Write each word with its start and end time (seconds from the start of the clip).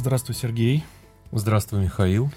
Здравствуй, 0.00 0.34
Сергей. 0.34 0.82
Здравствуй, 1.30 1.82
Михаил. 1.82 2.32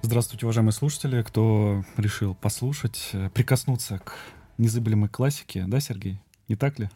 Здравствуйте, 0.00 0.46
уважаемые 0.46 0.72
слушатели, 0.72 1.22
кто 1.22 1.84
решил 1.96 2.36
послушать, 2.36 3.10
э, 3.14 3.30
прикоснуться 3.30 3.98
к 3.98 4.12
незабываемой 4.58 5.08
классике, 5.08 5.64
да, 5.66 5.80
Сергей? 5.80 6.20
Не 6.46 6.54
так 6.54 6.78
ли? 6.78 6.88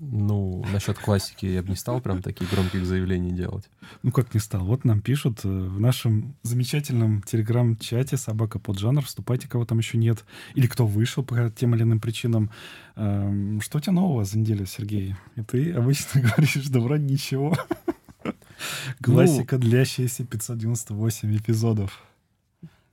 Ну, 0.00 0.64
насчет 0.72 0.98
классики 0.98 1.46
я 1.46 1.62
бы 1.62 1.68
не 1.68 1.76
стал 1.76 2.00
прям 2.00 2.20
такие 2.20 2.50
громких 2.50 2.84
заявлений 2.84 3.30
делать. 3.30 3.70
Ну, 4.02 4.10
как 4.10 4.34
не 4.34 4.40
стал? 4.40 4.64
Вот 4.64 4.84
нам 4.84 5.00
пишут 5.00 5.44
э, 5.44 5.48
в 5.48 5.78
нашем 5.78 6.34
замечательном 6.42 7.22
телеграм-чате 7.22 8.16
«Собака 8.16 8.58
под 8.58 8.80
жанр». 8.80 9.04
Вступайте, 9.04 9.46
кого 9.46 9.64
там 9.64 9.78
еще 9.78 9.98
нет. 9.98 10.24
Или 10.56 10.66
кто 10.66 10.84
вышел 10.84 11.22
по 11.22 11.48
тем 11.48 11.76
или 11.76 11.84
иным 11.84 12.00
причинам. 12.00 12.50
Эм, 12.96 13.60
что 13.60 13.78
у 13.78 13.80
тебя 13.80 13.92
нового 13.92 14.24
за 14.24 14.36
неделю, 14.40 14.66
Сергей? 14.66 15.14
И 15.36 15.42
ты 15.42 15.72
обычно 15.72 16.20
говоришь, 16.36 16.66
да 16.66 16.80
вроде 16.80 17.04
ничего. 17.04 17.56
Классика, 19.02 19.56
ну, 19.56 19.62
длящаяся 19.62 20.24
598 20.24 21.36
эпизодов. 21.36 22.02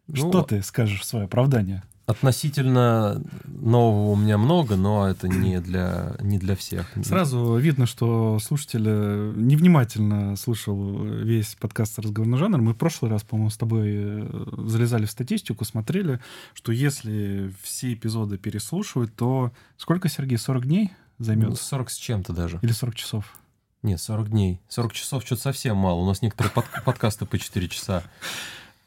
Ну, 0.07 0.15
Что 0.15 0.41
ты 0.41 0.61
скажешь 0.63 1.01
в 1.01 1.05
свое 1.05 1.25
оправдание? 1.25 1.83
Относительно 2.07 3.21
нового 3.45 4.13
у 4.13 4.15
меня 4.15 4.39
много, 4.39 4.75
но 4.75 5.07
это 5.07 5.27
не 5.27 5.61
для, 5.61 6.15
не 6.21 6.39
для 6.39 6.55
всех. 6.55 6.91
Сразу 7.03 7.55
видно, 7.57 7.85
что 7.85 8.39
слушатель 8.39 8.85
э, 8.87 9.33
невнимательно 9.35 10.35
слушал 10.35 11.03
весь 11.03 11.53
подкаст 11.53 11.99
«Разговорный 11.99 12.39
жанр». 12.39 12.59
Мы 12.59 12.73
в 12.73 12.77
прошлый 12.77 13.11
раз, 13.11 13.21
по-моему, 13.21 13.51
с 13.51 13.57
тобой 13.57 13.89
э, 13.91 14.45
залезали 14.65 15.05
в 15.05 15.11
статистику, 15.11 15.65
смотрели, 15.65 16.19
что 16.55 16.71
если 16.71 17.53
все 17.61 17.93
эпизоды 17.93 18.39
переслушивать, 18.39 19.15
то 19.15 19.51
сколько, 19.77 20.09
Сергей, 20.09 20.39
40 20.39 20.65
дней 20.65 20.91
займет? 21.19 21.49
Ну, 21.49 21.55
40 21.55 21.91
с 21.91 21.95
чем-то 21.95 22.33
даже. 22.33 22.57
Или 22.63 22.71
40 22.71 22.95
часов? 22.95 23.37
Нет, 23.81 24.01
40 24.01 24.29
дней. 24.29 24.59
40 24.67 24.93
часов 24.93 25.25
что-то 25.25 25.41
совсем 25.41 25.77
мало. 25.77 25.99
У 25.99 26.05
нас 26.05 26.21
некоторые 26.21 26.51
под, 26.51 26.65
подкасты 26.83 27.25
по 27.25 27.37
4 27.39 27.69
часа. 27.69 28.03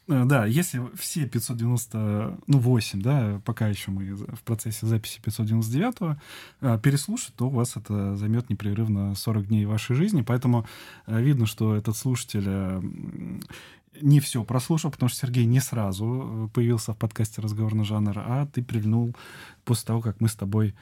Э, 0.07 0.23
да, 0.25 0.45
если 0.45 0.81
все 0.95 1.25
590, 1.25 2.39
ну, 2.45 2.59
8, 2.59 3.01
да, 3.01 3.41
пока 3.45 3.67
еще 3.67 3.91
мы 3.91 4.13
в 4.15 4.41
процессе 4.43 4.85
записи 4.85 5.19
599 5.21 6.17
э, 6.61 6.79
переслушать, 6.81 7.33
то 7.35 7.47
у 7.47 7.49
вас 7.49 7.75
это 7.75 8.15
займет 8.15 8.49
непрерывно 8.49 9.15
40 9.15 9.47
дней 9.47 9.65
вашей 9.65 9.95
жизни. 9.95 10.21
Поэтому 10.21 10.67
э, 11.07 11.21
видно, 11.21 11.45
что 11.45 11.75
этот 11.75 11.95
слушатель 11.95 12.47
не 14.01 14.19
все 14.19 14.43
прослушал, 14.43 14.91
потому 14.91 15.09
что 15.09 15.19
Сергей 15.19 15.45
не 15.45 15.59
сразу 15.59 16.51
появился 16.53 16.93
в 16.93 16.97
подкасте 16.97 17.41
«Разговорный 17.41 17.85
жанр», 17.85 18.17
а 18.17 18.47
ты 18.47 18.63
прильнул 18.63 19.15
после 19.65 19.85
того, 19.85 20.01
как 20.01 20.19
мы 20.19 20.27
с 20.27 20.35
тобой 20.35 20.75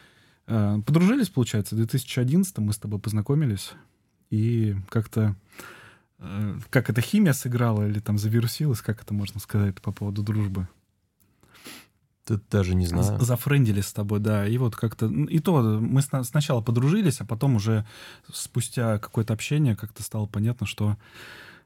подружились, 0.45 1.29
получается. 1.29 1.75
В 1.75 1.77
2011 1.77 2.57
мы 2.59 2.73
с 2.73 2.77
тобой 2.77 2.99
познакомились 2.99 3.73
и 4.31 4.75
как-то 4.89 5.35
э, 6.17 6.59
как 6.71 6.89
эта 6.89 7.01
химия 7.01 7.33
сыграла 7.33 7.87
или 7.87 7.99
там 7.99 8.17
завирусилась, 8.17 8.81
как 8.81 9.03
это 9.03 9.13
можно 9.13 9.39
сказать 9.39 9.79
по 9.81 9.91
поводу 9.91 10.23
дружбы? 10.23 10.67
Ты 12.25 12.39
даже 12.49 12.75
не 12.75 12.85
знаю. 12.85 13.19
Зафрендились 13.19 13.87
с 13.87 13.93
тобой, 13.93 14.19
да. 14.19 14.47
И 14.47 14.57
вот 14.57 14.75
как-то... 14.75 15.07
И 15.07 15.39
то 15.39 15.61
мы 15.79 16.01
сначала 16.01 16.61
подружились, 16.61 17.19
а 17.19 17.25
потом 17.25 17.55
уже 17.55 17.85
спустя 18.31 18.99
какое-то 18.99 19.33
общение 19.33 19.75
как-то 19.75 20.01
стало 20.03 20.27
понятно, 20.27 20.65
что 20.65 20.97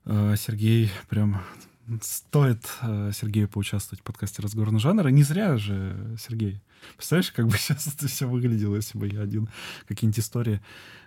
э, 0.05 0.35
Сергей 0.37 0.91
прям 1.09 1.41
стоит 2.01 2.65
э, 2.81 3.11
Сергею 3.13 3.47
поучаствовать 3.47 4.01
в 4.01 4.03
подкасте 4.03 4.41
«Разговорный 4.41 4.79
жанр». 4.79 5.07
И 5.07 5.11
не 5.11 5.23
зря 5.23 5.57
же, 5.57 6.15
Сергей. 6.19 6.61
Представляешь, 6.95 7.31
как 7.31 7.47
бы 7.47 7.57
сейчас 7.57 7.87
это 7.87 8.07
все 8.07 8.27
выглядело, 8.27 8.75
если 8.75 8.97
бы 8.97 9.07
я 9.07 9.21
один 9.21 9.49
какие-нибудь 9.87 10.19
истории 10.19 10.61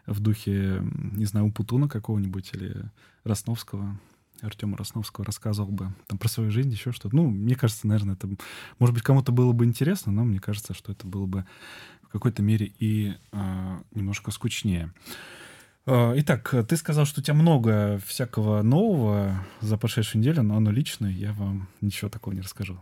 в 0.07 0.21
духе, 0.21 0.83
не 1.13 1.25
знаю, 1.25 1.47
у 1.47 1.53
Путуна 1.53 1.89
какого-нибудь 1.89 2.51
или 2.55 2.91
Росновского, 3.25 3.99
Артема 4.41 4.77
Росновского 4.77 5.27
рассказывал 5.27 5.73
бы 5.73 5.93
там 6.07 6.19
про 6.19 6.29
свою 6.29 6.51
жизнь, 6.51 6.71
еще 6.71 6.93
что-то. 6.93 7.15
Ну, 7.15 7.29
мне 7.29 7.57
кажется, 7.57 7.87
наверное, 7.87 8.15
это, 8.15 8.29
может 8.79 8.95
быть, 8.95 9.03
кому-то 9.03 9.33
было 9.33 9.53
бы 9.53 9.65
интересно, 9.65 10.13
но 10.13 10.25
мне 10.25 10.39
кажется, 10.39 10.75
что 10.75 10.93
это 10.93 11.07
было 11.07 11.27
бы 11.27 11.45
в 12.03 12.09
какой-то 12.09 12.43
мере 12.43 12.73
и 12.79 13.15
э, 13.33 13.79
немножко 13.93 14.31
скучнее. 14.31 14.93
А, 15.91 16.13
итак, 16.17 16.55
ты 16.69 16.77
сказал, 16.77 17.07
что 17.07 17.21
у 17.21 17.25
тебя 17.25 17.33
много 17.33 17.99
всякого 18.07 18.61
нового 18.61 19.43
за 19.63 19.79
прошедшую 19.79 20.21
неделю, 20.21 20.43
но 20.43 20.59
оно 20.59 20.71
личное, 20.71 21.11
я 21.11 21.33
вам 21.33 21.67
ничего 21.81 22.11
такого 22.11 22.35
не 22.35 22.43
расскажу. 22.43 22.79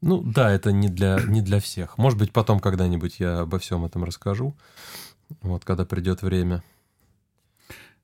Ну 0.00 0.22
да, 0.22 0.50
это 0.50 0.72
не 0.72 0.88
для, 0.88 1.20
не 1.26 1.42
для 1.42 1.60
всех. 1.60 1.98
Может 1.98 2.18
быть, 2.18 2.32
потом 2.32 2.58
когда-нибудь 2.58 3.20
я 3.20 3.40
обо 3.40 3.58
всем 3.58 3.84
этом 3.84 4.04
расскажу, 4.04 4.56
вот 5.42 5.66
когда 5.66 5.84
придет 5.84 6.22
время. 6.22 6.64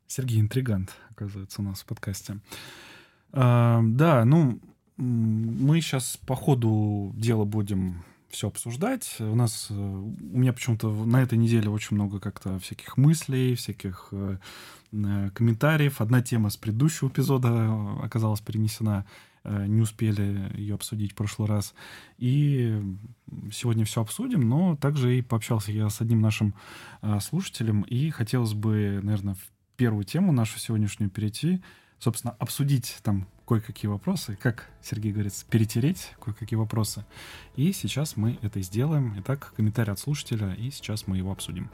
Сергей 0.06 0.40
Интригант, 0.40 0.94
оказывается, 1.10 1.62
у 1.62 1.64
нас 1.64 1.80
в 1.80 1.86
подкасте. 1.86 2.38
А, 3.32 3.80
да, 3.82 4.26
ну, 4.26 4.60
мы 4.98 5.80
сейчас 5.80 6.18
по 6.26 6.36
ходу 6.36 7.14
дела 7.16 7.46
будем 7.46 8.04
все 8.30 8.48
обсуждать. 8.48 9.16
У 9.18 9.34
нас, 9.34 9.68
э, 9.70 9.74
у 9.74 10.38
меня 10.38 10.52
почему-то 10.52 10.90
на 11.04 11.22
этой 11.22 11.38
неделе 11.38 11.70
очень 11.70 11.96
много 11.96 12.20
как-то 12.20 12.58
всяких 12.58 12.96
мыслей, 12.96 13.54
всяких 13.54 14.08
э, 14.12 14.38
э, 14.92 15.30
комментариев. 15.34 16.00
Одна 16.00 16.22
тема 16.22 16.50
с 16.50 16.56
предыдущего 16.56 17.08
эпизода 17.08 17.96
оказалась 18.02 18.40
перенесена, 18.40 19.06
не 19.44 19.80
успели 19.80 20.52
ее 20.58 20.74
обсудить 20.74 21.12
в 21.12 21.14
прошлый 21.14 21.48
раз. 21.48 21.72
И 22.18 22.82
сегодня 23.50 23.86
все 23.86 24.02
обсудим, 24.02 24.46
но 24.46 24.76
также 24.76 25.16
и 25.16 25.22
пообщался 25.22 25.72
я 25.72 25.88
с 25.88 26.02
одним 26.02 26.20
нашим 26.20 26.54
слушателем, 27.20 27.82
и 27.82 28.10
хотелось 28.10 28.52
бы, 28.52 29.00
наверное, 29.02 29.34
в 29.34 29.50
первую 29.76 30.04
тему 30.04 30.32
нашу 30.32 30.58
сегодняшнюю 30.58 31.08
перейти, 31.08 31.62
собственно, 31.98 32.34
обсудить 32.38 32.98
там 33.02 33.26
кое-какие 33.46 33.88
вопросы, 33.88 34.36
как 34.40 34.68
Сергей 34.82 35.12
говорит, 35.12 35.32
перетереть 35.50 36.12
кое-какие 36.22 36.58
вопросы. 36.58 37.04
И 37.56 37.72
сейчас 37.72 38.16
мы 38.16 38.38
это 38.42 38.60
сделаем. 38.60 39.14
Итак, 39.18 39.52
комментарий 39.56 39.92
от 39.92 39.98
слушателя, 39.98 40.52
и 40.52 40.70
сейчас 40.70 41.06
мы 41.06 41.16
его 41.16 41.32
обсудим. 41.32 41.70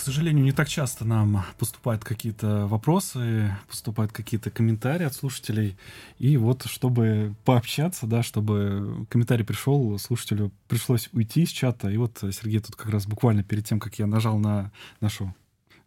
К 0.00 0.02
сожалению, 0.02 0.46
не 0.46 0.52
так 0.52 0.66
часто 0.66 1.04
нам 1.04 1.44
поступают 1.58 2.04
какие-то 2.04 2.66
вопросы, 2.66 3.54
поступают 3.68 4.12
какие-то 4.12 4.50
комментарии 4.50 5.04
от 5.04 5.12
слушателей. 5.12 5.76
И 6.18 6.38
вот, 6.38 6.64
чтобы 6.64 7.34
пообщаться, 7.44 8.06
да, 8.06 8.22
чтобы 8.22 9.06
комментарий 9.10 9.44
пришел, 9.44 9.98
слушателю 9.98 10.52
пришлось 10.68 11.10
уйти 11.12 11.42
из 11.42 11.50
чата. 11.50 11.90
И 11.90 11.98
вот 11.98 12.16
Сергей 12.32 12.60
тут 12.60 12.76
как 12.76 12.88
раз 12.88 13.06
буквально 13.06 13.42
перед 13.42 13.66
тем, 13.66 13.78
как 13.78 13.98
я 13.98 14.06
нажал 14.06 14.38
на 14.38 14.72
нашу 15.02 15.34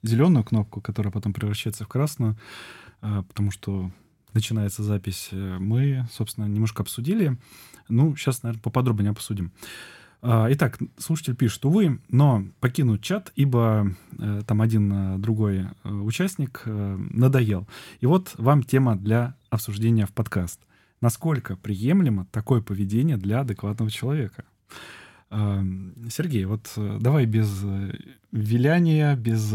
зеленую 0.04 0.44
кнопку, 0.44 0.80
которая 0.80 1.12
потом 1.12 1.34
превращается 1.34 1.84
в 1.84 1.88
красную, 1.88 2.38
а, 3.02 3.24
потому 3.24 3.50
что 3.50 3.90
начинается 4.34 4.84
запись, 4.84 5.30
э, 5.32 5.58
мы, 5.58 6.08
собственно, 6.12 6.46
немножко 6.46 6.84
обсудили. 6.84 7.36
Ну, 7.90 8.16
сейчас, 8.16 8.44
наверное, 8.44 8.62
поподробнее 8.62 9.10
обсудим. 9.10 9.52
А, 10.26 10.48
итак, 10.50 10.80
слушатель 10.98 11.36
пишет, 11.36 11.66
увы, 11.66 12.00
но 12.08 12.46
покинуть 12.62 13.04
чат, 13.04 13.34
ибо 13.36 13.94
э, 14.18 14.42
там 14.48 14.62
один 14.62 14.92
э, 14.94 15.18
другой 15.18 15.66
э, 15.84 15.90
участник 15.90 16.62
э, 16.66 16.98
надоел. 17.12 17.68
И 18.00 18.06
вот 18.06 18.34
вам 18.38 18.64
тема 18.64 18.96
для 18.96 19.36
обсуждения 19.50 20.06
в 20.06 20.14
подкаст. 20.14 20.62
Насколько 21.02 21.58
приемлемо 21.58 22.26
такое 22.32 22.62
поведение 22.62 23.18
для 23.18 23.42
адекватного 23.42 23.92
человека? 23.92 24.46
Э, 25.30 25.62
Сергей, 26.10 26.46
вот 26.46 26.72
э, 26.78 27.00
давай 27.02 27.26
без 27.26 27.62
э, 27.62 27.92
виляния, 28.32 29.18
без 29.18 29.54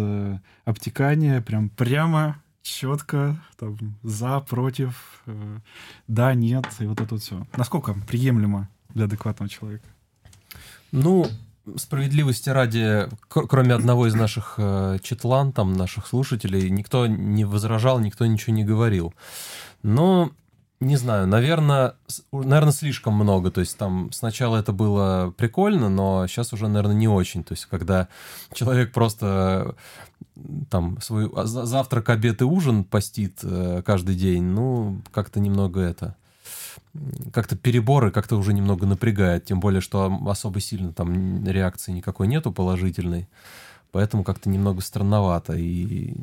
обтекания, 0.66 1.40
прям 1.40 1.70
прямо 1.70 2.42
четко, 2.60 3.40
там, 3.56 3.78
за, 4.02 4.40
против, 4.40 5.24
да, 6.06 6.34
нет, 6.34 6.66
и 6.80 6.84
вот 6.84 7.00
это 7.00 7.14
вот 7.14 7.22
все. 7.22 7.46
Насколько 7.56 7.94
приемлемо 8.06 8.68
для 8.90 9.06
адекватного 9.06 9.48
человека? 9.48 9.88
Ну, 10.92 11.26
справедливости 11.76 12.48
ради, 12.48 13.08
кроме 13.28 13.74
одного 13.74 14.06
из 14.06 14.14
наших 14.14 14.54
э, 14.56 14.98
читлан, 15.02 15.52
там, 15.52 15.74
наших 15.74 16.06
слушателей, 16.06 16.70
никто 16.70 17.06
не 17.06 17.44
возражал, 17.44 17.98
никто 18.00 18.24
ничего 18.26 18.54
не 18.54 18.64
говорил. 18.64 19.14
Но, 19.82 20.30
не 20.80 20.96
знаю, 20.96 21.26
наверное, 21.26 21.94
наверное, 22.32 22.72
слишком 22.72 23.14
много. 23.14 23.50
То 23.50 23.60
есть 23.60 23.76
там 23.76 24.10
сначала 24.12 24.56
это 24.56 24.72
было 24.72 25.34
прикольно, 25.36 25.88
но 25.88 26.26
сейчас 26.26 26.52
уже, 26.52 26.68
наверное, 26.68 26.96
не 26.96 27.08
очень. 27.08 27.44
То 27.44 27.52
есть 27.52 27.66
когда 27.66 28.08
человек 28.52 28.92
просто 28.92 29.76
там 30.70 31.00
свой 31.00 31.30
а, 31.34 31.44
завтрак, 31.44 32.08
обед 32.10 32.40
и 32.40 32.44
ужин 32.44 32.84
постит 32.84 33.40
э, 33.42 33.82
каждый 33.84 34.14
день, 34.14 34.44
ну, 34.44 35.02
как-то 35.12 35.40
немного 35.40 35.80
это 35.80 36.16
как-то 37.32 37.56
переборы 37.56 38.10
как-то 38.10 38.36
уже 38.36 38.52
немного 38.52 38.86
напрягает, 38.86 39.44
тем 39.44 39.60
более, 39.60 39.80
что 39.80 40.20
особо 40.26 40.60
сильно 40.60 40.92
там 40.92 41.44
реакции 41.44 41.92
никакой 41.92 42.28
нету 42.28 42.52
положительной, 42.52 43.28
поэтому 43.92 44.24
как-то 44.24 44.48
немного 44.48 44.80
странновато. 44.80 45.54
И, 45.54 46.14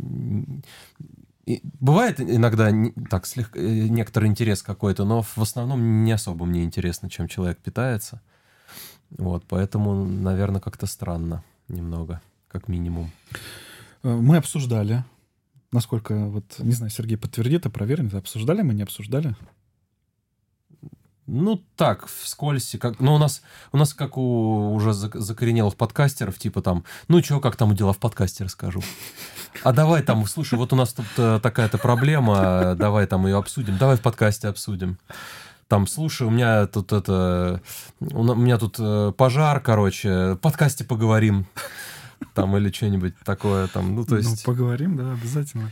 и 1.45 1.61
бывает 1.79 2.19
иногда 2.19 2.71
так 3.09 3.25
слегка, 3.25 3.59
э, 3.59 3.87
некоторый 3.87 4.27
интерес 4.27 4.63
какой-то, 4.63 5.05
но 5.05 5.21
в 5.21 5.37
основном 5.37 6.03
не 6.03 6.11
особо 6.11 6.45
мне 6.45 6.63
интересно, 6.63 7.09
чем 7.09 7.27
человек 7.27 7.59
питается. 7.59 8.21
Вот, 9.11 9.45
поэтому, 9.47 10.05
наверное, 10.05 10.61
как-то 10.61 10.87
странно 10.87 11.43
немного, 11.67 12.21
как 12.47 12.67
минимум. 12.67 13.11
Э, 14.03 14.13
мы 14.13 14.37
обсуждали, 14.37 15.03
насколько, 15.71 16.27
вот, 16.27 16.55
не 16.59 16.73
знаю, 16.73 16.89
Сергей 16.89 17.17
подтвердит, 17.17 17.65
а 17.65 17.69
проверим, 17.69 18.09
обсуждали 18.13 18.61
мы, 18.61 18.73
не 18.73 18.83
обсуждали? 18.83 19.35
Ну, 21.27 21.63
так, 21.75 22.05
вскользь, 22.07 22.75
как, 22.79 22.99
ну, 22.99 23.15
у 23.15 23.17
нас, 23.17 23.41
у 23.71 23.77
нас 23.77 23.95
как 23.95 24.15
у 24.17 24.73
уже 24.73 24.93
закоренелых 24.93 25.75
подкастеров, 25.75 26.37
типа 26.37 26.61
там, 26.61 26.83
ну, 27.07 27.23
что, 27.23 27.39
как 27.39 27.55
там 27.55 27.75
дела 27.75 27.93
в 27.93 27.97
подкасте, 27.97 28.43
расскажу. 28.43 28.83
А 29.63 29.73
давай 29.73 30.03
там, 30.03 30.27
слушай, 30.27 30.53
вот 30.55 30.71
у 30.73 30.75
нас 30.75 30.93
тут 30.93 31.07
э, 31.17 31.39
такая-то 31.41 31.79
проблема, 31.79 32.75
давай 32.77 33.07
там 33.07 33.25
ее 33.25 33.37
обсудим, 33.37 33.77
давай 33.77 33.97
в 33.97 34.01
подкасте 34.01 34.49
обсудим. 34.49 34.99
Там, 35.67 35.87
слушай, 35.87 36.27
у 36.27 36.29
меня 36.29 36.67
тут 36.67 36.93
это, 36.93 37.59
у 37.99 38.35
меня 38.35 38.59
тут 38.59 38.75
э, 38.77 39.11
пожар, 39.17 39.61
короче, 39.61 40.33
в 40.33 40.37
подкасте 40.37 40.83
поговорим. 40.83 41.47
Там 42.33 42.55
или 42.55 42.71
что-нибудь 42.71 43.13
такое 43.25 43.67
там, 43.67 43.95
ну, 43.95 44.03
то 44.05 44.11
ну, 44.11 44.17
есть... 44.17 44.45
Ну, 44.45 44.53
поговорим, 44.53 44.95
да, 44.95 45.13
обязательно. 45.13 45.71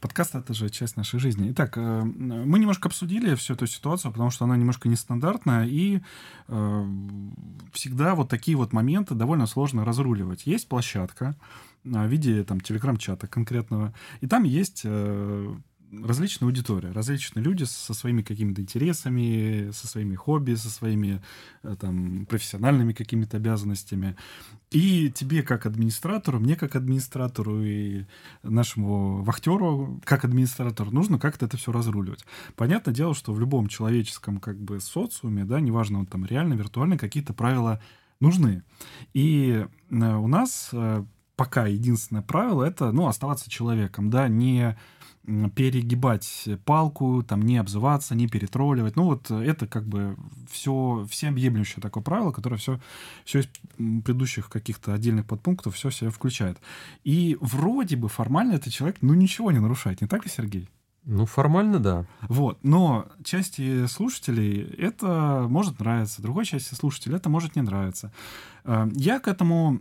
Подкаст— 0.00 0.34
это 0.36 0.54
же 0.54 0.68
часть 0.70 0.96
нашей 0.96 1.18
жизни. 1.18 1.50
Итак, 1.50 1.76
э, 1.76 2.02
мы 2.02 2.58
немножко 2.60 2.88
обсудили 2.88 3.34
всю 3.34 3.54
эту 3.54 3.66
ситуацию, 3.66 4.12
потому 4.12 4.30
что 4.30 4.44
она 4.44 4.56
немножко 4.56 4.88
нестандартная, 4.88 5.66
и 5.66 6.00
э, 6.46 6.86
всегда 7.72 8.14
вот 8.14 8.28
такие 8.28 8.56
вот 8.56 8.72
моменты 8.72 9.16
довольно 9.16 9.46
сложно 9.46 9.84
разруливать. 9.84 10.46
Есть 10.46 10.68
площадка 10.68 11.34
в 11.82 12.06
виде 12.06 12.44
там 12.44 12.60
телеграм-чата 12.60 13.26
конкретного, 13.26 13.92
и 14.20 14.28
там 14.28 14.44
есть 14.44 14.82
э, 14.84 15.56
различная 15.92 16.48
аудитория, 16.48 16.90
различные 16.92 17.42
люди 17.42 17.64
со 17.64 17.94
своими 17.94 18.22
какими-то 18.22 18.60
интересами, 18.60 19.70
со 19.72 19.86
своими 19.86 20.14
хобби, 20.14 20.54
со 20.54 20.70
своими 20.70 21.22
э, 21.62 21.76
там 21.80 22.26
профессиональными 22.26 22.92
какими-то 22.92 23.36
обязанностями. 23.36 24.16
И 24.70 25.10
тебе 25.10 25.42
как 25.42 25.66
администратору, 25.66 26.40
мне 26.40 26.56
как 26.56 26.76
администратору 26.76 27.62
и 27.62 28.04
нашему 28.42 29.22
вахтеру 29.22 30.00
как 30.04 30.24
администратору 30.24 30.90
нужно 30.90 31.18
как-то 31.18 31.46
это 31.46 31.56
все 31.56 31.72
разруливать. 31.72 32.24
Понятное 32.54 32.94
дело, 32.94 33.14
что 33.14 33.32
в 33.32 33.40
любом 33.40 33.68
человеческом 33.68 34.40
как 34.40 34.60
бы 34.60 34.80
социуме, 34.80 35.44
да, 35.44 35.60
неважно, 35.60 36.00
он 36.00 36.06
там 36.06 36.24
реально, 36.24 36.54
виртуально, 36.54 36.98
какие-то 36.98 37.32
правила 37.32 37.80
нужны. 38.20 38.62
И 39.14 39.64
э, 39.90 40.14
у 40.16 40.26
нас 40.26 40.70
э, 40.72 41.04
пока 41.38 41.66
единственное 41.66 42.20
правило 42.20 42.64
это, 42.64 42.90
ну, 42.90 43.06
оставаться 43.06 43.48
человеком, 43.48 44.10
да, 44.10 44.26
не 44.26 44.76
перегибать 45.54 46.48
палку, 46.64 47.22
там 47.22 47.42
не 47.42 47.58
обзываться, 47.58 48.14
не 48.14 48.28
перетролливать. 48.28 48.96
Ну 48.96 49.04
вот 49.04 49.30
это 49.30 49.66
как 49.66 49.86
бы 49.86 50.16
все, 50.50 51.06
всеобъемлющее 51.08 51.82
такое 51.82 52.02
правило, 52.02 52.32
которое 52.32 52.56
все, 52.56 52.80
все 53.24 53.40
из 53.40 53.48
предыдущих 53.76 54.48
каких-то 54.48 54.94
отдельных 54.94 55.26
подпунктов 55.26 55.74
все 55.74 55.90
себя 55.90 56.10
включает. 56.10 56.58
И 57.04 57.36
вроде 57.40 57.96
бы 57.96 58.08
формально 58.08 58.54
этот 58.54 58.72
человек, 58.72 58.96
ну, 59.02 59.12
ничего 59.14 59.52
не 59.52 59.60
нарушает, 59.60 60.00
не 60.00 60.08
так 60.08 60.24
ли, 60.24 60.30
Сергей? 60.30 60.68
Ну, 61.04 61.26
формально, 61.26 61.78
да. 61.78 62.06
Вот, 62.22 62.58
но 62.62 63.06
части 63.22 63.86
слушателей 63.86 64.62
это 64.62 65.46
может 65.48 65.78
нравиться, 65.78 66.22
другой 66.22 66.46
части 66.46 66.74
слушателей 66.74 67.16
это 67.16 67.28
может 67.28 67.54
не 67.54 67.62
нравиться. 67.62 68.12
Э, 68.64 68.88
я 68.94 69.20
к 69.20 69.28
этому 69.28 69.80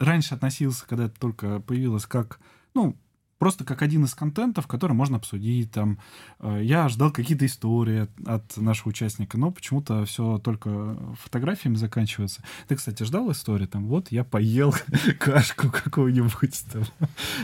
раньше 0.00 0.34
относился, 0.34 0.86
когда 0.86 1.04
это 1.04 1.20
только 1.20 1.60
появилось, 1.60 2.06
как, 2.06 2.40
ну, 2.74 2.96
просто 3.38 3.64
как 3.64 3.82
один 3.82 4.04
из 4.04 4.14
контентов, 4.14 4.66
который 4.66 4.92
можно 4.92 5.16
обсудить. 5.16 5.70
Там, 5.72 5.98
э, 6.40 6.60
я 6.62 6.88
ждал 6.88 7.10
какие-то 7.12 7.46
истории 7.46 8.00
от, 8.00 8.10
от 8.26 8.56
нашего 8.56 8.90
участника, 8.90 9.38
но 9.38 9.50
почему-то 9.50 10.04
все 10.04 10.38
только 10.38 10.96
фотографиями 11.22 11.76
заканчивается. 11.76 12.42
Ты, 12.68 12.76
кстати, 12.76 13.02
ждал 13.02 13.30
истории? 13.30 13.66
Там, 13.66 13.86
вот 13.86 14.10
я 14.10 14.24
поел 14.24 14.74
кашку 15.18 15.70
какую-нибудь 15.70 16.64
там 16.72 16.84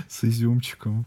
с 0.08 0.24
изюмчиком. 0.24 1.06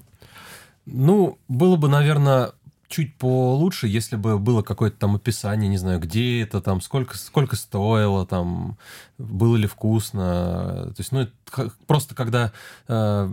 Ну, 0.85 1.37
было 1.47 1.75
бы, 1.75 1.87
наверное, 1.87 2.53
чуть 2.89 3.15
получше, 3.17 3.87
если 3.87 4.15
бы 4.15 4.39
было 4.39 4.63
какое-то 4.63 4.97
там 4.97 5.15
описание, 5.15 5.69
не 5.69 5.77
знаю, 5.77 5.99
где 5.99 6.41
это, 6.41 6.59
там, 6.59 6.81
сколько, 6.81 7.15
сколько 7.17 7.55
стоило, 7.55 8.25
там, 8.25 8.77
было 9.19 9.55
ли 9.55 9.67
вкусно. 9.67 10.91
То 10.95 10.95
есть, 10.97 11.11
ну, 11.11 11.27
просто 11.85 12.15
когда, 12.15 12.51
э, 12.87 13.29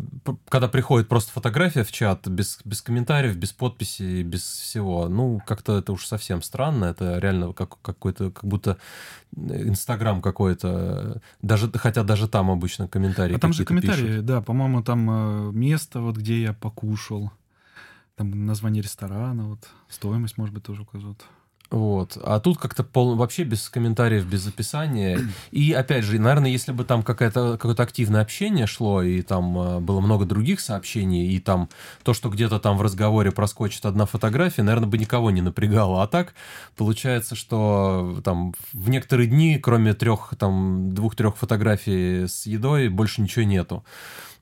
когда 0.50 0.68
приходит 0.68 1.08
просто 1.08 1.32
фотография 1.32 1.84
в 1.84 1.90
чат, 1.90 2.28
без, 2.28 2.58
без 2.66 2.82
комментариев, 2.82 3.34
без 3.36 3.52
подписи, 3.52 4.22
без 4.22 4.42
всего, 4.42 5.08
ну, 5.08 5.40
как-то 5.46 5.78
это 5.78 5.92
уж 5.92 6.04
совсем 6.04 6.42
странно. 6.42 6.84
Это 6.84 7.18
реально 7.18 7.54
как, 7.54 7.80
какой-то, 7.80 8.30
как 8.30 8.44
будто 8.44 8.76
Инстаграм 9.34 10.20
какой-то. 10.20 11.22
Даже, 11.40 11.72
хотя 11.72 12.04
даже 12.04 12.28
там 12.28 12.50
обычно 12.50 12.88
комментарии 12.88 13.34
А 13.34 13.38
там 13.38 13.54
же 13.54 13.64
комментарии, 13.64 14.06
пишут. 14.06 14.26
да, 14.26 14.42
по-моему, 14.42 14.82
там 14.82 15.48
э, 15.48 15.52
место, 15.52 16.00
вот 16.00 16.18
где 16.18 16.42
я 16.42 16.52
покушал. 16.52 17.32
Там 18.16 18.46
название 18.46 18.82
ресторана, 18.82 19.48
вот, 19.48 19.68
стоимость, 19.88 20.38
может 20.38 20.54
быть, 20.54 20.64
тоже 20.64 20.82
указывают. 20.82 21.24
Вот. 21.70 22.16
А 22.22 22.38
тут 22.38 22.58
как-то 22.58 22.84
пол... 22.84 23.16
вообще 23.16 23.42
без 23.42 23.68
комментариев, 23.68 24.24
без 24.24 24.46
описания. 24.46 25.20
И 25.50 25.72
опять 25.72 26.04
же, 26.04 26.18
наверное, 26.18 26.50
если 26.50 26.72
бы 26.72 26.84
там 26.84 27.02
какое-то 27.02 27.58
какое 27.58 27.74
активное 27.74 28.22
общение 28.22 28.66
шло, 28.66 29.02
и 29.02 29.20
там 29.22 29.58
э, 29.58 29.80
было 29.80 30.00
много 30.00 30.24
других 30.26 30.60
сообщений, 30.60 31.32
и 31.32 31.40
там 31.40 31.68
то, 32.04 32.14
что 32.14 32.30
где-то 32.30 32.60
там 32.60 32.78
в 32.78 32.82
разговоре 32.82 33.32
проскочит 33.32 33.84
одна 33.84 34.06
фотография, 34.06 34.62
наверное, 34.62 34.88
бы 34.88 34.96
никого 34.96 35.30
не 35.32 35.42
напрягало. 35.42 36.02
А 36.02 36.06
так 36.06 36.34
получается, 36.76 37.34
что 37.34 38.20
там 38.24 38.54
в 38.72 38.88
некоторые 38.88 39.26
дни, 39.28 39.58
кроме 39.58 39.94
трех, 39.94 40.34
там, 40.38 40.94
двух-трех 40.94 41.36
фотографий 41.36 42.28
с 42.28 42.46
едой, 42.46 42.88
больше 42.88 43.22
ничего 43.22 43.44
нету. 43.44 43.84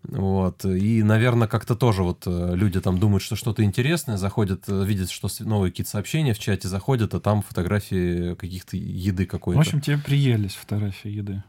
Вот. 0.09 0.65
И, 0.65 1.03
наверное, 1.03 1.49
как-то 1.49 1.75
тоже 1.75 2.03
вот 2.03 2.25
э, 2.27 2.55
люди 2.55 2.81
там 2.81 2.99
думают, 2.99 3.23
что 3.23 3.37
что-то 3.37 3.65
интересное, 3.65 4.19
заходят, 4.19 4.65
э, 4.69 4.85
видят, 4.85 5.11
что 5.11 5.29
новые 5.41 5.71
какие-то 5.71 5.91
сообщения 5.91 6.35
в 6.35 6.39
чате 6.39 6.69
заходят, 6.69 7.15
а 7.15 7.21
там 7.21 7.43
фотографии 7.43 8.35
каких-то 8.35 8.77
еды 8.77 9.25
какой-то. 9.25 9.59
В 9.59 9.63
общем, 9.63 9.81
тебе 9.81 9.99
приелись 9.99 10.55
фотографии 10.55 11.09
еды. 11.11 11.43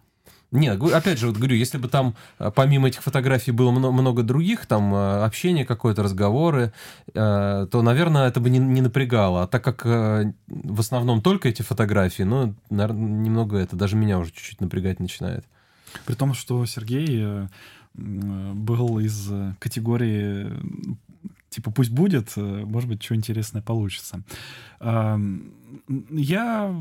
Нет, 0.51 0.81
опять 0.81 1.19
же, 1.19 1.27
вот 1.27 1.35
говорю, 1.35 1.57
если 1.57 1.77
бы 1.77 1.89
там 1.89 2.15
э, 2.39 2.49
помимо 2.55 2.87
этих 2.87 3.03
фотографий 3.03 3.51
было 3.51 3.71
много, 3.71 4.23
других, 4.23 4.67
там 4.67 4.93
общение 4.95 5.65
какое-то, 5.65 6.03
разговоры, 6.03 6.71
то, 7.13 7.67
наверное, 7.73 8.29
это 8.29 8.39
бы 8.39 8.49
не, 8.49 8.59
не 8.59 8.79
напрягало. 8.79 9.43
А 9.43 9.47
так 9.47 9.65
как 9.65 9.83
в 9.83 10.79
основном 10.79 11.21
только 11.21 11.49
эти 11.49 11.61
фотографии, 11.61 12.23
ну, 12.23 12.55
наверное, 12.69 13.01
немного 13.01 13.57
это 13.57 13.75
даже 13.75 13.97
меня 13.97 14.17
уже 14.17 14.31
чуть-чуть 14.31 14.61
напрягать 14.61 15.01
начинает. 15.01 15.43
При 16.05 16.13
том, 16.13 16.33
что 16.33 16.65
Сергей 16.65 17.47
был 17.97 18.99
из 18.99 19.31
категории 19.59 20.51
типа 21.49 21.71
пусть 21.71 21.91
будет, 21.91 22.35
может 22.35 22.89
быть, 22.89 23.01
что 23.01 23.15
интересное 23.15 23.61
получится. 23.61 24.21
Я 26.09 26.75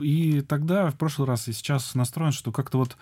и 0.00 0.40
тогда, 0.42 0.90
в 0.90 0.96
прошлый 0.96 1.26
раз, 1.26 1.48
и 1.48 1.52
сейчас 1.52 1.94
настроен, 1.94 2.32
что 2.32 2.52
как-то 2.52 2.78
вот 2.78 2.96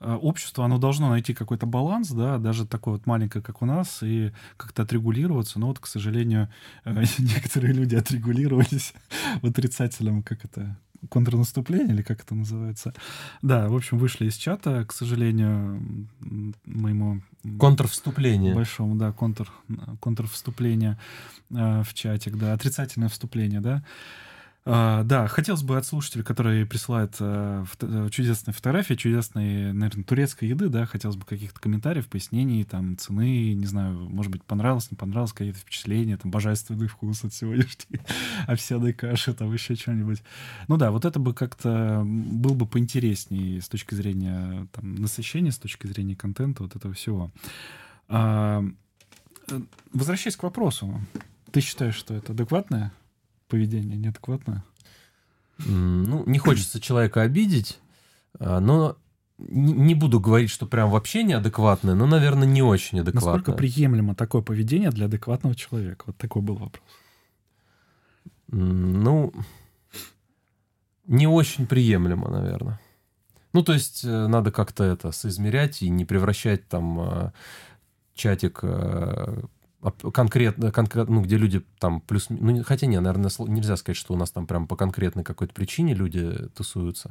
а, 0.00 0.16
общество, 0.16 0.64
оно 0.64 0.78
должно 0.78 1.10
найти 1.10 1.34
какой-то 1.34 1.66
баланс, 1.66 2.10
да, 2.10 2.38
даже 2.38 2.66
такое 2.66 2.94
вот 2.94 3.06
маленькое, 3.06 3.44
как 3.44 3.60
у 3.62 3.66
нас, 3.66 4.02
и 4.02 4.32
как-то 4.56 4.82
отрегулироваться. 4.82 5.58
Но 5.58 5.68
вот, 5.68 5.78
к 5.78 5.86
сожалению, 5.86 6.48
некоторые 6.84 7.74
люди 7.74 7.94
отрегулировались 7.94 8.94
в 9.42 9.46
отрицательном, 9.46 10.22
как 10.22 10.44
это, 10.44 10.76
контрнаступление, 11.08 11.94
или 11.94 12.02
как 12.02 12.22
это 12.22 12.34
называется. 12.34 12.94
Да, 13.42 13.68
в 13.68 13.76
общем, 13.76 13.98
вышли 13.98 14.26
из 14.26 14.36
чата, 14.36 14.84
к 14.84 14.92
сожалению, 14.92 16.08
моему... 16.64 17.22
Контрвступление. 17.58 18.54
Большому, 18.54 18.96
да, 18.96 19.12
контр, 19.12 19.50
контрвступление 20.00 20.98
э, 21.50 21.82
в 21.82 21.94
чатик, 21.94 22.36
да, 22.36 22.52
отрицательное 22.52 23.08
вступление, 23.08 23.60
да. 23.60 23.82
Uh, 24.66 25.04
да, 25.04 25.26
хотелось 25.26 25.62
бы 25.62 25.78
от 25.78 25.86
слушателей, 25.86 26.22
которые 26.22 26.66
присылают 26.66 27.14
uh, 27.18 27.64
фото- 27.64 28.10
чудесные 28.10 28.52
фотографии, 28.52 28.92
чудесные, 28.92 29.72
наверное, 29.72 30.04
турецкой 30.04 30.50
еды, 30.50 30.68
да, 30.68 30.84
хотелось 30.84 31.16
бы 31.16 31.24
каких-то 31.24 31.58
комментариев, 31.58 32.08
пояснений, 32.08 32.64
там, 32.64 32.98
цены, 32.98 33.54
не 33.54 33.64
знаю, 33.64 33.98
может 34.10 34.30
быть, 34.30 34.44
понравилось, 34.44 34.90
не 34.90 34.98
понравилось, 34.98 35.32
какие-то 35.32 35.58
впечатления, 35.58 36.18
там, 36.18 36.30
божественный 36.30 36.88
вкус 36.88 37.24
от 37.24 37.32
сегодняшней 37.32 38.00
овсяной 38.46 38.92
каши, 38.92 39.32
там, 39.32 39.50
еще 39.50 39.76
что-нибудь. 39.76 40.22
Ну 40.68 40.76
да, 40.76 40.90
вот 40.90 41.06
это 41.06 41.18
бы 41.18 41.32
как-то 41.32 42.02
был 42.04 42.54
бы 42.54 42.66
поинтереснее 42.66 43.62
с 43.62 43.68
точки 43.68 43.94
зрения, 43.94 44.68
там, 44.72 44.94
насыщения, 44.96 45.52
с 45.52 45.58
точки 45.58 45.86
зрения 45.86 46.16
контента, 46.16 46.64
вот 46.64 46.76
этого 46.76 46.92
всего. 46.92 47.30
Uh, 48.08 48.74
возвращаясь 49.94 50.36
к 50.36 50.42
вопросу, 50.42 51.00
ты 51.50 51.62
считаешь, 51.62 51.94
что 51.94 52.12
это 52.12 52.32
адекватное 52.32 52.92
поведение 53.50 53.96
неадекватное? 53.96 54.64
Ну, 55.58 56.24
не 56.26 56.38
хочется 56.38 56.80
человека 56.80 57.20
обидеть, 57.20 57.78
а, 58.38 58.60
но 58.60 58.96
не 59.38 59.94
буду 59.94 60.20
говорить, 60.20 60.50
что 60.50 60.66
прям 60.66 60.90
вообще 60.90 61.22
неадекватное, 61.22 61.94
но, 61.94 62.06
наверное, 62.06 62.46
не 62.46 62.62
очень 62.62 63.00
адекватное. 63.00 63.34
Насколько 63.34 63.52
приемлемо 63.58 64.14
такое 64.14 64.42
поведение 64.42 64.90
для 64.90 65.06
адекватного 65.06 65.54
человека? 65.54 66.04
Вот 66.06 66.16
такой 66.16 66.42
был 66.42 66.56
вопрос. 66.56 66.84
Ну, 68.48 69.32
не 71.06 71.26
очень 71.26 71.66
приемлемо, 71.66 72.28
наверное. 72.30 72.80
Ну, 73.52 73.62
то 73.62 73.72
есть 73.72 74.04
э, 74.04 74.26
надо 74.26 74.52
как-то 74.52 74.84
это 74.84 75.10
соизмерять 75.10 75.82
и 75.82 75.88
не 75.88 76.04
превращать 76.04 76.68
там 76.68 77.00
э, 77.00 77.32
чатик 78.14 78.60
э, 78.62 79.42
конкретно, 80.12 80.72
конкретно, 80.72 81.16
ну, 81.16 81.22
где 81.22 81.36
люди 81.36 81.62
там 81.78 82.00
плюс... 82.00 82.26
Ну, 82.28 82.62
хотя 82.64 82.86
не, 82.86 83.00
наверное, 83.00 83.30
нельзя 83.46 83.76
сказать, 83.76 83.96
что 83.96 84.14
у 84.14 84.16
нас 84.16 84.30
там 84.30 84.46
прям 84.46 84.66
по 84.66 84.76
конкретной 84.76 85.24
какой-то 85.24 85.54
причине 85.54 85.94
люди 85.94 86.48
тусуются. 86.54 87.10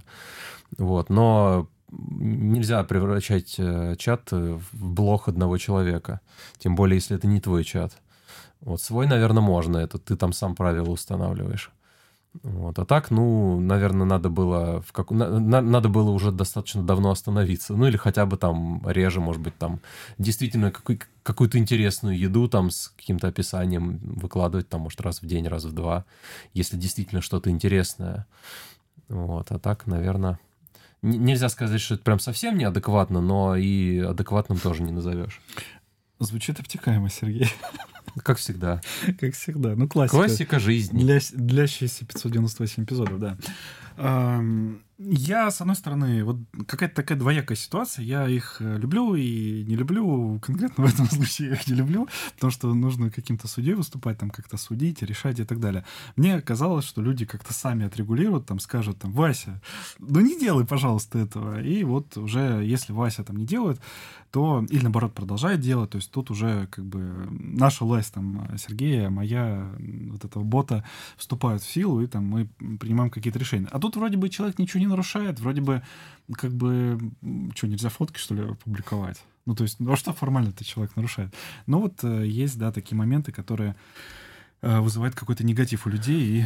Вот, 0.78 1.10
но 1.10 1.68
нельзя 1.92 2.84
превращать 2.84 3.60
чат 3.98 4.32
в 4.32 4.62
блог 4.74 5.28
одного 5.28 5.58
человека. 5.58 6.22
Тем 6.58 6.76
более, 6.76 6.98
если 6.98 7.18
это 7.18 7.28
не 7.28 7.42
твой 7.42 7.64
чат. 7.64 7.98
Вот 8.62 8.82
свой, 8.82 9.08
наверное, 9.08 9.42
можно. 9.42 9.78
Это 9.78 9.98
ты 9.98 10.16
там 10.16 10.34
сам 10.34 10.56
правила 10.56 10.90
устанавливаешь. 10.90 11.72
Вот. 12.44 12.78
А 12.78 12.86
так, 12.86 13.10
ну, 13.10 13.60
наверное, 13.60 14.06
надо 14.06 14.30
было, 14.30 14.82
в 14.82 14.92
как... 14.92 15.10
на, 15.10 15.40
надо 15.40 15.90
было 15.90 16.12
уже 16.12 16.32
достаточно 16.32 16.84
давно 16.84 17.10
остановиться. 17.10 17.74
Ну, 17.74 17.88
или 17.88 17.98
хотя 17.98 18.26
бы 18.26 18.38
там 18.38 18.82
реже, 18.88 19.20
может 19.20 19.42
быть, 19.42 19.58
там 19.58 19.80
действительно 20.18 20.72
какой, 20.72 21.02
какую-то 21.30 21.60
интересную 21.60 22.18
еду 22.18 22.48
там 22.48 22.72
с 22.72 22.88
каким-то 22.98 23.28
описанием 23.28 24.00
выкладывать, 24.00 24.68
там, 24.68 24.82
может, 24.82 25.00
раз 25.02 25.22
в 25.22 25.28
день, 25.28 25.48
раз 25.48 25.64
в 25.64 25.74
два, 25.74 26.06
если 26.56 26.76
действительно 26.76 27.22
что-то 27.22 27.52
интересное. 27.52 28.26
Вот. 29.10 29.52
А 29.52 29.60
так, 29.60 29.86
наверное, 29.86 30.40
нельзя 31.04 31.50
сказать, 31.50 31.82
что 31.82 31.94
это 31.96 32.04
прям 32.04 32.20
совсем 32.20 32.58
неадекватно, 32.58 33.22
но 33.22 33.56
и 33.56 34.00
адекватным 34.00 34.58
тоже 34.58 34.82
не 34.82 34.92
назовешь. 34.92 35.40
Звучит 36.18 36.60
обтекаемо, 36.60 37.10
Сергей. 37.10 37.52
Как 38.24 38.40
всегда. 38.40 38.82
Как 39.20 39.36
всегда. 39.36 39.76
Ну, 39.76 39.88
классика. 39.88 40.18
Классика 40.18 40.60
жизни. 40.60 41.04
Для, 41.04 41.20
длящиеся 41.32 42.06
598 42.06 42.84
эпизодов, 42.84 43.20
да. 43.20 43.38
Я, 45.02 45.50
с 45.50 45.62
одной 45.62 45.78
стороны, 45.78 46.26
вот 46.26 46.36
какая-то 46.68 46.96
такая 46.96 47.18
двоякая 47.18 47.56
ситуация. 47.56 48.04
Я 48.04 48.28
их 48.28 48.58
э, 48.60 48.78
люблю 48.78 49.16
и 49.16 49.64
не 49.64 49.78
люблю. 49.78 50.42
Конкретно 50.42 50.84
в 50.88 50.94
этом 50.94 51.10
случае 51.10 51.50
я 51.50 51.54
их 51.54 51.66
не 51.68 51.76
люблю, 51.76 52.10
потому 52.36 52.52
что 52.52 52.74
нужно 52.74 53.10
каким-то 53.10 53.48
судьей 53.48 53.76
выступать, 53.76 54.18
там 54.18 54.30
как-то 54.30 54.58
судить, 54.58 55.02
решать 55.02 55.40
и 55.40 55.46
так 55.46 55.62
далее. 55.62 55.86
Мне 56.18 56.42
казалось, 56.42 56.84
что 56.84 57.02
люди 57.02 57.26
как-то 57.26 57.54
сами 57.54 57.86
отрегулируют, 57.86 58.46
там 58.46 58.60
скажут, 58.60 59.00
там, 59.00 59.14
Вася, 59.14 59.62
ну 60.00 60.20
не 60.20 60.38
делай, 60.38 60.66
пожалуйста, 60.66 61.18
этого. 61.18 61.62
И 61.62 61.86
вот 61.86 62.18
уже, 62.18 62.62
если 62.66 62.92
Вася 62.92 63.24
там 63.24 63.38
не 63.38 63.46
делает, 63.46 63.80
то, 64.32 64.66
или 64.70 64.84
наоборот, 64.84 65.14
продолжает 65.14 65.62
делать, 65.62 65.92
то 65.92 65.96
есть 65.96 66.12
тут 66.12 66.30
уже 66.30 66.68
как 66.68 66.86
бы 66.86 67.28
наша 67.32 67.86
власть, 67.86 68.14
там, 68.14 68.50
Сергея, 68.58 69.10
моя, 69.10 69.72
вот 70.12 70.26
этого 70.26 70.44
бота 70.44 70.84
вступают 71.16 71.64
в 71.64 71.72
силу, 71.72 72.02
и 72.02 72.08
там 72.08 72.26
мы 72.26 72.50
принимаем 72.80 73.10
какие-то 73.10 73.40
решения. 73.40 73.70
А 73.72 73.80
тут 73.80 73.96
вроде 73.96 74.18
бы 74.18 74.28
человек 74.28 74.60
ничего 74.60 74.82
не 74.82 74.89
нарушает, 74.90 75.40
вроде 75.40 75.62
бы 75.62 75.82
как 76.36 76.52
бы, 76.52 77.00
что, 77.56 77.68
нельзя 77.68 77.90
фотки, 77.90 78.18
что 78.18 78.36
ли, 78.36 78.56
публиковать? 78.64 79.22
Ну, 79.46 79.56
то 79.56 79.64
есть, 79.64 79.80
ну, 79.80 79.92
а 79.94 79.96
что 79.96 80.14
формально 80.14 80.50
этот 80.50 80.68
человек 80.68 80.96
нарушает? 80.96 81.34
Но 81.66 81.80
вот 81.80 82.04
э, 82.04 82.28
есть, 82.28 82.60
да, 82.60 82.72
такие 82.72 82.98
моменты, 82.98 83.32
которые 83.32 83.76
э, 84.62 84.80
вызывают 84.80 85.16
какой-то 85.16 85.44
негатив 85.44 85.88
у 85.88 85.90
людей, 85.90 86.22
и 86.22 86.46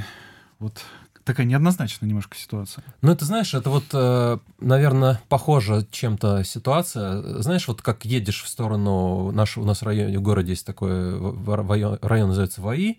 вот 0.59 0.85
такая 1.23 1.45
неоднозначная 1.45 2.07
немножко 2.07 2.37
ситуация. 2.37 2.83
Ну, 3.01 3.11
это, 3.11 3.25
знаешь, 3.25 3.53
это 3.53 3.69
вот, 3.69 3.85
э, 3.93 4.37
наверное, 4.59 5.21
похоже 5.29 5.85
чем-то 5.91 6.43
ситуация. 6.43 7.41
Знаешь, 7.41 7.67
вот 7.67 7.81
как 7.81 8.05
едешь 8.05 8.43
в 8.43 8.47
сторону 8.47 9.31
нашего, 9.31 9.63
у 9.63 9.67
нас 9.67 9.81
в 9.81 9.85
районе, 9.85 10.19
в 10.19 10.21
городе 10.21 10.51
есть 10.51 10.65
такой 10.65 11.19
район, 11.45 11.97
район 12.01 12.29
называется 12.29 12.61
ВАИ, 12.61 12.95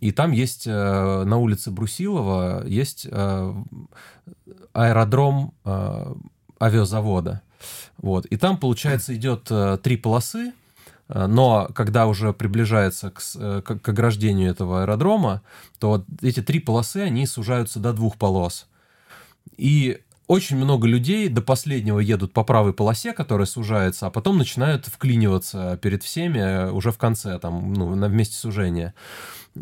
и 0.00 0.12
там 0.12 0.32
есть 0.32 0.66
э, 0.66 1.24
на 1.24 1.38
улице 1.38 1.70
Брусилова 1.70 2.66
есть 2.66 3.06
э, 3.10 3.54
аэродром 4.72 5.54
авиазавода. 6.60 7.42
Вот. 7.98 8.26
И 8.26 8.36
там, 8.36 8.58
получается, 8.58 9.14
идет 9.14 9.50
три 9.82 9.96
полосы, 9.96 10.52
Э, 11.08 11.26
но 11.26 11.68
когда 11.74 12.06
уже 12.06 12.32
приближается 12.32 13.12
э, 13.36 13.62
к, 13.62 13.78
к 13.78 13.88
ограждению 13.88 14.50
этого 14.50 14.82
аэродрома, 14.82 15.42
то 15.78 16.04
эти 16.22 16.42
три 16.42 16.60
полосы, 16.60 16.98
они 16.98 17.26
сужаются 17.26 17.80
до 17.80 17.92
двух 17.92 18.16
полос. 18.16 18.66
И 19.56 20.00
очень 20.26 20.56
много 20.56 20.88
людей 20.88 21.28
до 21.28 21.40
последнего 21.40 22.00
едут 22.00 22.32
по 22.32 22.42
правой 22.42 22.72
полосе, 22.72 23.12
которая 23.12 23.46
сужается, 23.46 24.06
а 24.06 24.10
потом 24.10 24.38
начинают 24.38 24.86
вклиниваться 24.86 25.78
перед 25.80 26.02
всеми 26.02 26.38
э, 26.38 26.70
уже 26.70 26.90
в 26.90 26.98
конце, 26.98 27.38
там, 27.38 27.72
ну, 27.72 27.94
на 27.94 28.06
месте 28.06 28.34
сужения. 28.36 28.94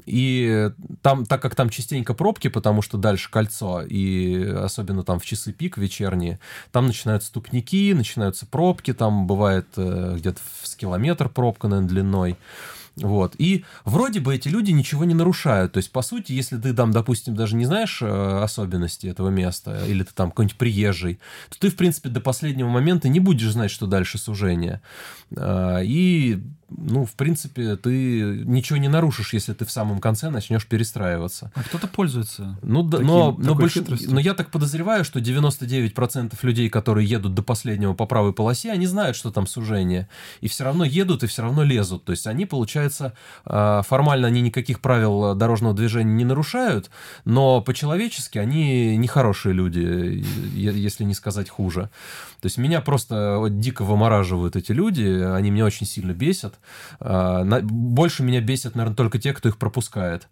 И 0.06 0.70
там, 1.02 1.24
так 1.26 1.40
как 1.42 1.54
там 1.54 1.70
частенько 1.70 2.14
пробки, 2.14 2.48
потому 2.48 2.82
что 2.82 2.98
дальше 2.98 3.30
кольцо, 3.30 3.82
и 3.82 4.42
особенно 4.44 5.04
там 5.04 5.20
в 5.20 5.24
часы 5.24 5.52
пик 5.52 5.78
вечерние, 5.78 6.40
там 6.72 6.86
начинаются 6.86 7.28
ступники, 7.28 7.92
начинаются 7.92 8.46
пробки, 8.46 8.92
там 8.92 9.26
бывает 9.26 9.66
э, 9.76 10.16
где-то 10.16 10.40
с 10.62 10.74
километр 10.74 11.28
пробка, 11.28 11.68
наверное, 11.68 11.88
длиной. 11.88 12.36
Вот. 12.96 13.34
И 13.38 13.64
вроде 13.84 14.20
бы 14.20 14.34
эти 14.34 14.48
люди 14.48 14.70
ничего 14.70 15.04
не 15.04 15.14
нарушают. 15.14 15.72
То 15.72 15.78
есть, 15.78 15.90
по 15.90 16.02
сути, 16.02 16.32
если 16.32 16.56
ты 16.58 16.72
там, 16.72 16.92
допустим, 16.92 17.34
даже 17.34 17.56
не 17.56 17.64
знаешь 17.64 18.00
э, 18.00 18.06
особенности 18.42 19.08
этого 19.08 19.30
места, 19.30 19.84
или 19.86 20.04
ты 20.04 20.12
там 20.14 20.30
какой-нибудь 20.30 20.56
приезжий, 20.56 21.18
то 21.48 21.58
ты, 21.58 21.70
в 21.70 21.76
принципе, 21.76 22.08
до 22.08 22.20
последнего 22.20 22.68
момента 22.68 23.08
не 23.08 23.18
будешь 23.20 23.50
знать, 23.50 23.72
что 23.72 23.86
дальше 23.86 24.18
сужение. 24.18 24.80
А, 25.36 25.80
и 25.80 26.40
ну, 26.76 27.04
в 27.04 27.12
принципе, 27.12 27.76
ты 27.76 28.42
ничего 28.44 28.78
не 28.78 28.88
нарушишь, 28.88 29.32
если 29.32 29.52
ты 29.52 29.64
в 29.64 29.70
самом 29.70 30.00
конце 30.00 30.30
начнешь 30.30 30.66
перестраиваться. 30.66 31.50
А 31.54 31.62
кто-то 31.62 31.86
пользуется. 31.86 32.58
Ну, 32.62 32.82
да, 32.82 32.98
таким, 32.98 33.06
но, 33.06 33.36
но, 33.38 33.54
больше, 33.54 33.84
но 34.06 34.20
я 34.20 34.34
так 34.34 34.50
подозреваю, 34.50 35.04
что 35.04 35.20
99% 35.20 36.34
людей, 36.42 36.68
которые 36.68 37.08
едут 37.08 37.34
до 37.34 37.42
последнего 37.42 37.94
по 37.94 38.06
правой 38.06 38.32
полосе, 38.32 38.72
они 38.72 38.86
знают, 38.86 39.16
что 39.16 39.30
там 39.30 39.46
сужение. 39.46 40.08
И 40.40 40.48
все 40.48 40.64
равно 40.64 40.84
едут, 40.84 41.22
и 41.22 41.26
все 41.26 41.42
равно 41.42 41.62
лезут. 41.62 42.04
То 42.04 42.12
есть 42.12 42.26
они, 42.26 42.46
получается, 42.46 43.14
а, 43.44 43.82
формально 43.82 44.28
они 44.28 44.40
никаких 44.40 44.80
правил 44.80 45.34
дорожного 45.34 45.74
движения 45.74 46.12
не 46.12 46.24
нарушают, 46.24 46.90
но 47.24 47.60
по-человечески 47.60 48.38
они 48.38 48.96
нехорошие 48.96 49.54
люди, 49.54 50.24
если 50.54 51.04
не 51.04 51.14
сказать 51.14 51.48
хуже. 51.48 51.90
То 52.40 52.46
есть 52.46 52.58
меня 52.58 52.80
просто 52.80 53.46
дико 53.48 53.84
вымораживают 53.84 54.56
эти 54.56 54.72
люди, 54.72 55.04
они 55.04 55.50
меня 55.50 55.64
очень 55.64 55.86
сильно 55.86 56.12
бесят. 56.12 56.54
А, 57.00 57.44
больше 57.62 58.22
меня 58.22 58.40
бесят, 58.40 58.74
наверное, 58.74 58.96
только 58.96 59.18
те, 59.18 59.32
кто 59.32 59.48
их 59.48 59.58
пропускает. 59.58 60.28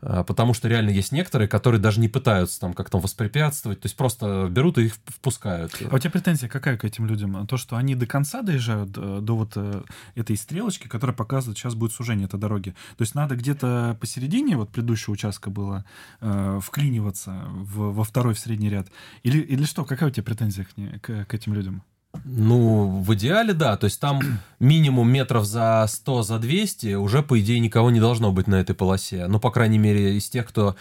А, 0.00 0.24
потому 0.24 0.54
что 0.54 0.68
реально 0.68 0.90
есть 0.90 1.12
некоторые, 1.12 1.48
которые 1.48 1.80
даже 1.80 2.00
не 2.00 2.08
пытаются 2.08 2.60
там 2.60 2.74
как-то 2.74 2.98
воспрепятствовать, 2.98 3.80
то 3.80 3.86
есть 3.86 3.96
просто 3.96 4.48
берут 4.50 4.78
и 4.78 4.86
их 4.86 4.94
впускают. 5.06 5.72
А 5.90 5.94
у 5.94 5.98
тебя 5.98 6.10
претензия 6.10 6.48
какая 6.48 6.76
к 6.76 6.84
этим 6.84 7.06
людям? 7.06 7.46
То, 7.46 7.56
что 7.56 7.76
они 7.76 7.94
до 7.94 8.06
конца 8.06 8.42
доезжают, 8.42 8.90
э, 8.96 9.18
до 9.20 9.36
вот 9.36 9.52
э, 9.56 9.82
этой 10.14 10.36
стрелочки, 10.36 10.88
которая 10.88 11.16
показывает, 11.16 11.58
сейчас 11.58 11.74
будет 11.74 11.92
сужение 11.92 12.26
этой 12.26 12.38
дороги. 12.38 12.70
То 12.96 13.02
есть 13.02 13.14
надо 13.14 13.36
где-то 13.36 13.96
посередине, 14.00 14.56
вот 14.56 14.70
предыдущего 14.70 15.12
участка 15.12 15.50
было, 15.50 15.84
э, 16.20 16.60
вклиниваться 16.62 17.44
в, 17.46 17.92
во 17.92 18.04
второй, 18.04 18.34
в 18.34 18.38
средний 18.38 18.70
ряд? 18.70 18.88
Или, 19.22 19.38
или 19.38 19.64
что? 19.64 19.84
Какая 19.84 20.08
у 20.08 20.12
тебя 20.12 20.24
претензия 20.24 20.64
к, 20.64 21.00
к, 21.00 21.24
к 21.26 21.34
этим 21.34 21.54
людям? 21.54 21.82
Ну, 22.24 23.02
в 23.02 23.14
идеале, 23.14 23.52
да. 23.52 23.76
То 23.76 23.84
есть 23.84 24.00
там 24.00 24.20
минимум 24.58 25.10
метров 25.10 25.44
за 25.44 25.84
100, 25.88 26.22
за 26.22 26.38
200 26.38 26.94
уже, 26.94 27.22
по 27.22 27.40
идее, 27.40 27.60
никого 27.60 27.90
не 27.90 28.00
должно 28.00 28.32
быть 28.32 28.46
на 28.46 28.56
этой 28.56 28.74
полосе. 28.74 29.26
Ну, 29.26 29.40
по 29.40 29.50
крайней 29.50 29.78
мере, 29.78 30.16
из 30.16 30.28
тех, 30.28 30.46
кто, 30.46 30.76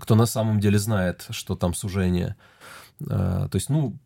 кто 0.00 0.14
на 0.14 0.26
самом 0.26 0.60
деле 0.60 0.78
знает, 0.78 1.26
что 1.30 1.56
там 1.56 1.74
сужение. 1.74 2.36
А, 3.08 3.48
то 3.48 3.56
есть, 3.56 3.70
ну, 3.70 3.96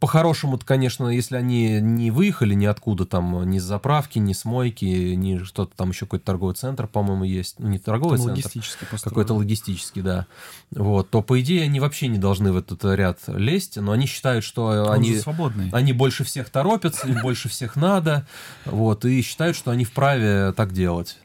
по-хорошему-то, 0.00 0.64
конечно, 0.64 1.08
если 1.08 1.36
они 1.36 1.80
не 1.80 2.10
выехали 2.10 2.54
ниоткуда, 2.54 3.04
там, 3.04 3.48
ни 3.50 3.58
с 3.58 3.64
заправки, 3.64 4.18
ни 4.18 4.32
с 4.32 4.44
мойки, 4.44 4.84
ни 4.84 5.42
что-то 5.42 5.76
там 5.76 5.90
еще 5.90 6.06
какой-то 6.06 6.24
торговый 6.26 6.54
центр, 6.54 6.86
по-моему, 6.86 7.24
есть. 7.24 7.56
Ну, 7.58 7.68
не 7.68 7.78
торговый 7.78 8.18
там 8.18 8.26
центр. 8.28 9.08
Какой-то 9.10 9.34
логистический, 9.34 10.02
да. 10.02 10.26
Вот, 10.70 11.10
то, 11.10 11.20
по 11.20 11.40
идее, 11.40 11.64
они 11.64 11.80
вообще 11.80 12.06
не 12.06 12.18
должны 12.18 12.52
в 12.52 12.56
этот 12.56 12.84
ряд 12.84 13.18
лезть, 13.26 13.76
но 13.76 13.92
они 13.92 14.06
считают, 14.06 14.44
что 14.44 14.66
Он 14.66 14.92
они, 14.92 15.18
свободный. 15.18 15.70
они 15.72 15.92
больше 15.92 16.22
всех 16.22 16.48
торопятся, 16.50 17.08
им 17.08 17.20
больше 17.20 17.48
всех 17.48 17.74
надо, 17.74 18.26
вот, 18.66 19.04
и 19.04 19.20
считают, 19.22 19.56
что 19.56 19.72
они 19.72 19.84
вправе 19.84 20.52
так 20.52 20.72
делать. 20.72 21.18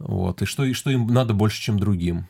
Вот, 0.00 0.42
и 0.42 0.46
что, 0.46 0.64
и 0.64 0.72
что 0.72 0.90
им 0.90 1.06
надо 1.06 1.34
больше, 1.34 1.60
чем 1.60 1.78
другим. 1.78 2.26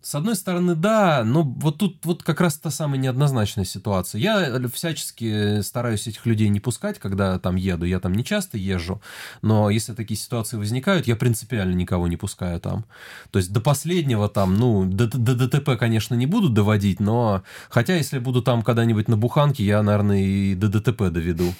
С 0.00 0.14
одной 0.14 0.36
стороны, 0.36 0.76
да, 0.76 1.22
но 1.24 1.42
вот 1.42 1.78
тут 1.78 2.06
вот 2.06 2.22
как 2.22 2.40
раз 2.40 2.56
та 2.56 2.70
самая 2.70 3.00
неоднозначная 3.00 3.64
ситуация. 3.64 4.20
Я 4.20 4.60
всячески 4.72 5.60
стараюсь 5.60 6.06
этих 6.06 6.24
людей 6.24 6.48
не 6.48 6.60
пускать, 6.60 7.00
когда 7.00 7.38
там 7.40 7.56
еду. 7.56 7.84
Я 7.84 7.98
там 7.98 8.14
не 8.14 8.24
часто 8.24 8.58
езжу, 8.58 9.02
но 9.42 9.70
если 9.70 9.94
такие 9.94 10.18
ситуации 10.18 10.56
возникают, 10.56 11.08
я 11.08 11.16
принципиально 11.16 11.74
никого 11.74 12.06
не 12.06 12.16
пускаю 12.16 12.60
там. 12.60 12.84
То 13.32 13.40
есть 13.40 13.52
до 13.52 13.60
последнего 13.60 14.28
там, 14.28 14.54
ну, 14.54 14.84
до, 14.84 15.08
до 15.08 15.34
ДТП, 15.34 15.76
конечно, 15.76 16.14
не 16.14 16.26
буду 16.26 16.48
доводить, 16.48 17.00
но 17.00 17.42
хотя 17.68 17.96
если 17.96 18.20
буду 18.20 18.40
там 18.40 18.62
когда-нибудь 18.62 19.08
на 19.08 19.16
буханке, 19.16 19.64
я, 19.64 19.82
наверное, 19.82 20.20
и 20.20 20.54
до 20.54 20.68
ДТП 20.68 21.10
доведу. 21.10 21.52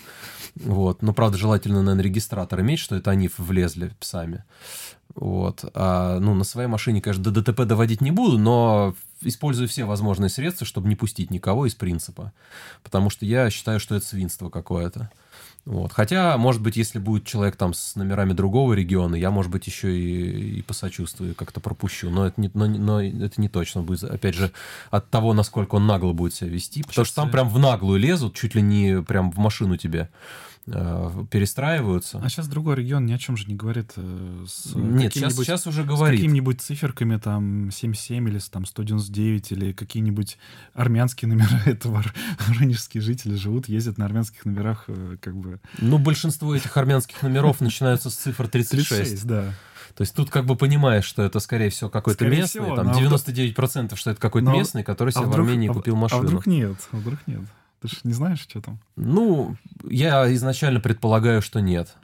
Вот. 0.65 1.03
Но, 1.03 1.13
правда, 1.13 1.39
желательно, 1.39 1.83
наверное, 1.83 2.05
регистратор 2.05 2.61
иметь, 2.61 2.79
что 2.79 2.97
это 2.97 3.11
они 3.11 3.31
влезли 3.37 3.93
сами. 4.01 4.45
Вот. 5.15 5.65
А, 5.75 6.19
ну, 6.21 6.35
на 6.35 6.45
своей 6.45 6.69
машине, 6.69 7.01
конечно, 7.01 7.25
до 7.25 7.43
ДТП 7.43 7.65
доводить 7.65 8.01
не 8.01 8.11
буду, 8.11 8.39
но 8.39 8.95
использую 9.21 9.69
все 9.69 9.85
возможные 9.85 10.29
средства, 10.29 10.67
чтобы 10.67 10.89
не 10.89 10.97
пустить 10.97 11.31
никого 11.31 11.67
из 11.67 11.75
принципа. 11.75 12.33
Потому 12.83 13.11
что 13.11 13.25
я 13.27 13.51
считаю, 13.51 13.81
что 13.81 13.95
это 13.95 14.07
свинство 14.07 14.49
какое-то. 14.49 15.11
Вот. 15.65 15.93
Хотя, 15.93 16.39
может 16.39 16.63
быть, 16.63 16.77
если 16.77 16.99
будет 16.99 17.27
человек 17.27 17.57
там 17.57 17.75
с 17.75 17.95
номерами 17.95 18.33
другого 18.33 18.73
региона, 18.73 19.15
я, 19.17 19.31
может 19.31 19.51
быть, 19.53 19.67
еще 19.67 19.95
и, 19.95 20.59
и 20.59 20.63
посочувствую, 20.63 21.35
как-то 21.35 21.61
пропущу. 21.61 22.09
Но 22.09 22.27
это, 22.27 22.41
не, 22.41 22.51
но, 22.55 22.67
но 22.67 23.03
это 23.03 23.41
не 23.41 23.51
точно 23.51 23.83
будет. 23.83 24.05
Опять 24.05 24.35
же, 24.35 24.51
от 24.91 25.11
того, 25.11 25.35
насколько 25.35 25.75
он 25.75 25.87
нагло 25.87 26.13
будет 26.13 26.35
себя 26.35 26.49
вести. 26.49 26.83
Потому 26.83 27.05
Сейчас 27.05 27.09
что 27.09 27.17
там 27.17 27.31
прям 27.31 27.49
в 27.51 27.59
наглую 27.59 28.01
лезут, 28.01 28.35
чуть 28.35 28.55
ли 28.55 28.63
не 28.63 29.03
прям 29.03 29.31
в 29.31 29.37
машину 29.39 29.77
тебе. 29.77 30.09
Э, 30.73 31.25
перестраиваются. 31.31 32.21
А 32.23 32.29
сейчас 32.29 32.49
другой 32.49 32.77
регион 32.77 33.07
ни 33.07 33.13
о 33.13 33.19
чем 33.19 33.37
же 33.37 33.47
не 33.47 33.55
говорит. 33.55 33.93
Э, 33.97 34.45
с 34.47 34.75
Нет, 34.75 35.15
сейчас, 35.15 35.35
сейчас 35.35 35.67
уже 35.67 35.85
говорит. 35.85 36.19
С 36.19 36.23
какими-нибудь 36.23 36.61
циферками, 36.61 37.17
там, 37.17 37.71
77 37.71 38.29
или 38.29 38.39
там 38.51 38.67
199, 38.67 39.53
или 39.53 39.73
какие-нибудь 39.73 40.39
армянские 40.75 41.29
номера. 41.29 41.63
Это 41.67 41.89
воронежские 41.89 43.03
жители 43.03 43.35
живут, 43.35 43.69
ездят 43.69 43.99
на 43.99 44.05
армянских 44.05 44.45
номерах, 44.45 44.85
э, 44.89 45.17
как 45.21 45.37
бы... 45.37 45.61
Ну, 45.79 45.99
большинство 45.99 46.55
этих 46.55 46.77
армянских 46.77 47.23
номеров 47.23 47.61
начинаются 47.61 48.11
с 48.11 48.15
цифр 48.15 48.49
36. 48.49 48.89
36, 48.89 49.27
да. 49.27 49.55
То 49.95 50.03
есть 50.03 50.15
тут 50.15 50.31
как 50.31 50.45
бы 50.45 50.55
понимаешь, 50.55 51.05
что 51.05 51.23
это, 51.23 51.41
скорее 51.41 51.71
всего, 51.71 51.91
какой-то 51.91 52.19
скорее 52.19 52.43
местный, 52.43 52.63
всего, 52.63 52.77
там 52.77 52.91
99%, 52.91 53.97
что 53.97 54.11
это 54.11 54.21
какой-то 54.21 54.51
местный, 54.51 54.85
который 54.85 55.11
себе 55.11 55.25
а 55.25 55.27
вдруг, 55.27 55.47
в 55.47 55.49
Армении 55.49 55.69
купил 55.69 55.97
машину. 55.97 56.23
А 56.23 56.27
вдруг 56.27 56.47
нет, 56.47 56.77
а 56.93 56.97
вдруг 56.97 57.19
нет. 57.27 57.41
Ты 57.81 57.89
же 57.89 57.97
не 58.05 58.13
знаешь, 58.13 58.41
что 58.41 58.61
там? 58.61 58.81
Ну, 58.97 59.57
я 59.89 60.33
изначально 60.35 60.81
предполагаю, 60.81 61.43
что 61.43 61.61
нет. 61.61 61.97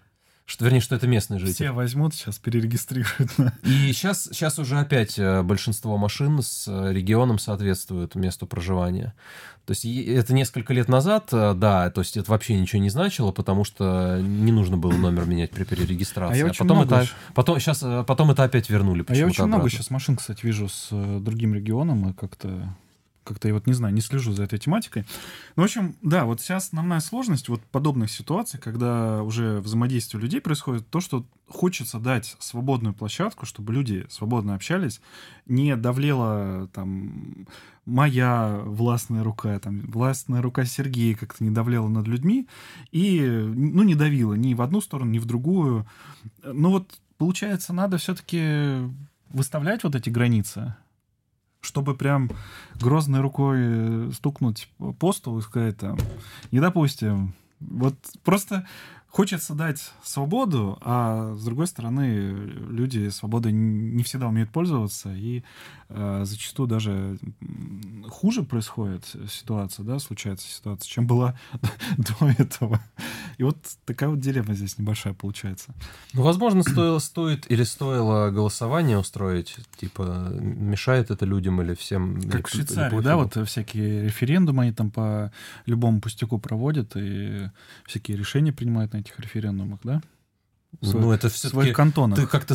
Что, 0.47 0.67
вернее, 0.67 0.81
что 0.81 0.95
это 0.95 1.07
местные 1.07 1.41
жители. 1.41 1.55
Все 1.55 1.73
возьмут, 1.73 2.15
сейчас 2.15 2.39
перерегистрируют. 2.39 3.33
И 3.63 3.93
сейчас, 3.95 4.25
сейчас 4.25 4.59
уже 4.59 4.79
опять 4.79 5.19
э, 5.19 5.43
большинство 5.43 5.97
машин 5.97 6.43
с 6.43 6.69
э, 6.69 6.93
регионом 6.93 7.39
соответствуют 7.39 8.15
месту 8.15 8.47
проживания. 8.47 9.15
То 9.65 9.71
есть 9.71 9.87
это 9.87 10.35
несколько 10.35 10.75
лет 10.75 10.87
назад, 10.87 11.31
э, 11.33 11.55
да, 11.55 11.89
то 11.89 12.03
есть 12.03 12.19
это 12.19 12.31
вообще 12.31 12.61
ничего 12.61 12.83
не 12.83 12.91
значило, 12.91 13.33
потому 13.33 13.65
что 13.65 14.21
не 14.21 14.53
нужно 14.53 14.77
было 14.77 14.93
номер 14.93 15.25
менять 15.25 15.51
при 15.51 15.65
перерегистрации. 15.65 16.43
А, 16.43 16.45
я 16.45 16.51
а 16.51 16.55
потом, 16.55 16.77
много... 16.77 16.97
это, 16.97 17.09
потом, 17.35 17.59
сейчас, 17.59 17.83
потом 18.07 18.31
это 18.31 18.45
опять 18.45 18.69
вернули. 18.69 19.03
А 19.09 19.15
я 19.15 19.25
очень 19.25 19.37
обратно. 19.37 19.57
много 19.57 19.71
сейчас 19.71 19.89
машин, 19.89 20.17
кстати, 20.17 20.45
вижу 20.45 20.69
с 20.69 20.89
другим 20.91 21.55
регионом, 21.55 22.11
и 22.11 22.13
как-то 22.13 22.69
как-то 23.25 23.49
я 23.49 23.55
вот 23.55 23.67
не 23.67 23.73
знаю, 23.73 23.95
не 23.95 24.01
слежу 24.01 24.33
за 24.33 24.45
этой 24.45 24.59
тематикой. 24.59 25.05
Ну, 25.57 25.63
в 25.63 25.65
общем, 25.65 25.97
да, 26.03 26.25
вот 26.25 26.41
сейчас 26.41 26.67
основная 26.67 27.01
сложность 27.01 27.49
вот 27.49 27.63
подобных 27.63 28.11
ситуаций, 28.11 28.61
когда 28.61 29.23
уже 29.23 29.61
взаимодействие 29.61 30.23
людей 30.23 30.41
происходит, 30.41 30.89
то, 30.89 31.01
что 31.01 31.27
хочется 31.49 31.99
дать 31.99 32.37
свободную 32.39 32.95
площадку, 32.95 33.47
чтобы 33.47 33.73
люди 33.73 34.07
свободно 34.09 34.55
общались, 34.55 35.01
не 35.47 35.77
давлела 35.77 36.69
там 36.73 37.47
моя 37.87 38.61
властная 38.65 39.23
рука, 39.23 39.59
там 39.59 39.81
властная 39.81 40.43
рука 40.43 40.65
Сергея 40.65 41.15
как-то 41.17 41.45
не 41.45 41.51
давлела 41.51 41.89
над 41.89 42.07
людьми 42.07 42.49
и, 42.93 43.21
ну, 43.21 43.83
не 43.83 43.95
давила 43.95 44.35
ни 44.35 44.55
в 44.55 44.63
одну 44.63 44.81
сторону, 44.81 45.11
ни 45.11 45.19
в 45.19 45.27
другую. 45.27 45.87
Ну, 46.43 46.71
вот, 46.71 46.99
получается, 47.19 47.73
надо 47.73 47.99
все-таки 47.99 48.89
выставлять 49.29 49.85
вот 49.85 49.95
эти 49.95 50.11
границы, 50.11 50.77
чтобы 51.65 51.95
прям 51.95 52.31
грозной 52.81 53.21
рукой 53.21 53.59
э, 53.61 54.11
стукнуть 54.15 54.69
по 54.99 55.13
столу 55.13 55.39
и 55.39 55.43
сказать 55.43 55.79
там, 55.79 55.97
не 56.53 56.61
допустим. 56.61 57.35
Вот 57.61 57.95
просто 58.23 58.67
хочется 59.09 59.55
дать 59.55 59.93
свободу, 60.03 60.77
а 60.83 61.35
с 61.35 61.45
другой 61.45 61.69
стороны 61.69 62.31
люди 62.69 63.09
свободой 63.11 63.53
не 63.53 64.03
всегда 64.03 64.27
умеют 64.29 64.51
пользоваться, 64.51 65.15
и 65.15 65.45
зачастую 66.23 66.67
даже 66.67 67.19
хуже 68.09 68.43
происходит 68.43 69.05
ситуация, 69.29 69.85
да, 69.85 69.99
случается 69.99 70.47
ситуация, 70.49 70.89
чем 70.89 71.07
была 71.07 71.39
до 71.97 72.29
этого. 72.39 72.81
И 73.39 73.43
вот 73.43 73.57
такая 73.85 74.09
вот 74.09 74.21
дилемма 74.21 74.55
здесь 74.55 74.79
небольшая 74.79 75.15
получается. 75.15 75.75
Ну, 76.13 76.23
возможно, 76.23 76.63
стоило, 76.63 76.99
стоит 76.99 77.51
или 77.51 77.65
стоило 77.65 78.31
голосование 78.31 78.99
устроить, 78.99 79.57
типа, 79.77 80.29
мешает 80.41 81.11
это 81.11 81.25
людям 81.25 81.61
или 81.63 81.75
всем? 81.75 82.21
Как 82.23 82.35
или, 82.35 82.43
в 82.43 82.49
Швейцарии, 82.49 83.01
да, 83.01 83.17
вот 83.17 83.37
всякие 83.47 84.05
референдумы 84.05 84.65
они 84.65 84.73
там 84.73 84.91
по 84.91 85.33
любому 85.67 86.01
пустяку 86.01 86.39
проводят, 86.39 86.93
и 86.97 87.51
всякие 87.87 88.17
решения 88.17 88.53
принимают 88.53 88.93
на 88.93 88.99
этих 88.99 89.19
референдумах, 89.19 89.81
да? 89.83 90.03
Свой, 90.83 91.03
ну, 91.03 91.13
это 91.13 91.29
все 91.29 91.49
своих 91.49 91.77
кантонах. 91.77 92.19
Ты 92.19 92.27
как-то 92.27 92.55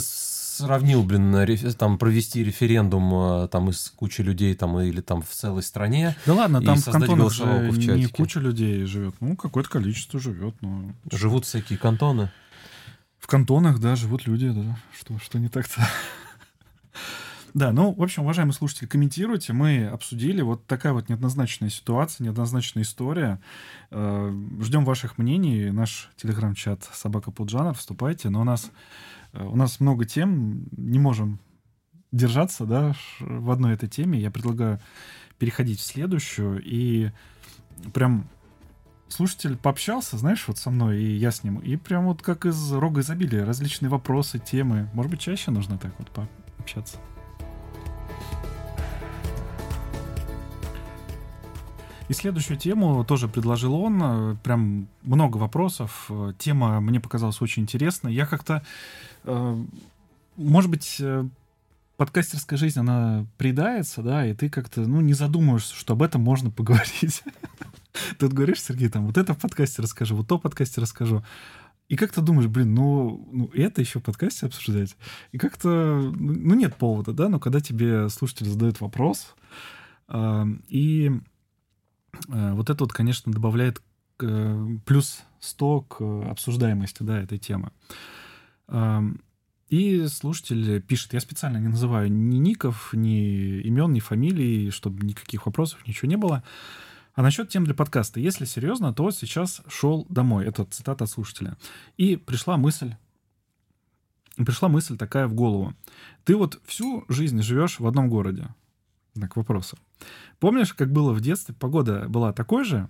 сравнил, 0.63 1.03
блин, 1.03 1.35
там 1.77 1.97
провести 1.97 2.43
референдум 2.43 3.13
а, 3.13 3.47
там 3.47 3.69
из 3.69 3.91
кучи 3.95 4.21
людей 4.21 4.53
там 4.55 4.79
или 4.79 5.01
там 5.01 5.21
в 5.21 5.29
целой 5.29 5.63
стране. 5.63 6.15
Да 6.25 6.33
ладно, 6.33 6.61
там 6.61 6.77
в 6.77 6.85
кантонах 6.85 7.31
же 7.33 7.43
в 7.43 7.77
не 7.77 8.07
куча 8.07 8.39
людей 8.39 8.85
живет, 8.85 9.15
ну 9.19 9.35
какое-то 9.35 9.69
количество 9.69 10.19
живет, 10.19 10.55
но 10.61 10.93
живут 11.11 11.45
всякие 11.45 11.77
кантоны. 11.77 12.31
В 13.19 13.27
кантонах, 13.27 13.79
да, 13.79 13.95
живут 13.95 14.27
люди, 14.27 14.49
да, 14.49 14.77
что 14.97 15.17
что 15.19 15.39
не 15.39 15.49
так-то. 15.49 15.87
Да, 17.53 17.71
ну, 17.71 17.93
в 17.93 18.03
общем, 18.03 18.23
уважаемые 18.23 18.53
слушатели, 18.53 18.87
комментируйте. 18.87 19.53
Мы 19.53 19.87
обсудили 19.87 20.41
вот 20.41 20.65
такая 20.65 20.93
вот 20.93 21.09
неоднозначная 21.09 21.69
ситуация, 21.69 22.25
неоднозначная 22.25 22.83
история. 22.83 23.41
Э, 23.91 24.31
ждем 24.61 24.85
ваших 24.85 25.17
мнений. 25.17 25.71
Наш 25.71 26.11
телеграм-чат 26.17 26.87
«Собака 26.93 27.31
Пуджанов». 27.31 27.79
Вступайте. 27.79 28.29
Но 28.29 28.41
у 28.41 28.43
нас, 28.43 28.65
э, 28.65 28.69
у 29.33 29.55
нас 29.55 29.79
много 29.79 30.05
тем. 30.05 30.67
Не 30.71 30.99
можем 30.99 31.39
держаться 32.11 32.65
да, 32.65 32.95
в 33.19 33.51
одной 33.51 33.73
этой 33.73 33.89
теме. 33.89 34.19
Я 34.19 34.31
предлагаю 34.31 34.79
переходить 35.37 35.79
в 35.79 35.85
следующую. 35.85 36.61
И 36.63 37.11
прям 37.93 38.27
слушатель 39.07 39.57
пообщался, 39.57 40.17
знаешь, 40.17 40.45
вот 40.47 40.57
со 40.57 40.69
мной, 40.69 41.01
и 41.01 41.15
я 41.15 41.31
с 41.31 41.43
ним, 41.43 41.57
и 41.59 41.75
прям 41.75 42.05
вот 42.05 42.21
как 42.21 42.45
из 42.45 42.71
рога 42.71 43.01
изобилия, 43.01 43.45
различные 43.45 43.89
вопросы, 43.89 44.39
темы. 44.39 44.89
Может 44.93 45.11
быть, 45.11 45.19
чаще 45.19 45.51
нужно 45.51 45.77
так 45.77 45.93
вот 45.97 46.09
пообщаться. 46.09 46.97
И 52.09 52.13
следующую 52.13 52.57
тему 52.57 53.05
тоже 53.05 53.27
предложил 53.27 53.75
он. 53.75 54.01
Э, 54.01 54.35
прям 54.43 54.87
много 55.03 55.37
вопросов. 55.37 56.09
Тема 56.39 56.81
мне 56.81 56.99
показалась 56.99 57.39
очень 57.39 57.63
интересной. 57.63 58.15
Я 58.15 58.25
как-то, 58.25 58.55
э, 58.55 58.61
может 60.35 60.69
быть, 60.69 60.97
э, 60.99 61.25
подкастерская 61.97 62.57
жизнь, 62.57 62.79
она 62.79 63.25
предается, 63.37 64.01
да, 64.01 64.25
и 64.25 64.33
ты 64.33 64.49
как-то, 64.49 64.81
ну, 64.81 65.01
не 65.01 65.13
задумываешься, 65.13 65.75
что 65.75 65.93
об 65.93 66.03
этом 66.03 66.21
можно 66.21 66.51
поговорить. 66.51 67.23
Ты 68.19 68.27
говоришь, 68.29 68.61
Сергей, 68.61 68.87
там, 68.87 69.07
вот 69.07 69.17
это 69.17 69.33
в 69.33 69.39
подкасте 69.39 69.81
расскажу, 69.81 70.15
вот 70.15 70.27
то 70.27 70.37
в 70.37 70.41
подкасте 70.41 70.79
расскажу. 70.79 71.23
И 71.89 71.95
как 71.95 72.13
ты 72.13 72.21
думаешь, 72.21 72.47
блин, 72.47 72.75
ну, 72.75 73.27
ну 73.31 73.49
это 73.53 73.81
еще 73.81 73.99
в 73.99 74.03
подкасте 74.03 74.45
обсуждать? 74.45 74.95
И 75.31 75.39
как-то, 75.39 75.69
ну, 75.69 76.53
нет 76.53 76.75
повода, 76.75 77.13
да, 77.13 77.29
но 77.29 77.39
когда 77.39 77.59
тебе 77.59 78.09
слушатель 78.09 78.45
задает 78.45 78.79
вопрос, 78.79 79.33
и 80.13 81.19
Э, 82.27 82.53
вот 82.53 82.69
это 82.69 82.83
вот, 82.83 82.93
конечно, 82.93 83.31
добавляет 83.31 83.81
э, 84.21 84.67
плюс 84.85 85.21
100 85.39 85.81
к 85.81 86.01
обсуждаемости 86.29 87.03
да, 87.03 87.19
этой 87.19 87.37
темы. 87.37 87.71
И 89.69 90.07
слушатель 90.07 90.81
пишет, 90.81 91.13
я 91.13 91.19
специально 91.19 91.57
не 91.57 91.67
называю 91.67 92.11
ни 92.11 92.37
ников, 92.37 92.91
ни 92.93 93.59
имен, 93.61 93.93
ни 93.93 93.99
фамилий, 93.99 94.71
чтобы 94.71 95.05
никаких 95.05 95.45
вопросов, 95.45 95.85
ничего 95.87 96.09
не 96.09 96.17
было. 96.17 96.43
А 97.13 97.21
насчет 97.21 97.49
тем 97.49 97.65
для 97.65 97.73
подкаста. 97.73 98.19
Если 98.19 98.45
серьезно, 98.45 98.93
то 98.93 99.11
сейчас 99.11 99.61
шел 99.67 100.05
домой. 100.09 100.45
Это 100.45 100.65
цитата 100.65 101.05
слушателя. 101.05 101.57
И 101.97 102.15
пришла 102.15 102.57
мысль, 102.57 102.95
пришла 104.37 104.69
мысль 104.69 104.97
такая 104.97 105.27
в 105.27 105.33
голову. 105.33 105.75
Ты 106.23 106.35
вот 106.35 106.61
всю 106.65 107.05
жизнь 107.09 107.41
живешь 107.41 107.79
в 107.79 107.85
одном 107.85 108.09
городе. 108.09 108.47
Знак 109.13 109.35
вопроса. 109.35 109.77
Помнишь, 110.39 110.73
как 110.73 110.91
было 110.91 111.11
в 111.11 111.21
детстве? 111.21 111.53
Погода 111.53 112.07
была 112.07 112.31
такой 112.31 112.63
же, 112.63 112.87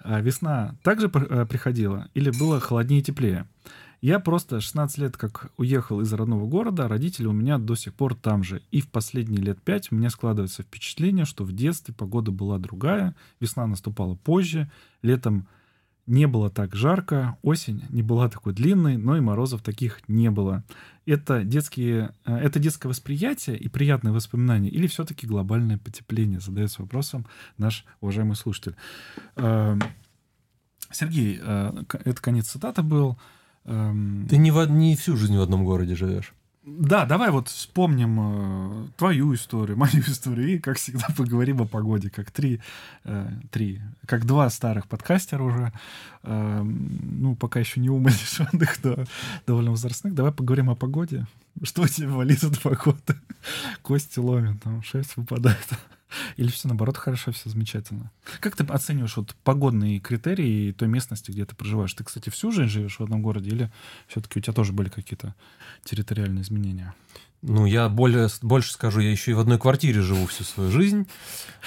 а 0.00 0.20
весна 0.20 0.76
также 0.82 1.06
э, 1.06 1.46
приходила 1.46 2.08
или 2.14 2.30
было 2.30 2.60
холоднее 2.60 3.00
и 3.00 3.04
теплее? 3.04 3.46
Я 4.00 4.18
просто 4.18 4.60
16 4.60 4.98
лет 4.98 5.16
как 5.16 5.52
уехал 5.58 6.00
из 6.00 6.12
родного 6.12 6.46
города, 6.46 6.88
родители 6.88 7.26
у 7.26 7.32
меня 7.32 7.58
до 7.58 7.74
сих 7.74 7.92
пор 7.94 8.14
там 8.14 8.42
же. 8.42 8.62
И 8.70 8.80
в 8.80 8.88
последние 8.88 9.42
лет 9.42 9.60
пять 9.60 9.92
меня 9.92 10.08
складывается 10.08 10.62
впечатление, 10.62 11.26
что 11.26 11.44
в 11.44 11.52
детстве 11.52 11.92
погода 11.92 12.30
была 12.30 12.58
другая, 12.58 13.14
весна 13.40 13.66
наступала 13.66 14.14
позже, 14.14 14.70
летом 15.02 15.46
не 16.06 16.26
было 16.26 16.50
так 16.50 16.74
жарко, 16.74 17.36
осень 17.42 17.84
не 17.90 18.02
была 18.02 18.28
такой 18.28 18.54
длинной, 18.54 18.96
но 18.96 19.16
и 19.16 19.20
морозов 19.20 19.62
таких 19.62 20.00
не 20.08 20.30
было. 20.30 20.64
Это, 21.04 21.44
детские, 21.44 22.14
э, 22.24 22.36
это 22.36 22.58
детское 22.58 22.88
восприятие 22.88 23.56
и 23.58 23.68
приятные 23.68 24.12
воспоминания 24.12 24.70
или 24.70 24.86
все-таки 24.86 25.26
глобальное 25.26 25.78
потепление, 25.78 26.40
задается 26.40 26.82
вопросом 26.82 27.26
наш 27.58 27.84
уважаемый 28.00 28.34
слушатель. 28.34 28.76
Эм, 29.36 29.80
Сергей, 30.90 31.38
э, 31.40 31.84
это 32.04 32.20
конец 32.20 32.48
цитаты 32.48 32.82
был. 32.82 33.18
Эм, 33.64 34.26
Ты 34.28 34.38
не, 34.38 34.50
в, 34.50 34.64
не 34.70 34.96
всю 34.96 35.16
жизнь 35.16 35.36
в 35.36 35.40
одном 35.40 35.64
городе 35.64 35.94
живешь. 35.94 36.34
Да, 36.62 37.06
давай 37.06 37.30
вот 37.30 37.48
вспомним 37.48 38.18
э, 38.20 38.86
твою 38.98 39.34
историю, 39.34 39.76
мою 39.78 40.00
историю, 40.00 40.48
и, 40.48 40.58
как 40.58 40.76
всегда, 40.76 41.06
поговорим 41.16 41.62
о 41.62 41.66
погоде, 41.66 42.10
как 42.10 42.30
три, 42.30 42.60
э, 43.04 43.30
три, 43.50 43.80
как 44.06 44.26
два 44.26 44.50
старых 44.50 44.86
подкастера 44.86 45.42
уже, 45.42 45.72
э, 46.22 46.62
ну, 46.62 47.34
пока 47.34 47.60
еще 47.60 47.80
не 47.80 47.88
умалишенных, 47.88 48.76
но 48.84 49.04
довольно 49.46 49.70
возрастных. 49.70 50.14
Давай 50.14 50.32
поговорим 50.32 50.68
о 50.68 50.74
погоде. 50.74 51.26
Что 51.62 51.88
тебе 51.88 52.08
болит 52.08 52.44
от 52.44 52.60
погоды? 52.60 53.16
Кости 53.82 54.18
ломит, 54.18 54.62
там 54.62 54.82
шерсть 54.82 55.16
выпадает. 55.16 55.66
Или 56.36 56.48
все 56.48 56.68
наоборот 56.68 56.96
хорошо, 56.96 57.32
все 57.32 57.48
замечательно. 57.48 58.10
Как 58.40 58.56
ты 58.56 58.64
оцениваешь 58.64 59.16
вот 59.16 59.34
погодные 59.44 60.00
критерии 60.00 60.72
той 60.72 60.88
местности, 60.88 61.30
где 61.30 61.44
ты 61.44 61.54
проживаешь? 61.54 61.94
Ты, 61.94 62.04
кстати, 62.04 62.30
всю 62.30 62.52
жизнь 62.52 62.70
живешь 62.70 62.98
в 62.98 63.02
одном 63.02 63.22
городе, 63.22 63.50
или 63.50 63.70
все-таки 64.08 64.38
у 64.38 64.42
тебя 64.42 64.52
тоже 64.52 64.72
были 64.72 64.88
какие-то 64.88 65.34
территориальные 65.84 66.42
изменения? 66.42 66.94
Ну, 67.42 67.64
я 67.64 67.88
более, 67.88 68.28
больше 68.42 68.72
скажу, 68.72 69.00
я 69.00 69.10
еще 69.10 69.30
и 69.30 69.34
в 69.34 69.40
одной 69.40 69.58
квартире 69.58 70.02
живу 70.02 70.26
всю 70.26 70.44
свою 70.44 70.70
жизнь. 70.70 71.08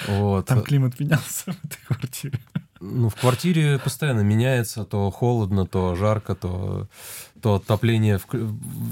Вот. 0.06 0.46
Там 0.46 0.62
климат 0.62 1.00
менялся 1.00 1.52
в 1.52 1.64
этой 1.64 1.78
квартире. 1.86 2.38
Ну, 2.80 3.08
в 3.08 3.14
квартире 3.14 3.78
постоянно 3.78 4.20
меняется, 4.20 4.84
то 4.84 5.10
холодно, 5.10 5.66
то 5.66 5.94
жарко, 5.96 6.34
то, 6.34 6.88
то 7.40 7.54
отопление, 7.54 8.20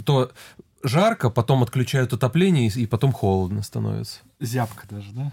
то 0.05 0.33
жарко, 0.83 1.31
потом 1.31 1.63
отключают 1.63 2.13
отопление, 2.13 2.69
и 2.69 2.87
потом 2.87 3.13
холодно 3.13 3.63
становится. 3.63 4.21
Зябко 4.41 4.87
даже, 4.89 5.13
да? 5.13 5.33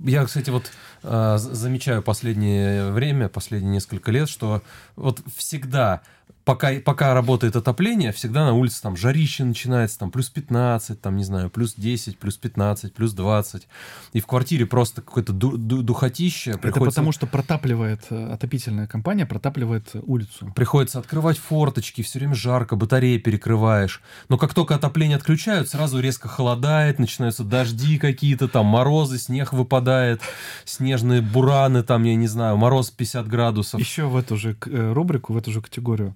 Я, 0.00 0.24
кстати, 0.24 0.50
вот 0.50 0.70
э, 1.02 1.36
замечаю 1.38 2.02
последнее 2.02 2.90
время, 2.90 3.28
последние 3.28 3.72
несколько 3.72 4.10
лет, 4.10 4.28
что 4.28 4.62
вот 4.96 5.22
всегда, 5.34 6.02
пока, 6.44 6.70
пока 6.84 7.12
работает 7.14 7.56
отопление, 7.56 8.12
всегда 8.12 8.44
на 8.44 8.52
улице 8.54 8.80
там 8.80 8.96
жарище 8.96 9.42
начинается, 9.44 9.98
там 9.98 10.10
плюс 10.10 10.28
15, 10.30 11.00
там, 11.00 11.16
не 11.16 11.24
знаю, 11.24 11.50
плюс 11.50 11.74
10, 11.76 12.18
плюс 12.18 12.36
15, 12.36 12.94
плюс 12.94 13.12
20. 13.12 13.66
И 14.12 14.20
в 14.20 14.26
квартире 14.26 14.64
просто 14.66 15.02
какое-то 15.02 15.32
ду- 15.32 15.56
ду- 15.56 15.82
духотище. 15.82 16.50
Это 16.52 16.60
приходится- 16.60 17.00
потому, 17.00 17.12
что 17.12 17.26
протапливает, 17.26 18.02
э, 18.10 18.32
отопительная 18.32 18.86
компания 18.86 19.26
протапливает 19.26 19.90
улицу. 20.04 20.52
Приходится 20.54 20.98
открывать 21.00 21.36
форточки, 21.38 22.02
все 22.02 22.18
время 22.20 22.34
жарко, 22.34 22.76
батареи 22.76 23.18
перекрываешь. 23.18 24.00
Но 24.28 24.38
как 24.38 24.54
только 24.54 24.74
отопление 24.76 25.16
отключают, 25.16 25.68
сразу 25.68 25.98
резко 26.00 26.28
холодает, 26.28 26.98
начинаются 26.98 27.42
дожди 27.44 27.98
какие-то, 27.98 28.48
там 28.48 28.66
морозы, 28.66 29.18
снег 29.18 29.52
выпадает, 29.52 30.20
снежные 30.64 31.20
бураны, 31.22 31.82
там, 31.82 32.04
я 32.04 32.14
не 32.14 32.28
знаю, 32.28 32.56
мороз 32.56 32.90
50 32.90 33.26
градусов. 33.28 33.80
Еще 33.80 34.04
в 34.06 34.16
эту 34.16 34.36
же 34.36 34.56
э, 34.66 34.92
рубрику, 34.92 35.32
в 35.32 35.36
эту 35.36 35.50
же 35.50 35.60
категорию. 35.60 36.15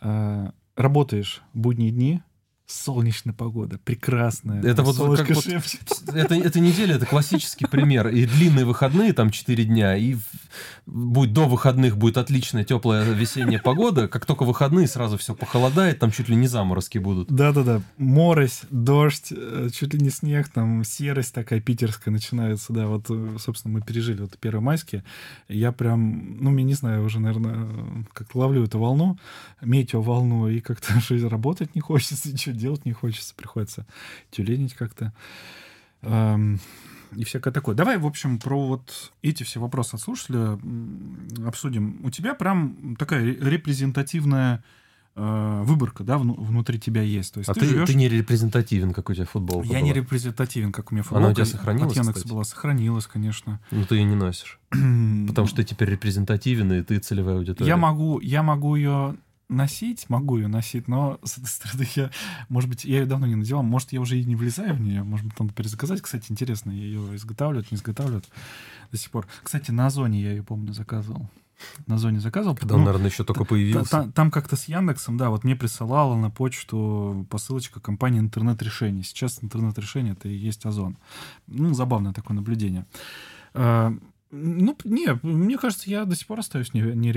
Э, 0.00 0.50
Работаешь 0.76 1.42
будние 1.52 1.90
дни, 1.90 2.22
солнечная 2.70 3.34
погода, 3.34 3.78
прекрасная. 3.78 4.62
Это 4.62 4.82
вот 4.82 4.96
как 5.18 5.28
вот-. 5.30 5.46
Это, 6.14 6.34
эта 6.34 6.60
неделя 6.60 6.96
это 6.96 7.06
классический 7.06 7.66
пример. 7.66 8.08
И 8.08 8.26
длинные 8.26 8.64
выходные, 8.64 9.12
там 9.12 9.30
4 9.30 9.64
дня, 9.64 9.96
и 9.96 10.16
будет 10.86 11.32
до 11.32 11.46
выходных 11.46 11.96
будет 11.96 12.16
отличная 12.16 12.64
теплая 12.64 13.04
весенняя 13.04 13.60
погода. 13.60 14.08
Как 14.08 14.26
только 14.26 14.44
выходные, 14.44 14.86
сразу 14.86 15.18
все 15.18 15.34
похолодает, 15.34 15.98
там 15.98 16.10
чуть 16.10 16.28
ли 16.28 16.36
не 16.36 16.46
заморозки 16.46 16.98
будут. 16.98 17.30
Да-да-да, 17.30 17.82
морось, 17.96 18.62
дождь, 18.70 19.32
э, 19.32 19.68
чуть 19.72 19.94
ли 19.94 20.00
не 20.00 20.10
снег, 20.10 20.48
там 20.48 20.84
серость 20.84 21.34
такая 21.34 21.60
питерская 21.60 22.12
начинается, 22.12 22.72
да, 22.72 22.86
вот, 22.86 23.06
э, 23.08 23.36
собственно, 23.38 23.74
мы 23.74 23.82
пережили 23.82 24.20
вот 24.22 24.38
первомайские, 24.38 25.04
я 25.48 25.72
прям, 25.72 26.38
ну, 26.40 26.56
я 26.56 26.64
не 26.64 26.74
знаю, 26.74 27.04
уже, 27.04 27.20
наверное, 27.20 27.68
как 28.12 28.34
ловлю 28.34 28.64
эту 28.64 28.78
волну, 28.78 29.18
метео-волну, 29.60 30.48
и 30.48 30.60
как-то 30.60 31.00
жизнь 31.08 31.26
работать 31.26 31.74
не 31.74 31.80
хочется, 31.80 32.30
ничего 32.30 32.54
делать 32.60 32.84
не 32.84 32.92
хочется, 32.92 33.34
приходится 33.34 33.86
тюленить 34.30 34.74
как-то. 34.74 35.12
Эм, 36.02 36.60
И 37.16 37.24
всякое 37.24 37.52
такое. 37.52 37.74
Давай, 37.74 37.98
в 37.98 38.06
общем, 38.06 38.38
про 38.38 38.66
вот 38.68 39.12
эти 39.22 39.42
все 39.42 39.58
вопросы 39.60 39.94
от 39.96 40.00
слушателя 40.00 40.58
обсудим. 41.44 41.98
У 42.04 42.10
тебя 42.10 42.34
прям 42.34 42.94
такая 42.96 43.24
ре- 43.24 43.34
репрезентативная 43.50 44.62
э, 45.16 45.62
выборка, 45.64 46.04
да, 46.04 46.18
вну- 46.18 46.34
внутри 46.40 46.78
тебя 46.78 47.02
есть. 47.02 47.34
То 47.34 47.38
есть 47.40 47.50
А 47.50 47.54
ты, 47.54 47.60
ты, 47.60 47.66
живешь... 47.66 47.88
ты 47.88 47.94
не 47.94 48.08
репрезентативен, 48.08 48.92
как 48.92 49.10
у 49.10 49.14
тебя 49.14 49.26
футболка 49.26 49.66
Я 49.66 49.74
была. 49.74 49.80
не 49.82 49.92
репрезентативен, 49.92 50.70
как 50.72 50.92
у 50.92 50.94
меня 50.94 51.02
Она 51.02 51.08
футболка. 51.08 51.30
у 51.32 51.34
тебя 51.34 51.46
сохранилась, 51.46 51.90
От 51.98 52.04
Яндекса 52.04 52.28
была, 52.28 52.44
сохранилась, 52.44 53.06
конечно. 53.06 53.60
Ну, 53.72 53.84
ты 53.84 53.96
ее 53.96 54.04
не 54.04 54.14
носишь. 54.14 54.60
Потому 54.70 55.48
что 55.48 55.56
ты 55.56 55.64
теперь 55.64 55.90
репрезентативен, 55.90 56.72
и 56.72 56.82
ты 56.84 56.98
целевая 57.00 57.36
аудитория. 57.38 57.68
Я 57.68 57.76
могу, 57.76 58.20
я 58.20 58.44
могу 58.44 58.76
ее 58.76 59.16
носить, 59.50 60.08
могу 60.08 60.38
ее 60.38 60.48
носить, 60.48 60.88
но 60.88 61.18
с 61.24 61.38
этой 61.38 61.46
стороны 61.48 61.86
я, 61.96 62.10
может 62.48 62.70
быть, 62.70 62.84
я 62.84 63.00
ее 63.00 63.06
давно 63.06 63.26
не 63.26 63.34
надевал, 63.34 63.62
может, 63.62 63.92
я 63.92 64.00
уже 64.00 64.18
и 64.18 64.24
не 64.24 64.36
влезаю 64.36 64.74
в 64.74 64.80
нее, 64.80 65.02
может 65.02 65.26
быть, 65.26 65.38
надо 65.38 65.52
перезаказать. 65.52 66.00
Кстати, 66.00 66.30
интересно, 66.30 66.70
ее 66.70 67.14
изготавливают, 67.16 67.70
не 67.70 67.76
изготавливают 67.76 68.28
до 68.90 68.96
сих 68.96 69.10
пор. 69.10 69.26
Кстати, 69.42 69.70
на 69.70 69.86
Озоне 69.86 70.20
я 70.22 70.30
ее, 70.30 70.42
помню, 70.42 70.72
заказывал. 70.72 71.28
На 71.86 71.96
Озоне 71.96 72.20
заказывал. 72.20 72.56
Когда 72.56 72.74
он, 72.74 72.80
ну, 72.80 72.86
наверное, 72.86 73.10
еще 73.10 73.22
только 73.22 73.44
Та- 73.44 73.48
появился. 73.50 73.90
та- 73.90 74.10
Там 74.12 74.30
как-то 74.30 74.56
с 74.56 74.64
Яндексом, 74.64 75.18
да, 75.18 75.28
вот 75.28 75.44
мне 75.44 75.54
присылала 75.56 76.16
на 76.16 76.30
почту 76.30 77.26
посылочка 77.28 77.80
компании 77.80 78.18
интернет-решений. 78.18 79.02
Сейчас 79.02 79.40
интернет-решение 79.42 80.14
это 80.14 80.28
и 80.28 80.34
есть 80.34 80.64
Озон. 80.64 80.96
Ну, 81.48 81.74
забавное 81.74 82.14
такое 82.14 82.34
наблюдение. 82.34 82.86
А, 83.52 83.92
Ну, 84.32 84.76
не, 84.84 85.18
мне 85.22 85.58
кажется, 85.58 85.90
я 85.90 86.04
до 86.04 86.14
сих 86.16 86.26
пор 86.28 86.38
остаюсь 86.38 86.72
не, 86.72 86.80
не. 86.82 87.12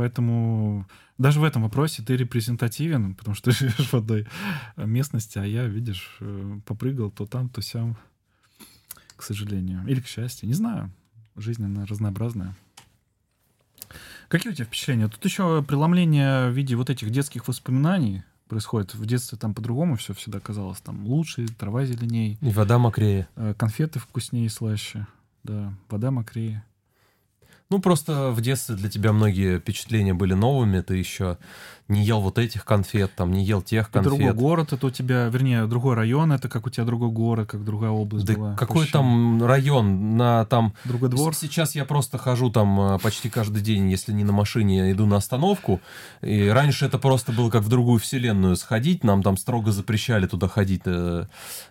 Поэтому 0.00 0.86
даже 1.18 1.40
в 1.40 1.44
этом 1.44 1.60
вопросе 1.60 2.02
ты 2.02 2.16
репрезентативен, 2.16 3.14
потому 3.14 3.34
что 3.34 3.50
ты 3.50 3.56
живешь 3.58 3.92
в 3.92 3.94
одной 3.94 4.26
местности, 4.78 5.36
а 5.36 5.44
я, 5.44 5.66
видишь, 5.66 6.16
э, 6.20 6.58
попрыгал 6.64 7.10
то 7.10 7.26
там, 7.26 7.50
то 7.50 7.60
сям, 7.60 7.98
к 9.16 9.22
сожалению. 9.22 9.86
Или 9.86 10.00
к 10.00 10.06
счастью, 10.06 10.48
не 10.48 10.54
знаю. 10.54 10.90
Жизнь, 11.36 11.62
она 11.62 11.84
разнообразная. 11.84 12.56
Какие 14.28 14.52
у 14.52 14.54
тебя 14.54 14.64
впечатления? 14.64 15.06
Тут 15.08 15.22
еще 15.22 15.62
преломление 15.62 16.48
в 16.48 16.54
виде 16.54 16.76
вот 16.76 16.88
этих 16.88 17.10
детских 17.10 17.46
воспоминаний 17.46 18.22
происходит. 18.48 18.94
В 18.94 19.04
детстве 19.04 19.36
там 19.36 19.52
по-другому 19.52 19.96
все 19.96 20.14
всегда 20.14 20.40
казалось. 20.40 20.80
Там 20.80 21.04
лучше, 21.04 21.46
трава 21.46 21.84
зеленей, 21.84 22.38
И 22.40 22.48
вода 22.48 22.78
мокрее. 22.78 23.28
э, 23.36 23.52
конфеты 23.52 23.98
вкуснее 23.98 24.46
и 24.46 24.48
слаще. 24.48 25.06
Да, 25.44 25.74
вода 25.90 26.10
мокрее. 26.10 26.64
Ну, 27.70 27.78
просто 27.80 28.30
в 28.32 28.40
детстве 28.40 28.74
для 28.74 28.90
тебя 28.90 29.12
многие 29.12 29.60
впечатления 29.60 30.12
были 30.12 30.34
новыми. 30.34 30.80
Ты 30.80 30.96
еще 30.96 31.38
не 31.86 32.04
ел 32.04 32.20
вот 32.20 32.38
этих 32.38 32.64
конфет, 32.64 33.12
там, 33.16 33.32
не 33.32 33.44
ел 33.44 33.62
тех 33.62 33.88
И 33.88 33.92
другой 34.00 34.18
конфет. 34.26 34.36
город, 34.36 34.72
это 34.72 34.86
у 34.86 34.90
тебя, 34.90 35.26
вернее, 35.26 35.66
другой 35.66 35.94
район, 35.96 36.32
это 36.32 36.48
как 36.48 36.66
у 36.66 36.70
тебя 36.70 36.84
другой 36.84 37.10
город, 37.10 37.48
как 37.48 37.64
другая 37.64 37.90
область 37.90 38.26
Да 38.26 38.34
была. 38.34 38.54
какой 38.56 38.78
Вообще. 38.78 38.92
там 38.92 39.44
район? 39.44 40.16
На 40.16 40.44
там 40.46 40.72
Другой 40.84 41.08
двор. 41.10 41.34
Сейчас 41.34 41.74
я 41.74 41.84
просто 41.84 42.16
хожу 42.18 42.50
там 42.50 42.80
э, 42.80 42.98
почти 43.00 43.28
каждый 43.28 43.60
день, 43.62 43.90
если 43.90 44.12
не 44.12 44.22
на 44.24 44.32
машине, 44.32 44.78
я 44.78 44.92
иду 44.92 45.06
на 45.06 45.16
остановку. 45.16 45.80
И 46.22 46.48
раньше 46.48 46.86
это 46.86 46.98
просто 46.98 47.32
было 47.32 47.50
как 47.50 47.62
в 47.62 47.68
другую 47.68 47.98
вселенную 47.98 48.54
сходить. 48.56 49.02
Нам 49.04 49.22
там 49.22 49.36
строго 49.36 49.72
запрещали 49.72 50.26
туда 50.26 50.46
ходить 50.48 50.82
э, 50.86 51.26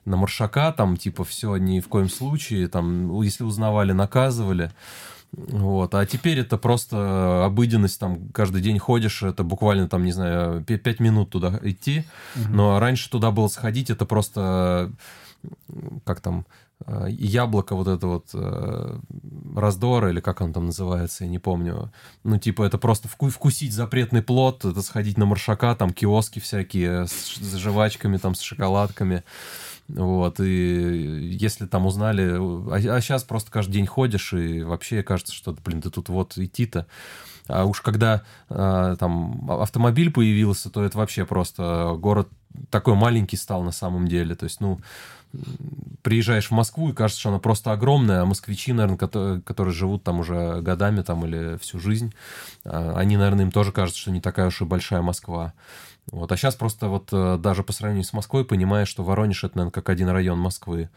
на 0.06 0.18
маршака, 0.18 0.72
там 0.74 0.98
типа 0.98 1.24
все 1.24 1.56
ни 1.58 1.80
в 1.80 1.88
коем 1.88 2.10
случае. 2.10 2.68
Там, 2.68 3.22
если 3.22 3.44
узнавали, 3.46 3.94
наказывали. 3.94 4.72
Вот. 5.32 5.94
А 5.96 6.06
теперь 6.06 6.40
это 6.40 6.58
просто 6.58 7.46
обыденность, 7.46 8.00
там 8.00 8.30
каждый 8.30 8.62
день 8.62 8.80
ходишь, 8.80 9.22
это 9.24 9.44
буквально 9.44 9.88
там, 9.88 10.04
не 10.04 10.12
знаю, 10.12 10.64
5 10.64 11.00
минут 11.00 11.30
туда 11.30 11.60
идти. 11.62 12.04
Мгм. 12.36 12.56
Но 12.56 12.80
раньше 12.80 13.10
туда 13.10 13.32
было 13.32 13.48
сходить, 13.48 13.90
это 13.90 14.06
просто 14.06 14.92
как 16.04 16.20
там 16.20 16.46
э, 16.86 17.08
яблоко 17.12 17.76
вот 17.76 17.88
это 17.88 18.08
вот 18.08 18.26
э, 18.34 18.98
раздора 19.56 20.10
или 20.10 20.20
как 20.20 20.42
он 20.42 20.52
там 20.52 20.66
называется, 20.66 21.24
я 21.24 21.30
не 21.30 21.40
помню. 21.40 21.92
Ну 22.24 22.38
типа 22.38 22.64
это 22.64 22.78
просто 22.78 23.08
вку- 23.08 23.30
вкусить 23.30 23.72
запретный 23.74 24.22
плод, 24.22 24.66
это 24.66 24.82
сходить 24.82 25.18
на 25.18 25.26
маршака, 25.26 25.76
там 25.76 25.92
киоски 25.92 26.40
всякие 26.40 27.08
с, 27.08 27.28
ш- 27.28 27.42
с 27.42 27.56
жвачками, 27.56 28.18
там 28.18 28.36
с 28.36 28.42
шоколадками. 28.42 29.24
Вот, 29.90 30.40
и 30.40 31.36
если 31.40 31.66
там 31.66 31.86
узнали... 31.86 32.38
А, 32.72 33.02
сейчас 33.02 33.24
просто 33.24 33.52
каждый 33.52 33.74
день 33.74 33.88
ходишь, 33.88 34.34
и 34.34 34.62
вообще 34.62 35.02
кажется, 35.04 35.34
что, 35.34 35.56
блин, 35.66 35.82
ты 35.82 35.90
тут 35.90 36.10
вот 36.10 36.38
идти-то. 36.38 36.86
А 37.48 37.66
уж 37.66 37.82
когда 37.82 38.22
а, 38.50 38.96
там 38.98 39.50
автомобиль 39.50 40.12
появился, 40.12 40.70
то 40.70 40.84
это 40.84 40.98
вообще 40.98 41.26
просто 41.26 41.96
город 41.98 42.30
такой 42.70 42.94
маленький 42.94 43.38
стал 43.38 43.64
на 43.64 43.72
самом 43.72 44.08
деле. 44.08 44.36
То 44.36 44.44
есть, 44.44 44.62
ну, 44.62 44.80
приезжаешь 46.02 46.48
в 46.48 46.52
Москву, 46.52 46.90
и 46.90 46.94
кажется, 46.94 47.20
что 47.20 47.30
она 47.30 47.40
просто 47.40 47.72
огромная, 47.72 48.22
а 48.22 48.26
москвичи, 48.26 48.74
наверное, 48.74 48.98
которые, 48.98 49.42
которые 49.42 49.74
живут 49.74 50.04
там 50.04 50.20
уже 50.20 50.62
годами 50.62 51.02
там 51.02 51.26
или 51.26 51.58
всю 51.58 51.80
жизнь, 51.80 52.14
а, 52.64 52.94
они, 52.96 53.18
наверное, 53.18 53.46
им 53.46 53.52
тоже 53.52 53.72
кажется, 53.72 54.00
что 54.00 54.12
не 54.12 54.22
такая 54.22 54.48
уж 54.48 54.62
и 54.62 54.66
большая 54.66 55.02
Москва. 55.02 55.54
Вот. 56.12 56.32
А 56.32 56.38
сейчас 56.38 56.56
просто 56.56 56.88
вот 56.88 57.10
э, 57.12 57.38
даже 57.38 57.64
по 57.64 57.74
сравнению 57.74 58.04
с 58.04 58.14
Москвой 58.14 58.46
понимаешь, 58.46 58.88
что 58.88 59.04
Воронеж 59.04 59.44
это, 59.44 59.58
наверное, 59.58 59.74
как 59.74 59.90
один 59.90 60.10
район 60.10 60.40
Москвы. 60.40 60.90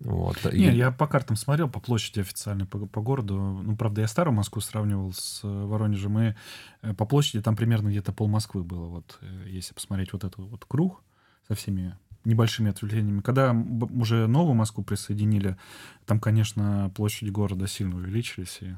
Вот. 0.00 0.36
Не, 0.52 0.72
и... 0.72 0.76
я 0.76 0.90
по 0.90 1.06
картам 1.06 1.36
смотрел, 1.36 1.68
по 1.68 1.80
площади 1.80 2.20
официальной, 2.20 2.66
по, 2.66 2.86
по 2.86 3.00
городу. 3.00 3.36
Ну, 3.36 3.76
правда, 3.76 4.00
я 4.00 4.08
старую 4.08 4.34
Москву 4.34 4.60
сравнивал 4.60 5.12
с 5.12 5.40
э, 5.44 5.46
Воронежем, 5.48 6.18
и 6.18 6.34
э, 6.82 6.94
по 6.94 7.06
площади 7.06 7.42
там 7.42 7.54
примерно 7.54 7.88
где-то 7.88 8.12
пол 8.12 8.28
Москвы 8.28 8.64
было. 8.64 8.86
Вот, 8.86 9.18
если 9.46 9.72
посмотреть 9.74 10.12
вот 10.12 10.24
этот 10.24 10.38
вот 10.38 10.64
круг 10.64 11.02
со 11.46 11.54
всеми 11.54 11.96
небольшими 12.24 12.70
ответвлениями. 12.70 13.20
Когда 13.20 13.52
уже 13.52 14.26
новую 14.26 14.54
Москву 14.54 14.82
присоединили, 14.82 15.56
там, 16.06 16.20
конечно, 16.20 16.90
площади 16.94 17.30
города 17.30 17.66
сильно 17.66 17.96
увеличились, 17.96 18.58
и 18.62 18.74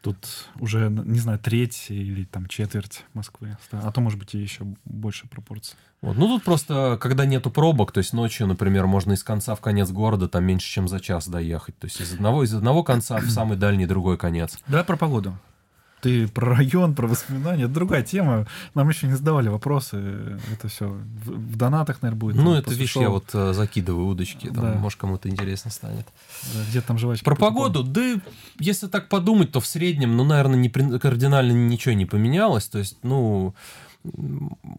Тут 0.00 0.48
уже, 0.60 0.90
не 0.90 1.18
знаю, 1.18 1.38
треть 1.38 1.86
или 1.88 2.24
там 2.24 2.46
четверть 2.46 3.04
Москвы. 3.14 3.56
А 3.72 3.90
то, 3.90 4.00
может 4.00 4.18
быть, 4.18 4.34
и 4.34 4.38
еще 4.38 4.64
больше 4.84 5.28
пропорций. 5.28 5.76
Вот. 6.00 6.16
Ну, 6.16 6.28
тут 6.28 6.44
просто, 6.44 6.96
когда 7.00 7.26
нету 7.26 7.50
пробок, 7.50 7.90
то 7.90 7.98
есть 7.98 8.12
ночью, 8.12 8.46
например, 8.46 8.86
можно 8.86 9.12
из 9.12 9.24
конца 9.24 9.56
в 9.56 9.60
конец 9.60 9.90
города 9.90 10.28
там 10.28 10.44
меньше, 10.44 10.68
чем 10.68 10.86
за 10.86 11.00
час 11.00 11.28
доехать. 11.28 11.76
То 11.78 11.86
есть 11.86 12.00
из 12.00 12.12
одного, 12.12 12.44
из 12.44 12.54
одного 12.54 12.84
конца 12.84 13.18
в 13.18 13.30
самый 13.30 13.58
дальний 13.58 13.86
другой 13.86 14.16
конец. 14.16 14.58
Давай 14.68 14.84
про 14.84 14.96
погоду. 14.96 15.36
Ты 16.00 16.28
про 16.28 16.56
район, 16.56 16.94
про 16.94 17.06
воспоминания. 17.06 17.64
Это 17.64 17.72
другая 17.72 18.02
тема. 18.02 18.46
Нам 18.74 18.88
еще 18.88 19.06
не 19.06 19.14
задавали 19.14 19.48
вопросы. 19.48 20.38
Это 20.52 20.68
все 20.68 20.88
в, 20.88 21.30
в 21.30 21.56
донатах, 21.56 22.02
наверное, 22.02 22.20
будет. 22.20 22.36
Ну, 22.36 22.54
это 22.54 22.70
видишь, 22.70 22.96
я 22.96 23.10
вот 23.10 23.30
э, 23.32 23.52
закидываю 23.52 24.06
удочки. 24.06 24.46
Там, 24.46 24.60
да. 24.62 24.74
Может, 24.74 24.98
кому-то 24.98 25.28
интересно 25.28 25.70
станет. 25.70 26.06
Да, 26.54 26.60
где 26.68 26.80
там 26.80 26.98
жвачки? 26.98 27.24
Про 27.24 27.34
погоду? 27.34 27.82
Да, 27.82 28.20
если 28.58 28.86
так 28.86 29.08
подумать, 29.08 29.52
то 29.52 29.60
в 29.60 29.66
среднем, 29.66 30.16
ну, 30.16 30.24
наверное, 30.24 30.56
не, 30.56 30.68
кардинально 30.68 31.52
ничего 31.52 31.94
не 31.94 32.06
поменялось. 32.06 32.68
То 32.68 32.78
есть, 32.78 32.98
ну, 33.02 33.54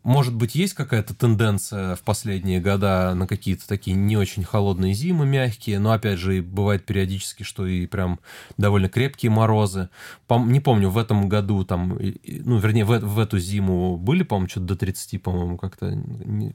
может 0.04 0.36
быть, 0.36 0.56
есть 0.56 0.74
какая-то 0.74 1.14
тенденция 1.14 1.96
в 1.96 2.02
последние 2.02 2.60
года 2.60 3.14
на 3.14 3.28
какие-то 3.28 3.68
такие 3.68 3.96
не 3.96 4.18
очень 4.18 4.44
холодные 4.44 4.94
зимы, 4.94 5.26
мягкие, 5.26 5.80
но, 5.80 5.92
опять 5.92 6.20
же, 6.20 6.42
бывает 6.42 6.86
периодически, 6.86 7.44
что 7.44 7.66
и 7.66 7.86
прям 7.86 8.20
довольно 8.58 8.90
крепкие 8.90 9.32
морозы. 9.32 9.90
Не 10.30 10.60
помню, 10.60 10.90
в 10.90 10.98
этом 10.98 11.30
году 11.30 11.64
там, 11.64 11.98
ну, 12.00 12.58
вернее, 12.58 12.86
в, 12.86 13.00
в 13.00 13.20
эту 13.20 13.40
зиму 13.40 13.98
были, 13.98 14.24
по-моему, 14.24 14.50
что-то 14.50 14.68
до 14.68 14.76
30, 14.76 15.22
по-моему, 15.22 15.58
как-то 15.58 16.02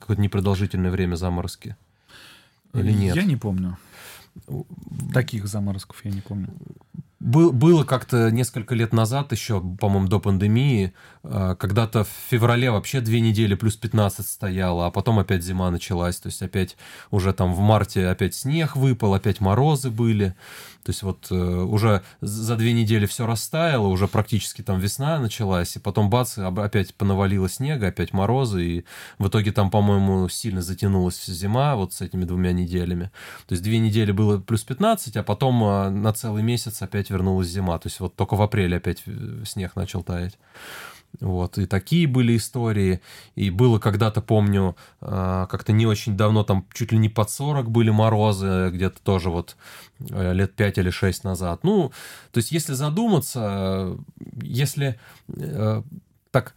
какое-то 0.00 0.22
непродолжительное 0.22 0.90
время 0.90 1.16
заморозки. 1.16 1.76
Или 2.74 2.92
нет? 2.92 3.16
Я 3.16 3.24
не 3.24 3.36
помню. 3.36 3.78
Таких 5.12 5.46
заморозков 5.46 6.04
я 6.04 6.10
не 6.10 6.20
помню. 6.20 6.48
Был, 7.24 7.52
было 7.52 7.84
как-то 7.84 8.30
несколько 8.30 8.74
лет 8.74 8.92
назад, 8.92 9.32
еще, 9.32 9.58
по-моему, 9.58 10.08
до 10.08 10.20
пандемии, 10.20 10.92
а, 11.22 11.54
когда-то 11.54 12.04
в 12.04 12.10
феврале 12.28 12.70
вообще 12.70 13.00
две 13.00 13.20
недели 13.20 13.54
плюс 13.54 13.76
15 13.76 14.28
стояло, 14.28 14.84
а 14.84 14.90
потом 14.90 15.18
опять 15.18 15.42
зима 15.42 15.70
началась. 15.70 16.18
То 16.18 16.26
есть 16.26 16.42
опять 16.42 16.76
уже 17.10 17.32
там 17.32 17.54
в 17.54 17.60
марте 17.60 18.08
опять 18.08 18.34
снег 18.34 18.76
выпал, 18.76 19.14
опять 19.14 19.40
морозы 19.40 19.88
были. 19.88 20.34
То 20.84 20.90
есть 20.90 21.02
вот 21.02 21.28
э, 21.30 21.34
уже 21.34 22.02
за 22.20 22.56
две 22.56 22.74
недели 22.74 23.06
все 23.06 23.26
растаяло, 23.26 23.86
уже 23.86 24.06
практически 24.06 24.60
там 24.60 24.78
весна 24.78 25.18
началась, 25.18 25.76
и 25.76 25.78
потом 25.78 26.10
бац, 26.10 26.36
опять 26.36 26.94
понавалило 26.94 27.48
снега, 27.48 27.86
опять 27.86 28.12
морозы, 28.12 28.64
и 28.64 28.84
в 29.18 29.28
итоге 29.28 29.50
там, 29.50 29.70
по-моему, 29.70 30.28
сильно 30.28 30.60
затянулась 30.60 31.24
зима 31.24 31.74
вот 31.76 31.94
с 31.94 32.02
этими 32.02 32.26
двумя 32.26 32.52
неделями. 32.52 33.10
То 33.46 33.54
есть 33.54 33.62
две 33.62 33.78
недели 33.78 34.12
было 34.12 34.38
плюс 34.38 34.62
15, 34.62 35.16
а 35.16 35.22
потом 35.22 35.64
э, 35.64 35.88
на 35.88 36.12
целый 36.12 36.42
месяц 36.42 36.82
опять 36.82 37.10
вернулась 37.14 37.48
зима. 37.48 37.78
То 37.78 37.86
есть 37.86 38.00
вот 38.00 38.14
только 38.14 38.36
в 38.36 38.42
апреле 38.42 38.76
опять 38.76 39.02
э, 39.06 39.44
снег 39.46 39.76
начал 39.76 40.02
таять. 40.02 40.38
Вот, 41.20 41.58
и 41.58 41.66
такие 41.66 42.06
были 42.06 42.36
истории. 42.36 43.00
И 43.36 43.50
было 43.50 43.78
когда-то, 43.78 44.20
помню, 44.20 44.76
а, 45.00 45.46
как-то 45.46 45.72
не 45.72 45.86
очень 45.86 46.16
давно, 46.16 46.42
там 46.42 46.66
чуть 46.72 46.92
ли 46.92 46.98
не 46.98 47.08
под 47.08 47.30
40 47.30 47.70
были 47.70 47.90
морозы, 47.90 48.70
где-то 48.72 49.00
тоже 49.02 49.30
вот 49.30 49.56
э, 50.10 50.32
лет 50.32 50.54
5 50.54 50.78
или 50.78 50.90
6 50.90 51.24
назад. 51.24 51.60
Ну, 51.62 51.92
то 52.32 52.38
есть, 52.38 52.52
если 52.52 52.72
задуматься, 52.72 53.96
если 54.42 54.98
э, 55.28 55.82
так 56.30 56.54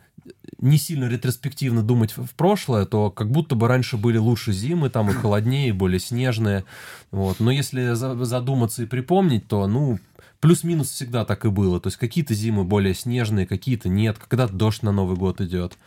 не 0.59 0.77
сильно 0.77 1.07
ретроспективно 1.07 1.83
думать 1.83 2.15
в 2.15 2.33
прошлое, 2.35 2.85
то 2.85 3.11
как 3.11 3.29
будто 3.29 3.55
бы 3.55 3.67
раньше 3.67 3.97
были 3.97 4.17
лучше 4.17 4.51
зимы, 4.51 4.89
там 4.89 5.09
и 5.09 5.13
холоднее, 5.13 5.69
и 5.69 5.73
более 5.73 5.99
снежные. 5.99 6.65
Вот. 7.11 7.39
Но 7.39 7.51
если 7.51 7.93
задуматься 7.93 8.83
и 8.83 8.87
припомнить, 8.87 9.47
то, 9.47 9.67
ну, 9.67 9.99
плюс-минус 10.47 10.91
всегда 10.91 11.25
так 11.25 11.43
и 11.43 11.49
было. 11.49 11.81
То 11.81 11.87
есть 11.87 11.97
какие-то 11.97 12.33
зимы 12.33 12.63
более 12.63 12.93
снежные, 12.93 13.45
какие-то 13.45 13.89
нет, 13.89 14.17
когда 14.17 14.47
дождь 14.47 14.81
на 14.81 14.93
Новый 14.93 15.17
год 15.17 15.41
идет. 15.41 15.77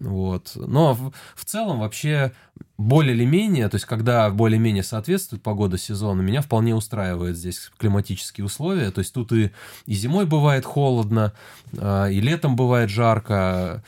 Вот. 0.00 0.52
Но 0.54 0.94
в, 0.94 1.12
в 1.34 1.44
целом 1.44 1.80
вообще 1.80 2.32
более 2.76 3.14
или 3.14 3.24
менее, 3.24 3.68
то 3.68 3.74
есть 3.74 3.86
когда 3.86 4.30
более-менее 4.30 4.84
соответствует 4.84 5.42
погода 5.42 5.76
сезона, 5.76 6.20
меня 6.20 6.42
вполне 6.42 6.76
устраивает 6.76 7.36
здесь 7.36 7.70
климатические 7.76 8.44
условия. 8.44 8.92
То 8.92 9.00
есть 9.00 9.12
тут 9.12 9.32
и, 9.32 9.50
и 9.86 9.94
зимой 9.94 10.26
бывает 10.26 10.64
холодно, 10.64 11.32
а, 11.76 12.06
и 12.06 12.20
летом 12.20 12.54
бывает 12.54 12.90
жарко. 12.90 13.82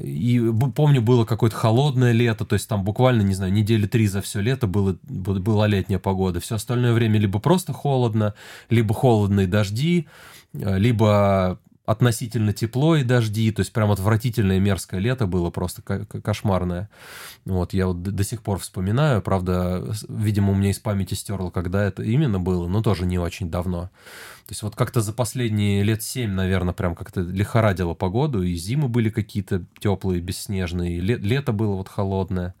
И 0.00 0.40
помню, 0.74 1.02
было 1.02 1.24
какое-то 1.24 1.56
холодное 1.56 2.12
лето, 2.12 2.44
то 2.44 2.54
есть 2.54 2.68
там 2.68 2.84
буквально, 2.84 3.22
не 3.22 3.34
знаю, 3.34 3.52
недели 3.52 3.86
три 3.86 4.06
за 4.06 4.22
все 4.22 4.40
лето 4.40 4.68
было, 4.68 4.96
была 5.02 5.66
летняя 5.66 5.98
погода. 5.98 6.38
Все 6.38 6.54
остальное 6.54 6.92
время 6.92 7.18
либо 7.18 7.40
просто 7.40 7.72
холодно, 7.72 8.34
либо 8.70 8.94
холодные 8.94 9.48
дожди, 9.48 10.06
а, 10.54 10.76
либо 10.76 11.58
относительно 11.86 12.52
тепло 12.52 12.96
и 12.96 13.04
дожди, 13.04 13.50
то 13.52 13.60
есть 13.60 13.72
прям 13.72 13.92
отвратительное 13.92 14.58
мерзкое 14.58 15.00
лето 15.00 15.26
было, 15.26 15.50
просто 15.50 15.82
кошмарное. 15.82 16.90
Вот, 17.44 17.72
я 17.72 17.86
вот 17.86 18.02
до 18.02 18.24
сих 18.24 18.42
пор 18.42 18.58
вспоминаю, 18.58 19.22
правда, 19.22 19.94
видимо, 20.08 20.52
у 20.52 20.54
меня 20.56 20.70
из 20.70 20.80
памяти 20.80 21.14
стерло, 21.14 21.50
когда 21.50 21.84
это 21.84 22.02
именно 22.02 22.40
было, 22.40 22.66
но 22.66 22.82
тоже 22.82 23.06
не 23.06 23.18
очень 23.18 23.50
давно. 23.50 23.90
То 24.46 24.52
есть 24.52 24.62
вот 24.62 24.76
как-то 24.76 25.00
за 25.00 25.12
последние 25.12 25.82
лет 25.82 26.02
семь, 26.02 26.32
наверное, 26.32 26.74
прям 26.74 26.94
как-то 26.94 27.20
лихорадило 27.20 27.94
погоду, 27.94 28.42
и 28.42 28.54
зимы 28.54 28.88
были 28.88 29.08
какие-то 29.08 29.64
теплые, 29.78 30.20
бесснежные, 30.20 30.98
и 30.98 31.00
лето 31.00 31.52
было 31.52 31.76
вот 31.76 31.88
холодное. 31.88 32.54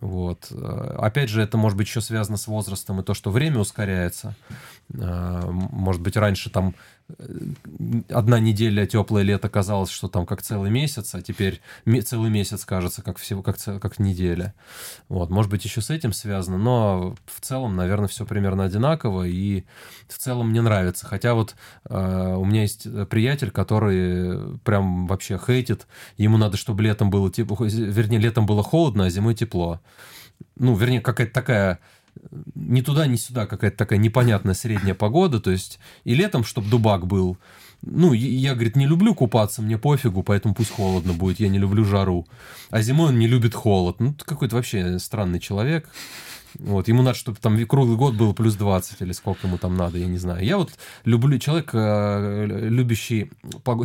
Вот. 0.00 0.50
Опять 0.50 1.30
же, 1.30 1.40
это 1.40 1.56
может 1.58 1.78
быть 1.78 1.86
еще 1.86 2.00
связано 2.00 2.36
с 2.36 2.48
возрастом 2.48 3.00
и 3.00 3.04
то, 3.04 3.14
что 3.14 3.30
время 3.30 3.60
ускоряется. 3.60 4.34
А, 4.98 5.48
может 5.48 6.02
быть, 6.02 6.16
раньше 6.16 6.50
там 6.50 6.74
одна 8.08 8.40
неделя 8.40 8.86
теплое 8.86 9.22
лето 9.22 9.48
казалось, 9.48 9.90
что 9.90 10.08
там 10.08 10.26
как 10.26 10.42
целый 10.42 10.70
месяц, 10.70 11.14
а 11.14 11.22
теперь 11.22 11.60
целый 12.04 12.30
месяц 12.30 12.64
кажется 12.64 13.02
как 13.02 13.18
всего 13.18 13.42
как, 13.42 13.56
как 13.58 13.98
неделя. 13.98 14.54
Вот, 15.08 15.30
может 15.30 15.50
быть, 15.50 15.64
еще 15.64 15.80
с 15.80 15.90
этим 15.90 16.12
связано, 16.12 16.58
но 16.58 17.14
в 17.26 17.40
целом, 17.40 17.76
наверное, 17.76 18.08
все 18.08 18.26
примерно 18.26 18.64
одинаково, 18.64 19.24
и 19.24 19.64
в 20.08 20.18
целом 20.18 20.50
мне 20.50 20.62
нравится. 20.62 21.06
Хотя 21.06 21.34
вот 21.34 21.54
э, 21.88 22.34
у 22.36 22.44
меня 22.44 22.62
есть 22.62 22.86
приятель, 23.08 23.50
который 23.50 24.58
прям 24.58 25.06
вообще 25.06 25.38
хейтит, 25.38 25.86
ему 26.16 26.38
надо, 26.38 26.56
чтобы 26.56 26.82
летом 26.82 27.10
было 27.10 27.30
тепло, 27.30 27.56
вернее, 27.60 28.18
летом 28.18 28.46
было 28.46 28.62
холодно, 28.62 29.04
а 29.04 29.10
зимой 29.10 29.34
тепло. 29.34 29.80
Ну, 30.56 30.74
вернее, 30.74 31.00
какая-то 31.00 31.32
такая 31.32 31.78
ни 32.54 32.80
туда, 32.80 33.06
ни 33.06 33.16
сюда 33.16 33.46
какая-то 33.46 33.76
такая 33.76 33.98
непонятная 33.98 34.54
средняя 34.54 34.94
погода, 34.94 35.40
то 35.40 35.50
есть 35.50 35.78
и 36.04 36.14
летом, 36.14 36.44
чтобы 36.44 36.68
дубак 36.68 37.06
был, 37.06 37.38
ну, 37.82 38.12
я, 38.12 38.54
говорит, 38.54 38.76
не 38.76 38.86
люблю 38.86 39.14
купаться, 39.14 39.62
мне 39.62 39.78
пофигу, 39.78 40.22
поэтому 40.22 40.54
пусть 40.54 40.70
холодно 40.70 41.12
будет, 41.12 41.40
я 41.40 41.48
не 41.48 41.58
люблю 41.58 41.84
жару. 41.84 42.26
А 42.70 42.82
зимой 42.82 43.10
он 43.10 43.18
не 43.18 43.28
любит 43.28 43.54
холод. 43.54 44.00
Ну, 44.00 44.14
какой-то 44.24 44.56
вообще 44.56 44.98
странный 44.98 45.38
человек. 45.38 45.88
Вот, 46.58 46.88
ему 46.88 47.02
надо, 47.02 47.16
чтобы 47.16 47.38
там 47.38 47.64
круглый 47.66 47.96
год 47.96 48.14
было 48.14 48.32
плюс 48.32 48.54
20 48.54 49.02
или 49.02 49.12
сколько 49.12 49.46
ему 49.46 49.58
там 49.58 49.76
надо, 49.76 49.98
я 49.98 50.06
не 50.06 50.18
знаю. 50.18 50.44
Я 50.44 50.56
вот 50.56 50.72
люблю, 51.04 51.38
человек, 51.38 51.70
э, 51.72 52.46
любящий 52.46 53.30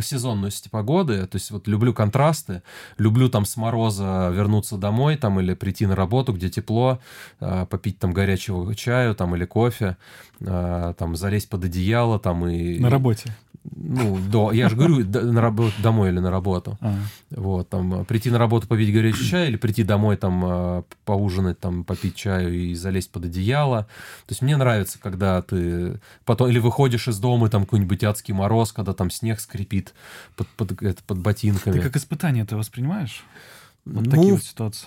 сезонность 0.02 0.70
погоды, 0.70 1.26
то 1.26 1.36
есть 1.36 1.50
вот 1.50 1.66
люблю 1.68 1.92
контрасты, 1.92 2.62
люблю 2.98 3.28
там 3.28 3.44
с 3.44 3.56
мороза 3.56 4.30
вернуться 4.32 4.76
домой 4.76 5.16
там 5.16 5.40
или 5.40 5.54
прийти 5.54 5.86
на 5.86 5.96
работу, 5.96 6.32
где 6.32 6.48
тепло, 6.48 7.00
э, 7.40 7.66
попить 7.68 7.98
там 7.98 8.12
горячего 8.12 8.74
чаю 8.74 9.14
там 9.14 9.34
или 9.36 9.44
кофе, 9.44 9.96
э, 10.40 10.94
там 10.96 11.16
залезть 11.16 11.48
под 11.48 11.64
одеяло 11.64 12.18
там 12.18 12.46
и... 12.46 12.78
На 12.78 12.90
работе 12.90 13.32
ну, 13.70 14.18
до, 14.18 14.50
я 14.50 14.68
же 14.68 14.76
говорю, 14.76 15.04
на 15.06 15.40
работу, 15.40 15.72
домой 15.82 16.08
или 16.10 16.18
на 16.18 16.30
работу. 16.30 16.78
А. 16.80 16.94
Вот, 17.30 17.68
там, 17.68 18.04
прийти 18.04 18.30
на 18.30 18.38
работу 18.38 18.66
попить 18.66 18.92
горячий 18.92 19.24
чай 19.24 19.48
или 19.48 19.56
прийти 19.56 19.84
домой, 19.84 20.16
там, 20.16 20.42
а, 20.44 20.84
поужинать, 21.04 21.60
там, 21.60 21.84
попить 21.84 22.16
чаю 22.16 22.52
и 22.52 22.74
залезть 22.74 23.12
под 23.12 23.26
одеяло. 23.26 23.82
То 24.26 24.32
есть 24.32 24.42
мне 24.42 24.56
нравится, 24.56 24.98
когда 25.00 25.42
ты 25.42 26.00
потом, 26.24 26.48
или 26.48 26.58
выходишь 26.58 27.06
из 27.06 27.18
дома, 27.18 27.48
там, 27.50 27.62
какой-нибудь 27.62 28.02
адский 28.02 28.34
мороз, 28.34 28.72
когда 28.72 28.94
там 28.94 29.10
снег 29.10 29.38
скрипит 29.38 29.94
под, 30.36 30.48
под, 30.48 30.82
это, 30.82 31.02
под 31.04 31.18
ботинками. 31.18 31.74
Ты 31.74 31.82
как 31.82 31.96
испытание 31.96 32.42
это 32.42 32.56
воспринимаешь? 32.56 33.24
Вот 33.84 34.04
ну, 34.04 34.10
такие 34.10 34.32
вот 34.34 34.42
ситуации. 34.42 34.86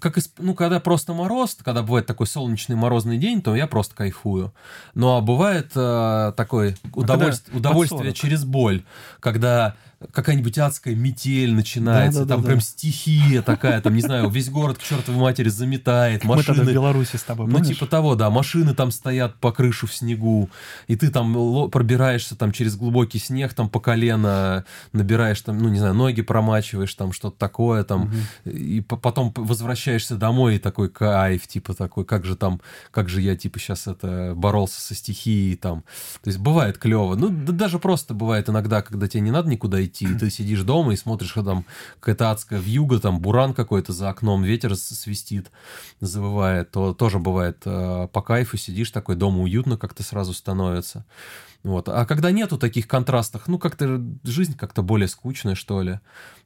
Как, 0.00 0.16
ну, 0.38 0.54
когда 0.54 0.80
просто 0.80 1.12
мороз, 1.12 1.56
когда 1.62 1.82
бывает 1.82 2.06
такой 2.06 2.26
солнечный 2.26 2.76
морозный 2.76 3.18
день, 3.18 3.42
то 3.42 3.54
я 3.54 3.66
просто 3.66 3.94
кайфую. 3.94 4.54
Ну, 4.94 5.16
а 5.16 5.20
бывает 5.20 5.70
э, 5.74 6.32
такое 6.34 6.76
удовольствие, 6.94 7.54
а 7.54 7.58
удовольствие 7.58 8.12
через 8.14 8.44
боль, 8.44 8.84
когда 9.20 9.76
какая-нибудь 10.12 10.58
адская 10.58 10.94
метель 10.94 11.54
начинается, 11.54 12.20
Да-да-да-да. 12.20 12.42
там 12.42 12.44
прям 12.44 12.60
стихия 12.60 13.42
такая, 13.42 13.80
там, 13.80 13.94
не 13.94 14.00
знаю, 14.00 14.28
весь 14.30 14.48
город 14.50 14.78
к 14.78 14.82
чертовой 14.82 15.20
матери 15.20 15.48
заметает, 15.48 16.24
Мы 16.24 16.36
тогда 16.36 16.52
в 16.52 16.56
машины... 16.58 16.72
Беларуси 16.74 17.16
с 17.16 17.22
тобой, 17.22 17.46
Ну, 17.46 17.52
помнишь? 17.58 17.68
типа 17.76 17.86
того, 17.86 18.14
да, 18.14 18.30
машины 18.30 18.74
там 18.74 18.90
стоят 18.90 19.36
по 19.36 19.52
крышу 19.52 19.86
в 19.86 19.94
снегу, 19.94 20.50
и 20.88 20.96
ты 20.96 21.10
там 21.10 21.70
пробираешься 21.70 22.36
там 22.36 22.52
через 22.52 22.76
глубокий 22.76 23.18
снег, 23.18 23.54
там 23.54 23.68
по 23.68 23.80
колено 23.80 24.64
набираешь 24.92 25.40
там, 25.42 25.58
ну, 25.58 25.68
не 25.68 25.78
знаю, 25.78 25.94
ноги 25.94 26.22
промачиваешь, 26.22 26.94
там 26.94 27.12
что-то 27.12 27.36
такое, 27.38 27.84
там, 27.84 28.12
Мгм. 28.44 28.50
и 28.52 28.80
по- 28.80 28.96
потом 28.96 29.32
возвращаешься 29.36 30.16
домой, 30.16 30.56
и 30.56 30.58
такой 30.58 30.88
кайф, 30.88 31.46
типа 31.46 31.74
такой, 31.74 32.04
как 32.04 32.24
же 32.24 32.36
там, 32.36 32.60
как 32.90 33.08
же 33.08 33.20
я, 33.20 33.36
типа, 33.36 33.58
сейчас 33.58 33.86
это, 33.86 34.32
боролся 34.36 34.80
со 34.80 34.94
стихией, 34.94 35.56
там. 35.56 35.82
То 36.22 36.28
есть 36.28 36.38
бывает 36.38 36.78
клево. 36.78 37.14
Ну, 37.14 37.28
да 37.28 37.52
даже 37.52 37.78
просто 37.78 38.14
бывает 38.14 38.48
иногда, 38.48 38.82
когда 38.82 39.08
тебе 39.08 39.20
не 39.20 39.30
надо 39.30 39.48
никуда 39.48 39.82
идти, 39.84 39.91
и 40.00 40.14
ты 40.14 40.30
сидишь 40.30 40.62
дома 40.62 40.94
и 40.94 40.96
смотришь, 40.96 41.36
а 41.36 41.42
там 41.42 41.64
какая-то 42.00 42.30
адская 42.30 42.60
вьюга, 42.60 43.00
там 43.00 43.20
буран 43.20 43.52
какой-то 43.52 43.92
за 43.92 44.08
окном, 44.08 44.42
ветер 44.42 44.74
свистит, 44.76 45.50
завывает, 46.00 46.70
то 46.70 46.94
тоже 46.94 47.18
бывает 47.18 47.58
э, 47.64 48.08
по 48.12 48.22
кайфу 48.22 48.56
сидишь 48.56 48.90
такой, 48.90 49.16
дома 49.16 49.40
уютно 49.42 49.76
как-то 49.76 50.02
сразу 50.02 50.32
становится. 50.32 51.04
Вот. 51.62 51.88
А 51.88 52.04
когда 52.06 52.32
нету 52.32 52.58
таких 52.58 52.88
контрастов, 52.88 53.46
ну, 53.46 53.58
как-то 53.58 54.02
жизнь 54.24 54.56
как-то 54.56 54.82
более 54.82 55.06
скучная, 55.06 55.54
что 55.54 55.80
ли. 55.82 55.92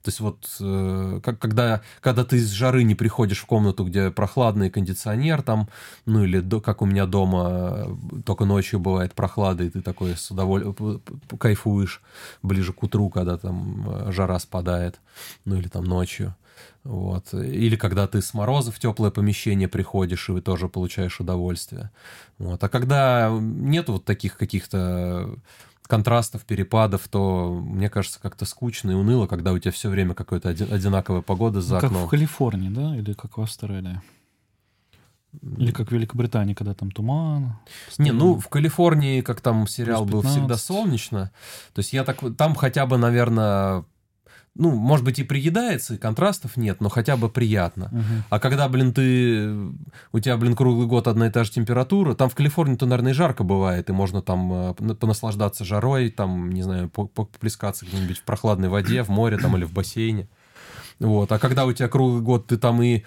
То 0.03 0.09
есть 0.09 0.21
вот, 0.21 0.47
э, 0.61 1.21
как, 1.25 1.39
когда, 1.39 1.81
когда 2.01 2.25
ты 2.25 2.37
из 2.37 2.51
жары 2.51 2.85
не 2.85 2.95
приходишь 2.95 3.41
в 3.41 3.47
комнату, 3.47 3.85
где 3.85 4.11
прохладный 4.11 4.69
кондиционер 4.69 5.43
там, 5.43 5.69
ну, 6.05 6.23
или 6.23 6.41
до- 6.41 6.61
как 6.61 6.83
у 6.83 6.87
меня 6.87 7.07
дома, 7.07 7.87
э, 7.87 8.21
только 8.27 8.45
ночью 8.45 8.79
бывает 8.79 9.15
прохлада, 9.15 9.65
и 9.65 9.71
ты 9.71 9.81
такой 9.81 10.17
с 10.17 10.31
удовольствием 10.31 11.01
кайфуешь 11.39 12.03
ближе 12.43 12.73
к 12.75 12.83
утру, 12.83 13.09
когда 13.09 13.39
там 13.39 13.89
э, 13.89 14.13
жара 14.13 14.39
спадает, 14.39 15.01
ну, 15.47 15.57
или 15.57 15.69
там 15.69 15.85
ночью. 15.85 16.35
Вот. 16.85 17.33
Или 17.35 17.77
когда 17.77 18.07
ты 18.07 18.23
с 18.23 18.33
мороза 18.35 18.73
в 18.73 18.79
теплое 18.79 19.11
помещение 19.11 19.69
приходишь, 19.69 20.29
и 20.29 20.33
вы 20.33 20.41
тоже 20.41 20.69
получаешь 20.69 21.21
удовольствие. 21.21 21.91
Вот. 22.39 22.63
А 22.63 22.69
когда 22.69 23.31
нет 23.41 23.89
вот 23.89 24.05
таких 24.05 24.37
каких-то 24.37 25.37
контрастов, 25.87 26.45
перепадов, 26.45 27.07
то, 27.09 27.55
мне 27.55 27.89
кажется, 27.89 28.21
как-то 28.21 28.45
скучно 28.45 28.91
и 28.91 28.95
уныло, 28.95 29.27
когда 29.29 29.53
у 29.53 29.59
тебя 29.59 29.71
все 29.71 29.89
время 29.89 30.15
какая-то 30.15 30.49
оди- 30.49 30.65
одинаковая 30.73 31.23
погода 31.23 31.61
за 31.61 31.75
Ну, 31.77 31.81
как 31.81 31.91
окном. 31.91 32.07
в 32.07 32.11
Калифорнии, 32.11 32.69
да? 32.71 32.97
Или 32.97 33.13
как 33.13 33.39
в 33.39 33.43
Австралии? 33.43 34.01
Или 35.59 35.71
как 35.71 35.89
в 35.89 35.93
Великобритании, 35.93 36.55
когда 36.55 36.73
там 36.75 36.91
туман. 36.91 37.43
Не, 37.43 37.53
постоянно. 37.87 38.19
ну, 38.19 38.39
в 38.41 38.49
Калифорнии, 38.49 39.21
как 39.21 39.41
там 39.43 39.69
сериал 39.69 40.07
был, 40.07 40.23
всегда 40.23 40.55
15. 40.57 40.65
солнечно. 40.67 41.31
То 41.75 41.81
есть 41.81 41.93
я 41.93 42.05
так... 42.05 42.21
Там 42.37 42.55
хотя 42.55 42.87
бы, 42.87 42.97
наверное... 42.97 43.85
Ну, 44.59 44.71
может 44.75 45.05
быть, 45.05 45.19
и 45.19 45.23
приедается, 45.25 45.95
и 45.95 45.99
контрастов 45.99 46.57
нет, 46.57 46.81
но 46.81 46.89
хотя 46.89 47.17
бы 47.17 47.29
приятно. 47.29 47.89
Мгм. 47.93 48.25
А 48.31 48.39
когда, 48.39 48.69
блин, 48.69 48.95
ты... 48.95 49.55
У 50.13 50.19
тебя, 50.19 50.37
блин, 50.37 50.57
круглый 50.57 50.87
год 50.87 51.09
одна 51.09 51.27
и 51.27 51.31
та 51.31 51.45
же 51.45 51.51
температура, 51.51 52.15
там 52.15 52.31
в 52.31 52.35
Калифорнии-то, 52.35 52.87
наверное, 52.87 53.13
и 53.13 53.15
жарко 53.15 53.45
бывает, 53.45 53.91
и 53.91 53.93
можно 53.93 54.23
там 54.23 54.53
э, 54.53 54.71
пон- 54.73 54.95
понаслаждаться 54.95 55.65
жарой, 55.65 56.11
там, 56.11 56.51
не 56.51 56.63
знаю, 56.63 56.89
по- 56.89 57.07
поплескаться 57.07 57.85
где-нибудь 57.85 58.19
в 58.19 58.23
прохладной 58.23 58.69
воде, 58.69 59.03
в 59.03 59.09
море 59.11 59.37
там 59.37 59.57
или 59.57 59.65
в 59.65 59.73
бассейне. 59.73 60.27
Вот. 60.99 61.31
А 61.33 61.39
когда 61.39 61.67
у 61.67 61.73
тебя 61.75 61.89
круглый 61.89 62.23
год, 62.23 62.47
ты 62.47 62.57
там 62.57 62.83
и 62.83 63.03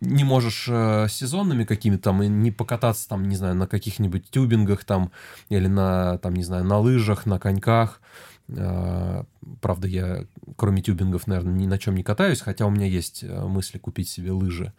не 0.00 0.24
можешь 0.24 0.66
э, 0.70 1.06
сезонными 1.10 1.64
какими-то 1.64 2.04
там, 2.04 2.22
и 2.22 2.28
не 2.28 2.50
покататься 2.50 3.06
там, 3.08 3.28
не 3.28 3.36
знаю, 3.36 3.54
на 3.54 3.66
каких-нибудь 3.66 4.30
тюбингах 4.30 4.84
там, 4.84 5.10
или 5.50 5.66
на, 5.66 6.16
там, 6.18 6.34
не 6.34 6.44
знаю, 6.44 6.64
на 6.64 6.78
лыжах, 6.78 7.26
на 7.26 7.38
коньках. 7.38 8.00
Э, 8.48 9.24
Правда, 9.60 9.86
я 9.86 10.24
кроме 10.56 10.82
тюбингов, 10.82 11.26
наверное, 11.26 11.54
ни 11.54 11.66
на 11.66 11.78
чем 11.78 11.96
не 11.96 12.02
катаюсь, 12.02 12.40
хотя 12.40 12.66
у 12.66 12.70
меня 12.70 12.86
есть 12.86 13.22
э, 13.22 13.46
мысли 13.46 13.78
купить 13.78 14.08
себе 14.08 14.32
лыжи. 14.32 14.72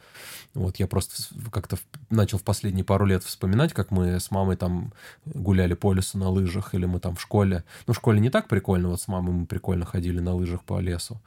Вот 0.54 0.78
я 0.78 0.88
просто 0.88 1.22
как-то 1.52 1.78
начал 2.10 2.38
в 2.38 2.44
последние 2.44 2.84
пару 2.84 3.06
лет 3.06 3.24
вспоминать, 3.24 3.74
как 3.74 3.92
мы 3.92 4.20
с 4.20 4.32
мамой 4.32 4.56
там 4.58 4.94
гуляли 5.26 5.74
по 5.74 5.94
лесу 5.94 6.18
на 6.18 6.30
лыжах, 6.30 6.74
или 6.74 6.86
мы 6.86 7.00
там 7.00 7.16
в 7.16 7.22
школе. 7.22 7.64
Ну, 7.88 7.94
в 7.94 7.98
школе 7.98 8.20
не 8.20 8.30
так 8.30 8.48
прикольно, 8.48 8.90
вот 8.90 9.02
с 9.02 9.08
мамой 9.08 9.34
мы 9.34 9.46
прикольно 9.46 9.86
ходили 9.86 10.20
на 10.20 10.34
лыжах 10.34 10.64
по 10.64 10.80
лесу. 10.80 11.22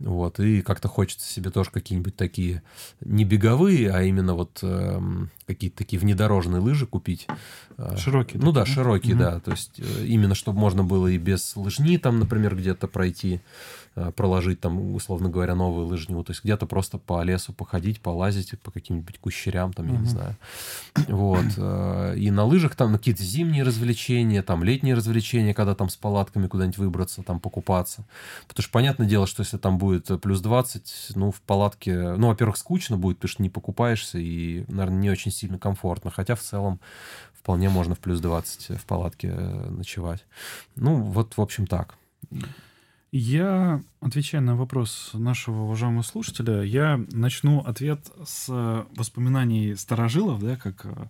Вот, 0.00 0.40
и 0.40 0.60
как-то 0.60 0.88
хочется 0.88 1.30
себе 1.30 1.50
тоже 1.50 1.70
какие-нибудь 1.70 2.16
такие, 2.16 2.62
не 3.00 3.24
беговые, 3.24 3.90
а 3.92 4.02
именно 4.02 4.34
вот 4.34 4.58
эм, 4.62 5.30
какие-то 5.46 5.76
такие 5.78 6.00
внедорожные 6.00 6.60
лыжи 6.60 6.84
купить. 6.86 7.26
Э, 7.78 7.96
Широкие 7.96 8.42
Ну 8.42 8.50
да, 8.50 8.66
широкие, 8.66 9.14
Мгм. 9.14 9.24
да. 9.24 9.40
То 9.40 9.52
есть 9.52 9.78
э, 9.78 10.04
именно 10.06 10.34
чтобы 10.34 10.58
можно 10.58 10.82
было 10.82 11.06
и 11.06 11.16
без 11.16 11.54
лыжни 11.56 11.96
там, 11.98 12.18
например, 12.18 12.56
где-то 12.56 12.88
пройти, 12.88 13.34
э, 13.34 13.38
проложить 14.16 14.60
там, 14.60 14.94
условно 14.94 15.28
говоря, 15.28 15.54
новую 15.54 15.86
лыжню. 15.86 16.22
То 16.24 16.32
есть 16.32 16.42
где-то 16.42 16.66
просто 16.66 16.98
по 16.98 17.22
лесу 17.22 17.52
походить, 17.52 18.00
полазить 18.00 18.58
по 18.60 18.70
каким-нибудь 18.70 19.18
кущерям 19.18 19.72
там, 19.72 19.92
я 19.92 19.98
не 19.98 20.06
знаю. 20.06 20.36
Вот. 21.08 21.44
э, 21.56 22.14
И 22.16 22.30
на 22.30 22.44
лыжах 22.44 22.74
там 22.74 22.92
какие-то 22.92 23.22
зимние 23.22 23.62
развлечения, 23.62 24.42
там 24.42 24.64
летние 24.64 24.94
развлечения, 24.94 25.54
когда 25.54 25.74
там 25.74 25.88
с 25.88 25.96
палатками 25.96 26.46
куда-нибудь 26.46 26.78
выбраться, 26.78 27.22
там 27.22 27.40
покупаться. 27.40 28.04
Потому 28.48 28.62
что 28.62 28.72
понятное 28.72 29.06
дело, 29.06 29.26
что 29.26 29.42
если 29.42 29.58
там 29.58 29.78
будет 29.78 30.10
э, 30.10 30.18
плюс 30.18 30.40
20, 30.40 31.12
ну, 31.14 31.30
в 31.30 31.40
палатке, 31.40 32.14
ну, 32.16 32.28
во-первых, 32.28 32.56
скучно 32.56 32.96
будет, 32.96 33.18
потому 33.18 33.30
что 33.30 33.42
не 33.42 33.50
покупаешься 33.50 34.18
и, 34.18 34.64
наверное, 34.68 35.00
не 35.00 35.10
очень 35.10 35.30
сильно 35.30 35.58
комфортно. 35.58 36.10
Хотя 36.10 36.34
в 36.34 36.40
целом 36.40 36.80
вполне 37.32 37.68
можно 37.68 37.94
в 37.94 37.98
плюс 37.98 38.20
20 38.20 38.80
в 38.80 38.84
палатке 38.86 39.28
э, 39.36 39.70
ночевать. 39.70 40.24
Ну, 40.76 41.02
вот, 41.02 41.36
в 41.36 41.40
общем, 41.40 41.66
так. 41.66 41.94
Я, 43.16 43.80
отвечая 44.00 44.40
на 44.40 44.56
вопрос 44.56 45.10
нашего 45.12 45.60
уважаемого 45.60 46.02
слушателя, 46.02 46.62
я 46.62 47.00
начну 47.12 47.60
ответ 47.60 48.00
с 48.26 48.46
э, 48.48 48.84
воспоминаний 48.96 49.76
старожилов, 49.76 50.42
да, 50.42 50.56
как 50.56 50.84
э, 50.84 51.06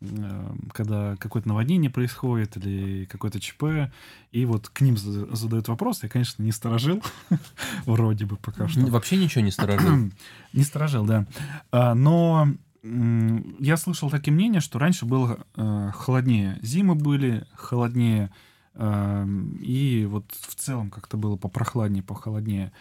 э, 0.00 0.52
когда 0.72 1.16
какое-то 1.16 1.48
наводнение 1.48 1.90
происходит 1.90 2.56
или 2.56 3.04
какое-то 3.06 3.40
ЧП, 3.40 3.90
и 4.30 4.44
вот 4.44 4.68
к 4.68 4.80
ним 4.80 4.94
зада- 4.94 5.34
задают 5.34 5.66
вопрос. 5.66 6.04
Я, 6.04 6.08
конечно, 6.08 6.40
не 6.40 6.52
сторожил, 6.52 7.02
вроде 7.84 8.26
бы 8.26 8.36
пока 8.36 8.68
что. 8.68 8.82
Вообще 8.82 9.16
ничего 9.16 9.42
не 9.42 9.50
сторожил. 9.50 10.12
Не 10.52 10.62
сторожил, 10.62 11.04
да. 11.04 11.26
А, 11.72 11.96
Но 11.96 12.46
я 12.84 13.76
слышал 13.76 14.08
такие 14.08 14.32
мнения, 14.32 14.60
что 14.60 14.78
раньше 14.78 15.04
было 15.04 15.44
холоднее. 15.56 16.60
Зимы 16.62 16.94
были 16.94 17.44
холоднее. 17.54 18.30
Э, 18.74 19.26
И 19.60 20.06
вот 20.10 20.24
в 20.32 20.54
целом 20.54 20.90
как-то 20.90 21.16
было 21.16 21.36
попрохладнее, 21.36 22.02
похолоднее. 22.02 22.72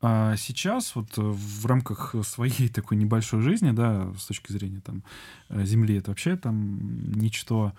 А 0.00 0.36
сейчас 0.36 0.96
вот 0.96 1.16
в 1.16 1.66
рамках 1.66 2.14
своей 2.24 2.68
такой 2.68 2.96
небольшой 2.96 3.40
жизни, 3.40 3.70
да, 3.70 4.12
с 4.18 4.26
точки 4.26 4.50
зрения 4.52 4.80
там 4.80 5.02
э, 5.48 5.64
Земли, 5.64 5.96
это 5.98 6.10
вообще 6.10 6.36
там 6.36 7.12
ничто. 7.12 7.72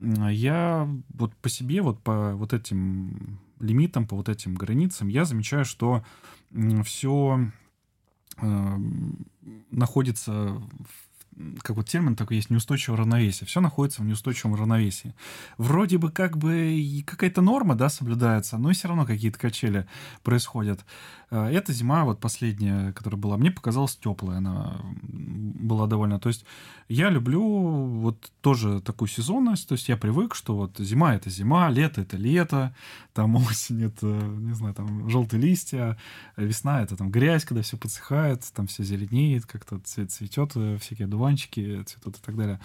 М, 0.00 0.28
Я 0.28 0.88
вот 1.14 1.34
по 1.36 1.48
себе, 1.48 1.82
вот 1.82 2.00
по 2.02 2.34
вот 2.36 2.52
этим 2.52 3.38
лимитам, 3.60 4.06
по 4.06 4.16
вот 4.16 4.28
этим 4.28 4.54
границам, 4.54 5.08
я 5.08 5.24
замечаю, 5.24 5.64
что 5.64 6.04
все 6.84 7.50
находится, 9.70 10.32
в- 10.32 11.03
как 11.62 11.76
вот 11.76 11.88
термин 11.88 12.16
такой 12.16 12.36
есть, 12.36 12.50
неустойчивое 12.50 12.98
равновесие. 12.98 13.46
Все 13.46 13.60
находится 13.60 14.02
в 14.02 14.04
неустойчивом 14.04 14.54
равновесии. 14.54 15.14
Вроде 15.58 15.98
бы 15.98 16.10
как 16.10 16.36
бы 16.36 16.72
и 16.72 17.02
какая-то 17.02 17.42
норма, 17.42 17.74
да, 17.74 17.88
соблюдается, 17.88 18.58
но 18.58 18.70
все 18.72 18.88
равно 18.88 19.04
какие-то 19.06 19.38
качели 19.38 19.86
происходят. 20.22 20.84
Э, 21.30 21.46
Эта 21.46 21.72
зима, 21.72 22.04
вот 22.04 22.20
последняя, 22.20 22.92
которая 22.92 23.20
была, 23.20 23.36
мне 23.36 23.50
показалась 23.50 23.96
теплая, 23.96 24.38
она 24.38 24.80
была 25.02 25.86
довольно. 25.86 26.18
То 26.18 26.28
есть 26.28 26.44
я 26.88 27.10
люблю 27.10 27.42
вот 27.42 28.30
тоже 28.40 28.80
такую 28.80 29.08
сезонность, 29.08 29.68
то 29.68 29.72
есть 29.74 29.88
я 29.88 29.96
привык, 29.96 30.34
что 30.34 30.56
вот 30.56 30.76
зима 30.78 31.14
это 31.14 31.30
зима, 31.30 31.70
лето 31.70 32.00
это 32.02 32.16
лето, 32.16 32.74
там 33.12 33.36
осень 33.48 33.82
это, 33.84 34.06
не 34.06 34.54
знаю, 34.54 34.74
там 34.74 35.08
желтые 35.08 35.40
листья, 35.40 35.96
весна 36.36 36.82
это 36.82 36.96
там 36.96 37.10
грязь, 37.10 37.44
когда 37.44 37.62
все 37.62 37.76
подсыхает, 37.76 38.42
там 38.54 38.66
все 38.66 38.84
зеленеет, 38.84 39.46
как-то 39.46 39.78
цвет 39.78 40.10
цветет, 40.12 40.52
э, 40.56 40.78
всякие 40.78 41.06
дуванчики 41.08 41.82
цветут 41.84 42.18
и 42.18 42.20
так 42.20 42.36
далее. 42.36 42.60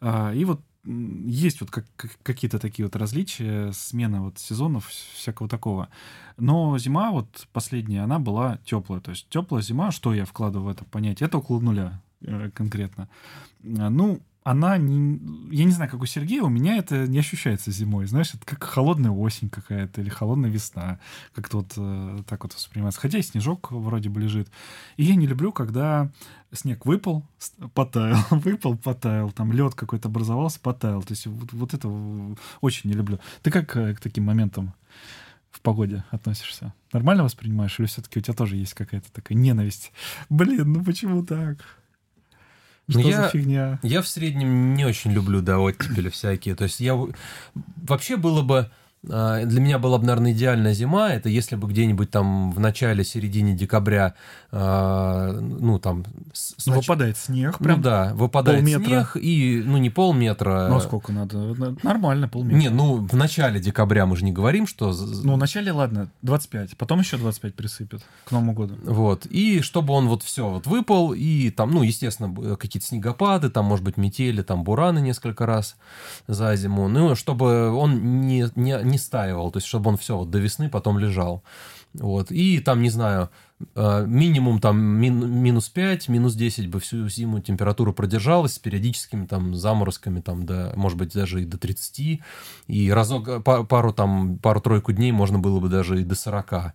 А, 0.00 0.32
И 0.32 0.44
вот 0.44 0.60
есть 0.84 1.60
вот 1.60 1.70
как, 1.70 1.86
как- 1.94 2.18
какие-то 2.24 2.58
такие 2.58 2.84
вот 2.86 2.96
различия, 2.96 3.70
смена 3.72 4.22
вот 4.22 4.38
сезонов, 4.38 4.88
вс- 4.90 5.14
всякого 5.16 5.48
такого. 5.48 5.88
Но 6.38 6.76
зима 6.78 7.12
вот 7.12 7.46
последняя, 7.52 8.00
она 8.02 8.18
была 8.18 8.58
теплая. 8.64 9.00
То 9.00 9.12
есть 9.12 9.28
теплая 9.28 9.62
зима, 9.62 9.92
что 9.92 10.12
я 10.12 10.24
вкладываю 10.24 10.66
в 10.66 10.70
это 10.70 10.84
понятие? 10.84 11.28
Это 11.28 11.38
около 11.38 11.60
нуля 11.60 12.02
конкретно. 12.54 13.08
А, 13.78 13.90
Ну, 13.90 14.20
она 14.44 14.76
не... 14.76 15.20
Я 15.54 15.64
не 15.64 15.70
знаю, 15.70 15.90
как 15.90 16.02
у 16.02 16.06
Сергея, 16.06 16.42
у 16.42 16.48
меня 16.48 16.76
это 16.76 17.06
не 17.06 17.18
ощущается 17.20 17.70
зимой. 17.70 18.06
Знаешь, 18.06 18.34
это 18.34 18.44
как 18.44 18.64
холодная 18.64 19.12
осень 19.12 19.48
какая-то 19.48 20.00
или 20.00 20.08
холодная 20.08 20.50
весна. 20.50 20.98
Как-то 21.32 21.58
вот 21.58 21.72
э, 21.76 22.18
так 22.26 22.42
вот 22.42 22.52
воспринимается. 22.54 23.00
Хотя 23.00 23.18
и 23.18 23.22
снежок 23.22 23.70
вроде 23.70 24.08
бы 24.08 24.20
лежит. 24.20 24.50
И 24.96 25.04
я 25.04 25.14
не 25.14 25.28
люблю, 25.28 25.52
когда 25.52 26.10
снег 26.50 26.86
выпал, 26.86 27.24
потаял, 27.74 28.18
выпал, 28.30 28.76
потаял, 28.76 29.30
там 29.30 29.52
лед 29.52 29.74
какой-то 29.74 30.08
образовался, 30.08 30.58
потаял. 30.58 31.02
То 31.02 31.12
есть 31.12 31.26
вот, 31.26 31.52
вот 31.52 31.74
это 31.74 31.88
очень 32.60 32.90
не 32.90 32.96
люблю. 32.96 33.20
Ты 33.42 33.52
как 33.52 33.76
э, 33.76 33.94
к 33.94 34.00
таким 34.00 34.24
моментам 34.24 34.74
в 35.52 35.60
погоде 35.60 36.02
относишься? 36.10 36.74
Нормально 36.92 37.22
воспринимаешь? 37.22 37.78
Или 37.78 37.86
все-таки 37.86 38.18
у 38.18 38.22
тебя 38.22 38.34
тоже 38.34 38.56
есть 38.56 38.74
какая-то 38.74 39.12
такая 39.12 39.38
ненависть? 39.38 39.92
Блин, 40.28 40.72
ну 40.72 40.84
почему 40.84 41.24
так? 41.24 41.58
Ну, 42.94 43.00
Что 43.00 43.08
я, 43.10 43.22
за 43.22 43.28
фигня? 43.28 43.78
Я 43.82 44.02
в 44.02 44.08
среднем 44.08 44.74
не 44.74 44.84
очень 44.84 45.12
люблю, 45.12 45.40
да, 45.40 45.58
оттепели 45.58 46.08
всякие. 46.08 46.54
То 46.54 46.64
есть 46.64 46.80
я... 46.80 46.98
Вообще 47.76 48.16
было 48.16 48.42
бы 48.42 48.70
для 49.02 49.60
меня 49.60 49.78
была 49.78 49.98
бы, 49.98 50.06
наверное, 50.06 50.32
идеальная 50.32 50.74
зима. 50.74 51.12
Это 51.12 51.28
если 51.28 51.56
бы 51.56 51.68
где-нибудь 51.68 52.10
там 52.10 52.52
в 52.52 52.60
начале, 52.60 53.04
середине 53.04 53.52
декабря, 53.52 54.14
а, 54.52 55.32
ну 55.32 55.78
там... 55.78 56.04
С, 56.32 56.66
ну, 56.66 56.74
выпадает 56.74 57.16
снег 57.16 57.58
прям. 57.58 57.78
Ну 57.78 57.82
да, 57.82 58.12
выпадает 58.14 58.60
полметра. 58.60 58.84
снег 58.84 59.16
и, 59.16 59.62
ну 59.64 59.78
не 59.78 59.90
полметра. 59.90 60.68
Ну 60.68 60.76
а 60.76 60.80
сколько 60.80 61.10
надо? 61.10 61.54
Нормально, 61.82 62.28
полметра. 62.28 62.56
Не, 62.56 62.68
ну 62.68 63.06
в 63.06 63.16
начале 63.16 63.60
декабря 63.60 64.06
мы 64.06 64.16
же 64.16 64.24
не 64.24 64.32
говорим, 64.32 64.66
что... 64.66 64.92
Ну 64.92 65.34
в 65.34 65.38
начале, 65.38 65.72
ладно, 65.72 66.08
25, 66.22 66.76
потом 66.76 67.00
еще 67.00 67.16
25 67.16 67.54
присыпет 67.54 68.02
к 68.26 68.30
Новому 68.30 68.52
году. 68.52 68.76
Вот, 68.84 69.26
и 69.26 69.62
чтобы 69.62 69.94
он 69.94 70.06
вот 70.06 70.22
все 70.22 70.48
вот 70.48 70.66
выпал, 70.66 71.12
и 71.12 71.50
там, 71.50 71.72
ну, 71.72 71.82
естественно, 71.82 72.56
какие-то 72.56 72.86
снегопады, 72.86 73.50
там, 73.50 73.64
может 73.64 73.84
быть, 73.84 73.96
метели, 73.96 74.42
там, 74.42 74.64
бураны 74.64 75.00
несколько 75.00 75.46
раз 75.46 75.76
за 76.28 76.54
зиму, 76.56 76.88
ну, 76.88 77.14
чтобы 77.14 77.70
он 77.70 78.20
не, 78.26 78.46
не, 78.54 78.91
не 78.92 78.98
стаивал, 78.98 79.50
то 79.50 79.56
есть 79.56 79.66
чтобы 79.66 79.90
он 79.90 79.96
все 79.96 80.16
вот 80.16 80.30
до 80.30 80.38
весны 80.38 80.68
потом 80.68 80.98
лежал. 80.98 81.42
Вот. 81.94 82.30
И 82.30 82.58
там, 82.60 82.80
не 82.80 82.88
знаю, 82.88 83.30
э, 83.74 84.04
минимум 84.06 84.60
там 84.60 84.78
мин, 84.78 85.28
минус 85.30 85.68
5, 85.68 86.08
минус 86.08 86.34
10 86.34 86.68
бы 86.68 86.80
всю 86.80 87.08
зиму 87.08 87.40
температура 87.40 87.92
продержалась 87.92 88.54
с 88.54 88.58
периодическими 88.58 89.26
там 89.26 89.54
заморозками, 89.54 90.20
там, 90.20 90.46
до, 90.46 90.72
может 90.76 90.96
быть, 90.96 91.12
даже 91.12 91.42
и 91.42 91.44
до 91.44 91.58
30. 91.58 92.20
И 92.68 92.92
разок, 92.92 93.44
пару 93.44 93.92
там, 93.92 94.38
пару-тройку 94.38 94.92
дней 94.92 95.12
можно 95.12 95.38
было 95.38 95.60
бы 95.60 95.68
даже 95.68 96.00
и 96.00 96.04
до 96.04 96.14
40. 96.14 96.74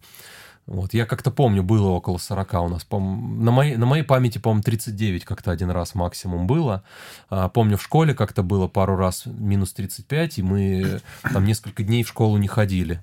Вот, 0.67 0.93
я 0.93 1.05
как-то 1.05 1.31
помню, 1.31 1.63
было 1.63 1.87
около 1.87 2.17
40 2.17 2.53
у 2.55 2.67
нас. 2.67 2.85
На 2.91 3.51
моей, 3.51 3.77
на 3.77 3.85
моей 3.85 4.03
памяти, 4.03 4.37
по-моему, 4.37 4.63
39 4.63 5.23
как-то 5.23 5.51
один 5.51 5.69
раз 5.71 5.95
максимум 5.95 6.45
было. 6.45 6.83
А, 7.29 7.47
помню, 7.47 7.77
в 7.77 7.81
школе 7.81 8.13
как-то 8.13 8.43
было 8.43 8.67
пару 8.67 8.97
раз 8.97 9.25
минус 9.25 9.71
35, 9.71 10.39
и 10.39 10.43
мы 10.43 11.01
там 11.31 11.45
несколько 11.45 11.83
дней 11.83 12.03
в 12.03 12.09
школу 12.09 12.35
не 12.35 12.49
ходили. 12.49 12.99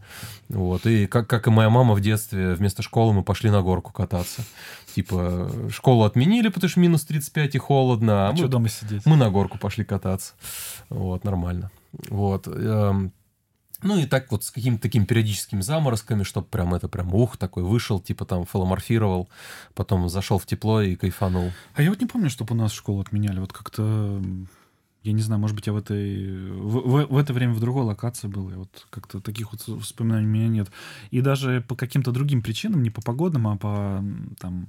Вот, 0.51 0.85
и 0.85 1.07
как, 1.07 1.27
как 1.27 1.47
и 1.47 1.51
моя 1.51 1.71
мама 1.71 1.95
в 1.95 2.03
детстве, 2.03 2.53
вместо 2.53 2.83
школы 2.83 3.15
мы 3.15 3.23
пошли 3.23 3.49
на 3.49 3.63
горку 3.63 3.95
кататься. 3.95 4.43
Типа, 4.95 5.51
школу 5.71 6.05
отменили, 6.05 6.49
потому 6.49 6.69
что 6.69 6.81
минус 6.81 7.05
35 7.07 7.55
и 7.55 7.59
холодно. 7.59 8.27
А, 8.27 8.29
а 8.29 8.33
мы, 8.33 8.39
что 8.39 8.49
дома 8.49 8.69
сидеть? 8.69 9.07
Мы 9.07 9.17
на 9.17 9.31
горку 9.31 9.57
пошли 9.57 9.85
кататься. 9.85 10.35
Вот, 10.91 11.25
нормально. 11.25 11.71
Вот. 12.11 12.47
Ну 13.85 13.99
и 13.99 14.07
так 14.07 14.33
вот 14.33 14.43
с 14.43 14.51
какими-то 14.51 14.83
такими 14.83 15.05
периодическими 15.05 15.61
заморозками, 15.61 16.23
чтобы 16.23 16.47
прям 16.49 16.75
это 16.75 16.89
прям 16.89 17.15
ух, 17.15 17.37
такой 17.37 17.63
вышел, 17.63 18.01
типа 18.01 18.25
там 18.25 18.47
фаломорфировал, 18.47 19.29
потом 19.75 20.09
зашел 20.09 20.39
в 20.39 20.47
тепло 20.47 20.81
и 20.81 20.97
кайфанул. 20.97 21.53
А 21.75 21.83
я 21.83 21.91
вот 21.91 22.01
не 22.01 22.07
помню, 22.07 22.31
чтобы 22.31 22.55
у 22.55 22.59
нас 22.59 22.73
школу 22.73 23.03
отменяли. 23.03 23.39
Вот 23.41 23.53
как-то 23.53 24.23
я 25.03 25.13
не 25.13 25.21
знаю, 25.21 25.39
может 25.39 25.55
быть, 25.55 25.67
я 25.67 25.75
в 25.75 25.77
этой 25.77 26.51
в, 26.51 26.79
в, 26.79 27.07
в 27.13 27.17
это 27.19 27.35
время 27.35 27.53
в 27.53 27.61
другой 27.61 27.85
локации 27.85 28.27
был, 28.27 28.51
и 28.51 28.55
вот 28.55 28.87
как-то 28.89 29.21
таких 29.21 29.53
вот 29.53 29.69
воспоминаний 29.69 30.27
у 30.27 30.31
меня 30.31 30.49
нет. 30.49 30.71
И 31.11 31.21
даже 31.21 31.63
по 31.69 31.77
каким-то 31.77 32.11
другим 32.11 32.41
причинам, 32.41 32.83
не 32.83 32.89
по 32.89 33.03
погодным, 33.03 33.47
а 33.47 33.57
по 33.59 34.03
там 34.41 34.69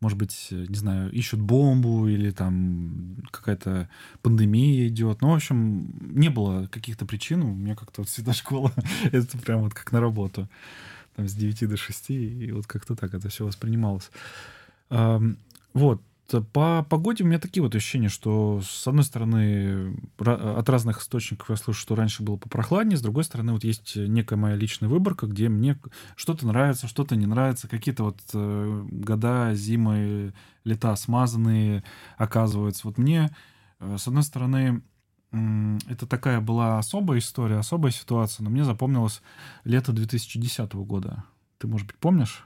может 0.00 0.18
быть, 0.18 0.48
не 0.50 0.76
знаю, 0.76 1.10
ищут 1.10 1.40
бомбу 1.40 2.06
или 2.06 2.30
там 2.30 3.16
какая-то 3.30 3.88
пандемия 4.22 4.88
идет. 4.88 5.20
Ну, 5.20 5.30
в 5.30 5.34
общем, 5.34 5.92
не 6.00 6.28
было 6.28 6.66
каких-то 6.68 7.04
причин. 7.06 7.42
У 7.42 7.54
меня 7.54 7.74
как-то 7.74 8.02
вот 8.02 8.08
всегда 8.08 8.32
школа, 8.32 8.72
это 9.12 9.38
прям 9.38 9.62
вот 9.62 9.74
как 9.74 9.92
на 9.92 10.00
работу. 10.00 10.48
Там 11.16 11.26
с 11.26 11.34
9 11.34 11.68
до 11.68 11.76
6, 11.76 12.10
и 12.10 12.52
вот 12.52 12.66
как-то 12.66 12.94
так 12.94 13.12
это 13.14 13.28
все 13.28 13.44
воспринималось. 13.44 14.10
Вот. 14.88 16.02
По 16.52 16.82
погоде 16.82 17.24
у 17.24 17.26
меня 17.26 17.38
такие 17.38 17.62
вот 17.62 17.74
ощущения, 17.74 18.10
что 18.10 18.60
с 18.62 18.86
одной 18.86 19.04
стороны 19.04 19.96
от 20.18 20.68
разных 20.68 21.00
источников 21.00 21.48
я 21.48 21.56
слышу, 21.56 21.80
что 21.80 21.94
раньше 21.94 22.22
было 22.22 22.36
попрохладнее, 22.36 22.98
с 22.98 23.00
другой 23.00 23.24
стороны 23.24 23.52
вот 23.52 23.64
есть 23.64 23.96
некая 23.96 24.36
моя 24.36 24.54
личная 24.54 24.90
выборка, 24.90 25.26
где 25.26 25.48
мне 25.48 25.78
что-то 26.16 26.46
нравится, 26.46 26.86
что-то 26.86 27.16
не 27.16 27.24
нравится, 27.24 27.66
какие-то 27.66 28.04
вот 28.04 28.20
э, 28.34 28.86
года, 28.90 29.54
зимы, 29.54 30.34
лета 30.64 30.94
смазанные 30.96 31.82
оказываются. 32.18 32.86
Вот 32.86 32.98
мне, 32.98 33.34
э, 33.80 33.96
с 33.98 34.06
одной 34.06 34.22
стороны, 34.22 34.82
это 35.32 36.06
такая 36.06 36.42
была 36.42 36.78
особая 36.78 37.20
история, 37.20 37.56
особая 37.56 37.92
ситуация, 37.92 38.44
но 38.44 38.50
мне 38.50 38.64
запомнилось 38.64 39.22
лето 39.64 39.92
2010 39.92 40.74
года. 40.74 41.24
Ты, 41.56 41.68
может 41.68 41.86
быть, 41.86 41.96
помнишь? 41.96 42.44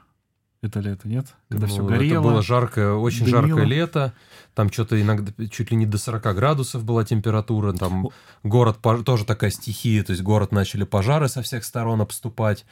Это 0.63 0.79
лето, 0.79 1.09
нет? 1.09 1.27
Когда 1.49 1.67
ну, 1.67 1.73
все 1.73 1.85
горело. 1.85 2.21
Это 2.21 2.21
было 2.21 2.43
жаркое, 2.43 2.93
очень 2.93 3.25
дымило. 3.25 3.49
жаркое 3.49 3.65
лето. 3.65 4.13
Там 4.55 4.71
что-то 4.71 5.01
иногда 5.01 5.33
чуть 5.51 5.73
ли 5.73 5.77
не 5.77 5.87
до 5.87 5.99
40 5.99 6.23
градусов 6.37 6.85
была 6.85 7.05
температура. 7.05 7.73
Там 7.73 8.11
город 8.45 8.79
тоже 9.05 9.25
такая 9.25 9.51
стихия. 9.51 10.05
То 10.05 10.13
есть 10.13 10.23
город 10.23 10.53
начали 10.53 10.85
пожары 10.85 11.29
со 11.29 11.43
всех 11.43 11.65
сторон 11.65 12.01
обступать. 12.01 12.65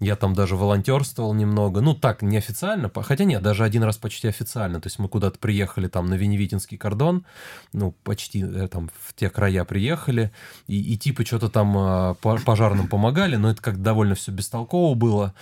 Я 0.00 0.16
там 0.16 0.32
даже 0.32 0.56
волонтерствовал 0.56 1.34
немного. 1.34 1.82
Ну, 1.82 1.94
так, 1.94 2.22
неофициально. 2.22 2.90
Хотя 3.02 3.24
нет, 3.24 3.42
даже 3.42 3.64
один 3.64 3.82
раз 3.82 3.98
почти 3.98 4.26
официально. 4.28 4.80
То 4.80 4.86
есть 4.86 4.98
мы 4.98 5.08
куда-то 5.08 5.38
приехали 5.38 5.88
там 5.88 6.06
на 6.06 6.14
Веневитинский 6.14 6.78
кордон. 6.78 7.26
Ну, 7.74 7.94
почти 8.04 8.42
э, 8.42 8.68
там 8.68 8.90
в 8.98 9.12
те 9.14 9.28
края 9.28 9.66
приехали. 9.66 10.32
И, 10.66 10.94
и 10.94 10.96
типа 10.96 11.26
что-то 11.26 11.50
там 11.50 11.74
а, 11.76 12.14
пожарным 12.14 12.88
помогали. 12.88 13.36
Но 13.36 13.50
это 13.50 13.60
как 13.60 13.82
довольно 13.82 14.14
все 14.14 14.32
бестолково 14.32 14.94
было 14.94 15.34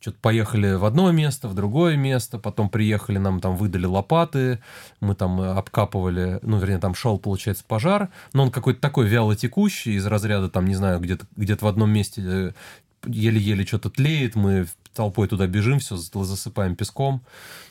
что-то 0.00 0.18
поехали 0.20 0.72
в 0.72 0.84
одно 0.84 1.10
место, 1.12 1.48
в 1.48 1.54
другое 1.54 1.96
место, 1.96 2.38
потом 2.38 2.70
приехали, 2.70 3.18
нам 3.18 3.40
там 3.40 3.56
выдали 3.56 3.84
лопаты, 3.84 4.60
мы 5.00 5.14
там 5.14 5.40
э, 5.40 5.52
обкапывали, 5.52 6.38
ну, 6.42 6.58
вернее, 6.58 6.78
там 6.78 6.94
шел, 6.94 7.18
получается, 7.18 7.64
пожар, 7.66 8.08
но 8.32 8.44
он 8.44 8.50
какой-то 8.50 8.80
такой 8.80 9.06
вяло 9.06 9.36
текущий, 9.36 9.94
из 9.94 10.06
разряда, 10.06 10.48
там, 10.48 10.66
не 10.66 10.74
знаю, 10.74 11.00
где-то 11.00 11.26
где 11.36 11.54
в 11.54 11.66
одном 11.66 11.90
месте 11.90 12.22
э, 12.24 12.52
еле-еле 13.06 13.66
что-то 13.66 13.90
тлеет, 13.90 14.36
мы 14.36 14.66
толпой 14.94 15.28
туда 15.28 15.46
бежим, 15.46 15.78
все 15.78 15.96
засыпаем 15.96 16.76
песком. 16.76 17.22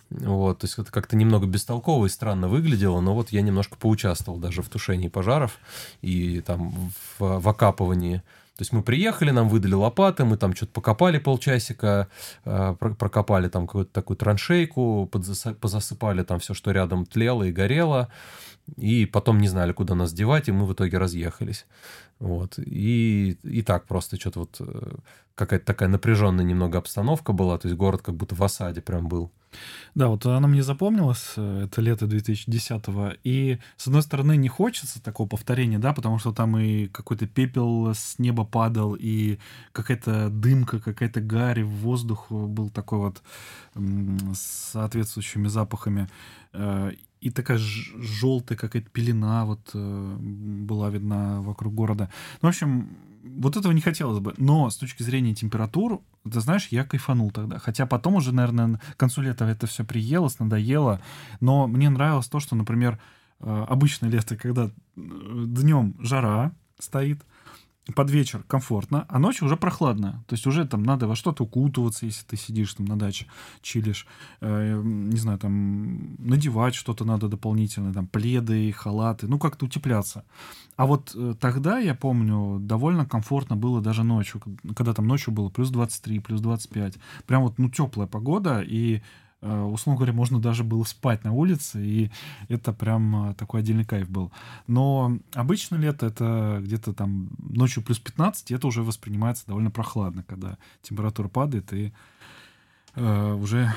Вот, 0.09 0.59
то 0.59 0.65
есть 0.65 0.80
это 0.80 0.91
как-то 0.91 1.15
немного 1.15 1.45
бестолково 1.45 2.07
и 2.07 2.09
странно 2.09 2.47
выглядело, 2.47 2.99
но 2.99 3.13
вот 3.13 3.32
я 3.32 3.41
немножко 3.41 3.77
поучаствовал 3.77 4.39
даже 4.39 4.63
в 4.63 4.69
тушении 4.69 5.07
пожаров 5.07 5.59
и 6.01 6.41
там 6.41 6.91
в, 7.19 7.39
в 7.39 7.47
окапывании. 7.47 8.23
То 8.60 8.64
есть 8.64 8.74
мы 8.74 8.84
приехали, 8.84 9.32
нам 9.32 9.47
выдали 9.47 9.74
лопаты, 9.74 10.26
мы 10.26 10.36
там 10.36 10.53
что-то 10.53 10.74
покопали 10.74 11.18
полчасика, 11.18 12.10
э, 12.43 12.76
прокопали 12.78 13.47
там 13.47 13.68
какую-то 13.68 13.93
такую 13.93 14.18
траншейку, 14.18 15.05
позасыпали 15.07 16.24
там 16.24 16.39
все, 16.39 16.53
что 16.53 16.72
рядом 16.72 17.05
тлело 17.05 17.43
и 17.43 17.53
горело, 17.53 18.10
и 18.76 19.05
потом 19.05 19.38
не 19.38 19.47
знали, 19.47 19.72
куда 19.72 19.95
нас 19.95 20.12
девать, 20.12 20.49
и 20.49 20.51
мы 20.51 20.66
в 20.66 20.74
итоге 20.74 20.97
разъехались. 20.97 21.68
Вот. 22.20 22.60
И, 22.60 23.38
и 23.43 23.62
так 23.62 23.88
просто 23.88 24.20
что-то 24.20 24.39
вот 24.41 24.57
э, 24.60 24.91
какая-то 25.36 25.66
такая 25.66 25.88
напряженная 25.88 26.43
немного 26.43 26.80
обстановка 26.80 27.32
была, 27.32 27.57
то 27.60 27.70
есть 27.70 27.78
город 27.78 28.01
как 28.01 28.16
будто 28.16 28.36
в 28.36 28.43
осаде 28.43 28.82
прям 28.82 29.07
был. 29.07 29.32
Да, 29.95 30.08
вот 30.08 30.26
она 30.26 30.47
мне 30.47 30.64
запомнилась, 30.64 31.34
э, 31.36 31.64
это 31.66 31.82
лето 31.82 32.06
2010-го, 32.06 33.14
и, 33.24 33.60
с 33.78 33.88
одной 33.88 34.02
стороны, 34.02 34.38
не 34.38 34.47
хочется 34.47 35.02
такого 35.02 35.28
повторения, 35.28 35.80
да, 35.80 35.93
потому 35.93 36.20
что 36.20 36.32
там 36.32 36.58
и 36.58 36.88
какой-то 36.88 37.28
пепел 37.28 37.93
с 37.93 38.20
неба 38.20 38.45
падал, 38.45 38.95
и 39.00 39.39
какая-то 39.72 40.30
дымка, 40.30 40.80
какая-то 40.80 41.22
гарь, 41.22 41.64
воздух 41.64 42.32
был 42.32 42.70
такой 42.70 43.00
вот 43.00 43.22
с 43.76 44.72
соответствующими 44.72 45.47
запахами, 45.47 46.10
э, 46.54 46.91
и 47.22 47.32
такая 47.32 47.58
желтая 47.58 48.58
какая-то 48.58 48.89
пелена 48.89 49.45
вот 49.45 49.72
э, 49.74 50.16
была 50.20 50.89
видна 50.89 51.41
вокруг 51.41 51.74
города. 51.74 52.10
Ну, 52.41 52.47
в 52.47 52.50
общем, 52.50 52.89
вот 53.24 53.57
этого 53.57 53.72
не 53.72 53.82
хотелось 53.82 54.20
бы. 54.20 54.34
Но 54.38 54.70
с 54.70 54.78
точки 54.78 55.03
зрения 55.03 55.36
температур, 55.36 56.01
ты 56.30 56.39
знаешь, 56.39 56.67
я 56.72 56.84
кайфанул 56.84 57.32
тогда. 57.32 57.59
Хотя 57.59 57.86
потом 57.86 58.15
уже, 58.15 58.34
наверное, 58.34 58.80
к 58.93 58.97
концу 58.97 59.22
лета 59.22 59.45
это 59.45 59.67
все 59.67 59.84
приелось, 59.84 60.39
надоело. 60.39 61.01
Но 61.39 61.67
мне 61.67 61.89
нравилось 61.89 62.28
то, 62.28 62.39
что, 62.39 62.55
например, 62.55 62.99
э, 63.39 63.65
обычное 63.67 64.09
лето, 64.09 64.36
когда 64.36 64.65
э, 64.65 64.70
днем 64.95 65.95
жара 65.99 66.51
стоит, 66.80 67.22
под 67.96 68.10
вечер 68.10 68.44
комфортно, 68.48 69.06
а 69.08 69.20
ночью 69.20 69.46
уже 69.46 69.58
прохладно. 69.58 70.24
То 70.28 70.34
есть 70.34 70.48
уже 70.48 70.66
там 70.66 70.84
надо 70.84 71.08
во 71.08 71.16
что-то 71.16 71.44
укутываться, 71.44 72.06
если 72.06 72.26
ты 72.26 72.38
сидишь 72.38 72.74
там 72.74 72.86
на 72.86 72.98
даче, 72.98 73.28
чилишь. 73.62 74.08
Э, 74.42 74.82
не 74.84 75.18
знаю, 75.18 75.40
там 75.40 76.16
надевать 76.18 76.76
что-то 76.76 77.06
надо 77.06 77.28
дополнительное, 77.28 77.94
там 77.94 78.08
пледы, 78.08 78.72
халаты, 78.72 79.28
ну 79.28 79.40
как-то 79.40 79.66
утепляться. 79.66 80.24
А 80.76 80.86
вот 80.86 81.12
э, 81.16 81.36
тогда, 81.40 81.80
я 81.80 81.96
помню, 81.96 82.60
довольно 82.60 83.06
комфортно 83.06 83.56
было 83.56 83.82
даже 83.82 84.04
ночью, 84.04 84.42
когда 84.76 84.94
там 84.94 85.08
ночью 85.08 85.34
было 85.34 85.50
плюс 85.50 85.70
23, 85.70 86.20
плюс 86.20 86.42
25. 86.42 86.96
Прям 87.26 87.44
вот, 87.44 87.58
ну, 87.58 87.70
теплая 87.70 88.08
погода, 88.08 88.62
и 88.62 89.02
условно 89.42 89.98
говоря, 89.98 90.14
можно 90.14 90.40
даже 90.40 90.64
было 90.64 90.84
спать 90.84 91.24
на 91.24 91.32
улице, 91.32 91.86
и 91.86 92.12
это 92.50 92.74
прям 92.74 93.30
э, 93.30 93.34
такой 93.36 93.62
отдельный 93.62 93.86
кайф 93.86 94.10
был. 94.10 94.32
Но 94.68 95.18
обычно 95.34 95.76
лето 95.76 96.08
это 96.08 96.60
где-то 96.62 96.94
там 96.94 97.30
ночью 97.40 97.82
плюс 97.82 98.00
15, 98.00 98.52
и 98.52 98.56
это 98.56 98.68
уже 98.68 98.84
воспринимается 98.84 99.48
довольно 99.48 99.72
прохладно, 99.72 100.24
когда 100.24 100.58
температура 100.82 101.30
падает, 101.30 101.72
и 101.72 101.94
э, 102.96 103.34
уже 103.34 103.74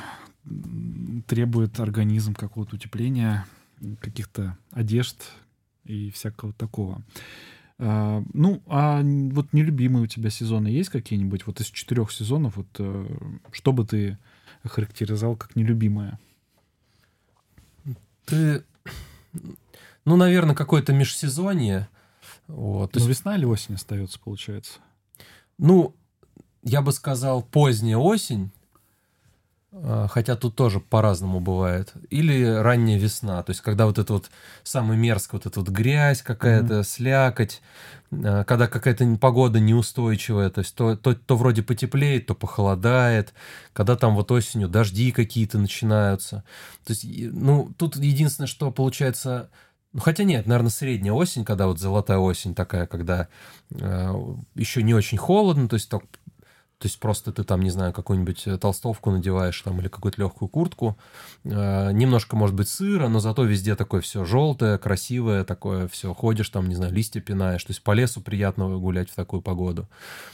требует 1.27 1.79
организм 1.79 2.35
какого-то 2.35 2.75
утепления, 2.75 3.47
каких-то 4.01 4.59
одежд 4.73 5.31
и 5.85 6.11
всякого 6.11 6.53
такого. 6.53 7.03
Uh, 7.79 8.25
ну, 8.33 8.63
а 8.67 9.03
вот 9.03 9.53
нелюбимые 9.53 10.05
у 10.05 10.07
тебя 10.07 10.31
сезоны 10.31 10.69
есть 10.69 10.91
какие-нибудь? 10.91 11.47
Вот 11.47 11.61
из 11.61 11.67
четырех 11.67 12.13
сезонов, 12.13 12.57
вот 12.57 12.69
uh, 12.79 13.41
что 13.51 13.73
бы 13.73 13.85
ты 13.85 14.19
охарактеризовал 14.63 15.37
как 15.37 15.57
нелюбимое? 15.57 16.19
Ты, 18.25 18.65
ну, 20.05 20.17
наверное, 20.17 20.55
какое-то 20.55 20.93
межсезонье. 20.93 21.89
Вот. 22.47 22.95
Ну, 22.95 23.07
весна 23.07 23.37
или 23.37 23.45
осень 23.45 23.75
остается, 23.75 24.21
получается? 24.21 24.79
Ну, 25.59 25.95
я 26.63 26.83
бы 26.83 26.93
сказал, 26.93 27.43
поздняя 27.43 27.97
осень, 27.97 28.51
хотя 30.11 30.37
тут 30.37 30.55
тоже 30.55 30.81
по-разному 30.81 31.41
бывает. 31.41 31.93
Или 32.11 32.45
ранняя 32.45 32.99
весна, 32.99 33.43
то 33.43 33.51
есть 33.51 33.63
когда 33.63 33.87
вот 33.87 33.99
это 33.99 34.13
вот 34.13 34.31
самый 34.63 34.97
мерзко, 34.97 35.37
вот 35.37 35.47
эта 35.47 35.61
вот 35.61 35.69
грязь 35.71 36.23
какая-то, 36.23 36.81
mm-hmm. 36.81 36.85
слякоть, 36.85 37.63
а, 38.13 38.45
когда 38.45 38.69
какая-то 38.69 39.17
погода 39.17 39.61
неустойчивая, 39.61 40.51
то 40.51 40.61
есть 40.61 40.75
то, 40.75 40.97
то, 40.97 41.15
то 41.15 41.37
вроде 41.37 41.63
потеплеет, 41.63 42.27
то 42.27 42.35
похолодает, 42.35 43.33
когда 43.73 43.97
там 43.97 44.15
вот 44.15 44.31
осенью 44.31 44.69
дожди 44.69 45.11
какие-то 45.11 45.59
начинаются. 45.59 46.45
То 46.85 46.93
есть, 46.93 47.05
ну, 47.05 47.73
тут 47.79 47.97
единственное, 47.97 48.49
что 48.49 48.71
получается... 48.71 49.51
Ну, 49.95 50.01
хотя 50.01 50.25
нет, 50.25 50.47
наверное, 50.47 50.71
средняя 50.71 51.13
осень, 51.13 51.45
когда 51.45 51.67
вот 51.67 51.79
золотая 51.79 52.17
осень 52.17 52.55
такая, 52.55 52.87
когда 52.87 53.29
э, 53.71 54.15
еще 54.55 54.83
не 54.83 54.95
очень 54.95 55.19
холодно, 55.19 55.69
то 55.69 55.75
есть 55.75 55.91
так 55.91 56.03
то 56.83 56.87
есть 56.87 56.99
просто 56.99 57.31
ты 57.31 57.45
там, 57.45 57.63
не 57.63 57.71
знаю, 57.71 57.93
какую-нибудь 57.93 58.49
э, 58.49 58.59
толстовку 58.59 59.13
надеваешь 59.13 59.61
там 59.63 59.79
или 59.79 59.87
какую-то 59.87 60.21
легкую 60.21 60.49
куртку. 60.49 60.99
Э, 61.45 61.93
немножко, 61.93 62.35
может 62.35 62.57
быть, 62.57 62.69
сыро, 62.69 63.07
но 63.07 63.21
зато 63.21 63.45
везде 63.45 63.77
такое 63.77 64.01
все 64.01 64.25
желтое, 64.25 64.79
красивое, 64.79 65.45
такое 65.45 65.87
все. 65.87 66.13
Ходишь 66.13 66.49
там, 66.49 66.69
не 66.69 66.75
знаю, 66.75 66.93
листья 66.93 67.21
пинаешь. 67.21 67.63
То 67.63 67.71
есть 67.71 67.85
по 67.85 67.93
лесу 67.93 68.21
приятно 68.21 68.67
гулять 68.79 69.11
в 69.11 69.15
такую 69.15 69.43
погоду. 69.43 69.83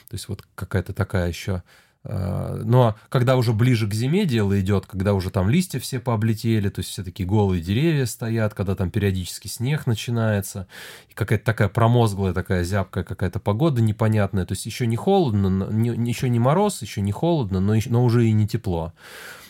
То 0.08 0.14
есть 0.14 0.26
вот 0.30 0.42
какая-то 0.54 0.94
такая 0.94 1.28
еще 1.28 1.62
но 2.04 2.96
когда 3.08 3.36
уже 3.36 3.52
ближе 3.52 3.88
к 3.88 3.94
зиме 3.94 4.24
дело 4.24 4.58
идет, 4.60 4.86
когда 4.86 5.14
уже 5.14 5.30
там 5.30 5.50
листья 5.50 5.80
все 5.80 6.00
пооблетели, 6.00 6.68
то 6.68 6.78
есть 6.78 6.90
все 6.90 7.02
такие 7.02 7.28
голые 7.28 7.60
деревья 7.60 8.06
стоят, 8.06 8.54
когда 8.54 8.74
там 8.74 8.90
периодически 8.90 9.48
снег 9.48 9.86
начинается, 9.86 10.68
и 11.10 11.14
какая-то 11.14 11.44
такая 11.44 11.68
промозглая, 11.68 12.32
такая 12.32 12.64
зябкая 12.64 13.04
какая-то 13.04 13.40
погода 13.40 13.82
непонятная, 13.82 14.46
то 14.46 14.52
есть 14.52 14.64
еще 14.64 14.86
не 14.86 14.96
холодно, 14.96 15.68
не, 15.70 15.90
еще 16.08 16.28
не 16.28 16.38
мороз, 16.38 16.80
еще 16.82 17.00
не 17.00 17.12
холодно, 17.12 17.60
но, 17.60 17.74
но 17.86 18.04
уже 18.04 18.26
и 18.26 18.32
не 18.32 18.46
тепло. 18.46 18.92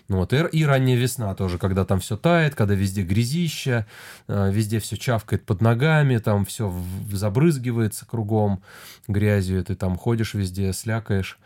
Вот, 0.09 0.33
и, 0.33 0.37
и 0.37 0.65
ранняя 0.65 0.97
весна 0.97 1.35
тоже, 1.35 1.59
когда 1.59 1.85
там 1.85 2.01
все 2.01 2.17
тает, 2.17 2.55
когда 2.55 2.75
везде 2.75 3.03
грязища, 3.03 3.87
э, 4.27 4.51
везде 4.51 4.81
все 4.81 4.97
чавкает 4.97 5.45
под 5.45 5.61
ногами, 5.61 6.17
там 6.17 6.47
все 6.47 6.75
забрызгивается 7.13 8.07
кругом 8.07 8.63
грязью, 9.07 9.63
ты 9.63 9.75
там 9.75 9.97
ходишь 9.97 10.33
везде, 10.33 10.73
слякаешь. 10.73 11.39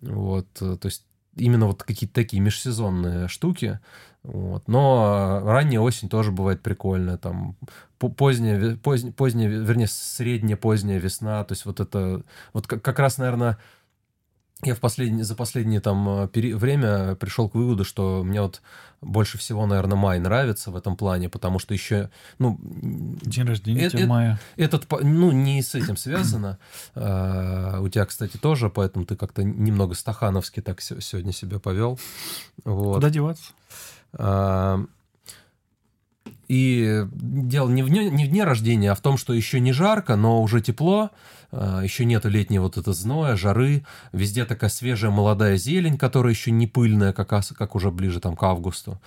Вот, 0.00 0.46
э, 0.60 0.76
то 0.76 0.86
есть 0.86 1.04
именно 1.36 1.66
вот 1.66 1.82
какие-то 1.82 2.14
такие 2.14 2.40
межсезонные 2.42 3.28
штуки. 3.28 3.80
Вот. 4.22 4.68
Но 4.68 5.40
ранняя 5.44 5.80
осень 5.80 6.08
тоже 6.08 6.30
бывает 6.30 6.62
прикольная. 6.62 7.16
Там 7.16 7.56
поздняя, 7.98 8.76
поздняя, 8.76 9.12
поздняя, 9.12 9.48
вернее, 9.48 9.86
средняя 9.86 10.56
поздняя 10.56 10.98
весна. 10.98 11.42
То 11.44 11.52
есть 11.52 11.64
вот 11.64 11.80
это... 11.80 12.22
Вот 12.52 12.66
как, 12.66 12.82
как 12.82 12.98
раз, 12.98 13.18
наверное, 13.18 13.58
я 14.62 14.74
в 14.74 14.78
последнее, 14.80 15.24
за 15.24 15.34
последнее 15.34 15.80
там 15.80 16.24
э, 16.24 16.28
пери, 16.28 16.52
время 16.52 17.14
пришел 17.14 17.48
к 17.48 17.54
выводу, 17.54 17.84
что 17.84 18.22
мне 18.22 18.42
вот 18.42 18.60
больше 19.00 19.38
всего, 19.38 19.66
наверное, 19.66 19.96
май 19.96 20.18
нравится 20.18 20.70
в 20.70 20.76
этом 20.76 20.96
плане, 20.96 21.28
потому 21.28 21.58
что 21.58 21.72
еще, 21.72 22.10
ну... 22.38 22.58
День 22.62 23.46
рождения 23.46 23.88
э, 23.92 23.98
э, 23.98 24.06
мая. 24.06 24.40
Этот, 24.56 24.86
ну, 25.02 25.30
не 25.30 25.62
с 25.62 25.74
этим 25.74 25.96
связано. 25.96 26.58
а, 26.94 27.80
у 27.80 27.88
тебя, 27.88 28.04
кстати, 28.04 28.36
тоже, 28.36 28.68
поэтому 28.68 29.06
ты 29.06 29.16
как-то 29.16 29.42
немного 29.42 29.94
стахановски 29.94 30.60
так 30.60 30.80
сегодня 30.80 31.32
себя 31.32 31.58
повел. 31.58 31.98
Вот. 32.64 32.96
Куда 32.96 33.10
деваться? 33.10 33.52
А, 34.12 34.84
и 36.48 37.06
дело 37.12 37.70
не 37.70 37.82
в, 37.82 37.88
дне, 37.88 38.10
не 38.10 38.26
в 38.26 38.28
дне 38.28 38.44
рождения, 38.44 38.90
а 38.90 38.94
в 38.96 39.00
том, 39.00 39.16
что 39.16 39.32
еще 39.32 39.60
не 39.60 39.72
жарко, 39.72 40.16
но 40.16 40.42
уже 40.42 40.60
тепло, 40.60 41.10
еще 41.52 42.04
нету 42.04 42.28
летнего 42.28 42.64
вот 42.64 42.76
это 42.76 42.92
зноя, 42.92 43.36
жары, 43.36 43.84
везде 44.12 44.44
такая 44.44 44.70
свежая 44.70 45.10
молодая 45.10 45.56
зелень, 45.56 45.98
которая 45.98 46.32
еще 46.32 46.50
не 46.50 46.66
пыльная, 46.66 47.12
как, 47.12 47.28
как 47.28 47.74
уже 47.74 47.90
ближе 47.90 48.20
там 48.20 48.36
к 48.36 48.42
августу. 48.42 49.00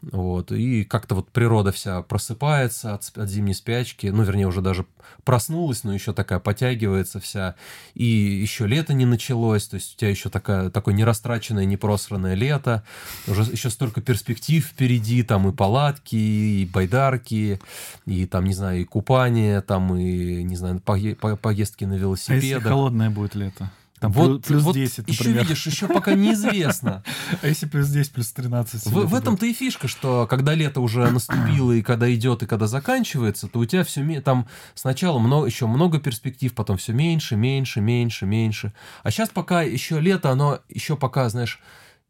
Вот, 0.00 0.52
и 0.52 0.84
как-то 0.84 1.16
вот 1.16 1.30
природа 1.30 1.72
вся 1.72 2.02
просыпается 2.02 2.94
от, 2.94 3.10
от 3.16 3.28
зимней 3.28 3.54
спячки, 3.54 4.06
ну, 4.06 4.22
вернее, 4.22 4.46
уже 4.46 4.60
даже 4.60 4.86
проснулась, 5.24 5.82
но 5.82 5.92
еще 5.92 6.12
такая 6.12 6.38
потягивается 6.38 7.18
вся, 7.18 7.56
и 7.94 8.04
еще 8.04 8.68
лето 8.68 8.94
не 8.94 9.06
началось, 9.06 9.66
то 9.66 9.74
есть 9.74 9.94
у 9.94 9.98
тебя 9.98 10.10
еще 10.10 10.30
такая, 10.30 10.70
такое 10.70 10.94
нерастраченное, 10.94 11.64
непросранное 11.64 12.34
лето, 12.34 12.84
уже 13.26 13.42
еще 13.42 13.70
столько 13.70 14.00
перспектив 14.00 14.64
впереди, 14.64 15.24
там 15.24 15.48
и 15.48 15.52
палатки, 15.52 16.14
и 16.14 16.70
байдарки, 16.72 17.60
и 18.06 18.26
там, 18.26 18.44
не 18.44 18.54
знаю, 18.54 18.82
и 18.82 18.84
купание, 18.84 19.62
там 19.62 19.96
и, 19.96 20.44
не 20.44 20.54
знаю, 20.54 20.80
поездки 20.80 21.84
на 21.84 21.94
велосипедах. 21.94 22.42
А 22.42 22.46
если 22.46 22.68
холодное 22.68 23.10
будет 23.10 23.34
лето? 23.34 23.72
Там 24.00 24.12
вот, 24.12 24.44
плюс 24.44 24.62
вот 24.62 24.74
10, 24.74 24.98
например. 24.98 25.20
Еще 25.20 25.32
видишь, 25.32 25.66
еще 25.66 25.88
пока 25.88 26.14
неизвестно. 26.14 27.02
А 27.42 27.46
если 27.46 27.66
плюс 27.66 27.88
10, 27.88 28.12
плюс 28.12 28.32
13? 28.32 28.86
В, 28.86 29.06
в 29.06 29.14
этом-то 29.14 29.46
и 29.46 29.52
фишка, 29.52 29.88
что 29.88 30.26
когда 30.26 30.54
лето 30.54 30.80
уже 30.80 31.10
наступило, 31.10 31.72
и 31.72 31.82
когда 31.82 32.12
идет, 32.14 32.42
и 32.42 32.46
когда 32.46 32.66
заканчивается, 32.66 33.48
то 33.48 33.58
у 33.58 33.64
тебя 33.64 33.84
все 33.84 33.98
там 34.20 34.48
сначала 34.74 35.18
много, 35.18 35.46
еще 35.46 35.66
много 35.66 35.98
перспектив, 35.98 36.54
потом 36.54 36.76
все 36.76 36.92
меньше, 36.92 37.36
меньше, 37.36 37.80
меньше, 37.80 38.26
меньше. 38.26 38.72
А 39.02 39.10
сейчас 39.10 39.28
пока 39.28 39.62
еще 39.62 40.00
лето, 40.00 40.30
оно 40.30 40.60
еще 40.68 40.96
пока, 40.96 41.28
знаешь, 41.28 41.60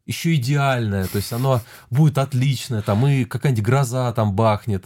еще 0.09 0.33
идеальное, 0.35 1.05
то 1.05 1.17
есть 1.17 1.31
оно 1.31 1.61
будет 1.91 2.17
отличное, 2.17 2.81
там 2.81 3.05
и 3.05 3.25
какая-нибудь 3.25 3.63
гроза 3.63 4.11
там 4.11 4.33
бахнет, 4.33 4.85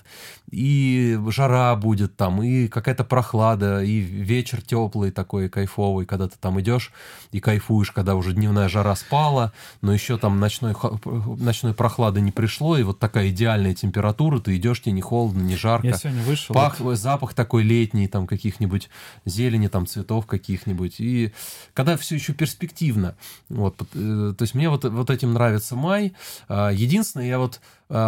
и 0.54 1.20
жара 1.30 1.76
будет 1.76 2.16
там, 2.16 2.44
и 2.44 2.68
какая-то 2.68 3.04
прохлада, 3.04 3.84
и 3.84 4.00
вечер 4.00 4.62
теплый 4.62 5.12
такой, 5.12 5.50
кайфовый, 5.50 6.06
когда 6.06 6.28
ты 6.28 6.36
там 6.40 6.62
идешь 6.62 6.92
и 7.32 7.40
кайфуешь, 7.40 7.92
когда 7.92 8.16
уже 8.16 8.34
дневная 8.34 8.70
жара 8.70 8.96
спала, 8.96 9.52
но 9.82 9.94
еще 9.94 10.18
там 10.18 10.40
ночной, 10.40 10.76
ночной 11.04 11.74
прохлады 11.74 12.22
не 12.22 12.32
пришло, 12.32 12.78
и 12.78 12.84
вот 12.84 13.00
такая 13.00 13.30
идеальная 13.30 13.74
температура, 13.74 14.40
ты 14.40 14.56
идешь, 14.56 14.82
тебе 14.82 14.92
не 14.92 15.02
холодно, 15.02 15.42
не 15.42 15.56
жарко. 15.56 15.88
Я 15.88 15.94
сегодня 15.94 16.22
вышел. 16.22 16.54
Пах, 16.54 16.80
вот. 16.80 16.98
Запах 16.98 17.34
такой 17.34 17.64
летний, 17.64 18.08
там 18.08 18.28
каких-нибудь 18.28 18.90
зелени, 19.26 19.68
там 19.68 19.88
цветов 19.88 20.28
каких-нибудь, 20.28 21.00
и 21.00 21.34
когда 21.74 21.98
все 21.98 22.16
еще 22.16 22.34
перспективно, 22.34 23.16
вот, 23.50 23.82
э, 23.96 24.34
то 24.38 24.42
есть 24.42 24.54
мне 24.54 24.70
вот, 24.70 24.86
вот 24.86 25.10
этим 25.10 25.34
нравится 25.34 25.76
май. 25.76 26.14
А, 26.48 26.70
единственное, 26.70 27.28
я 27.28 27.40
вот 27.40 27.60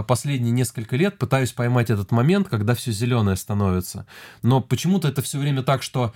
последние 0.07 0.51
несколько 0.51 0.95
лет 0.95 1.17
пытаюсь 1.17 1.51
поймать 1.51 1.89
этот 1.89 2.11
момент, 2.11 2.49
когда 2.49 2.73
все 2.73 2.91
зеленое 2.91 3.35
становится. 3.35 4.05
Но 4.41 4.61
почему-то 4.61 5.07
это 5.07 5.21
все 5.21 5.37
время 5.37 5.63
так, 5.63 5.83
что 5.83 6.13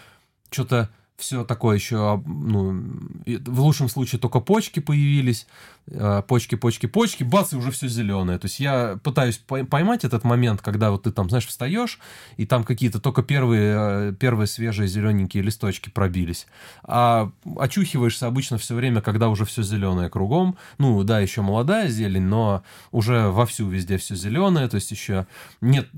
что-то 0.50 0.90
все 1.20 1.44
такое 1.44 1.76
еще, 1.76 2.22
ну, 2.26 2.84
в 3.26 3.62
лучшем 3.62 3.90
случае 3.90 4.20
только 4.20 4.40
почки 4.40 4.80
появились, 4.80 5.48
а, 5.92 6.22
почки, 6.22 6.56
почки, 6.56 6.86
почки, 6.86 7.24
бац, 7.24 7.54
и 7.54 7.56
уже 7.56 7.72
все 7.72 7.88
зеленое. 7.88 8.38
То 8.40 8.46
есть 8.46 8.60
я 8.60 9.00
пытаюсь 9.04 9.38
поймать 9.38 10.06
этот 10.06 10.24
момент, 10.24 10.62
когда 10.62 10.92
вот 10.92 11.04
ты 11.04 11.12
там, 11.12 11.30
знаешь, 11.30 11.48
встаешь, 11.48 12.00
и 12.38 12.46
там 12.46 12.64
какие-то 12.64 13.00
только 13.00 13.24
первые, 13.24 13.76
а, 13.76 14.14
первые 14.14 14.48
свежие 14.48 14.88
зелененькие 14.88 15.44
листочки 15.44 15.90
пробились. 15.90 16.48
А 16.84 17.32
очухиваешься 17.58 18.28
обычно 18.28 18.58
все 18.58 18.76
время, 18.76 19.02
когда 19.02 19.30
уже 19.30 19.46
все 19.46 19.64
зеленое 19.64 20.10
кругом. 20.10 20.58
Ну, 20.78 21.04
да, 21.04 21.20
еще 21.20 21.42
молодая 21.42 21.90
зелень, 21.90 22.24
но 22.24 22.64
уже 22.92 23.30
вовсю 23.30 23.68
везде 23.68 23.98
все 23.98 24.16
зеленое, 24.16 24.68
то 24.68 24.76
есть 24.76 24.92
еще 24.92 25.28
нет, 25.62 25.90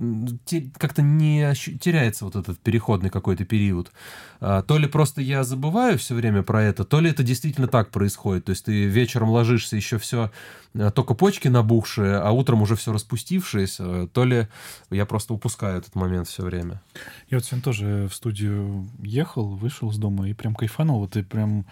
как-то 0.78 1.02
не 1.02 1.54
теряется 1.54 2.26
вот 2.26 2.36
этот 2.36 2.60
переходный 2.60 3.10
какой-то 3.10 3.46
период. 3.46 3.92
А, 4.44 4.64
то 4.64 4.80
ли 4.80 4.88
просто 4.88 5.22
я 5.22 5.44
забываю 5.44 6.00
все 6.00 6.16
время 6.16 6.42
про 6.42 6.64
это, 6.64 6.84
то 6.84 7.00
ли 7.00 7.12
это 7.12 7.22
действительно 7.22 7.68
так 7.68 7.92
происходит. 7.92 8.46
То 8.46 8.50
есть 8.50 8.66
ты 8.66 8.86
вечером 8.86 9.30
ложишься, 9.30 9.76
еще 9.76 10.00
все 10.00 10.32
э, 10.74 10.90
только 10.90 11.14
почки 11.14 11.48
набухшие, 11.48 12.18
а 12.18 12.32
утром 12.32 12.64
уже 12.64 12.76
все 12.76 12.92
распустившееся, 12.92 14.08
то 14.08 14.26
ли 14.26 14.48
я 14.90 15.06
просто 15.06 15.36
упускаю 15.36 15.78
этот 15.78 15.94
момент 15.94 16.28
все 16.28 16.44
время. 16.44 16.82
Я 17.30 17.38
вот 17.38 17.46
сегодня 17.46 17.64
тоже 17.64 18.08
в 18.10 18.16
студию 18.16 18.90
ехал, 19.04 19.48
вышел 19.56 19.92
из 19.92 19.98
дома 19.98 20.28
и 20.28 20.34
прям 20.34 20.56
кайфанул. 20.56 21.02
Вот 21.02 21.16
и 21.18 21.22
прям 21.22 21.68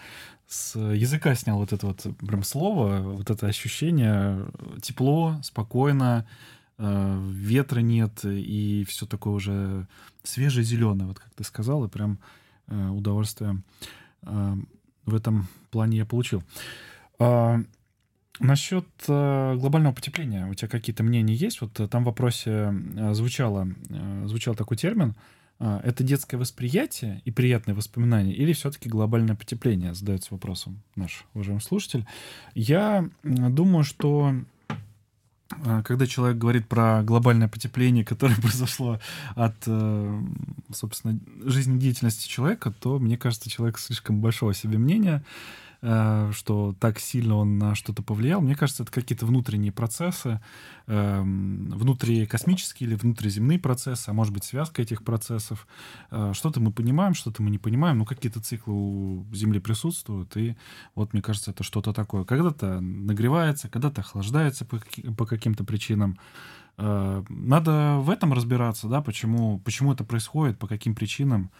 с 0.48 0.78
языка 0.78 1.34
снял 1.34 1.58
вот 1.58 1.74
это 1.74 1.88
вот 1.88 2.06
прям 2.20 2.44
слово, 2.44 3.00
вот 3.00 3.32
это 3.32 3.48
ощущение 3.48 4.46
тепло, 4.84 5.40
спокойно, 5.42 6.28
э, 6.78 7.22
ветра 7.32 7.80
нет, 7.80 8.24
и 8.24 8.86
все 8.88 9.08
такое 9.08 9.34
уже 9.34 9.88
свежее-зеленое, 10.22 11.08
вот 11.08 11.18
как 11.18 11.34
ты 11.34 11.44
сказал, 11.44 11.86
и 11.86 11.90
прям 11.90 12.20
удовольствие 12.70 13.62
э, 14.24 14.56
в 15.06 15.16
этом 15.16 15.48
плане 15.72 15.98
я 15.98 16.06
получил. 16.06 16.44
А, 17.20 17.60
насчет 18.40 18.88
глобального 19.06 19.94
потепления 19.94 20.48
у 20.48 20.54
тебя 20.54 20.68
какие-то 20.68 21.04
мнения 21.04 21.34
есть? 21.34 21.62
Вот 21.62 21.74
там 21.90 22.04
в 22.04 22.06
вопросе 22.06 22.74
звучало, 23.12 23.68
звучал 24.26 24.56
такой 24.56 24.78
термин— 24.78 25.16
это 25.60 26.04
детское 26.06 26.38
восприятие 26.38 27.22
и 27.26 27.32
приятные 27.32 27.76
воспоминания, 27.76 28.34
или 28.34 28.54
все-таки 28.54 28.88
глобальное 28.88 29.36
потепление, 29.36 29.94
задается 29.94 30.34
вопросом 30.34 30.82
наш 30.96 31.26
уважаемый 31.34 31.60
слушатель. 31.60 32.06
Я 32.56 33.10
думаю, 33.24 33.84
что 33.84 34.34
когда 35.84 36.06
человек 36.06 36.38
говорит 36.38 36.68
про 36.68 37.04
глобальное 37.04 37.48
потепление, 37.48 38.06
которое 38.06 38.36
произошло 38.36 39.00
от, 39.36 39.56
э, 39.66 40.22
собственно, 40.72 41.20
жизнедеятельности 41.44 42.28
человека, 42.28 42.72
то, 42.72 43.00
мне 43.00 43.18
кажется, 43.18 43.50
человек 43.50 43.80
слишком 43.80 44.22
большого 44.22 44.54
себе 44.54 44.78
мнения, 44.78 45.24
что 45.82 46.76
так 46.80 47.00
сильно 47.00 47.36
он 47.36 47.58
на 47.58 47.74
что-то 47.74 48.04
повлиял. 48.04 48.42
Мне 48.42 48.56
кажется, 48.56 48.84
это 48.84 48.92
какие-то 48.92 49.26
внутренние 49.26 49.72
процессы, 49.72 50.42
эм, 50.88 51.72
внутрикосмические 51.72 52.90
или 52.90 52.96
внутриземные 52.96 53.60
процессы, 53.60 54.10
а 54.10 54.14
может 54.14 54.34
быть 54.34 54.44
связка 54.44 54.82
этих 54.82 55.04
процессов. 55.04 55.68
Э, 56.12 56.34
что-то 56.34 56.60
мы 56.60 56.72
понимаем, 56.72 57.14
что-то 57.14 57.42
мы 57.42 57.50
не 57.50 57.58
понимаем, 57.58 58.00
но 58.00 58.06
какие-то 58.06 58.42
циклы 58.42 58.74
у 58.74 59.26
Земли 59.34 59.60
присутствуют, 59.60 60.36
и 60.36 60.58
вот 60.96 61.14
мне 61.14 61.22
кажется, 61.22 61.52
это 61.52 61.64
что-то 61.64 61.94
такое. 61.94 62.26
Когда-то 62.26 62.82
нагревается, 62.82 63.70
когда-то 63.70 64.02
охлаждается 64.02 64.66
по, 64.66 64.82
по 65.18 65.26
каким-то 65.26 65.64
причинам. 65.64 66.20
Э, 66.78 67.24
надо 67.30 67.98
в 68.00 68.10
этом 68.10 68.34
разбираться, 68.34 68.88
да, 68.88 69.02
почему, 69.02 69.60
почему 69.60 69.94
это 69.94 70.04
происходит, 70.04 70.60
по 70.60 70.68
каким 70.68 70.96
причинам. 70.96 71.52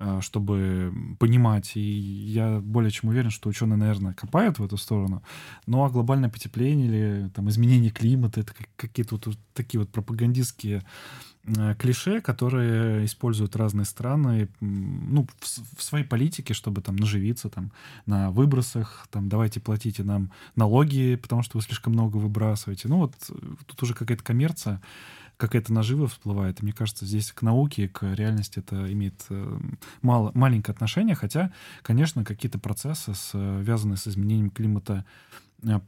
Э, 0.00 0.20
чтобы 0.20 0.92
понимать. 1.18 1.72
И 1.74 1.80
я 1.80 2.60
более 2.60 2.92
чем 2.92 3.10
уверен, 3.10 3.30
что 3.30 3.48
ученые, 3.48 3.76
наверное, 3.76 4.14
копают 4.14 4.60
в 4.60 4.64
эту 4.64 4.76
сторону. 4.76 5.24
Ну 5.66 5.84
а 5.84 5.90
глобальное 5.90 6.30
потепление 6.30 6.86
или 6.86 7.28
там, 7.30 7.48
изменение 7.48 7.90
климата— 7.90 8.40
это 8.42 8.52
какие-то 8.76 9.16
вот 9.16 9.36
такие 9.54 9.80
вот 9.80 9.90
пропагандистские 9.90 10.84
э, 11.46 11.74
клише, 11.80 12.20
которые 12.20 13.06
используют 13.06 13.56
разные 13.56 13.86
страны 13.86 14.48
ну, 14.60 15.26
в, 15.40 15.78
в 15.78 15.82
своей 15.82 16.04
политике, 16.04 16.54
чтобы 16.54 16.80
там 16.80 16.94
наживиться 16.94 17.48
там, 17.48 17.72
на 18.06 18.30
выбросах, 18.30 19.08
там, 19.10 19.28
давайте 19.28 19.58
платите 19.58 20.04
нам 20.04 20.30
налоги, 20.54 21.18
потому 21.20 21.42
что 21.42 21.58
вы 21.58 21.62
слишком 21.62 21.94
много 21.94 22.18
выбрасываете. 22.18 22.86
Ну 22.86 22.98
вот 22.98 23.14
э, 23.30 23.34
тут 23.66 23.82
уже 23.82 23.94
какая-то 23.94 24.22
коммерция, 24.22 24.80
какая-то 25.38 25.72
нажива 25.72 26.08
всплывает. 26.08 26.60
И 26.60 26.64
мне 26.64 26.72
кажется, 26.72 27.06
здесь 27.06 27.32
к 27.32 27.42
науке, 27.42 27.88
к 27.88 28.02
реальности 28.14 28.58
это 28.58 28.92
имеет 28.92 29.24
э, 29.30 29.58
мало, 30.02 30.32
маленькое 30.34 30.74
отношение, 30.74 31.14
хотя, 31.14 31.52
конечно, 31.82 32.24
какие-то 32.24 32.58
процессы, 32.58 33.14
связанные 33.14 33.96
с 33.96 34.06
изменением 34.08 34.50
климата, 34.50 35.06
э, 35.62 35.80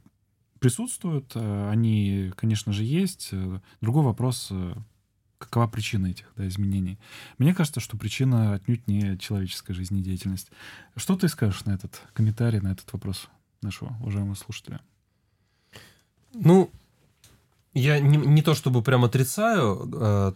присутствуют, 0.59 1.33
э, 1.35 1.69
они, 1.69 2.31
конечно 2.37 2.71
же, 2.71 2.83
есть. 2.83 3.31
Другой 3.81 4.03
вопрос, 4.03 4.51
какова 5.37 5.67
причина 5.67 6.07
этих 6.07 6.31
да, 6.37 6.47
изменений. 6.47 6.97
Мне 7.37 7.53
кажется, 7.53 7.81
что 7.81 7.97
причина 7.97 8.53
отнюдь 8.53 8.87
не 8.87 9.17
человеческая 9.17 9.73
жизнедеятельность. 9.73 10.49
Что 10.95 11.17
ты 11.17 11.27
скажешь 11.27 11.65
на 11.65 11.71
этот 11.71 12.01
комментарий, 12.13 12.61
на 12.61 12.71
этот 12.71 12.91
вопрос 12.93 13.27
нашего 13.61 13.97
уважаемого 13.99 14.35
слушателя? 14.35 14.79
Ну, 16.33 16.71
я 17.73 17.99
не, 17.99 18.17
не 18.17 18.41
то 18.41 18.53
чтобы 18.53 18.81
прям 18.81 19.05
отрицаю, 19.05 19.89
э, 19.93 20.31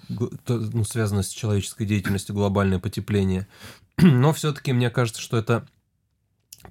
то, 0.46 0.54
ну, 0.58 0.84
связанное 0.84 1.24
с 1.24 1.30
человеческой 1.30 1.86
деятельностью 1.86 2.36
глобальное 2.36 2.80
потепление, 2.80 3.48
но 3.98 4.34
все-таки 4.34 4.74
мне 4.74 4.90
кажется, 4.90 5.22
что 5.22 5.38
это 5.38 5.68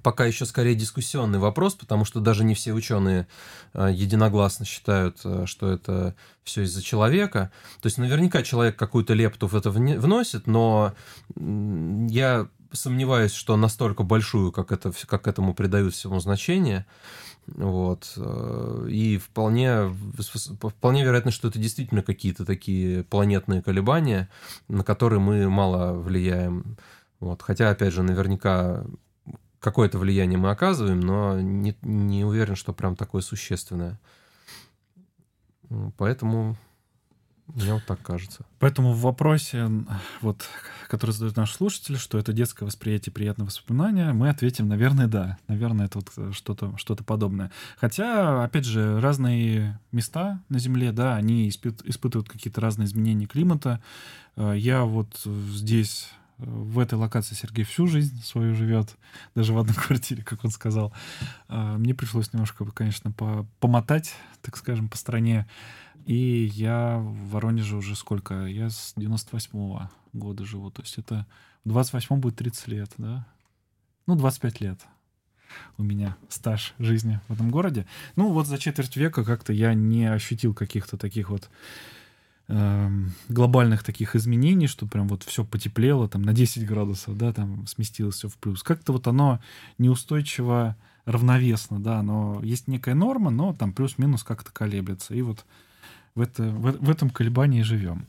пока 0.01 0.25
еще 0.25 0.45
скорее 0.45 0.75
дискуссионный 0.75 1.39
вопрос, 1.39 1.75
потому 1.75 2.05
что 2.05 2.19
даже 2.19 2.43
не 2.43 2.55
все 2.55 2.73
ученые 2.73 3.27
э, 3.73 3.89
единогласно 3.93 4.65
считают, 4.65 5.19
э, 5.23 5.45
что 5.45 5.71
это 5.71 6.15
все 6.43 6.63
из-за 6.63 6.81
человека. 6.81 7.51
То 7.81 7.87
есть 7.87 7.97
наверняка 7.97 8.43
человек 8.43 8.77
какую-то 8.77 9.13
лепту 9.13 9.47
в 9.47 9.55
это 9.55 9.69
вносит, 9.71 10.47
но 10.47 10.93
я 11.35 12.47
сомневаюсь, 12.75 13.33
что 13.33 13.57
настолько 13.57 14.03
большую, 14.03 14.51
как, 14.51 14.71
это, 14.71 14.91
как 15.07 15.27
этому 15.27 15.53
придают 15.53 15.93
всему 15.93 16.19
значение. 16.19 16.85
Вот. 17.47 18.13
Э, 18.17 18.87
и 18.89 19.17
вполне, 19.17 19.95
вполне 20.61 21.03
вероятно, 21.03 21.31
что 21.31 21.47
это 21.47 21.59
действительно 21.59 22.01
какие-то 22.01 22.45
такие 22.45 23.03
планетные 23.03 23.61
колебания, 23.61 24.29
на 24.67 24.83
которые 24.83 25.19
мы 25.19 25.49
мало 25.49 25.93
влияем. 25.93 26.77
Вот. 27.19 27.41
Хотя, 27.41 27.69
опять 27.69 27.93
же, 27.93 28.03
наверняка 28.03 28.85
какое-то 29.59 29.97
влияние 29.97 30.37
мы 30.37 30.51
оказываем, 30.51 30.99
но 30.99 31.41
не, 31.41 31.75
не 31.81 32.23
уверен, 32.23 32.55
что 32.55 32.73
прям 32.73 32.95
такое 32.95 33.21
существенное. 33.21 33.99
Поэтому 35.97 36.55
мне 37.47 37.73
вот 37.73 37.85
так 37.85 38.01
кажется. 38.01 38.45
Поэтому 38.59 38.91
в 38.91 39.01
вопросе, 39.01 39.69
вот, 40.21 40.47
который 40.87 41.11
задают 41.11 41.37
наши 41.37 41.53
слушатели, 41.53 41.95
что 41.95 42.17
это 42.17 42.33
детское 42.33 42.65
восприятие 42.65 43.13
приятного 43.13 43.47
воспоминания, 43.47 44.13
мы 44.13 44.29
ответим, 44.29 44.67
наверное, 44.67 45.07
да. 45.07 45.37
Наверное, 45.47 45.85
это 45.85 45.99
вот 45.99 46.11
э, 46.17 46.31
что-то 46.33 46.75
что 46.77 46.95
подобное. 46.95 47.51
Хотя, 47.77 48.43
опять 48.43 48.65
же, 48.65 48.99
разные 48.99 49.79
места 49.91 50.41
на 50.49 50.59
Земле, 50.59 50.91
да, 50.91 51.15
они 51.15 51.47
испыт, 51.47 51.81
испытывают 51.83 52.29
какие-то 52.29 52.61
разные 52.61 52.87
изменения 52.87 53.27
климата. 53.27 53.81
Э, 54.35 54.55
я 54.57 54.83
вот 54.83 55.21
здесь 55.23 56.09
в 56.37 56.79
этой 56.79 56.95
локации 56.95 57.35
Сергей 57.35 57.63
всю 57.63 57.87
жизнь 57.87 58.21
свою 58.23 58.55
живет, 58.55 58.95
даже 59.35 59.53
в 59.53 59.57
одной 59.57 59.75
квартире, 59.87 60.23
как 60.23 60.43
он 60.43 60.51
сказал. 60.51 60.93
Мне 61.47 61.93
пришлось 61.93 62.33
немножко, 62.33 62.65
конечно, 62.65 63.11
помотать, 63.59 64.13
так 64.41 64.57
скажем, 64.57 64.89
по 64.89 64.97
стране. 64.97 65.47
И 66.05 66.51
я 66.53 66.97
в 66.99 67.29
Воронеже 67.29 67.77
уже 67.77 67.95
сколько? 67.95 68.45
Я 68.45 68.69
с 68.69 68.93
98-го 68.95 69.89
года 70.13 70.45
живу. 70.45 70.69
То 70.69 70.81
есть 70.83 70.97
это 70.97 71.25
в 71.63 71.75
28-м 71.75 72.19
будет 72.19 72.35
30 72.35 72.67
лет, 72.67 72.91
да? 72.97 73.25
Ну, 74.05 74.15
25 74.15 74.61
лет 74.61 74.79
у 75.77 75.83
меня 75.83 76.17
стаж 76.29 76.73
жизни 76.79 77.19
в 77.27 77.33
этом 77.33 77.49
городе. 77.49 77.85
Ну, 78.15 78.31
вот 78.31 78.47
за 78.47 78.57
четверть 78.57 78.95
века 78.97 79.23
как-то 79.23 79.53
я 79.53 79.73
не 79.73 80.05
ощутил 80.05 80.53
каких-то 80.53 80.97
таких 80.97 81.29
вот 81.29 81.49
глобальных 82.47 83.83
таких 83.83 84.15
изменений, 84.15 84.67
что 84.67 84.85
прям 84.85 85.07
вот 85.07 85.23
все 85.23 85.43
потеплело 85.43 86.07
там 86.07 86.21
на 86.21 86.33
10 86.33 86.65
градусов, 86.65 87.17
да, 87.17 87.33
там 87.33 87.65
сместилось 87.65 88.15
все 88.15 88.29
в 88.29 88.37
плюс. 88.37 88.61
Как-то 88.61 88.93
вот 88.93 89.07
оно 89.07 89.39
неустойчиво 89.79 90.75
равновесно, 91.05 91.79
да, 91.79 92.01
но 92.03 92.39
есть 92.43 92.67
некая 92.67 92.95
норма, 92.95 93.31
но 93.31 93.53
там 93.53 93.73
плюс-минус 93.73 94.23
как-то 94.23 94.51
колеблется. 94.51 95.15
И 95.15 95.21
вот 95.21 95.45
в, 96.13 96.21
это, 96.21 96.43
в, 96.43 96.85
в 96.85 96.89
этом 96.89 97.09
колебании 97.09 97.61
живем. 97.61 98.07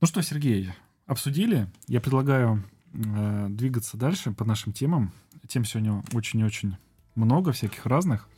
Ну 0.00 0.06
что, 0.06 0.22
Сергей, 0.22 0.70
обсудили. 1.06 1.68
Я 1.86 2.00
предлагаю 2.00 2.64
э, 2.92 3.46
двигаться 3.50 3.96
дальше 3.96 4.32
по 4.32 4.44
нашим 4.44 4.72
темам. 4.72 5.12
Тем 5.46 5.64
сегодня 5.64 6.02
очень 6.12 6.42
очень 6.44 6.76
много, 7.14 7.52
всяких 7.52 7.86
разных. 7.86 8.28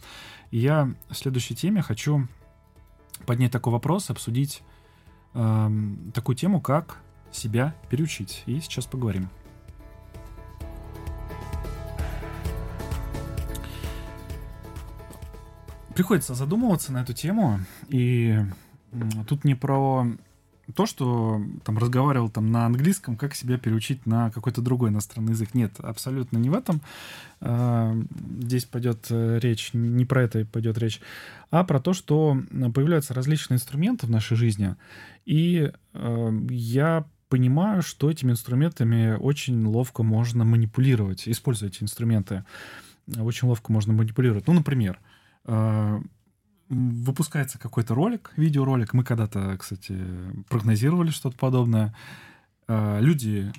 И 0.51 0.59
я 0.59 0.93
в 1.09 1.15
следующей 1.15 1.55
теме 1.55 1.83
хочу 1.83 2.27
поднять 3.27 3.53
такой 3.53 3.73
вопрос, 3.73 4.11
обсудить 4.11 4.63
такую 5.33 6.37
тему, 6.37 6.61
как 6.61 6.99
себя 7.31 7.75
переучить. 7.89 8.43
И 8.47 8.61
сейчас 8.61 8.87
поговорим. 8.87 9.29
Приходится 15.95 16.35
задумываться 16.35 16.93
на 16.93 17.03
эту 17.03 17.13
тему, 17.13 17.61
и 17.89 18.41
Тут 19.29 19.45
не 19.45 19.55
про 19.55 20.07
то, 20.75 20.87
что 20.87 21.43
там 21.65 21.79
разговаривал 21.79 22.29
там 22.29 22.51
на 22.51 22.67
английском, 22.67 23.17
как 23.17 23.35
себя 23.35 23.59
переучить 23.59 24.07
на 24.07 24.31
какой-то 24.31 24.61
другой 24.61 24.91
иностранный 24.91 25.33
язык. 25.33 25.55
Нет, 25.55 25.75
абсолютно 25.79 26.39
не 26.39 26.51
в 26.51 26.55
этом. 26.55 26.81
А, 27.41 27.97
здесь 28.41 28.65
пойдет 28.65 29.07
э, 29.11 29.39
речь, 29.41 29.71
не 29.73 30.05
про 30.05 30.23
это 30.23 30.45
пойдет 30.45 30.79
речь, 30.79 31.01
а 31.51 31.65
про 31.65 31.81
то, 31.81 31.93
что 31.93 32.41
появляются 32.75 33.15
различные 33.15 33.57
инструменты 33.57 34.07
в 34.07 34.11
нашей 34.11 34.37
жизни. 34.37 34.77
И 35.25 35.73
э, 35.95 36.33
я 36.51 37.05
понимаю, 37.29 37.83
что 37.83 38.11
этими 38.11 38.33
инструментами 38.33 39.17
очень 39.17 39.65
ловко 39.65 40.03
можно 40.03 40.45
манипулировать, 40.45 41.29
используя 41.29 41.71
эти 41.71 41.83
инструменты. 41.83 42.45
Очень 43.19 43.49
ловко 43.49 43.73
можно 43.73 43.93
манипулировать. 43.93 44.47
Ну, 44.47 44.53
например, 44.53 44.99
э, 45.45 46.01
выпускается 46.71 47.59
какой-то 47.59 47.95
ролик, 47.95 48.33
видеоролик. 48.37 48.95
Мы 48.95 49.05
когда-то, 49.05 49.57
кстати, 49.59 49.99
прогнозировали 50.49 51.11
что-то 51.11 51.37
подобное. 51.37 51.95
Э, 52.69 53.01
люди, 53.01 53.53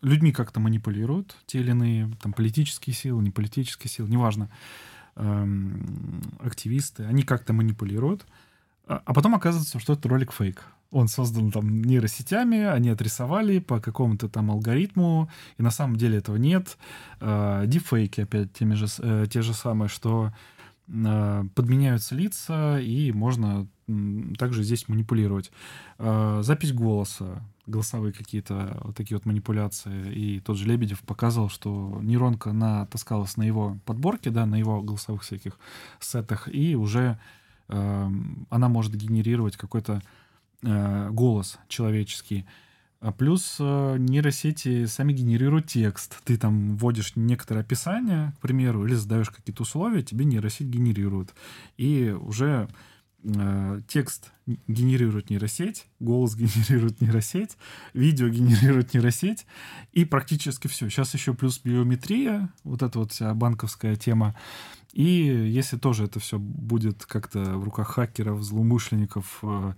людьми 0.00 0.32
как-то 0.32 0.58
манипулируют, 0.58 1.36
те 1.46 1.60
или 1.60 1.70
иные 1.70 2.10
там, 2.22 2.32
политические 2.32 2.94
силы, 2.94 3.22
не 3.22 3.30
политические 3.30 3.90
силы, 3.90 4.08
неважно, 4.08 4.48
эм, 5.16 6.22
активисты, 6.40 7.04
они 7.04 7.22
как-то 7.22 7.52
манипулируют, 7.52 8.26
а, 8.86 9.02
а 9.04 9.12
потом 9.12 9.34
оказывается, 9.34 9.78
что 9.78 9.92
это 9.92 10.08
ролик 10.08 10.32
фейк. 10.32 10.64
Он 10.90 11.08
создан 11.08 11.50
там 11.50 11.82
нейросетями, 11.82 12.64
они 12.64 12.88
отрисовали 12.88 13.58
по 13.58 13.80
какому-то 13.80 14.28
там 14.28 14.50
алгоритму, 14.50 15.28
и 15.58 15.62
на 15.62 15.70
самом 15.70 15.96
деле 15.96 16.18
этого 16.18 16.36
нет. 16.36 16.78
Э, 17.20 17.64
дипфейки 17.66 18.22
опять 18.22 18.52
теми 18.54 18.74
же, 18.74 18.86
э, 18.98 19.26
те 19.30 19.42
же 19.42 19.52
самые, 19.52 19.88
что 19.88 20.32
подменяются 20.86 22.14
лица, 22.14 22.78
и 22.78 23.12
можно 23.12 23.66
также 24.38 24.62
здесь 24.62 24.88
манипулировать. 24.88 25.50
Запись 25.98 26.72
голоса 26.72 27.42
голосовые 27.66 28.12
какие-то 28.12 28.78
вот 28.82 28.96
такие 28.96 29.16
вот 29.16 29.26
манипуляции. 29.26 30.12
И 30.12 30.40
тот 30.40 30.56
же 30.56 30.66
Лебедев 30.66 31.00
показывал, 31.00 31.48
что 31.48 31.98
нейронка 32.02 32.52
натаскалась 32.52 33.36
на 33.36 33.42
его 33.42 33.78
подборке, 33.84 34.30
да, 34.30 34.46
на 34.46 34.56
его 34.56 34.82
голосовых 34.82 35.22
всяких 35.22 35.58
сетах, 35.98 36.48
и 36.52 36.76
уже 36.76 37.18
э, 37.68 38.10
она 38.50 38.68
может 38.68 38.94
генерировать 38.94 39.56
какой-то 39.56 40.02
э, 40.62 41.10
голос 41.10 41.58
человеческий. 41.68 42.46
А 43.04 43.12
плюс 43.12 43.56
э, 43.60 43.96
нейросети 43.98 44.86
сами 44.86 45.12
генерируют 45.12 45.66
текст. 45.66 46.20
Ты 46.24 46.38
там 46.38 46.74
вводишь 46.78 47.12
некоторое 47.16 47.60
описание, 47.60 48.32
к 48.38 48.40
примеру, 48.40 48.86
или 48.86 48.94
задаешь 48.94 49.28
какие-то 49.28 49.64
условия, 49.64 50.02
тебе 50.02 50.24
нейросеть 50.24 50.68
генерирует. 50.68 51.34
И 51.76 52.16
уже 52.18 52.66
Э, 53.24 53.80
текст 53.88 54.32
генерирует 54.68 55.30
нейросеть, 55.30 55.86
голос 55.98 56.34
генерирует 56.36 57.00
нейросеть, 57.00 57.56
видео 57.94 58.28
генерирует 58.28 58.92
нейросеть, 58.92 59.46
и 59.92 60.04
практически 60.04 60.68
все. 60.68 60.90
Сейчас 60.90 61.14
еще 61.14 61.32
плюс 61.32 61.58
биометрия, 61.58 62.52
вот 62.64 62.82
эта 62.82 62.98
вот 62.98 63.12
вся 63.12 63.32
банковская 63.32 63.96
тема. 63.96 64.36
И 64.92 65.02
если 65.02 65.78
тоже 65.78 66.04
это 66.04 66.20
все 66.20 66.38
будет 66.38 67.06
как-то 67.06 67.56
в 67.56 67.64
руках 67.64 67.88
хакеров, 67.88 68.42
злоумышленников 68.42 69.38
э, 69.42 69.72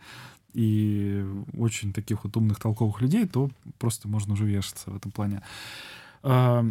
и 0.56 1.24
очень 1.56 1.92
таких 1.92 2.24
вот 2.24 2.36
умных, 2.36 2.58
толковых 2.58 3.00
людей, 3.00 3.26
то 3.26 3.50
просто 3.78 4.08
можно 4.08 4.32
уже 4.32 4.46
вешаться 4.46 4.90
в 4.90 4.96
этом 4.96 5.12
плане. 5.12 5.42
А, 6.22 6.64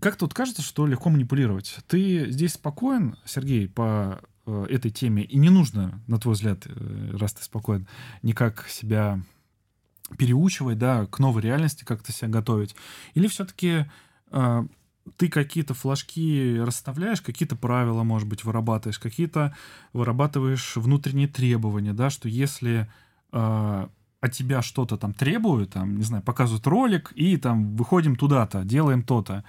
как 0.00 0.16
тут 0.16 0.34
кажется, 0.34 0.62
что 0.62 0.86
легко 0.86 1.08
манипулировать? 1.08 1.78
Ты 1.88 2.30
здесь 2.30 2.52
спокоен, 2.54 3.16
Сергей, 3.24 3.68
по 3.68 4.20
Э, 4.48 4.64
этой 4.70 4.92
теме, 4.92 5.24
и 5.24 5.38
не 5.38 5.50
нужно, 5.50 6.00
на 6.06 6.18
твой 6.18 6.34
взгляд, 6.34 6.66
э, 6.66 7.16
раз 7.18 7.34
ты 7.34 7.42
спокоен, 7.42 7.88
никак 8.22 8.68
себя 8.68 9.20
переучивать, 10.18 10.78
да, 10.78 11.06
к 11.06 11.18
новой 11.18 11.42
реальности 11.42 11.82
как-то 11.84 12.12
себя 12.12 12.28
готовить? 12.28 12.76
Или 13.14 13.26
все-таки 13.26 13.86
э, 14.30 14.66
ты 15.16 15.28
какие-то 15.28 15.74
флажки 15.74 16.60
расставляешь, 16.60 17.20
какие-то 17.22 17.56
правила, 17.56 18.04
может 18.04 18.28
быть, 18.28 18.44
вырабатываешь, 18.44 19.00
какие-то 19.00 19.52
вырабатываешь 19.92 20.76
внутренние 20.76 21.26
требования, 21.26 21.92
да, 21.92 22.08
что 22.08 22.28
если 22.28 22.88
э, 23.32 23.86
от 24.20 24.32
тебя 24.32 24.62
что-то 24.62 24.96
там 24.96 25.12
требуют, 25.14 25.72
там, 25.72 25.96
не 25.96 26.02
знаю, 26.02 26.22
показывают 26.22 26.66
ролик, 26.66 27.12
и 27.14 27.36
там 27.36 27.76
выходим 27.76 28.16
туда-то, 28.16 28.64
делаем 28.64 29.02
то-то, 29.02 29.44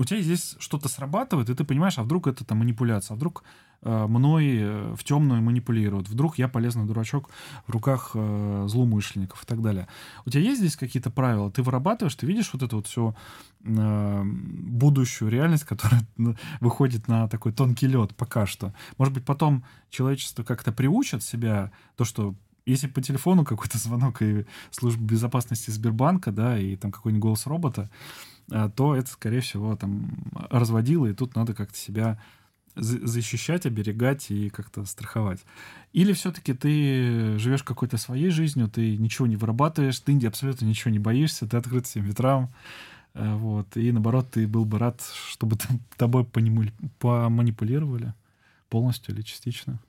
у 0.00 0.04
тебя 0.04 0.22
здесь 0.22 0.56
что-то 0.58 0.88
срабатывает, 0.88 1.50
и 1.50 1.54
ты 1.54 1.62
понимаешь, 1.62 1.98
а 1.98 2.02
вдруг 2.02 2.26
это 2.26 2.42
там 2.42 2.58
манипуляция, 2.60 3.14
а 3.14 3.16
вдруг 3.16 3.44
э, 3.82 4.06
мной 4.06 4.56
э, 4.56 4.94
в 4.96 5.04
темную 5.04 5.42
манипулируют, 5.42 6.08
вдруг 6.08 6.38
я 6.38 6.48
полезный 6.48 6.86
дурачок 6.86 7.28
в 7.66 7.70
руках 7.70 8.12
э, 8.14 8.64
злоумышленников 8.66 9.42
и 9.42 9.46
так 9.46 9.60
далее. 9.60 9.88
У 10.24 10.30
тебя 10.30 10.42
есть 10.42 10.60
здесь 10.60 10.76
какие-то 10.76 11.10
правила? 11.10 11.50
Ты 11.50 11.62
вырабатываешь, 11.62 12.14
ты 12.14 12.24
видишь 12.24 12.50
вот 12.54 12.62
эту 12.62 12.76
вот 12.76 12.86
всю 12.86 13.14
э, 13.62 14.22
будущую 14.24 15.30
реальность, 15.30 15.64
которая 15.64 16.00
выходит 16.60 17.06
на 17.06 17.28
такой 17.28 17.52
тонкий 17.52 17.86
лед 17.86 18.16
пока 18.16 18.46
что. 18.46 18.72
Может 18.96 19.12
быть, 19.12 19.26
потом 19.26 19.64
человечество 19.90 20.44
как-то 20.44 20.72
приучит 20.72 21.22
себя, 21.22 21.72
то, 21.96 22.06
что 22.06 22.34
если 22.70 22.86
по 22.86 23.02
телефону 23.02 23.44
какой-то 23.44 23.78
звонок 23.78 24.22
и 24.22 24.46
служба 24.70 25.02
безопасности 25.02 25.70
Сбербанка, 25.70 26.32
да, 26.32 26.58
и 26.58 26.76
там 26.76 26.92
какой-нибудь 26.92 27.22
голос 27.22 27.46
робота, 27.46 27.90
а, 28.50 28.68
то 28.68 28.94
это, 28.94 29.10
скорее 29.10 29.40
всего, 29.40 29.76
там 29.76 30.10
разводило, 30.50 31.06
и 31.06 31.14
тут 31.14 31.34
надо 31.36 31.54
как-то 31.54 31.76
себя 31.76 32.18
защищать, 32.76 33.66
оберегать 33.66 34.30
и 34.30 34.48
как-то 34.48 34.84
страховать. 34.84 35.40
Или 35.92 36.12
все-таки 36.12 36.54
ты 36.54 37.36
живешь 37.38 37.62
какой-то 37.62 37.96
своей 37.96 38.30
жизнью, 38.30 38.68
ты 38.68 38.96
ничего 38.96 39.26
не 39.26 39.36
вырабатываешь, 39.36 39.98
ты 40.00 40.26
абсолютно 40.26 40.66
ничего 40.66 40.90
не 40.90 40.98
боишься, 40.98 41.46
ты 41.46 41.56
открыт 41.56 41.86
всем 41.86 42.04
ветрам, 42.04 42.52
э, 43.14 43.34
вот, 43.34 43.76
и 43.76 43.90
наоборот, 43.90 44.30
ты 44.30 44.46
был 44.46 44.64
бы 44.64 44.78
рад, 44.78 45.02
чтобы 45.28 45.56
тобой 45.96 46.24
поманипулировали 46.98 48.14
полностью 48.68 49.14
или 49.14 49.22
частично. 49.22 49.80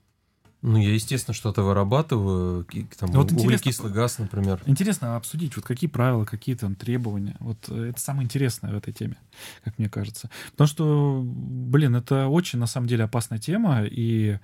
Ну, 0.62 0.78
я, 0.78 0.94
естественно, 0.94 1.34
что-то 1.34 1.64
вырабатываю, 1.64 2.64
там, 2.96 3.10
ну, 3.10 3.22
вот 3.22 3.32
углекислый 3.32 3.92
газ, 3.92 4.18
например. 4.18 4.62
Интересно 4.66 5.16
обсудить, 5.16 5.56
вот 5.56 5.64
какие 5.64 5.90
правила, 5.90 6.24
какие 6.24 6.54
там 6.54 6.76
требования. 6.76 7.36
Вот 7.40 7.68
э, 7.68 7.90
это 7.90 8.00
самое 8.00 8.26
интересное 8.26 8.72
в 8.72 8.76
этой 8.76 8.92
теме, 8.92 9.16
как 9.64 9.76
мне 9.78 9.88
кажется. 9.88 10.30
Потому 10.52 10.68
что, 10.68 11.20
блин, 11.24 11.96
это 11.96 12.28
очень, 12.28 12.60
на 12.60 12.68
самом 12.68 12.86
деле, 12.86 13.02
опасная 13.04 13.40
тема, 13.40 13.82
и 13.82 14.38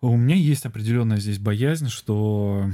у 0.00 0.16
меня 0.16 0.36
есть 0.36 0.64
определенная 0.66 1.18
здесь 1.18 1.40
боязнь, 1.40 1.88
что 1.88 2.70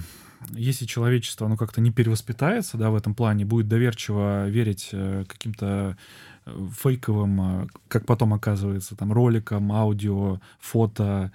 если 0.50 0.84
человечество, 0.84 1.46
оно 1.46 1.56
как-то 1.56 1.80
не 1.80 1.90
перевоспитается, 1.92 2.76
да, 2.76 2.90
в 2.90 2.94
этом 2.94 3.14
плане, 3.14 3.46
будет 3.46 3.68
доверчиво 3.68 4.46
верить 4.50 4.90
э, 4.92 5.24
каким-то 5.26 5.96
э, 6.44 6.66
фейковым, 6.78 7.70
как 7.88 8.04
потом 8.04 8.34
оказывается, 8.34 8.96
там, 8.96 9.14
роликам, 9.14 9.72
аудио, 9.72 10.40
фото, 10.60 11.32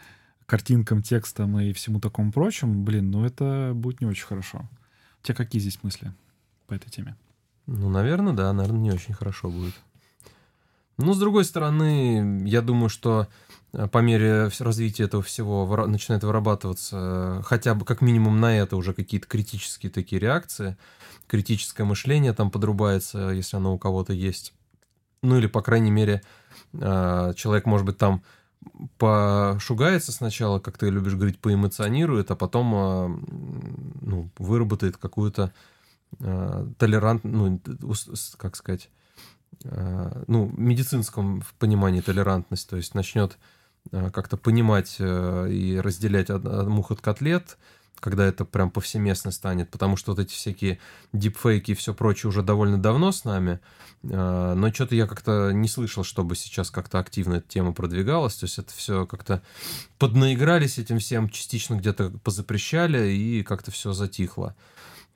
картинкам, 0.50 1.02
текстам 1.02 1.60
и 1.60 1.72
всему 1.74 2.00
такому 2.00 2.32
прочему, 2.32 2.74
блин, 2.84 3.12
ну 3.12 3.24
это 3.24 3.72
будет 3.76 4.02
не 4.02 4.08
очень 4.08 4.26
хорошо. 4.26 4.68
У 5.22 5.26
тебя 5.26 5.36
какие 5.36 5.62
здесь 5.62 5.80
мысли 5.84 6.12
по 6.68 6.74
этой 6.74 6.90
теме? 6.90 7.16
Ну, 7.68 7.90
наверное, 7.90 8.34
да, 8.34 8.52
наверное, 8.52 8.82
не 8.82 8.92
очень 8.92 9.14
хорошо 9.14 9.50
будет. 9.50 9.76
Ну, 10.98 11.14
с 11.14 11.20
другой 11.20 11.46
стороны, 11.46 12.42
я 12.46 12.62
думаю, 12.62 12.90
что 12.90 13.28
э, 13.74 13.88
по 13.88 14.00
мере 14.00 14.50
развития 14.60 15.04
этого 15.04 15.22
всего 15.24 15.86
начинает 15.86 16.24
вырабатываться 16.24 16.98
э, 17.40 17.44
хотя 17.46 17.76
бы 17.76 17.86
как 17.86 18.02
минимум 18.02 18.42
на 18.42 18.58
это 18.58 18.76
уже 18.76 18.94
какие-то 18.94 19.28
критические 19.28 19.92
такие 19.92 20.20
реакции, 20.20 20.78
критическое 21.28 21.84
мышление 21.84 22.34
там 22.34 22.50
подрубается, 22.50 23.30
если 23.30 23.56
оно 23.56 23.74
у 23.74 23.78
кого-то 23.78 24.14
есть. 24.14 24.54
Ну 25.22 25.38
или, 25.38 25.48
по 25.48 25.62
крайней 25.62 25.92
мере, 25.92 26.22
э, 26.74 27.34
человек, 27.36 27.66
может 27.66 27.86
быть, 27.86 27.98
там 27.98 28.24
пошугается 28.98 30.12
сначала, 30.12 30.60
как 30.60 30.78
ты 30.78 30.90
любишь 30.90 31.16
говорить, 31.16 31.40
поэмоционирует, 31.40 32.32
а 32.32 32.36
потом 32.36 32.74
а, 32.76 33.08
ну, 34.02 34.30
выработает 34.38 34.98
какую-то 34.98 35.54
э, 36.20 36.68
толерант, 36.78 37.24
ну, 37.24 37.62
как 38.38 38.56
сказать, 38.56 38.90
э, 39.64 40.24
ну, 40.28 40.52
медицинском 40.56 41.44
понимании 41.58 42.02
толерантность, 42.02 42.70
то 42.70 42.78
есть 42.78 42.96
начнет 42.96 43.38
как-то 43.92 44.38
понимать 44.38 44.98
э, 45.00 45.50
и 45.52 45.80
разделять 45.80 46.30
мух 46.30 46.92
от 46.92 47.02
котлет, 47.02 47.58
когда 48.00 48.26
это 48.26 48.46
прям 48.46 48.72
повсеместно 48.72 49.32
станет, 49.32 49.70
потому 49.70 49.96
что 49.96 50.12
вот 50.12 50.20
эти 50.20 50.34
всякие 50.34 50.80
дипфейки 51.14 51.72
и 51.72 51.76
все 51.76 51.94
прочее 51.94 52.30
уже 52.30 52.42
довольно 52.42 52.78
давно 52.78 53.12
с 53.12 53.26
нами, 53.26 53.60
а, 54.04 54.56
но 54.56 54.74
что-то 54.74 54.96
я 54.96 55.08
как-то 55.08 55.52
не 55.52 55.68
слышал, 55.68 56.04
чтобы 56.04 56.36
сейчас 56.36 56.72
как-то 56.72 57.00
активно 57.00 57.36
эта 57.36 57.48
тема 57.48 57.74
продвигалась, 57.74 58.36
то 58.36 58.46
есть 58.46 58.58
это 58.58 58.74
все 58.74 59.06
как-то 59.06 59.42
поднаигрались 59.98 60.78
этим 60.78 61.00
всем, 61.00 61.30
частично 61.30 61.76
где-то 61.76 62.12
позапрещали, 62.24 63.12
и 63.12 63.44
как-то 63.44 63.72
все 63.72 63.94
затихло. 63.94 64.56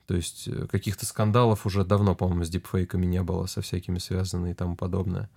То 0.06 0.14
есть 0.14 0.48
э, 0.48 0.66
каких-то 0.66 1.06
скандалов 1.06 1.66
уже 1.66 1.84
давно, 1.84 2.14
по-моему, 2.14 2.44
с 2.44 2.50
дипфейками 2.50 3.06
не 3.06 3.22
было, 3.22 3.46
со 3.46 3.62
всякими 3.62 3.98
связанными 3.98 4.50
и 4.50 4.54
тому 4.54 4.76
подобное. 4.76 5.30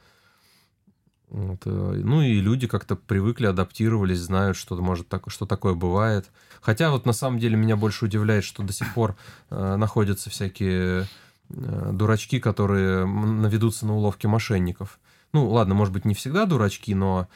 Вот. 1.29 1.61
Э, 1.65 2.01
ну 2.03 2.21
и 2.21 2.39
люди 2.39 2.67
как-то 2.67 2.95
привыкли, 2.95 3.47
адаптировались, 3.47 4.19
знают, 4.19 4.57
что 4.57 4.75
может 4.81 5.07
так, 5.07 5.23
что 5.29 5.45
такое 5.45 5.73
бывает. 5.73 6.29
Хотя 6.61 6.91
вот 6.91 7.05
на 7.05 7.13
самом 7.13 7.39
деле 7.39 7.55
меня 7.55 7.75
больше 7.75 8.05
удивляет, 8.05 8.43
что 8.43 8.63
до 8.63 8.73
сих 8.73 8.93
пор 8.93 9.15
э, 9.49 9.75
находятся 9.75 10.29
всякие 10.29 11.07
э, 11.49 11.89
дурачки, 11.93 12.39
которые 12.39 13.05
наведутся 13.05 13.85
на 13.85 13.95
уловки 13.95 14.27
мошенников. 14.27 14.99
Ну, 15.33 15.49
ладно, 15.49 15.75
может 15.75 15.93
быть, 15.93 16.05
не 16.05 16.13
всегда 16.13 16.45
дурачки, 16.45 16.95
но 16.95 17.27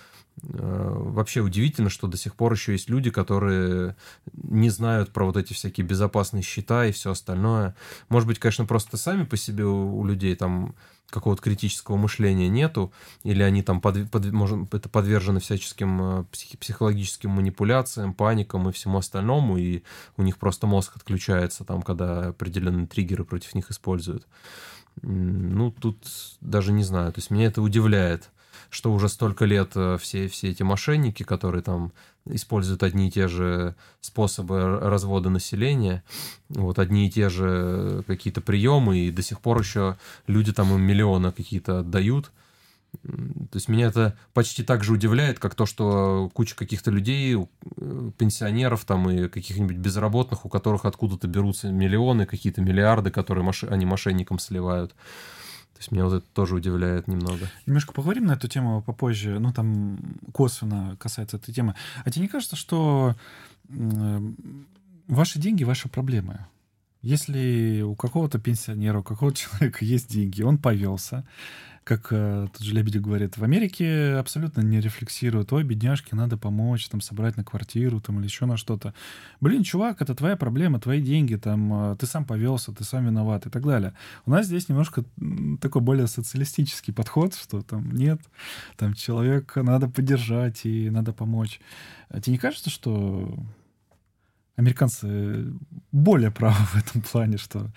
Э, 0.43 0.93
вообще 0.95 1.41
удивительно, 1.41 1.89
что 1.89 2.07
до 2.07 2.17
сих 2.17 2.35
пор 2.35 2.53
еще 2.53 2.71
есть 2.71 2.89
люди, 2.89 3.11
которые 3.11 3.95
не 4.33 4.69
знают 4.69 5.11
про 5.11 5.25
вот 5.25 5.37
эти 5.37 5.53
всякие 5.53 5.85
безопасные 5.85 6.43
счета 6.43 6.85
и 6.85 6.91
все 6.91 7.11
остальное. 7.11 7.75
Может 8.09 8.27
быть, 8.27 8.39
конечно, 8.39 8.65
просто 8.65 8.97
сами 8.97 9.23
по 9.23 9.37
себе 9.37 9.65
у, 9.65 9.99
у 9.99 10.05
людей 10.05 10.35
там 10.35 10.75
какого-то 11.11 11.41
критического 11.43 11.97
мышления 11.97 12.49
нету, 12.49 12.91
или 13.23 13.43
они 13.43 13.61
там 13.61 13.81
под, 13.81 14.09
под, 14.09 14.31
может, 14.31 14.73
это 14.73 14.89
подвержены 14.89 15.39
всяческим 15.39 16.01
э, 16.01 16.23
псих, 16.31 16.57
психологическим 16.57 17.29
манипуляциям, 17.29 18.13
паникам 18.13 18.67
и 18.69 18.71
всему 18.71 18.97
остальному, 18.97 19.57
и 19.57 19.83
у 20.17 20.23
них 20.23 20.37
просто 20.37 20.65
мозг 20.65 20.95
отключается 20.95 21.63
там, 21.63 21.83
когда 21.83 22.29
определенные 22.29 22.87
триггеры 22.87 23.25
против 23.25 23.53
них 23.53 23.69
используют. 23.69 24.25
Ну, 25.03 25.71
тут 25.71 26.07
даже 26.41 26.71
не 26.71 26.83
знаю, 26.83 27.11
то 27.13 27.19
есть 27.19 27.29
меня 27.29 27.45
это 27.45 27.61
удивляет 27.61 28.31
что 28.69 28.93
уже 28.93 29.09
столько 29.09 29.45
лет 29.45 29.71
э, 29.75 29.97
все, 29.99 30.27
все 30.27 30.49
эти 30.49 30.63
мошенники, 30.63 31.23
которые 31.23 31.63
там 31.63 31.91
используют 32.25 32.83
одни 32.83 33.07
и 33.07 33.11
те 33.11 33.27
же 33.27 33.75
способы 33.99 34.79
развода 34.79 35.29
населения, 35.29 36.03
вот 36.49 36.79
одни 36.79 37.07
и 37.07 37.11
те 37.11 37.29
же 37.29 38.03
какие-то 38.07 38.41
приемы, 38.41 38.99
и 38.99 39.11
до 39.11 39.21
сих 39.21 39.41
пор 39.41 39.59
еще 39.59 39.97
люди 40.27 40.53
там 40.53 40.73
им 40.73 40.81
миллионы 40.81 41.31
какие-то 41.31 41.79
отдают. 41.79 42.31
То 43.03 43.55
есть 43.55 43.69
меня 43.69 43.87
это 43.87 44.17
почти 44.33 44.63
так 44.63 44.83
же 44.83 44.91
удивляет, 44.91 45.39
как 45.39 45.55
то, 45.55 45.65
что 45.65 46.29
куча 46.33 46.55
каких-то 46.55 46.91
людей, 46.91 47.35
э, 47.37 48.11
пенсионеров 48.17 48.83
там 48.83 49.09
и 49.09 49.29
каких-нибудь 49.29 49.77
безработных, 49.77 50.45
у 50.45 50.49
которых 50.49 50.83
откуда-то 50.85 51.27
берутся 51.27 51.71
миллионы, 51.71 52.25
какие-то 52.25 52.61
миллиарды, 52.61 53.09
которые 53.09 53.49
они 53.69 53.85
мошенникам 53.85 54.39
сливают. 54.39 54.93
Есть 55.81 55.91
меня 55.91 56.05
вот 56.05 56.13
это 56.13 56.25
тоже 56.33 56.53
удивляет 56.53 57.07
немного. 57.07 57.49
Немножко 57.65 57.91
поговорим 57.91 58.27
на 58.27 58.33
эту 58.33 58.47
тему 58.47 58.83
попозже, 58.83 59.39
ну 59.39 59.51
там 59.51 59.97
косвенно 60.31 60.95
касается 60.99 61.37
этой 61.37 61.55
темы. 61.55 61.73
А 62.05 62.11
тебе 62.11 62.21
не 62.21 62.27
кажется, 62.27 62.55
что 62.55 63.15
ваши 65.07 65.39
деньги— 65.39 65.63
ваши 65.65 65.89
проблемы? 65.89 66.45
Если 67.01 67.81
у 67.81 67.95
какого-то 67.95 68.37
пенсионера, 68.37 68.99
у 68.99 69.03
какого-то 69.03 69.37
человека 69.39 69.83
есть 69.83 70.07
деньги, 70.07 70.43
он 70.43 70.59
повелся, 70.59 71.25
как 71.83 72.07
э, 72.11 72.47
тот 72.53 72.61
же 72.61 72.73
Лебедев 72.73 73.01
говорит, 73.01 73.37
в 73.37 73.43
Америке 73.43 74.13
абсолютно 74.13 74.61
не 74.61 74.79
рефлексируют, 74.79 75.51
ой, 75.51 75.63
бедняжке 75.63 76.15
надо 76.15 76.37
помочь, 76.37 76.87
там, 76.87 77.01
собрать 77.01 77.37
на 77.37 77.43
квартиру, 77.43 77.99
там, 77.99 78.19
или 78.19 78.25
еще 78.25 78.45
на 78.45 78.55
что-то. 78.55 78.93
Блин, 79.39 79.63
чувак, 79.63 80.01
это 80.01 80.13
твоя 80.13 80.35
проблема, 80.35 80.79
твои 80.79 81.01
деньги, 81.01 81.35
там, 81.35 81.93
э, 81.93 81.95
ты 81.97 82.05
сам 82.05 82.25
повелся, 82.25 82.71
ты 82.71 82.83
сам 82.83 83.05
виноват 83.05 83.47
и 83.47 83.49
так 83.49 83.63
далее. 83.63 83.93
У 84.25 84.31
нас 84.31 84.45
здесь 84.45 84.69
немножко 84.69 85.03
такой 85.59 85.81
более 85.81 86.07
социалистический 86.07 86.93
подход, 86.93 87.33
что 87.33 87.61
там 87.61 87.91
нет, 87.91 88.21
там, 88.77 88.93
человека 88.93 89.63
надо 89.63 89.89
поддержать 89.89 90.65
и 90.65 90.89
надо 90.91 91.13
помочь. 91.13 91.59
А 92.09 92.21
тебе 92.21 92.33
не 92.33 92.39
кажется, 92.39 92.69
что 92.69 93.37
американцы 94.55 95.51
более 95.91 96.29
правы 96.29 96.63
в 96.73 96.75
этом 96.75 97.01
плане, 97.01 97.37
что 97.37 97.71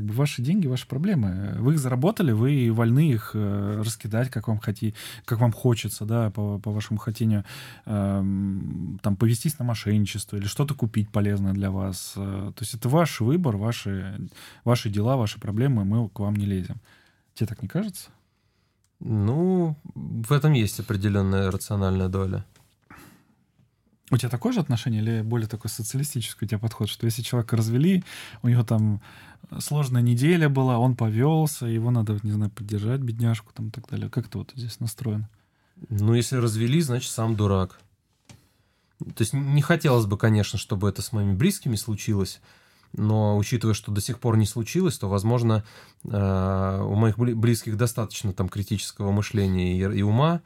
как 0.00 0.06
бы 0.06 0.14
ваши 0.14 0.40
деньги, 0.40 0.66
ваши 0.66 0.88
проблемы. 0.88 1.56
Вы 1.58 1.74
их 1.74 1.78
заработали, 1.78 2.32
вы 2.32 2.72
вольны 2.72 3.10
их 3.10 3.32
э, 3.34 3.82
раскидать, 3.84 4.30
как 4.30 4.48
вам 4.48 4.58
хоти, 4.58 4.94
как 5.26 5.40
вам 5.40 5.52
хочется, 5.52 6.06
да, 6.06 6.30
по, 6.30 6.58
по 6.58 6.70
вашему 6.70 6.98
хотению, 6.98 7.44
э, 7.84 8.24
там, 9.02 9.16
повестись 9.16 9.58
на 9.58 9.64
мошенничество 9.66 10.36
или 10.36 10.46
что-то 10.46 10.74
купить 10.74 11.10
полезное 11.10 11.52
для 11.52 11.70
вас. 11.70 12.14
Э, 12.16 12.52
то 12.56 12.62
есть 12.62 12.72
это 12.72 12.88
ваш 12.88 13.20
выбор, 13.20 13.58
ваши, 13.58 14.18
ваши 14.64 14.88
дела, 14.88 15.18
ваши 15.18 15.38
проблемы, 15.38 15.84
мы 15.84 16.08
к 16.08 16.18
вам 16.20 16.34
не 16.34 16.46
лезем. 16.46 16.76
Тебе 17.34 17.48
так 17.48 17.60
не 17.60 17.68
кажется? 17.68 18.08
Ну, 19.00 19.76
в 19.94 20.32
этом 20.32 20.54
есть 20.54 20.80
определенная 20.80 21.50
рациональная 21.50 22.08
доля. 22.08 22.46
У 24.10 24.16
тебя 24.16 24.28
такое 24.28 24.52
же 24.52 24.60
отношение 24.60 25.02
или 25.02 25.22
более 25.22 25.48
такой 25.48 25.70
социалистический 25.70 26.46
у 26.46 26.48
тебя 26.48 26.58
подход, 26.58 26.88
что 26.88 27.06
если 27.06 27.22
человека 27.22 27.56
развели, 27.56 28.04
у 28.42 28.48
него 28.48 28.64
там 28.64 29.00
сложная 29.60 30.02
неделя 30.02 30.48
была, 30.48 30.78
он 30.78 30.96
повелся, 30.96 31.66
его 31.66 31.90
надо, 31.90 32.18
не 32.22 32.32
знаю, 32.32 32.50
поддержать, 32.50 33.00
бедняжку 33.00 33.52
там 33.54 33.68
и 33.68 33.70
так 33.70 33.88
далее. 33.88 34.10
Как 34.10 34.28
ты 34.28 34.38
вот 34.38 34.52
здесь 34.56 34.80
настроен? 34.80 35.26
Ну, 35.88 36.14
если 36.14 36.36
развели, 36.36 36.80
значит, 36.80 37.10
сам 37.10 37.36
дурак. 37.36 37.80
То 38.98 39.22
есть 39.22 39.32
не 39.32 39.62
хотелось 39.62 40.06
бы, 40.06 40.18
конечно, 40.18 40.58
чтобы 40.58 40.88
это 40.88 41.00
с 41.02 41.12
моими 41.12 41.34
близкими 41.34 41.76
случилось, 41.76 42.40
но 42.92 43.36
учитывая, 43.36 43.74
что 43.74 43.92
до 43.92 44.00
сих 44.00 44.18
пор 44.18 44.36
не 44.36 44.46
случилось, 44.46 44.98
то, 44.98 45.08
возможно, 45.08 45.64
э, 46.04 46.82
у 46.82 46.94
моих 46.94 47.18
близких 47.18 47.76
достаточно 47.76 48.32
там 48.32 48.48
критического 48.48 49.12
мышления 49.12 49.76
и 49.78 50.02
ума, 50.02 50.40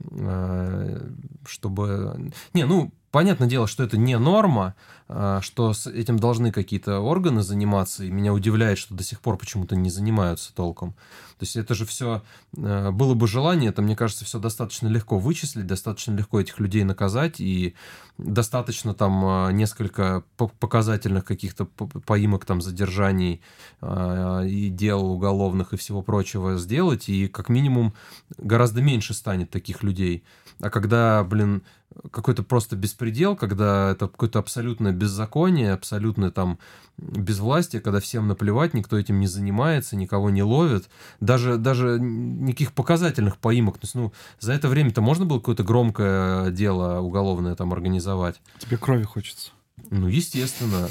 э, 0.00 1.08
чтобы... 1.46 2.32
Не, 2.54 2.66
ну, 2.66 2.92
понятное 3.16 3.48
дело, 3.48 3.66
что 3.66 3.82
это 3.82 3.96
не 3.96 4.18
норма, 4.18 4.74
а, 5.08 5.40
что 5.40 5.72
с 5.72 5.86
этим 5.86 6.18
должны 6.18 6.52
какие-то 6.52 7.00
органы 7.00 7.42
заниматься, 7.42 8.04
и 8.04 8.10
меня 8.10 8.34
удивляет, 8.34 8.76
что 8.76 8.94
до 8.94 9.02
сих 9.02 9.22
пор 9.22 9.38
почему-то 9.38 9.74
не 9.74 9.88
занимаются 9.88 10.54
толком. 10.54 10.92
То 11.38 11.44
есть 11.44 11.56
это 11.56 11.74
же 11.74 11.86
все, 11.86 12.22
а, 12.58 12.90
было 12.90 13.14
бы 13.14 13.26
желание, 13.26 13.70
это, 13.70 13.80
мне 13.80 13.96
кажется, 13.96 14.26
все 14.26 14.38
достаточно 14.38 14.88
легко 14.88 15.18
вычислить, 15.18 15.66
достаточно 15.66 16.12
легко 16.12 16.42
этих 16.42 16.60
людей 16.60 16.84
наказать, 16.84 17.40
и 17.40 17.74
достаточно 18.18 18.92
там 18.92 19.24
а, 19.24 19.50
несколько 19.50 20.22
показательных 20.36 21.24
каких-то 21.24 21.64
поимок, 21.64 22.44
там, 22.44 22.60
задержаний 22.60 23.40
и 23.80 24.68
дел 24.70 25.10
уголовных 25.10 25.72
и 25.72 25.78
всего 25.78 26.02
прочего 26.02 26.58
сделать, 26.58 27.08
и 27.08 27.28
как 27.28 27.48
минимум 27.48 27.94
гораздо 28.36 28.82
меньше 28.82 29.14
станет 29.14 29.48
таких 29.48 29.82
людей. 29.82 30.22
А 30.60 30.68
когда, 30.68 31.24
блин, 31.24 31.62
какой-то 32.10 32.42
просто 32.42 32.76
беспредел, 32.76 33.36
когда 33.36 33.92
это 33.92 34.08
какое-то 34.08 34.38
абсолютное 34.38 34.92
беззаконие, 34.92 35.72
абсолютное 35.72 36.30
там 36.30 36.58
безвластие, 36.98 37.82
когда 37.82 38.00
всем 38.00 38.28
наплевать, 38.28 38.74
никто 38.74 38.98
этим 38.98 39.20
не 39.20 39.26
занимается, 39.26 39.96
никого 39.96 40.30
не 40.30 40.42
ловит, 40.42 40.88
даже, 41.20 41.56
даже 41.56 41.98
никаких 42.00 42.72
показательных 42.72 43.36
поимок. 43.38 43.78
То 43.78 43.84
есть, 43.84 43.94
ну, 43.94 44.12
за 44.40 44.52
это 44.52 44.68
время-то 44.68 45.00
можно 45.00 45.26
было 45.26 45.38
какое-то 45.38 45.64
громкое 45.64 46.50
дело 46.50 47.00
уголовное 47.00 47.54
там 47.54 47.72
организовать. 47.72 48.40
Тебе 48.58 48.76
крови 48.76 49.04
хочется. 49.04 49.50
Ну, 49.90 50.08
естественно. 50.08 50.88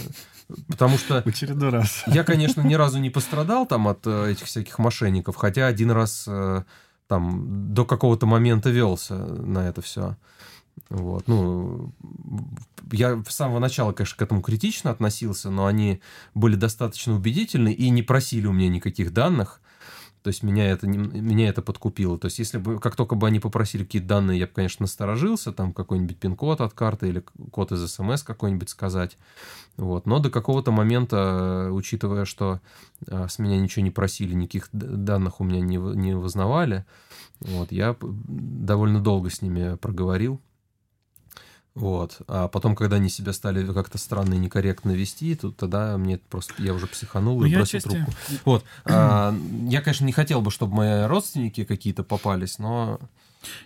Потому 0.68 0.98
что... 0.98 1.22
В 1.24 1.28
очередной 1.28 1.70
раз. 1.70 2.04
Я, 2.06 2.24
конечно, 2.24 2.62
ни 2.62 2.76
разу 2.76 3.00
не 3.00 3.10
пострадал 3.10 3.66
там 3.66 3.88
от 3.88 4.06
э, 4.06 4.32
этих 4.32 4.46
всяких 4.46 4.78
мошенников, 4.78 5.36
хотя 5.36 5.66
один 5.66 5.90
раз 5.90 6.26
э, 6.28 6.64
там 7.08 7.74
до 7.74 7.84
какого-то 7.84 8.28
момента 8.28 8.70
велся 8.70 9.16
на 9.16 9.68
это 9.68 9.82
все. 9.82 10.18
Вот, 10.90 11.28
ну, 11.28 11.94
я 12.92 13.22
с 13.28 13.36
самого 13.36 13.60
начала, 13.60 13.92
конечно, 13.92 14.18
к 14.18 14.22
этому 14.22 14.42
критично 14.42 14.92
относился, 14.92 15.50
но 15.50 15.66
они 15.66 16.02
были 16.34 16.56
достаточно 16.56 17.16
убедительны 17.16 17.74
и 17.74 17.90
не 17.90 18.04
просили 18.04 18.48
у 18.48 18.54
меня 18.54 18.70
никаких 18.70 19.14
данных. 19.14 19.62
То 20.26 20.30
есть 20.30 20.42
меня 20.42 20.72
это, 20.72 20.88
меня 20.88 21.50
это 21.50 21.62
подкупило. 21.62 22.18
То 22.18 22.26
есть 22.26 22.40
если 22.40 22.58
бы, 22.58 22.80
как 22.80 22.96
только 22.96 23.14
бы 23.14 23.28
они 23.28 23.40
попросили 23.40 23.84
какие-то 23.84 24.08
данные, 24.08 24.40
я 24.40 24.48
бы, 24.48 24.54
конечно, 24.54 24.86
насторожился, 24.86 25.52
там 25.52 25.72
какой-нибудь 25.72 26.18
пин-код 26.18 26.62
от 26.62 26.74
карты 26.74 27.10
или 27.10 27.24
код 27.52 27.72
из 27.72 27.88
смс 27.92 28.24
какой-нибудь 28.24 28.68
сказать. 28.70 29.20
Вот. 29.78 30.08
Но 30.08 30.18
до 30.18 30.32
какого-то 30.32 30.72
момента, 30.72 31.70
учитывая, 31.72 32.26
что 32.26 32.60
а, 33.08 33.28
с 33.28 33.38
меня 33.38 33.60
ничего 33.60 33.84
не 33.84 33.92
просили, 33.92 34.34
никаких 34.34 34.70
данных 34.72 35.42
у 35.42 35.44
меня 35.44 35.62
не, 35.62 35.78
не 35.78 36.16
вызнавали, 36.16 36.86
вот, 37.42 37.72
я 37.72 37.96
довольно 38.02 39.00
долго 39.02 39.30
с 39.30 39.44
ними 39.44 39.76
проговорил. 39.76 40.42
Вот. 41.76 42.22
А 42.28 42.48
потом, 42.48 42.74
когда 42.74 42.96
они 42.96 43.10
себя 43.10 43.34
стали 43.34 43.66
как-то 43.72 43.98
странно 43.98 44.36
и 44.36 44.38
некорректно 44.38 44.92
вести, 44.92 45.36
тут 45.36 45.58
тогда 45.58 45.98
мне 45.98 46.18
просто 46.18 46.54
я 46.64 46.74
уже 46.74 46.88
психанул 46.88 47.44
и 47.44 47.50
ну, 47.50 47.58
бросил 47.58 47.80
части... 47.80 47.90
трубку. 47.90 48.14
Вот. 48.46 48.64
А, 48.86 49.36
я, 49.68 49.82
конечно, 49.82 50.06
не 50.06 50.14
хотел 50.14 50.42
бы, 50.42 50.52
чтобы 50.52 50.76
мои 50.76 51.06
родственники 51.06 51.66
какие-то 51.66 52.04
попались, 52.04 52.60
но. 52.60 53.00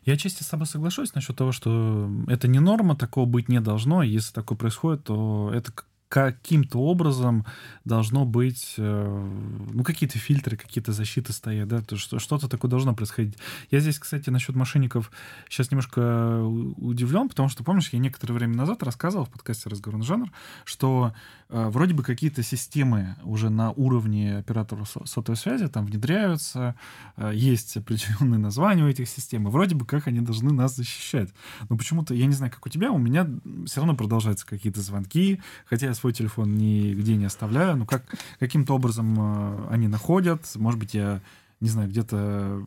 Я 0.04 0.18
честно 0.18 0.46
с 0.46 0.50
тобой 0.50 0.66
соглашусь 0.66 1.14
насчет 1.14 1.38
того, 1.38 1.52
что 1.52 2.10
это 2.28 2.48
не 2.48 2.60
норма, 2.60 2.96
такого 2.96 3.26
быть 3.26 3.48
не 3.48 3.62
должно. 3.62 4.04
Если 4.04 4.34
такое 4.34 4.58
происходит, 4.58 5.06
то 5.06 5.52
это 5.54 5.72
каким-то 6.10 6.80
образом 6.80 7.46
должно 7.86 8.26
быть, 8.26 8.74
э, 8.78 9.30
ну, 9.72 9.84
какие-то 9.84 10.18
фильтры, 10.18 10.58
какие-то 10.58 10.92
защиты 10.92 11.34
стоят, 11.34 11.68
да, 11.68 11.82
то 11.82 11.98
что, 11.98 12.18
что-то 12.18 12.50
такое 12.50 12.70
должно 12.70 12.96
происходить. 12.96 13.38
Я 13.70 13.80
здесь, 13.80 14.00
кстати, 14.00 14.32
насчет 14.32 14.56
мошенников 14.56 15.12
сейчас 15.48 15.70
немножко 15.70 16.44
удивлен, 16.44 17.30
потому 17.30 17.48
что, 17.48 17.64
помнишь, 17.64 17.90
я 17.92 18.00
некоторое 18.00 18.34
время 18.34 18.56
назад 18.56 18.82
рассказывал 18.82 19.26
в 19.26 19.30
подкасте 19.30 19.70
«Разговор 19.70 20.00
на 20.00 20.06
жанр», 20.06 20.32
что 20.66 21.14
э, 21.50 21.70
вроде 21.70 21.94
бы 21.94 22.02
какие-то 22.02 22.42
системы 22.42 23.16
уже 23.24 23.52
на 23.52 23.72
уровне 23.72 24.38
операторов 24.38 24.96
сотовой 25.06 25.38
связи 25.38 25.68
там 25.68 25.86
внедряются, 25.86 26.74
э, 27.18 27.32
есть 27.36 27.78
определенные 27.78 28.40
названия 28.40 28.84
у 28.84 28.88
этих 28.88 29.08
систем, 29.08 29.48
и 29.48 29.52
вроде 29.52 29.76
бы 29.76 29.86
как 29.86 30.08
они 30.08 30.22
должны 30.22 30.52
нас 30.52 30.76
защищать. 30.76 31.30
Но 31.70 31.78
почему-то, 31.78 32.16
я 32.16 32.26
не 32.26 32.34
знаю, 32.34 32.52
как 32.52 32.66
у 32.66 32.70
тебя, 32.70 32.92
у 32.92 32.98
меня 32.98 33.28
все 33.68 33.82
равно 33.82 33.96
продолжаются 33.96 34.48
какие-то 34.48 34.82
звонки, 34.82 35.40
хотя 35.66 35.86
я 35.86 35.99
свой 36.00 36.14
телефон 36.14 36.56
нигде 36.56 37.16
не 37.16 37.26
оставляю, 37.26 37.78
ну 37.78 37.86
как 37.86 38.04
каким-то 38.40 38.74
образом 38.74 39.16
э, 39.20 39.68
они 39.70 39.88
находят, 39.88 40.42
может 40.56 40.80
быть, 40.80 40.94
я, 40.94 41.22
не 41.60 41.70
знаю, 41.70 41.90
где-то 41.90 42.66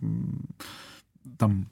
там 1.38 1.66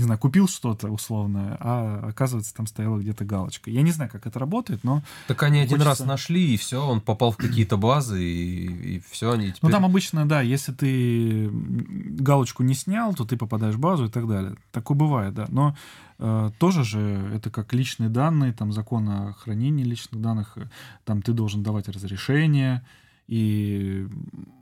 не 0.00 0.04
знаю, 0.04 0.18
купил 0.18 0.48
что-то 0.48 0.88
условное, 0.88 1.56
а 1.60 2.08
оказывается, 2.08 2.54
там 2.54 2.66
стояла 2.66 2.98
где-то 2.98 3.24
галочка. 3.24 3.70
Я 3.70 3.82
не 3.82 3.92
знаю, 3.92 4.10
как 4.10 4.26
это 4.26 4.38
работает, 4.38 4.82
но... 4.82 5.02
Так 5.28 5.42
они 5.42 5.60
один 5.60 5.82
раз 5.82 6.00
нашли, 6.00 6.54
и 6.54 6.56
все, 6.56 6.84
он 6.84 7.00
попал 7.00 7.30
в 7.30 7.36
какие-то 7.36 7.76
базы, 7.76 8.22
и, 8.22 8.96
и 8.96 9.02
все, 9.10 9.30
они 9.32 9.48
теперь... 9.48 9.60
Ну, 9.62 9.70
там 9.70 9.84
обычно, 9.84 10.26
да, 10.26 10.40
если 10.40 10.72
ты 10.72 11.50
галочку 11.52 12.62
не 12.62 12.74
снял, 12.74 13.14
то 13.14 13.24
ты 13.24 13.36
попадаешь 13.36 13.74
в 13.74 13.80
базу 13.80 14.06
и 14.06 14.10
так 14.10 14.26
далее. 14.26 14.56
Такое 14.72 14.96
бывает, 14.96 15.34
да. 15.34 15.46
Но 15.48 15.76
э, 16.18 16.50
тоже 16.58 16.82
же 16.84 17.32
это 17.34 17.50
как 17.50 17.72
личные 17.74 18.08
данные, 18.08 18.52
там 18.52 18.72
закон 18.72 19.08
о 19.08 19.32
хранении 19.34 19.84
личных 19.84 20.20
данных, 20.20 20.52
э, 20.56 20.68
там 21.04 21.20
ты 21.20 21.32
должен 21.32 21.62
давать 21.62 21.88
разрешение, 21.88 22.82
и 23.30 24.08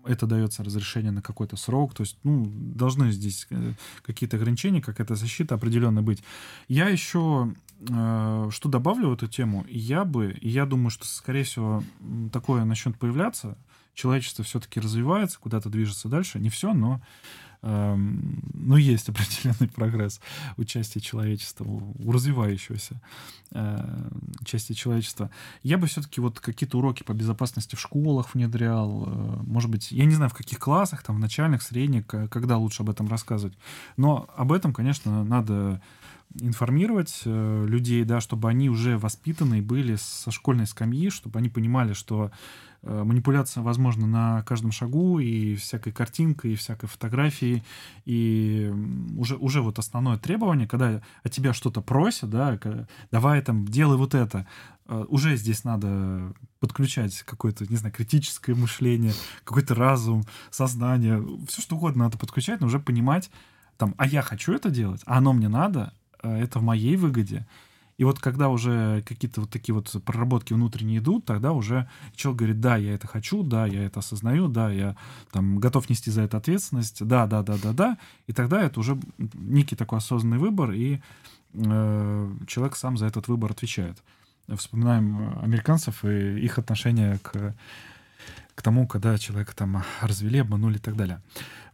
это 0.05 0.27
дается 0.27 0.63
разрешение 0.63 1.11
на 1.11 1.23
какой-то 1.23 1.57
срок, 1.57 1.95
то 1.95 2.03
есть, 2.03 2.19
ну, 2.23 2.47
должны 2.47 3.13
здесь 3.13 3.47
э, 3.49 3.73
какие-то 4.03 4.37
ограничения, 4.37 4.83
какая-то 4.83 5.15
защита 5.15 5.55
определенно 5.55 6.03
быть. 6.03 6.23
Я 6.69 6.91
еще 6.91 7.55
э, 7.81 8.49
что 8.51 8.69
добавлю 8.69 9.09
в 9.09 9.15
эту 9.15 9.27
тему, 9.27 9.65
я 9.71 10.05
бы, 10.05 10.37
я 10.43 10.67
думаю, 10.67 10.91
что, 10.91 11.07
скорее 11.07 11.45
всего, 11.45 11.83
такое 12.31 12.65
начнет 12.65 12.99
появляться, 12.99 13.57
человечество 13.99 14.45
все-таки 14.45 14.79
развивается, 14.79 15.41
куда-то 15.41 15.69
движется 15.69 16.09
дальше, 16.09 16.39
не 16.39 16.51
все, 16.51 16.73
но 16.73 17.01
Эм, 17.61 18.41
ну, 18.55 18.77
есть 18.77 19.09
определенный 19.09 19.69
прогресс 19.69 20.21
у 20.57 20.65
части 20.65 21.01
человечества, 21.01 21.65
у 21.65 22.13
развивающегося 22.13 23.01
э, 23.51 24.11
части 24.45 24.75
человечества. 24.75 25.31
Я 25.63 25.77
бы 25.77 25.89
все-таки 25.89 26.21
вот 26.21 26.39
какие-то 26.39 26.79
уроки 26.79 27.03
по 27.03 27.13
безопасности 27.13 27.75
в 27.75 27.81
школах 27.81 28.35
внедрял, 28.35 29.05
э, 29.07 29.43
может 29.43 29.71
быть, 29.71 29.91
я 29.91 30.05
не 30.05 30.15
знаю, 30.15 30.31
в 30.31 30.35
каких 30.35 30.61
классах, 30.61 31.03
там, 31.03 31.17
в 31.17 31.19
начальных, 31.19 31.63
средних, 31.63 32.07
когда 32.07 32.59
лучше 32.59 32.83
об 32.83 32.91
этом 32.91 33.09
рассказывать. 33.09 33.59
Но 33.97 34.29
об 34.37 34.53
этом, 34.53 34.73
конечно, 34.73 35.25
надо 35.25 35.83
информировать 36.41 37.23
э, 37.25 37.67
людей, 37.67 38.05
да, 38.05 38.21
чтобы 38.21 38.51
они 38.51 38.71
уже 38.71 38.99
воспитанные 38.99 39.63
были 39.63 39.97
со 39.97 40.31
школьной 40.31 40.67
скамьи, 40.67 41.11
чтобы 41.11 41.41
они 41.41 41.49
понимали, 41.49 41.93
что 41.93 42.27
Э, 42.27 42.33
манипуляция 42.83 43.63
возможна 43.63 44.07
на 44.07 44.43
каждом 44.43 44.73
шагу, 44.73 45.19
и 45.19 45.57
всякой 45.57 45.93
картинкой, 45.93 46.53
и 46.53 46.57
всякой 46.57 46.87
фотографией, 46.87 47.63
и 48.05 48.73
уже, 49.17 49.37
уже 49.37 49.63
вот 49.63 49.79
основное 49.79 50.17
требование, 50.17 50.69
когда 50.69 51.03
от 51.25 51.33
тебя 51.33 51.53
что-то 51.53 51.81
просят, 51.81 52.31
да, 52.31 52.59
давай 53.11 53.43
там, 53.43 53.67
делай 53.67 53.97
вот 53.97 54.15
это, 54.15 54.47
э, 54.87 55.05
уже 55.09 55.37
здесь 55.37 55.65
надо 55.65 56.33
подключать 56.61 57.23
какое-то, 57.23 57.67
не 57.67 57.77
знаю, 57.77 57.95
критическое 57.95 58.55
мышление, 58.55 59.13
какой-то 59.45 59.75
разум, 59.75 60.23
сознание, 60.51 61.23
все 61.49 61.61
что 61.61 61.77
угодно 61.77 62.05
надо 62.05 62.19
подключать, 62.19 62.61
но 62.61 62.69
уже 62.69 62.79
понимать, 62.79 63.31
там, 63.77 63.95
а 63.99 64.07
я 64.07 64.23
хочу 64.23 64.53
это 64.53 64.71
делать, 64.71 65.03
а 65.05 65.19
оно 65.19 65.33
мне 65.33 65.49
надо, 65.49 65.93
э, 66.23 66.43
это 66.43 66.61
в 66.61 66.63
моей 66.63 66.97
выгоде, 66.97 67.47
и 67.99 68.05
вот 68.05 68.21
когда 68.21 68.49
уже 68.49 69.03
какие-то 69.03 69.41
вот 69.43 69.51
такие 69.51 69.75
вот 69.75 69.95
проработки 70.05 70.53
внутренние 70.53 70.99
идут, 71.01 71.25
тогда 71.25 71.53
уже 71.53 71.91
человек 72.15 72.39
говорит, 72.39 72.61
да, 72.61 72.77
я 72.77 72.95
это 72.95 73.09
хочу, 73.09 73.43
да, 73.43 73.67
я 73.67 73.83
это 73.83 73.99
осознаю, 73.99 74.47
да, 74.47 74.71
я 74.71 74.97
там 75.33 75.59
готов 75.59 75.91
нести 75.91 76.13
за 76.13 76.23
это 76.23 76.37
ответственность, 76.37 77.05
да, 77.05 77.27
да, 77.27 77.43
да, 77.43 77.57
да, 77.61 77.73
да. 77.73 77.99
И 78.29 78.33
тогда 78.33 78.63
это 78.63 78.79
уже 78.79 78.99
некий 79.35 79.75
такой 79.75 79.99
осознанный 79.99 80.39
выбор, 80.39 80.71
и 80.71 81.01
э, 81.55 82.35
человек 82.47 82.77
сам 82.77 82.97
за 82.97 83.07
этот 83.07 83.27
выбор 83.27 83.51
отвечает. 83.51 83.99
Вспоминаем 84.47 85.37
американцев 85.43 86.05
и 86.05 86.39
их 86.39 86.59
отношение 86.59 87.19
к, 87.19 87.57
к 88.55 88.63
тому, 88.63 88.87
когда 88.87 89.19
человека 89.19 89.57
там 89.57 89.83
развели, 90.01 90.39
обманули 90.39 90.77
и 90.77 90.81
так 90.81 90.95
далее. 90.95 91.21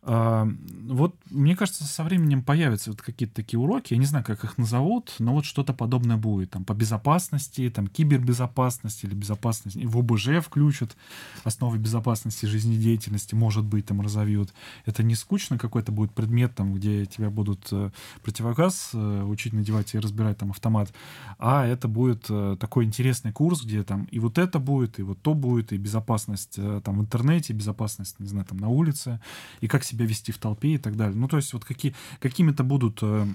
А, 0.07 0.47
вот, 0.87 1.17
мне 1.31 1.57
кажется, 1.57 1.85
со 1.85 2.05
временем 2.05 2.43
появятся 2.43 2.91
вот 2.91 3.01
какие-то 3.01 3.35
такие 3.35 3.59
уроки, 3.59 3.95
я 3.95 3.99
не 3.99 4.05
знаю, 4.05 4.23
как 4.23 4.45
их 4.45 4.59
назовут, 4.59 5.15
но 5.19 5.33
вот 5.33 5.47
что-то 5.47 5.73
подобное 5.73 6.19
будет, 6.19 6.51
там, 6.51 6.65
по 6.65 6.75
безопасности, 6.75 7.71
там, 7.71 7.87
кибербезопасности 7.87 9.07
или 9.07 9.15
безопасности, 9.15 9.79
в 9.83 9.97
ОБЖ 9.97 10.45
включат 10.45 10.95
основы 11.43 11.79
безопасности 11.79 12.45
жизнедеятельности, 12.45 13.35
может 13.35 13.65
быть, 13.65 13.87
там, 13.87 14.03
разовьют. 14.03 14.53
Это 14.85 15.03
не 15.03 15.15
скучно 15.15 15.57
какой-то 15.57 15.91
будет 15.91 16.13
предмет, 16.13 16.55
там, 16.55 16.75
где 16.75 17.07
тебя 17.07 17.31
будут 17.31 17.69
э, 17.73 17.91
противогаз 18.23 18.91
э, 18.93 19.23
учить 19.23 19.55
надевать 19.55 19.95
и 19.95 19.99
разбирать 19.99 20.37
там 20.37 20.51
автомат, 20.51 20.93
а 21.39 21.65
это 21.65 21.89
будет 21.89 22.27
э, 22.29 22.59
такой 22.61 22.85
интересный 22.85 23.33
курс, 23.33 23.65
где 23.65 23.83
там 23.83 24.05
и 24.05 24.19
вот 24.19 24.37
это 24.37 24.59
будет, 24.59 24.99
и 24.99 25.03
вот 25.03 25.23
то 25.23 25.33
будет, 25.33 25.73
и 25.73 25.79
безопасность 25.79 26.57
там 26.85 26.99
в 26.99 27.01
интернете, 27.01 27.55
безопасность, 27.55 28.21
не 28.21 28.27
знаю, 28.27 28.45
там 28.45 28.59
на 28.59 28.69
улице, 28.69 29.19
и 29.63 29.67
как 29.67 29.83
себя 29.83 29.94
себя 29.95 30.07
вести 30.07 30.33
в 30.33 30.39
толпе 30.39 30.75
и 30.75 30.79
так 30.79 30.97
далее. 30.97 31.17
Ну, 31.17 31.29
то 31.29 31.37
есть 31.37 31.53
вот 31.53 31.65
какие, 31.65 31.95
какими-то 32.21 32.65
будут 32.65 32.99
э, 33.03 33.27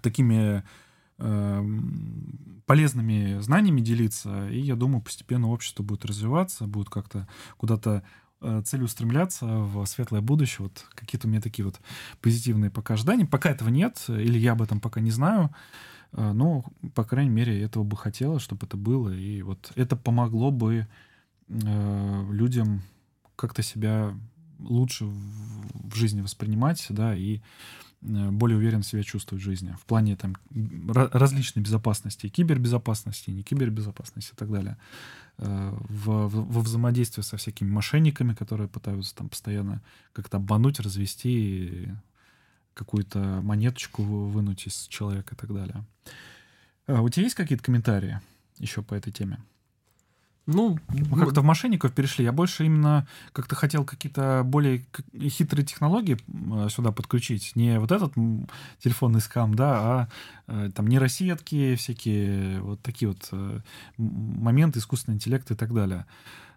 такими 0.00 0.64
э, 1.18 1.64
полезными 2.66 3.40
знаниями 3.40 3.80
делиться, 3.80 4.48
и 4.48 4.58
я 4.60 4.74
думаю, 4.76 5.02
постепенно 5.02 5.48
общество 5.48 5.82
будет 5.82 6.04
развиваться, 6.04 6.66
будет 6.66 6.88
как-то 6.90 7.28
куда-то 7.56 8.02
э, 8.40 8.62
целеустремляться 8.64 9.46
в 9.46 9.84
светлое 9.86 10.20
будущее. 10.20 10.66
Вот 10.66 10.86
какие-то 10.94 11.28
у 11.28 11.30
меня 11.30 11.40
такие 11.40 11.64
вот 11.64 11.80
позитивные 12.20 12.70
пока 12.70 12.94
ожидания. 12.94 13.26
Пока 13.26 13.50
этого 13.50 13.68
нет, 13.68 14.04
или 14.08 14.38
я 14.38 14.52
об 14.52 14.62
этом 14.62 14.80
пока 14.80 15.00
не 15.00 15.10
знаю, 15.10 15.50
э, 16.12 16.32
но, 16.32 16.64
по 16.94 17.04
крайней 17.04 17.30
мере, 17.30 17.60
этого 17.62 17.84
бы 17.84 17.96
хотелось, 17.96 18.42
чтобы 18.42 18.66
это 18.66 18.76
было, 18.76 19.10
и 19.10 19.42
вот 19.42 19.72
это 19.76 19.96
помогло 19.96 20.50
бы 20.50 20.86
э, 21.48 22.26
людям 22.32 22.82
как-то 23.36 23.62
себя 23.62 24.14
лучше 24.58 25.04
в 25.06 25.94
жизни 25.94 26.20
воспринимать, 26.20 26.84
да, 26.90 27.14
и 27.14 27.40
э, 28.02 28.30
более 28.30 28.58
уверенно 28.58 28.82
себя 28.82 29.02
чувствовать 29.02 29.42
в 29.42 29.44
жизни. 29.44 29.74
В 29.80 29.86
плане 29.86 30.16
там 30.16 30.36
различной 30.94 31.62
безопасности, 31.62 32.28
кибербезопасности, 32.28 33.30
не 33.30 33.42
кибербезопасности 33.42 34.32
и 34.32 34.36
так 34.36 34.50
далее. 34.50 34.76
Э, 35.38 35.76
в, 35.78 36.28
в, 36.28 36.52
во 36.52 36.60
взаимодействии 36.60 37.22
со 37.22 37.36
всякими 37.36 37.70
мошенниками, 37.70 38.34
которые 38.34 38.68
пытаются 38.68 39.14
там 39.14 39.28
постоянно 39.28 39.82
как-то 40.12 40.38
обмануть, 40.38 40.80
развести 40.80 41.88
какую-то 42.74 43.40
монеточку 43.42 44.02
вынуть 44.02 44.66
из 44.66 44.86
человека 44.88 45.34
и 45.34 45.38
так 45.38 45.52
далее. 45.52 45.84
А 46.86 47.00
у 47.00 47.08
тебя 47.08 47.24
есть 47.24 47.34
какие-то 47.34 47.64
комментарии 47.64 48.20
еще 48.58 48.82
по 48.82 48.94
этой 48.94 49.12
теме? 49.12 49.38
Ну, 50.46 50.78
мы 50.88 51.18
как-то 51.18 51.40
в 51.40 51.44
мошенников 51.44 51.92
перешли. 51.92 52.24
Я 52.24 52.30
больше 52.30 52.64
именно 52.64 53.06
как-то 53.32 53.56
хотел 53.56 53.84
какие-то 53.84 54.42
более 54.44 54.86
хитрые 55.18 55.66
технологии 55.66 56.18
э, 56.18 56.68
сюда 56.70 56.92
подключить. 56.92 57.56
Не 57.56 57.80
вот 57.80 57.90
этот 57.90 58.12
телефонный 58.78 59.20
скам, 59.20 59.54
да, 59.54 59.78
а 59.78 60.08
э, 60.46 60.70
там 60.72 60.86
нейросетки, 60.86 61.74
всякие 61.74 62.60
вот 62.60 62.80
такие 62.80 63.08
вот 63.08 63.28
э, 63.32 63.60
моменты, 63.98 64.78
искусственный 64.78 65.16
интеллект 65.16 65.50
и 65.50 65.54
так 65.54 65.74
далее. 65.74 66.06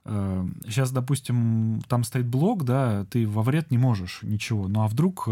Сейчас, 0.06 0.92
допустим, 0.92 1.82
там 1.88 2.04
стоит 2.04 2.26
блок, 2.26 2.64
да, 2.64 3.06
ты 3.12 3.28
во 3.28 3.44
вред 3.44 3.70
не 3.70 3.78
можешь 3.78 4.22
ничего. 4.24 4.68
Ну 4.68 4.82
а 4.82 4.88
вдруг 4.88 5.28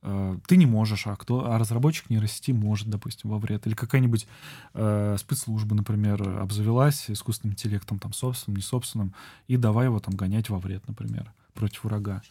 ты 0.00 0.56
не 0.56 0.66
можешь, 0.66 1.06
а 1.06 1.16
кто, 1.16 1.50
а 1.50 1.58
разработчик 1.58 2.08
нейросети 2.08 2.52
может, 2.52 2.88
допустим, 2.88 3.30
во 3.30 3.38
вред. 3.38 3.66
Или 3.66 3.74
какая-нибудь 3.74 4.26
э, 4.74 5.16
спецслужба, 5.18 5.74
например, 5.74 6.22
обзавелась 6.40 7.10
искусственным 7.10 7.54
интеллектом, 7.54 7.98
там, 7.98 8.12
собственным, 8.12 8.56
не 8.56 8.62
собственным, 8.62 9.14
и 9.48 9.56
давай 9.56 9.86
его 9.86 9.98
там 9.98 10.14
гонять 10.14 10.50
во 10.50 10.58
вред, 10.58 10.86
например, 10.86 11.32
против 11.54 11.84
врага. 11.84 12.22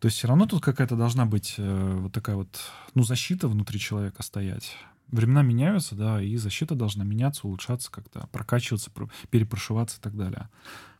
То 0.00 0.06
есть 0.06 0.18
все 0.18 0.28
равно 0.28 0.46
тут 0.46 0.62
какая-то 0.62 0.96
должна 0.96 1.26
быть 1.26 1.54
э, 1.58 1.98
вот 2.00 2.12
такая 2.12 2.36
вот, 2.36 2.60
ну, 2.94 3.04
защита 3.04 3.48
внутри 3.48 3.78
человека 3.78 4.22
стоять. 4.22 4.76
Времена 5.12 5.42
меняются, 5.42 5.94
да, 5.94 6.20
и 6.20 6.36
защита 6.36 6.74
должна 6.74 7.04
меняться, 7.04 7.46
улучшаться 7.46 7.90
как-то, 7.90 8.26
прокачиваться, 8.32 8.90
перепрошиваться 9.30 9.98
и 9.98 10.00
так 10.00 10.16
далее. 10.16 10.48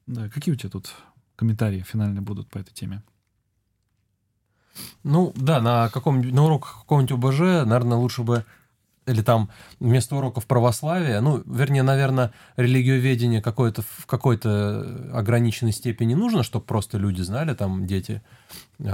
Да, 0.06 0.28
какие 0.28 0.54
у 0.54 0.56
тебя 0.56 0.70
тут 0.70 0.94
комментарии 1.36 1.80
финальные 1.80 2.20
будут 2.20 2.48
по 2.48 2.58
этой 2.58 2.72
теме? 2.72 3.02
Ну, 5.04 5.32
да, 5.36 5.60
на, 5.60 5.88
каком, 5.88 6.20
на 6.20 6.44
уроках 6.44 6.80
какого-нибудь 6.80 7.12
ОБЖ, 7.12 7.66
наверное, 7.66 7.98
лучше 7.98 8.22
бы 8.22 8.44
или 9.06 9.22
там 9.22 9.50
вместо 9.80 10.16
уроков 10.16 10.46
православия, 10.46 11.20
ну, 11.20 11.42
вернее, 11.44 11.82
наверное, 11.82 12.32
религиоведение 12.56 13.42
какое-то 13.42 13.82
в 13.82 14.06
какой-то 14.06 15.10
ограниченной 15.12 15.72
степени 15.72 16.14
нужно, 16.14 16.42
чтобы 16.42 16.64
просто 16.64 16.98
люди 16.98 17.20
знали, 17.22 17.54
там, 17.54 17.86
дети, 17.86 18.22
э, 18.22 18.41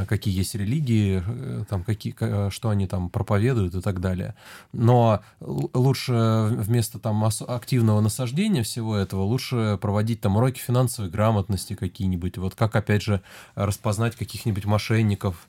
какие 0.07 0.35
есть 0.37 0.55
религии, 0.55 1.23
э, 1.27 1.65
там, 1.69 1.83
какие, 1.85 2.15
э, 2.21 2.51
что 2.51 2.69
они 2.69 2.87
там 2.87 3.09
проповедуют 3.11 3.75
и 3.75 3.81
так 3.81 4.01
далее. 4.01 4.35
Но 4.73 5.23
лучше 5.41 6.49
вместо 6.51 6.99
там 6.99 7.25
активного 7.25 8.01
насаждения 8.01 8.63
всего 8.63 8.97
этого, 8.97 9.23
лучше 9.23 9.79
проводить 9.81 10.21
там 10.21 10.37
уроки 10.37 10.59
финансовой 10.61 11.11
грамотности 11.11 11.75
какие-нибудь, 11.75 12.39
вот 12.39 12.55
как, 12.55 12.77
опять 12.77 13.03
же, 13.03 13.23
распознать 13.55 14.17
каких-нибудь 14.17 14.65
мошенников, 14.67 15.49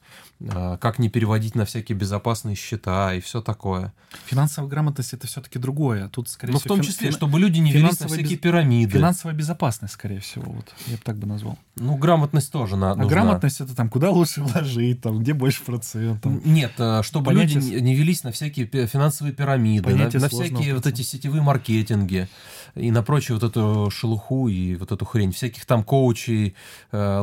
как 0.79 0.99
не 0.99 1.09
переводить 1.09 1.55
на 1.55 1.65
всякие 1.65 1.97
безопасные 1.97 2.55
счета 2.55 3.13
и 3.13 3.19
все 3.19 3.41
такое. 3.41 3.91
Финансовая 4.25 4.69
грамотность 4.69 5.13
это 5.13 5.27
все-таки 5.27 5.59
другое. 5.59 6.07
Тут, 6.07 6.29
скорее 6.29 6.53
Но 6.53 6.59
всего, 6.59 6.75
в 6.75 6.77
том 6.77 6.85
числе, 6.85 7.09
фин- 7.09 7.13
чтобы 7.13 7.39
люди 7.39 7.59
не 7.59 7.71
велись 7.73 7.99
на 7.99 8.07
всякие 8.07 8.35
без- 8.37 8.39
пирамиды. 8.39 8.93
финансовая 8.97 9.35
безопасность, 9.35 9.93
скорее 9.95 10.21
всего, 10.21 10.49
вот 10.53 10.65
я 10.87 10.95
бы 10.95 11.01
так 11.03 11.17
бы 11.17 11.27
назвал. 11.27 11.57
Ну, 11.75 11.97
грамотность 11.97 12.51
тоже 12.53 12.77
на, 12.77 12.91
А 12.93 12.95
грамотность 12.95 13.59
это 13.59 13.75
там 13.75 13.89
куда 13.99 14.11
лучше 14.11 14.41
вложить, 14.43 15.01
там 15.01 15.19
где 15.19 15.33
больше 15.33 15.63
процентов. 15.63 16.31
Нет, 16.45 16.71
э, 16.77 17.01
чтобы 17.03 17.27
Понятие 17.27 17.55
люди 17.59 17.79
не- 17.79 17.95
велись 17.95 18.23
на 18.23 18.31
всякие 18.31 18.65
финансовые 18.87 19.33
пирамиды, 19.33 19.89
на, 19.89 19.97
Понятие 19.97 20.21
на 20.21 20.29
всякие 20.29 20.73
вот 20.75 20.85
эти 20.87 21.01
сетевые 21.01 21.41
маркетинги 21.41 22.27
и 22.75 22.91
на 22.91 23.03
прочую 23.03 23.39
вот 23.39 23.49
эту 23.49 23.89
шелуху 23.91 24.47
и 24.47 24.75
вот 24.75 24.91
эту 24.91 25.05
хрень. 25.05 25.31
Всяких 25.31 25.65
там 25.65 25.83
коучей, 25.83 26.55
э, 26.91 27.19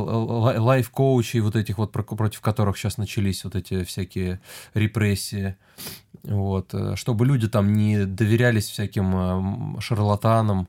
лайф-коучей, 0.59 1.41
вот 1.41 1.57
этих 1.57 1.79
вот, 1.79 1.93
про- 1.93 2.03
против 2.03 2.41
которых 2.41 2.77
сейчас 2.77 2.99
начались 2.99 3.45
вот 3.45 3.55
эти 3.57 3.85
всякие 3.85 4.41
репрессии. 4.75 5.57
Вот, 6.25 6.75
э, 6.75 6.97
чтобы 6.97 7.27
люди 7.27 7.49
там 7.49 7.73
не 7.73 8.05
доверялись 8.05 8.69
всяким 8.69 9.79
шарлатанам, 9.81 10.69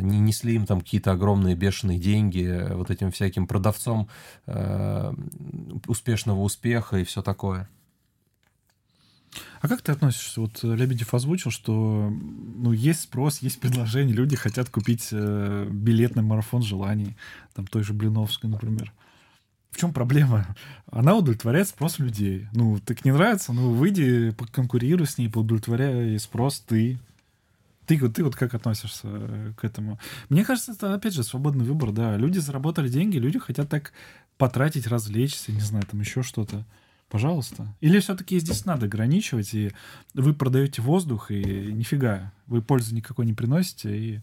не 0.00 0.18
несли 0.18 0.54
им 0.54 0.66
там 0.66 0.80
какие-то 0.80 1.12
огромные 1.12 1.54
бешеные 1.54 1.98
деньги 1.98 2.44
э, 2.44 2.74
вот 2.74 2.90
этим 2.90 3.10
всяким 3.10 3.46
продавцом 3.46 4.08
э, 4.46 5.14
успешного 5.86 6.40
успеха 6.40 6.98
и 6.98 7.04
все 7.04 7.22
такое. 7.22 7.68
А 9.60 9.68
как 9.68 9.82
ты 9.82 9.92
относишься? 9.92 10.40
Вот 10.40 10.60
э, 10.62 10.74
Лебедев 10.76 11.14
озвучил, 11.14 11.50
что 11.50 12.10
ну, 12.10 12.72
есть 12.72 13.02
спрос, 13.02 13.40
есть 13.40 13.60
предложение, 13.60 14.14
люди 14.14 14.36
хотят 14.36 14.68
купить 14.68 15.08
э, 15.12 15.68
билет 15.70 16.14
на 16.16 16.22
марафон 16.22 16.62
желаний, 16.62 17.16
там 17.54 17.66
той 17.66 17.82
же 17.82 17.94
Блиновской, 17.94 18.50
например. 18.50 18.92
В 19.70 19.76
чем 19.76 19.92
проблема? 19.92 20.54
Она 20.92 21.16
удовлетворяет 21.16 21.68
спрос 21.68 21.98
людей. 21.98 22.46
Ну, 22.52 22.78
так 22.78 23.04
не 23.04 23.10
нравится, 23.10 23.52
ну, 23.52 23.72
выйди, 23.72 24.30
поконкурируй 24.30 25.06
с 25.06 25.18
ней, 25.18 25.28
поудовлетворяй 25.28 26.18
спрос 26.20 26.60
ты. 26.60 26.98
Ты, 27.86 27.98
ты 28.10 28.24
вот 28.24 28.36
как 28.36 28.54
относишься 28.54 29.06
э, 29.08 29.52
к 29.56 29.64
этому? 29.64 29.98
Мне 30.28 30.44
кажется, 30.44 30.72
это, 30.72 30.94
опять 30.94 31.14
же, 31.14 31.22
свободный 31.22 31.64
выбор, 31.64 31.92
да. 31.92 32.16
Люди 32.16 32.38
заработали 32.38 32.88
деньги, 32.88 33.18
люди 33.18 33.38
хотят 33.38 33.68
так 33.68 33.92
потратить, 34.38 34.86
развлечься, 34.86 35.52
не 35.52 35.60
знаю, 35.60 35.84
там 35.86 36.00
еще 36.00 36.22
что-то. 36.22 36.64
Пожалуйста. 37.08 37.68
Или 37.80 38.00
все-таки 38.00 38.38
здесь 38.40 38.64
надо 38.64 38.86
ограничивать, 38.86 39.54
и 39.54 39.72
вы 40.14 40.34
продаете 40.34 40.82
воздух, 40.82 41.30
и 41.30 41.44
нифига, 41.44 42.32
вы 42.46 42.60
пользы 42.60 42.94
никакой 42.94 43.26
не 43.26 43.34
приносите, 43.34 43.96
и 43.96 44.20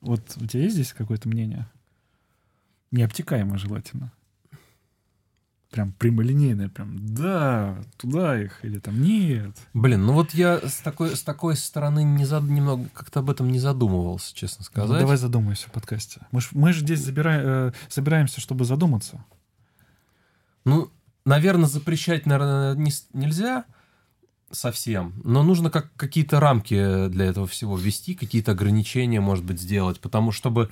вот 0.00 0.20
у 0.36 0.46
тебя 0.46 0.62
есть 0.62 0.74
здесь 0.74 0.92
какое-то 0.92 1.28
мнение? 1.28 1.66
Необтекаемое 2.92 3.58
желательно. 3.58 4.12
Прям 5.74 5.90
прямолинейное, 5.90 6.68
прям 6.68 6.94
да, 7.04 7.82
туда 7.96 8.40
их, 8.40 8.64
или 8.64 8.78
там 8.78 9.02
нет. 9.02 9.56
Блин, 9.72 10.06
ну 10.06 10.12
вот 10.12 10.32
я 10.32 10.60
с 10.60 10.76
такой, 10.76 11.16
с 11.16 11.22
такой 11.24 11.56
стороны 11.56 12.04
не 12.04 12.24
зад... 12.24 12.44
немного 12.44 12.88
как-то 12.94 13.18
об 13.18 13.28
этом 13.28 13.50
не 13.50 13.58
задумывался, 13.58 14.32
честно 14.36 14.58
Ну, 14.60 14.64
сказать. 14.66 15.00
давай 15.00 15.16
задумайся 15.16 15.68
в 15.68 15.72
подкасте. 15.72 16.20
Мы 16.30 16.40
ж, 16.40 16.50
мы 16.52 16.72
же 16.72 16.82
здесь 16.82 17.00
забира- 17.00 17.42
э, 17.42 17.72
собираемся, 17.88 18.40
чтобы 18.40 18.64
задуматься. 18.64 19.24
Ну, 20.64 20.92
наверное, 21.24 21.66
запрещать, 21.68 22.24
наверное, 22.24 22.76
не 22.76 22.92
нельзя 23.12 23.64
совсем, 24.52 25.14
но 25.24 25.42
нужно 25.42 25.70
как 25.70 25.92
какие-то 25.96 26.38
рамки 26.38 27.08
для 27.08 27.24
этого 27.24 27.48
всего 27.48 27.76
ввести, 27.76 28.14
какие-то 28.14 28.52
ограничения, 28.52 29.20
может 29.20 29.44
быть, 29.44 29.60
сделать, 29.60 29.98
потому 29.98 30.30
чтобы... 30.30 30.70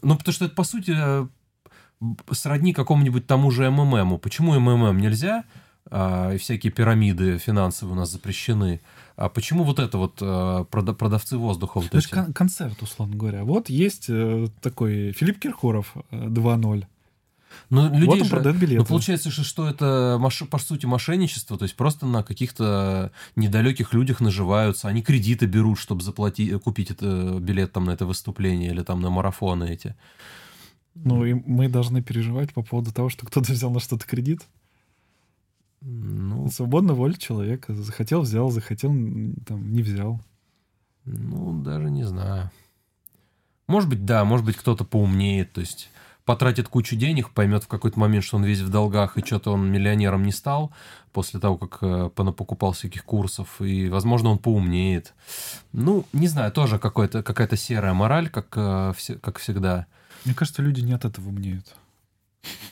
Ну, 0.00 0.16
потому 0.16 0.32
что 0.32 0.46
это, 0.46 0.54
по 0.54 0.64
сути, 0.64 0.94
э, 0.96 1.26
сродни 2.30 2.72
какому-нибудь 2.72 3.26
тому 3.26 3.50
же 3.50 3.70
МММу. 3.70 4.18
Почему 4.18 4.58
МММ 4.58 4.98
нельзя, 5.00 5.44
а, 5.90 6.32
и 6.34 6.38
всякие 6.38 6.72
пирамиды 6.72 7.38
финансовые 7.38 7.94
у 7.94 7.98
нас 7.98 8.10
запрещены, 8.10 8.80
а 9.16 9.28
почему 9.28 9.64
вот 9.64 9.78
это 9.78 9.98
вот 9.98 10.18
а, 10.20 10.64
прода- 10.64 10.94
продавцы 10.94 11.36
воздуха 11.36 11.78
вот 11.80 11.92
же 11.92 11.98
эти? 11.98 12.08
кон- 12.10 12.32
концерт, 12.32 12.80
условно 12.82 13.16
говоря. 13.16 13.44
Вот 13.44 13.68
есть 13.68 14.06
э, 14.08 14.48
такой 14.62 15.12
Филипп 15.12 15.38
Киркоров 15.40 15.94
э, 16.10 16.26
2.0. 16.28 16.84
Ну, 17.68 17.88
людей 17.92 18.06
вот 18.06 18.18
он 18.20 18.24
же- 18.24 18.30
продает 18.30 18.56
билеты. 18.58 18.78
Ну, 18.78 18.84
получается, 18.86 19.30
что, 19.30 19.42
что 19.42 19.68
это, 19.68 20.16
маш- 20.20 20.46
по 20.46 20.58
сути, 20.58 20.86
мошенничество, 20.86 21.58
то 21.58 21.64
есть 21.64 21.74
просто 21.76 22.06
на 22.06 22.22
каких-то 22.22 23.10
недалеких 23.36 23.92
людях 23.92 24.20
наживаются, 24.20 24.88
они 24.88 25.02
кредиты 25.02 25.46
берут, 25.46 25.78
чтобы 25.78 26.02
заплатить, 26.02 26.52
купить 26.62 26.92
это, 26.92 27.38
билет 27.40 27.72
там 27.72 27.84
на 27.86 27.90
это 27.90 28.06
выступление 28.06 28.70
или 28.70 28.82
там 28.82 29.00
на 29.02 29.10
марафоны 29.10 29.68
эти. 29.68 29.96
Ну, 30.94 31.24
и 31.24 31.34
мы 31.34 31.68
должны 31.68 32.02
переживать 32.02 32.52
по 32.52 32.62
поводу 32.62 32.92
того, 32.92 33.08
что 33.08 33.26
кто-то 33.26 33.52
взял 33.52 33.70
на 33.70 33.80
что-то 33.80 34.06
кредит. 34.06 34.42
Ну, 35.80 36.48
Свободная 36.48 36.94
воля 36.94 37.14
человека. 37.14 37.74
Захотел, 37.74 38.22
взял, 38.22 38.50
захотел, 38.50 38.90
там, 39.46 39.72
не 39.72 39.82
взял. 39.82 40.20
ну, 41.04 41.62
даже 41.62 41.90
не 41.90 42.04
знаю. 42.04 42.50
Может 43.66 43.88
быть, 43.88 44.04
да, 44.04 44.24
может 44.24 44.44
быть, 44.44 44.56
кто-то 44.56 44.84
поумнеет, 44.84 45.52
то 45.52 45.60
есть 45.60 45.90
потратит 46.24 46.68
кучу 46.68 46.96
денег, 46.96 47.30
поймет 47.30 47.64
в 47.64 47.68
какой-то 47.68 47.98
момент, 47.98 48.24
что 48.24 48.36
он 48.36 48.44
весь 48.44 48.60
в 48.60 48.68
долгах, 48.68 49.16
и 49.16 49.24
что-то 49.24 49.52
он 49.52 49.70
миллионером 49.70 50.22
не 50.24 50.32
стал 50.32 50.72
после 51.12 51.40
того, 51.40 51.56
как 51.56 51.78
э, 51.82 52.10
понапокупал 52.14 52.72
всяких 52.72 53.04
курсов, 53.04 53.60
и, 53.60 53.88
возможно, 53.88 54.30
он 54.30 54.38
поумнеет. 54.38 55.14
Ну, 55.72 56.04
не 56.12 56.28
знаю, 56.28 56.52
тоже 56.52 56.78
какая-то 56.78 57.56
серая 57.56 57.94
мораль, 57.94 58.28
как, 58.28 58.46
э, 58.56 58.92
как 59.20 59.38
всегда. 59.38 59.86
Мне 60.24 60.34
кажется, 60.34 60.62
люди 60.62 60.80
не 60.80 60.92
от 60.92 61.04
этого 61.04 61.28
умнеют. 61.28 61.74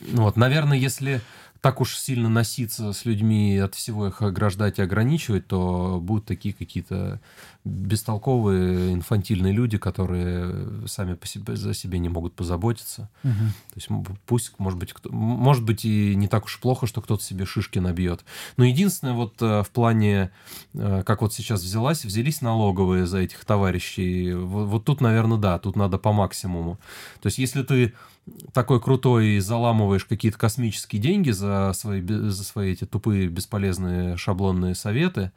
Ну 0.01 0.23
вот, 0.23 0.37
наверное, 0.37 0.77
если 0.77 1.21
так 1.61 1.81
уж 1.81 1.97
сильно 1.97 2.29
носиться 2.29 2.93
с 2.93 3.05
людьми, 3.05 3.57
от 3.57 3.75
всего 3.75 4.07
их 4.07 4.21
ограждать 4.21 4.79
и 4.79 4.81
ограничивать, 4.81 5.47
то 5.47 5.99
будут 6.01 6.25
такие 6.25 6.53
какие-то 6.53 7.19
бестолковые, 7.65 8.93
инфантильные 8.93 9.51
люди, 9.51 9.77
которые 9.77 10.87
сами 10.87 11.15
по 11.15 11.27
себе, 11.27 11.55
за 11.55 11.73
себе 11.73 11.99
не 11.99 12.07
могут 12.07 12.33
позаботиться. 12.33 13.09
То 13.23 13.75
есть 13.75 13.89
пусть, 14.25 14.53
может 14.57 14.79
быть, 14.79 14.93
кто, 14.93 15.11
может 15.11 15.63
быть 15.63 15.83
и 15.83 16.15
не 16.15 16.27
так 16.27 16.45
уж 16.45 16.59
плохо, 16.59 16.87
что 16.87 17.01
кто-то 17.01 17.23
себе 17.23 17.45
шишки 17.45 17.79
набьет. 17.79 18.23
Но 18.55 18.63
единственное, 18.63 19.13
вот 19.13 19.41
э, 19.41 19.63
в 19.63 19.69
плане, 19.71 20.31
э, 20.73 21.03
как 21.05 21.21
вот 21.21 21.33
сейчас 21.33 21.61
взялась, 21.61 22.05
взялись 22.05 22.41
налоговые 22.41 23.05
за 23.05 23.19
этих 23.19 23.43
товарищей. 23.43 24.33
Вот, 24.33 24.67
вот 24.67 24.85
тут, 24.85 25.01
наверное, 25.01 25.37
да, 25.37 25.59
тут 25.59 25.75
надо 25.75 25.97
по 25.97 26.13
максимуму. 26.13 26.79
То 27.21 27.27
есть 27.27 27.37
если 27.37 27.63
ты 27.63 27.93
такой 28.53 28.81
крутой 28.81 29.27
и 29.27 29.39
заламываешь 29.39 30.05
какие-то 30.05 30.37
космические 30.37 31.01
деньги 31.01 31.31
за 31.31 31.71
свои, 31.73 32.01
за 32.01 32.43
свои 32.43 32.73
эти 32.73 32.85
тупые, 32.85 33.27
бесполезные 33.27 34.17
шаблонные 34.17 34.75
советы, 34.75 35.31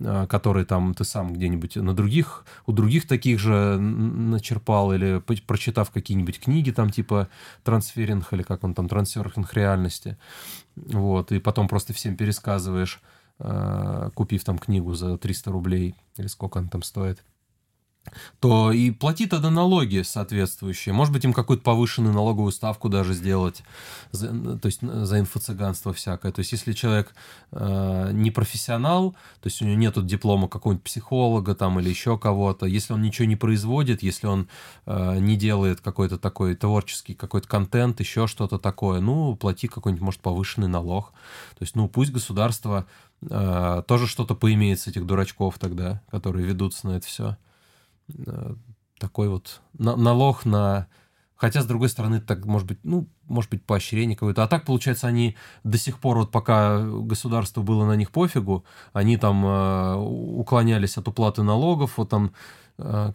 а, 0.00 0.26
которые 0.26 0.64
там 0.64 0.94
ты 0.94 1.04
сам 1.04 1.32
где-нибудь 1.32 1.76
на 1.76 1.94
других, 1.94 2.44
у 2.66 2.72
других 2.72 3.06
таких 3.06 3.38
же 3.38 3.78
начерпал, 3.78 4.92
или 4.92 5.22
прочитав 5.46 5.90
какие-нибудь 5.90 6.40
книги 6.40 6.70
там 6.70 6.90
типа 6.90 7.28
трансферинг, 7.64 8.32
или 8.32 8.42
как 8.42 8.64
он 8.64 8.74
там, 8.74 8.88
трансферинг 8.88 9.52
реальности, 9.54 10.16
вот, 10.76 11.32
и 11.32 11.40
потом 11.40 11.68
просто 11.68 11.92
всем 11.92 12.16
пересказываешь, 12.16 13.00
а, 13.38 14.10
купив 14.14 14.44
там 14.44 14.58
книгу 14.58 14.94
за 14.94 15.16
300 15.18 15.50
рублей, 15.50 15.94
или 16.16 16.26
сколько 16.26 16.58
она 16.58 16.68
там 16.68 16.82
стоит, 16.82 17.22
то 18.40 18.72
и 18.72 18.90
плати 18.90 19.26
тогда 19.26 19.50
налоги 19.50 20.02
соответствующие. 20.02 20.92
Может 20.92 21.12
быть, 21.12 21.24
им 21.24 21.32
какую-то 21.32 21.62
повышенную 21.62 22.14
налоговую 22.14 22.52
ставку 22.52 22.88
даже 22.88 23.14
сделать, 23.14 23.62
за, 24.12 24.28
то 24.58 24.66
есть 24.66 24.80
э, 24.82 25.04
за 25.04 25.20
инфо-цыганство 25.20 25.92
всякое. 25.92 26.32
То 26.32 26.40
есть 26.40 26.52
если 26.52 26.72
человек 26.72 27.14
э, 27.52 28.10
не 28.12 28.30
профессионал, 28.30 29.12
то 29.40 29.46
есть 29.46 29.60
у 29.62 29.64
него 29.64 29.76
нет 29.76 30.06
диплома 30.06 30.48
какого-нибудь 30.48 30.84
психолога 30.84 31.54
там 31.54 31.80
или 31.80 31.88
еще 31.88 32.18
кого-то, 32.18 32.66
если 32.66 32.92
он 32.92 33.02
ничего 33.02 33.26
не 33.26 33.36
производит, 33.36 34.02
если 34.02 34.26
он 34.26 34.48
э, 34.86 35.18
не 35.18 35.36
делает 35.36 35.80
какой-то 35.80 36.18
такой 36.18 36.54
творческий 36.54 37.14
какой-то 37.14 37.48
контент, 37.48 38.00
еще 38.00 38.26
что-то 38.26 38.58
такое, 38.58 39.00
ну, 39.00 39.36
плати 39.36 39.68
какой-нибудь, 39.68 40.02
может, 40.02 40.20
повышенный 40.20 40.68
налог. 40.68 41.12
То 41.58 41.62
есть, 41.62 41.74
ну, 41.74 41.88
пусть 41.88 42.12
государство 42.12 42.86
э, 43.22 43.82
тоже 43.86 44.06
что-то 44.06 44.34
поимеет 44.34 44.80
с 44.80 44.86
этих 44.86 45.06
дурачков 45.06 45.58
тогда, 45.58 46.00
которые 46.10 46.46
ведутся 46.46 46.88
на 46.88 46.96
это 46.96 47.06
все 47.06 47.36
такой 48.98 49.28
вот 49.28 49.60
на- 49.78 49.96
налог 49.96 50.44
на... 50.44 50.88
Хотя, 51.36 51.62
с 51.62 51.66
другой 51.66 51.88
стороны, 51.88 52.20
так, 52.20 52.44
может 52.46 52.66
быть, 52.66 52.80
ну, 52.82 53.06
может 53.28 53.50
быть, 53.50 53.64
поощрение 53.64 54.16
какое-то. 54.16 54.42
А 54.42 54.48
так, 54.48 54.64
получается, 54.64 55.06
они 55.06 55.36
до 55.62 55.78
сих 55.78 55.98
пор, 56.00 56.18
вот 56.18 56.32
пока 56.32 56.80
государству 56.80 57.62
было 57.62 57.86
на 57.86 57.94
них 57.94 58.10
пофигу, 58.10 58.64
они 58.92 59.16
там 59.16 59.46
э, 59.46 59.94
уклонялись 59.94 60.98
от 60.98 61.06
уплаты 61.06 61.44
налогов, 61.44 61.92
вот 61.96 62.08
там 62.08 62.32
э, 62.78 63.12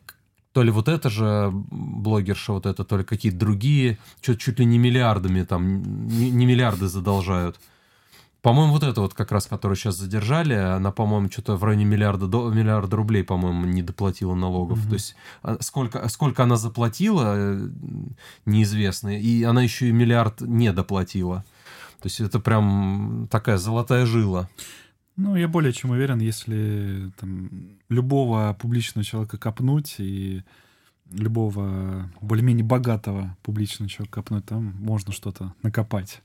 то 0.54 0.64
ли 0.64 0.72
вот 0.72 0.88
это 0.88 1.10
же 1.10 1.50
блогерша, 1.52 2.54
вот 2.54 2.66
это, 2.66 2.86
то 2.86 2.98
ли 2.98 3.04
какие-то 3.04 3.38
другие, 3.38 3.98
чуть, 4.22 4.39
чуть 4.39 4.60
ли 4.60 4.66
не 4.66 4.78
миллиардами 4.78 5.44
там, 5.44 6.08
не, 6.08 6.32
не 6.32 6.46
миллиарды 6.46 6.88
задолжают. 6.88 7.60
По-моему, 8.44 8.74
вот 8.74 8.84
это 8.84 9.00
вот 9.00 9.13
как 9.13 9.32
раз, 9.32 9.47
которую 9.47 9.78
сейчас 9.78 9.96
задержали, 9.96 10.54
она, 10.54 10.92
по-моему, 10.92 11.32
что-то 11.32 11.55
в 11.55 11.63
районе 11.63 11.86
миллиарда, 11.86 12.28
до, 12.28 12.51
миллиарда 12.51 12.97
рублей, 12.97 13.24
по-моему, 13.24 13.63
не 13.63 13.82
доплатила 13.82 14.36
налогов. 14.36 14.80
Мгм. 14.80 14.89
То 14.89 14.93
есть 14.96 15.16
а, 15.43 15.58
сколько, 15.62 16.09
сколько 16.09 16.43
она 16.43 16.58
заплатила, 16.58 17.36
э, 17.38 17.70
неизвестно. 18.46 19.17
И 19.17 19.43
она 19.43 19.63
еще 19.63 19.88
и 19.88 19.93
миллиард 19.93 20.42
не 20.42 20.74
доплатила. 20.74 21.46
То 22.01 22.08
есть 22.08 22.20
это 22.20 22.42
прям 22.42 23.30
такая 23.32 23.58
золотая 23.58 24.05
жила. 24.05 24.50
Ну, 25.16 25.38
я 25.38 25.47
более 25.47 25.72
чем 25.72 25.92
уверен, 25.92 26.20
если 26.20 27.13
там 27.17 27.50
любого 27.88 28.58
публичного 28.59 29.05
человека 29.05 29.38
копнуть 29.38 29.96
и 30.00 30.43
любого 31.14 32.10
более-менее 32.22 32.66
богатого 32.66 33.38
публичного 33.44 33.90
человека 33.90 34.22
копнуть, 34.22 34.46
там 34.46 34.76
можно 34.80 35.12
что-то 35.12 35.54
накопать. 35.62 36.22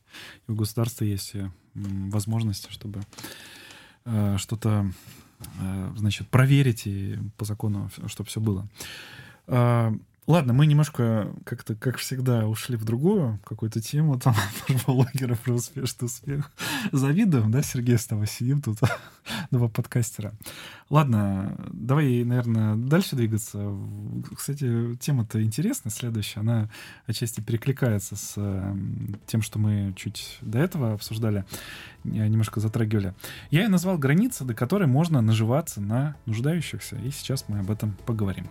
И 0.46 0.52
у 0.52 0.54
государства 0.54 1.04
есть 1.04 1.34
возможности, 1.74 2.70
чтобы 2.70 3.02
э, 4.04 4.36
что-то, 4.38 4.90
э, 5.60 5.92
значит, 5.96 6.28
проверить 6.28 6.86
и 6.86 7.18
по 7.36 7.44
закону, 7.44 7.90
чтобы 8.06 8.28
все 8.28 8.40
было. 8.40 8.68
Э, 9.46 9.92
Ладно, 10.28 10.52
мы 10.52 10.66
немножко 10.66 11.34
как-то, 11.44 11.74
как 11.74 11.96
всегда, 11.96 12.46
ушли 12.46 12.76
в 12.76 12.84
другую 12.84 13.40
какую-то 13.46 13.80
тему, 13.80 14.20
там, 14.20 14.34
про 14.66 14.92
блогеров, 14.92 15.40
про 15.40 15.54
успешный 15.54 16.04
успех. 16.04 16.52
Завидуем, 16.92 17.50
да, 17.50 17.62
Сергей 17.62 17.96
с 17.96 18.06
тобой 18.06 18.26
сидим 18.26 18.60
тут, 18.60 18.76
два 19.50 19.68
подкастера. 19.68 20.34
Ладно, 20.90 21.56
давай, 21.72 22.24
наверное, 22.24 22.76
дальше 22.76 23.16
двигаться. 23.16 23.74
Кстати, 24.36 24.96
тема-то 24.96 25.42
интересная, 25.42 25.90
следующая, 25.90 26.40
она 26.40 26.68
отчасти 27.06 27.40
перекликается 27.40 28.14
с 28.14 28.34
тем, 29.26 29.40
что 29.40 29.58
мы 29.58 29.94
чуть 29.96 30.36
до 30.42 30.58
этого 30.58 30.92
обсуждали, 30.92 31.46
немножко 32.04 32.60
затрагивали. 32.60 33.14
Я 33.50 33.64
и 33.64 33.68
назвал 33.68 33.96
границы, 33.96 34.44
до 34.44 34.52
которой 34.52 34.88
можно 34.88 35.22
наживаться 35.22 35.80
на 35.80 36.16
нуждающихся, 36.26 36.96
и 36.96 37.10
сейчас 37.12 37.46
мы 37.48 37.60
об 37.60 37.70
этом 37.70 37.96
поговорим. 38.04 38.44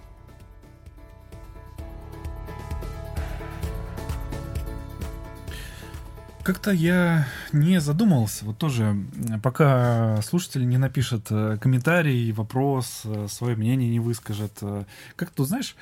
Как-то 6.47 6.71
я 6.71 7.27
не 7.51 7.81
задумывался, 7.81 8.45
вот 8.45 8.57
тоже, 8.57 8.95
пока 9.43 10.21
слушатель 10.21 10.65
не 10.65 10.77
напишет 10.77 11.27
э, 11.29 11.57
комментарий, 11.59 12.31
вопрос, 12.31 13.01
э, 13.03 13.27
свое 13.29 13.57
мнение 13.57 13.89
не 13.89 13.99
выскажет. 13.99 14.53
Э, 14.61 14.85
как 15.17 15.31
то 15.31 15.43
знаешь, 15.43 15.75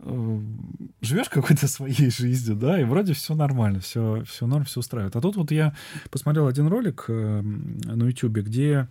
живешь 0.00 1.28
какой-то 1.28 1.68
своей 1.68 2.10
жизнью, 2.10 2.56
да, 2.56 2.80
и 2.80 2.84
вроде 2.84 3.12
все 3.12 3.36
нормально, 3.36 3.78
все, 3.78 4.24
все 4.26 4.48
норм, 4.48 4.64
все 4.64 4.80
устраивает. 4.80 5.14
А 5.14 5.20
тут 5.20 5.36
вот 5.36 5.52
я 5.52 5.72
посмотрел 6.10 6.48
один 6.48 6.66
ролик 6.66 7.04
на 7.06 8.04
YouTube, 8.04 8.38
где 8.38 8.88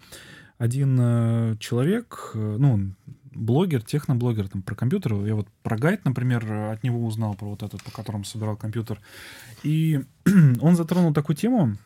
один 0.57 1.57
человек, 1.59 2.31
ну, 2.35 2.93
блогер, 3.37 3.81
техноблогер 3.81 4.47
там 4.49 4.61
про 4.61 4.75
компьютер. 4.75 5.13
Я 5.25 5.35
вот 5.35 5.47
про 5.63 5.77
гайд, 5.77 6.05
например, 6.05 6.51
от 6.51 6.83
него 6.83 7.05
узнал, 7.05 7.35
про 7.35 7.47
вот 7.47 7.63
этот, 7.63 7.83
по 7.83 7.91
которому 7.91 8.23
собирал 8.23 8.57
компьютер. 8.57 8.99
И 9.63 10.01
он 10.61 10.75
затронул 10.75 11.13
такую 11.13 11.35
тему, 11.35 11.77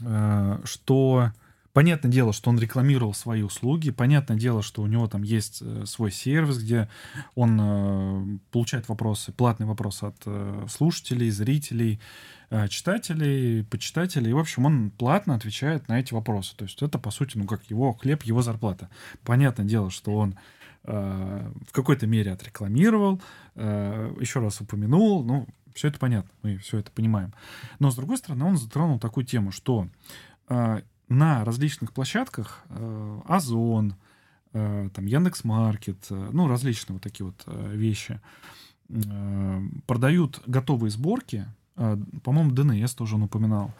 э, 0.00 0.60
что 0.64 1.32
понятное 1.72 2.10
дело, 2.10 2.32
что 2.32 2.50
он 2.50 2.58
рекламировал 2.58 3.14
свои 3.14 3.42
услуги, 3.42 3.90
понятное 3.90 4.36
дело, 4.36 4.62
что 4.62 4.82
у 4.82 4.86
него 4.86 5.06
там 5.06 5.22
есть 5.22 5.58
э, 5.60 5.84
свой 5.86 6.10
сервис, 6.10 6.58
где 6.58 6.88
он 7.34 7.58
э, 7.60 8.38
получает 8.50 8.88
вопросы, 8.88 9.32
платные 9.32 9.66
вопросы 9.66 10.04
от 10.04 10.70
слушателей, 10.70 11.30
зрителей, 11.30 12.00
читателей, 12.68 13.64
почитателей. 13.64 14.32
В 14.32 14.38
общем, 14.38 14.66
он 14.66 14.90
платно 14.90 15.34
отвечает 15.34 15.88
на 15.88 16.00
эти 16.00 16.14
вопросы. 16.14 16.56
То 16.56 16.64
есть 16.64 16.82
это, 16.82 16.98
по 16.98 17.10
сути, 17.10 17.38
ну, 17.38 17.46
как 17.46 17.64
его 17.70 17.92
хлеб, 17.92 18.22
его 18.22 18.42
зарплата. 18.42 18.88
Понятное 19.22 19.66
дело, 19.66 19.90
что 19.90 20.14
он 20.14 20.36
в 20.82 21.72
какой-то 21.72 22.06
мере 22.06 22.32
отрекламировал, 22.32 23.22
еще 23.56 24.40
раз 24.40 24.60
упомянул, 24.60 25.24
ну, 25.24 25.46
все 25.74 25.88
это 25.88 25.98
понятно, 25.98 26.30
мы 26.42 26.58
все 26.58 26.78
это 26.78 26.90
понимаем. 26.90 27.34
Но, 27.78 27.90
с 27.90 27.96
другой 27.96 28.16
стороны, 28.18 28.44
он 28.44 28.56
затронул 28.56 28.98
такую 28.98 29.26
тему, 29.26 29.50
что 29.50 29.88
э, 30.48 30.82
на 31.08 31.44
различных 31.44 31.92
площадках 31.92 32.62
э, 32.68 33.20
Озон, 33.26 33.96
э, 34.52 34.88
там 34.94 35.06
Яндекс.Маркет, 35.06 36.06
э, 36.10 36.30
ну, 36.32 36.48
различные 36.48 36.94
вот 36.94 37.02
такие 37.02 37.26
вот 37.26 37.42
э, 37.46 37.74
вещи, 37.74 38.20
э, 38.88 39.62
продают 39.86 40.42
готовые 40.46 40.90
сборки, 40.92 41.46
э, 41.46 41.63
по-моему, 41.74 42.52
DNS 42.52 42.94
тоже 42.96 43.16
он 43.16 43.24
упоминал, 43.24 43.72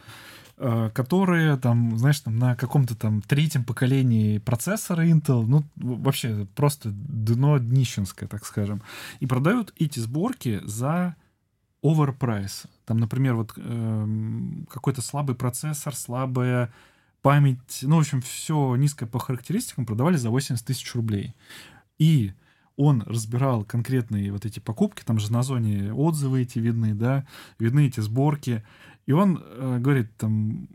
э, 0.56 0.90
которые 0.94 1.56
там, 1.56 1.96
знаешь, 1.98 2.20
там 2.20 2.36
на 2.36 2.56
каком-то 2.56 2.94
там 2.96 3.22
третьем 3.22 3.64
поколении 3.64 4.38
процессора 4.38 5.06
Intel, 5.06 5.46
ну, 5.46 5.64
вообще 5.76 6.46
просто 6.54 6.90
дно 6.92 7.58
днищенское, 7.58 8.28
так 8.28 8.44
скажем, 8.44 8.82
и 9.20 9.26
продают 9.26 9.72
эти 9.78 10.00
сборки 10.00 10.60
за 10.64 11.16
overprice. 11.82 12.66
Там, 12.86 12.98
например, 12.98 13.34
вот 13.34 13.52
э, 13.56 14.06
какой-то 14.70 15.02
слабый 15.02 15.36
процессор, 15.36 15.94
слабая 15.94 16.72
память, 17.22 17.78
ну, 17.82 17.96
в 17.96 18.00
общем, 18.00 18.20
все 18.20 18.76
низкое 18.76 19.08
по 19.08 19.18
характеристикам 19.18 19.86
продавали 19.86 20.16
за 20.16 20.30
80 20.30 20.64
тысяч 20.66 20.94
рублей. 20.94 21.34
И 21.98 22.32
он 22.76 23.02
разбирал 23.02 23.64
конкретные 23.64 24.32
вот 24.32 24.44
эти 24.44 24.60
покупки, 24.60 25.02
там 25.04 25.18
же 25.18 25.32
на 25.32 25.42
зоне 25.42 25.92
отзывы 25.92 26.42
эти 26.42 26.58
видны, 26.58 26.94
да, 26.94 27.26
видны 27.58 27.86
эти 27.86 28.00
сборки. 28.00 28.64
И 29.06 29.12
он 29.12 29.42
э, 29.42 29.78
говорит, 29.80 30.16
там, 30.16 30.68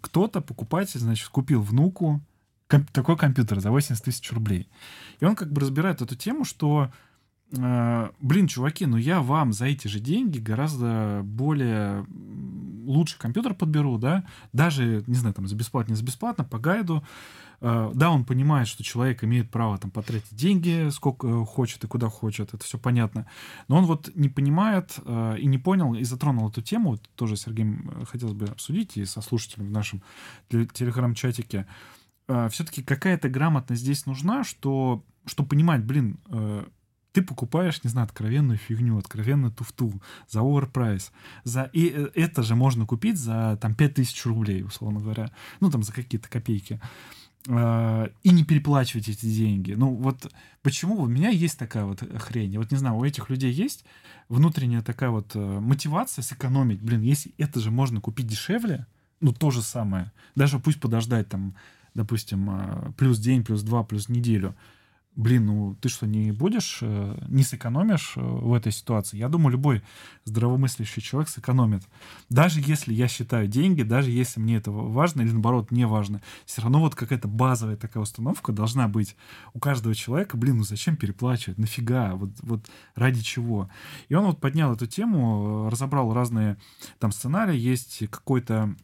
кто-то, 0.00 0.40
покупатель, 0.40 1.00
значит, 1.00 1.28
купил 1.28 1.62
внуку 1.62 2.20
комп- 2.68 2.90
такой 2.92 3.16
компьютер 3.16 3.60
за 3.60 3.70
80 3.70 4.04
тысяч 4.04 4.32
рублей. 4.32 4.68
И 5.20 5.24
он 5.24 5.34
как 5.34 5.52
бы 5.52 5.60
разбирает 5.60 6.02
эту 6.02 6.14
тему, 6.16 6.44
что 6.44 6.90
Э, 7.52 8.10
блин, 8.20 8.48
чуваки, 8.48 8.86
ну 8.86 8.96
я 8.96 9.20
вам 9.20 9.52
за 9.52 9.66
эти 9.66 9.86
же 9.86 10.00
деньги 10.00 10.38
гораздо 10.38 11.20
более 11.24 12.04
лучший 12.84 13.18
компьютер 13.18 13.54
подберу, 13.54 13.98
да, 13.98 14.24
даже, 14.52 15.04
не 15.06 15.14
знаю, 15.14 15.34
там, 15.34 15.46
за 15.46 15.56
бесплатно, 15.56 15.92
не 15.92 15.96
за 15.96 16.04
бесплатно, 16.04 16.44
по 16.44 16.58
гайду, 16.58 17.04
да, 17.60 18.10
он 18.10 18.24
понимает, 18.24 18.68
что 18.68 18.82
человек 18.82 19.24
имеет 19.24 19.50
право 19.50 19.78
там 19.78 19.90
потратить 19.90 20.34
деньги, 20.34 20.88
сколько 20.90 21.44
хочет 21.44 21.84
и 21.84 21.86
куда 21.86 22.08
хочет, 22.08 22.54
это 22.54 22.64
все 22.64 22.78
понятно. 22.78 23.26
Но 23.68 23.78
он 23.78 23.84
вот 23.86 24.10
не 24.14 24.28
понимает 24.28 24.98
э, 25.04 25.36
и 25.38 25.46
не 25.46 25.58
понял, 25.58 25.94
и 25.94 26.04
затронул 26.04 26.48
эту 26.48 26.62
тему, 26.62 26.90
вот 26.90 27.02
тоже, 27.14 27.36
Сергей, 27.36 27.66
хотелось 28.10 28.34
бы 28.34 28.46
обсудить 28.46 28.96
и 28.96 29.04
со 29.04 29.20
слушателями 29.20 29.68
в 29.68 29.72
нашем 29.72 30.02
телеграм-чатике. 30.50 31.66
Все-таки 32.50 32.82
какая-то 32.82 33.28
грамотность 33.28 33.82
здесь 33.82 34.04
нужна, 34.04 34.42
что, 34.42 35.04
чтобы 35.26 35.50
понимать, 35.50 35.84
блин, 35.84 36.18
ты 37.16 37.22
покупаешь, 37.22 37.82
не 37.82 37.88
знаю, 37.88 38.04
откровенную 38.04 38.58
фигню, 38.58 38.98
откровенную 38.98 39.50
туфту 39.50 40.02
за 40.28 40.40
оверпрайс. 40.40 41.12
За... 41.44 41.70
И 41.72 41.88
э, 41.88 42.10
это 42.14 42.42
же 42.42 42.54
можно 42.54 42.84
купить 42.84 43.16
за 43.18 43.58
там 43.58 43.74
5000 43.74 44.26
рублей, 44.26 44.62
условно 44.62 45.00
говоря. 45.00 45.30
Ну, 45.60 45.70
там 45.70 45.82
за 45.82 45.94
какие-то 45.94 46.28
копейки. 46.28 46.78
А, 47.48 48.10
и 48.22 48.30
не 48.30 48.44
переплачивать 48.44 49.08
эти 49.08 49.26
деньги. 49.26 49.72
Ну, 49.72 49.94
вот 49.94 50.32
почему 50.62 51.00
у 51.00 51.06
меня 51.06 51.28
есть 51.28 51.58
такая 51.58 51.84
вот 51.84 52.02
хрень? 52.18 52.58
Вот 52.58 52.70
не 52.70 52.76
знаю, 52.76 52.96
у 52.96 53.04
этих 53.04 53.30
людей 53.30 53.52
есть 53.52 53.84
внутренняя 54.28 54.82
такая 54.82 55.10
вот 55.10 55.32
э, 55.34 55.38
мотивация 55.38 56.22
сэкономить. 56.22 56.82
Блин, 56.82 57.02
если 57.02 57.32
это 57.38 57.60
же 57.60 57.70
можно 57.70 58.00
купить 58.00 58.26
дешевле, 58.26 58.86
ну, 59.20 59.32
то 59.32 59.50
же 59.50 59.62
самое. 59.62 60.12
Даже 60.34 60.58
пусть 60.58 60.80
подождать 60.80 61.28
там, 61.28 61.54
допустим, 61.94 62.50
а, 62.50 62.92
плюс 62.96 63.18
день, 63.18 63.44
плюс 63.44 63.62
два, 63.62 63.84
плюс 63.84 64.08
неделю 64.08 64.54
блин, 65.16 65.46
ну 65.46 65.76
ты 65.80 65.88
что, 65.88 66.06
не 66.06 66.30
будешь, 66.30 66.78
э, 66.82 67.18
не 67.28 67.42
сэкономишь 67.42 68.12
э, 68.16 68.20
в 68.20 68.52
этой 68.52 68.70
ситуации? 68.70 69.16
Я 69.16 69.28
думаю, 69.28 69.52
любой 69.52 69.82
здравомыслящий 70.24 71.00
человек 71.02 71.30
сэкономит. 71.30 71.82
Даже 72.28 72.60
если 72.60 72.92
я 72.92 73.08
считаю 73.08 73.48
деньги, 73.48 73.82
даже 73.82 74.10
если 74.10 74.40
мне 74.40 74.56
это 74.56 74.70
важно 74.70 75.22
или 75.22 75.30
наоборот 75.30 75.70
не 75.70 75.86
важно, 75.86 76.20
все 76.44 76.60
равно 76.62 76.80
вот 76.80 76.94
какая-то 76.94 77.28
базовая 77.28 77.76
такая 77.76 78.02
установка 78.02 78.52
должна 78.52 78.88
быть 78.88 79.16
у 79.54 79.58
каждого 79.58 79.94
человека. 79.94 80.36
Блин, 80.36 80.58
ну 80.58 80.64
зачем 80.64 80.96
переплачивать? 80.96 81.58
Нафига? 81.58 82.14
Вот, 82.14 82.30
вот 82.42 82.66
ради 82.94 83.22
чего? 83.22 83.70
И 84.08 84.14
он 84.14 84.26
вот 84.26 84.40
поднял 84.40 84.74
эту 84.74 84.86
тему, 84.86 85.66
э, 85.66 85.70
разобрал 85.70 86.12
разные 86.12 86.58
там 86.98 87.10
сценарии. 87.10 87.56
Есть 87.56 88.06
какой-то 88.10 88.76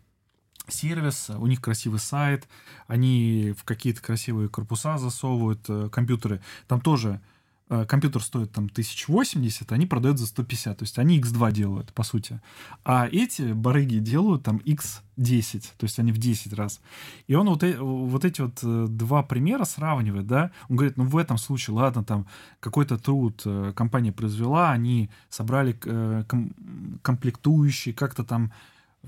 сервис, 0.69 1.31
у 1.31 1.47
них 1.47 1.61
красивый 1.61 1.99
сайт, 1.99 2.49
они 2.87 3.55
в 3.59 3.65
какие-то 3.65 4.03
красивые 4.03 4.49
корпуса 4.49 4.99
засовывают 4.99 5.61
э, 5.69 5.89
компьютеры. 5.91 6.41
Там 6.69 6.81
тоже 6.81 7.21
э, 7.69 7.85
компьютер 7.87 8.23
стоит 8.23 8.53
там 8.53 8.67
1080, 8.67 9.73
они 9.73 9.87
продают 9.87 10.19
за 10.19 10.27
150, 10.27 10.79
то 10.79 10.83
есть 10.83 10.99
они 10.99 11.21
X2 11.21 11.53
делают, 11.53 11.93
по 11.93 12.05
сути. 12.05 12.41
А 12.85 13.09
эти 13.11 13.53
барыги 13.53 13.99
делают 13.99 14.45
там 14.45 14.59
X10, 14.59 15.65
то 15.77 15.85
есть 15.85 15.99
они 15.99 16.13
в 16.13 16.19
10 16.19 16.53
раз. 16.53 16.81
И 17.27 17.35
он 17.35 17.49
вот, 17.49 17.63
э, 17.65 17.77
вот 17.79 18.25
эти 18.25 18.41
вот 18.41 18.61
два 18.97 19.23
примера 19.23 19.65
сравнивает, 19.65 20.27
да, 20.27 20.53
он 20.69 20.77
говорит, 20.77 20.97
ну 20.97 21.05
в 21.05 21.17
этом 21.17 21.39
случае, 21.39 21.75
ладно, 21.75 22.05
там 22.05 22.27
какой-то 22.61 22.99
труд 22.99 23.43
компания 23.75 24.13
произвела, 24.13 24.71
они 24.71 25.11
собрали 25.29 25.73
ком 25.73 26.53
комплектующие, 27.03 27.95
как-то 27.95 28.25
там 28.25 28.53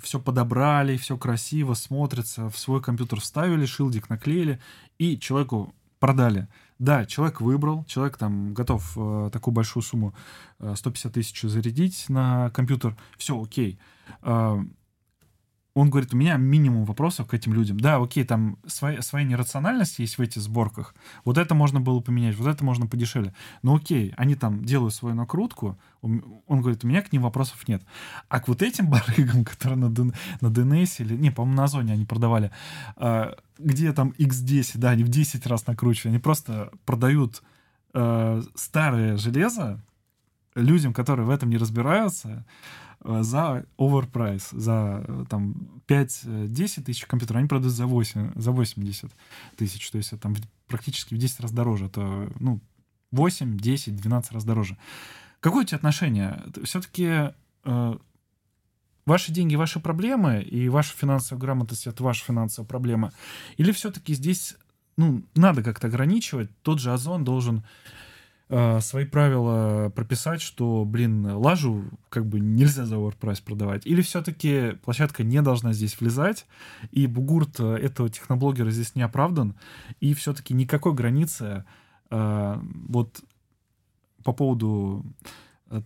все 0.01 0.21
подобрали, 0.21 0.97
все 0.97 1.17
красиво 1.17 1.75
смотрится, 1.75 2.51
в 2.51 2.59
свой 2.59 2.83
компьютер 2.83 3.21
вставили, 3.21 3.67
шилдик 3.67 4.09
наклеили 4.09 4.61
и 4.99 5.19
человеку 5.19 5.75
продали. 6.01 6.49
Да, 6.79 7.07
человек 7.07 7.41
выбрал, 7.41 7.85
человек 7.85 8.17
там 8.19 8.53
готов 8.53 8.93
э, 8.97 9.31
такую 9.33 9.55
большую 9.55 9.83
сумму, 9.83 10.15
э, 10.59 10.75
150 10.77 11.13
тысяч 11.13 11.41
зарядить 11.43 12.07
на 12.09 12.51
компьютер, 12.51 12.97
все 13.17 13.41
окей. 13.41 13.79
Э, 14.23 14.59
он 15.75 15.91
говорит, 15.91 16.15
у 16.15 16.17
меня 16.17 16.37
минимум 16.37 16.85
вопросов 16.85 17.27
к 17.27 17.35
этим 17.35 17.53
людям. 17.53 17.81
Да, 17.81 17.97
окей, 17.97 18.23
там 18.25 18.59
своя, 18.65 19.03
своя 19.03 19.27
нерациональность 19.27 19.99
есть 19.99 20.19
в 20.19 20.21
этих 20.21 20.41
сборках. 20.41 20.95
Вот 21.25 21.37
это 21.37 21.57
можно 21.57 21.81
было 21.81 22.01
поменять, 22.01 22.37
вот 22.37 22.47
это 22.47 22.65
можно 22.65 22.87
подешевле. 22.87 23.35
Но 23.63 23.75
окей, 23.75 24.15
они 24.17 24.37
там 24.37 24.65
делают 24.65 24.95
свою 24.95 25.17
накрутку. 25.17 25.77
Он 26.01 26.61
говорит, 26.61 26.85
у 26.85 26.87
меня 26.87 27.03
к 27.03 27.13
ним 27.13 27.23
вопросов 27.23 27.67
нет. 27.67 27.83
А 28.29 28.39
к 28.39 28.47
вот 28.47 28.63
этим 28.63 28.87
барыгам, 28.91 29.45
которые 29.45 29.77
на, 29.77 29.89
на 29.89 30.47
DNS 30.47 30.97
или... 30.99 31.17
Не, 31.17 31.33
по-моему, 31.33 31.57
на 31.57 31.65
Озоне 31.65 31.93
они 31.93 32.05
продавали. 32.05 32.53
А, 32.97 33.37
где 33.59 33.93
там 33.93 34.15
X10, 34.17 34.79
да, 34.79 34.91
они 34.91 35.03
в 35.03 35.09
10 35.09 35.45
раз 35.47 35.67
накручивают. 35.67 36.13
Они 36.13 36.21
просто 36.21 36.71
продают 36.87 37.43
э, 37.95 38.43
старое 38.55 39.17
железо 39.17 39.83
людям, 40.55 40.93
которые 40.93 41.27
в 41.27 41.31
этом 41.31 41.51
не 41.51 41.57
разбираются, 41.57 42.45
за 43.05 43.67
overprice, 43.79 44.59
за 44.59 45.05
э, 45.07 45.25
там 45.29 45.83
5-10 45.87 46.83
тысяч 46.83 47.05
компьютеров, 47.05 47.39
они 47.39 47.49
продают 47.49 47.75
за, 47.75 47.87
8, 47.87 48.33
за 48.35 48.51
80 48.51 49.11
тысяч, 49.57 49.91
то 49.91 49.99
есть 49.99 50.13
это 50.13 50.23
там 50.23 50.35
практически 50.67 51.15
в 51.15 51.19
10 51.19 51.41
раз 51.41 51.53
дороже, 51.53 51.87
это 51.87 52.33
ну, 52.41 52.61
8, 53.13 53.59
10, 53.59 53.97
12 53.97 54.33
раз 54.33 54.45
дороже. 54.45 54.79
Какое 55.41 55.65
у 55.65 55.67
тебя 55.67 55.77
отношение? 55.77 56.43
Все-таки 56.65 57.33
э, 57.65 57.99
ваши 59.05 59.33
деньги, 59.33 59.55
ваши 59.55 59.81
проблемы, 59.81 60.41
и 60.41 60.69
ваша 60.69 60.97
финансовая 60.97 61.41
грамотность— 61.41 61.87
это 61.89 62.03
ваша 62.03 62.25
финансовая 62.25 62.67
проблема? 62.67 63.13
Или 63.59 63.73
все-таки 63.73 64.15
здесь 64.15 64.57
ну, 64.97 65.23
надо 65.35 65.63
как-то 65.63 65.89
ограничивать? 65.89 66.51
Тот 66.63 66.81
же 66.81 66.93
Озон 66.93 67.25
должен 67.25 67.65
э, 68.49 68.81
свои 68.81 69.05
правила 69.05 69.91
прописать, 69.91 70.43
что, 70.43 70.85
блин, 70.85 71.27
лажу 71.27 71.85
как 72.09 72.27
бы 72.27 72.41
нельзя 72.41 72.85
за 72.85 72.97
overprice 72.97 73.43
продавать? 73.43 73.87
Или 73.87 74.03
все-таки 74.03 74.73
площадка 74.85 75.23
не 75.23 75.43
должна 75.43 75.73
здесь 75.73 75.99
влезать, 76.01 76.47
и 76.91 77.07
бугурт 77.07 77.61
э, 77.61 77.77
этого 77.77 78.09
техноблогера 78.09 78.71
здесь 78.71 78.95
не 78.95 79.03
оправдан, 79.03 79.55
и 80.01 80.15
все-таки 80.15 80.55
никакой 80.55 80.95
границы 80.95 81.65
э, 82.11 82.61
вот 82.89 83.21
по 84.25 84.33
поводу 84.33 85.05
э, 85.71 85.83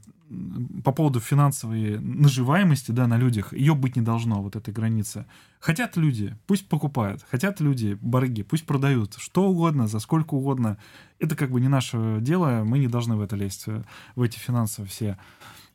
по 0.84 0.92
поводу 0.92 1.20
финансовой 1.20 1.98
наживаемости, 2.00 2.90
да, 2.90 3.06
на 3.06 3.16
людях, 3.16 3.52
ее 3.52 3.74
быть 3.74 3.96
не 3.96 4.02
должно, 4.02 4.42
вот 4.42 4.56
этой 4.56 4.74
границы. 4.74 5.26
Хотят 5.58 5.96
люди, 5.96 6.36
пусть 6.46 6.68
покупают. 6.68 7.24
Хотят 7.30 7.60
люди, 7.60 7.98
барыги, 8.00 8.42
пусть 8.42 8.66
продают. 8.66 9.14
Что 9.18 9.48
угодно, 9.48 9.86
за 9.86 10.00
сколько 10.00 10.34
угодно. 10.34 10.76
Это 11.18 11.34
как 11.34 11.50
бы 11.50 11.60
не 11.60 11.68
наше 11.68 12.18
дело, 12.20 12.62
мы 12.64 12.78
не 12.78 12.88
должны 12.88 13.16
в 13.16 13.22
это 13.22 13.36
лезть, 13.36 13.64
э, 13.68 13.82
в 14.16 14.22
эти 14.22 14.38
финансовые 14.38 14.88
все 14.88 15.18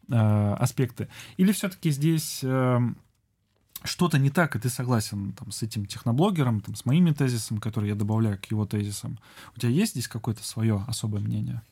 э, 0.10 0.54
аспекты. 0.60 1.08
Или 1.38 1.52
все-таки 1.52 1.90
здесь 1.90 2.42
э, 2.44 2.80
что-то 3.84 4.20
не 4.20 4.30
так, 4.30 4.56
и 4.56 4.60
ты 4.60 4.70
согласен 4.70 5.34
там, 5.34 5.52
с 5.52 5.64
этим 5.64 5.86
техноблогером, 5.86 6.62
там, 6.62 6.76
с 6.76 6.86
моими 6.86 7.12
тезисами, 7.12 7.60
которые 7.60 7.90
я 7.90 7.96
добавляю 7.96 8.40
к 8.40 8.46
его 8.46 8.66
тезисам. 8.66 9.18
У 9.56 9.60
тебя 9.60 9.72
есть 9.72 9.94
здесь 9.94 10.08
какое-то 10.08 10.44
свое 10.44 10.84
особое 10.88 11.22
мнение? 11.22 11.64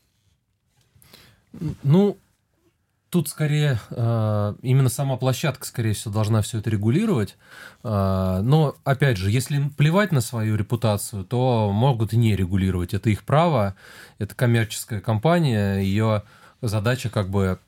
Ну, 1.84 2.18
Тут 3.12 3.28
скорее 3.28 3.78
э, 3.90 4.54
именно 4.62 4.88
сама 4.88 5.18
площадка, 5.18 5.66
скорее 5.66 5.92
всего, 5.92 6.14
должна 6.14 6.42
все 6.42 6.60
это 6.60 6.70
регулировать. 6.70 7.36
Э, 7.84 8.40
но, 8.42 8.76
опять 8.86 9.18
же, 9.18 9.30
если 9.30 9.68
плевать 9.76 10.14
на 10.14 10.22
свою 10.22 10.56
репутацию, 10.56 11.26
то 11.26 11.74
могут 11.74 12.14
и 12.14 12.18
не 12.18 12.38
регулировать. 12.38 12.94
Это 12.94 13.10
их 13.10 13.26
право, 13.26 13.76
это 14.18 14.34
коммерческая 14.34 15.02
компания, 15.02 15.80
ее 15.80 16.24
задача 16.62 17.10
как 17.10 17.30
бы 17.30 17.60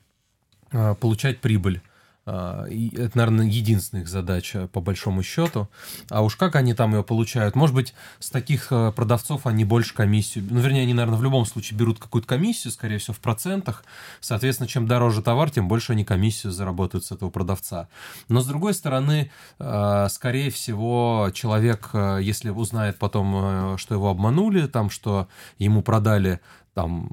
э, 0.72 0.94
получать 0.94 1.42
прибыль. 1.42 1.82
А, 2.26 2.66
это, 2.66 3.18
наверное, 3.18 3.46
единственная 3.46 4.02
их 4.02 4.08
задача, 4.08 4.68
по 4.68 4.80
большому 4.80 5.22
счету. 5.22 5.68
А 6.08 6.22
уж 6.22 6.36
как 6.36 6.56
они 6.56 6.74
там 6.74 6.94
ее 6.94 7.02
получают? 7.02 7.54
Может 7.54 7.74
быть, 7.74 7.94
с 8.18 8.30
таких 8.30 8.68
э, 8.70 8.92
продавцов 8.92 9.46
они 9.46 9.64
больше 9.64 9.94
комиссию... 9.94 10.46
Ну, 10.50 10.60
вернее, 10.60 10.82
они, 10.82 10.94
наверное, 10.94 11.18
в 11.18 11.22
любом 11.22 11.44
случае 11.44 11.78
берут 11.78 11.98
какую-то 11.98 12.26
комиссию, 12.26 12.72
скорее 12.72 12.98
всего, 12.98 13.14
в 13.14 13.20
процентах. 13.20 13.84
Соответственно, 14.20 14.68
чем 14.68 14.86
дороже 14.86 15.22
товар, 15.22 15.50
тем 15.50 15.68
больше 15.68 15.92
они 15.92 16.04
комиссию 16.04 16.52
заработают 16.52 17.04
с 17.04 17.12
этого 17.12 17.28
продавца. 17.28 17.88
Но, 18.28 18.40
с 18.40 18.46
другой 18.46 18.72
стороны, 18.72 19.30
э, 19.58 20.06
скорее 20.10 20.50
всего, 20.50 21.30
человек, 21.34 21.90
э, 21.92 22.20
если 22.22 22.48
узнает 22.48 22.98
потом, 22.98 23.76
что 23.76 23.94
его 23.94 24.08
обманули, 24.08 24.66
там, 24.66 24.88
что 24.88 25.28
ему 25.58 25.82
продали 25.82 26.40
там 26.74 27.08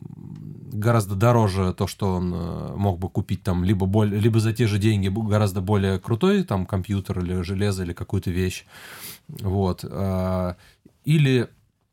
гораздо 0.73 1.15
дороже 1.15 1.73
то, 1.73 1.87
что 1.87 2.15
он 2.15 2.33
э, 2.33 2.75
мог 2.75 2.99
бы 2.99 3.09
купить 3.09 3.43
там 3.43 3.63
либо, 3.63 3.85
более, 3.85 4.19
либо 4.19 4.39
за 4.39 4.53
те 4.53 4.67
же 4.67 4.79
деньги 4.79 5.07
гораздо 5.07 5.61
более 5.61 5.99
крутой 5.99 6.43
там 6.43 6.65
компьютер 6.65 7.19
или 7.19 7.41
железо 7.41 7.83
или 7.83 7.93
какую-то 7.93 8.31
вещь. 8.31 8.65
Вот. 9.27 9.85
А, 9.87 10.57
или... 11.05 11.49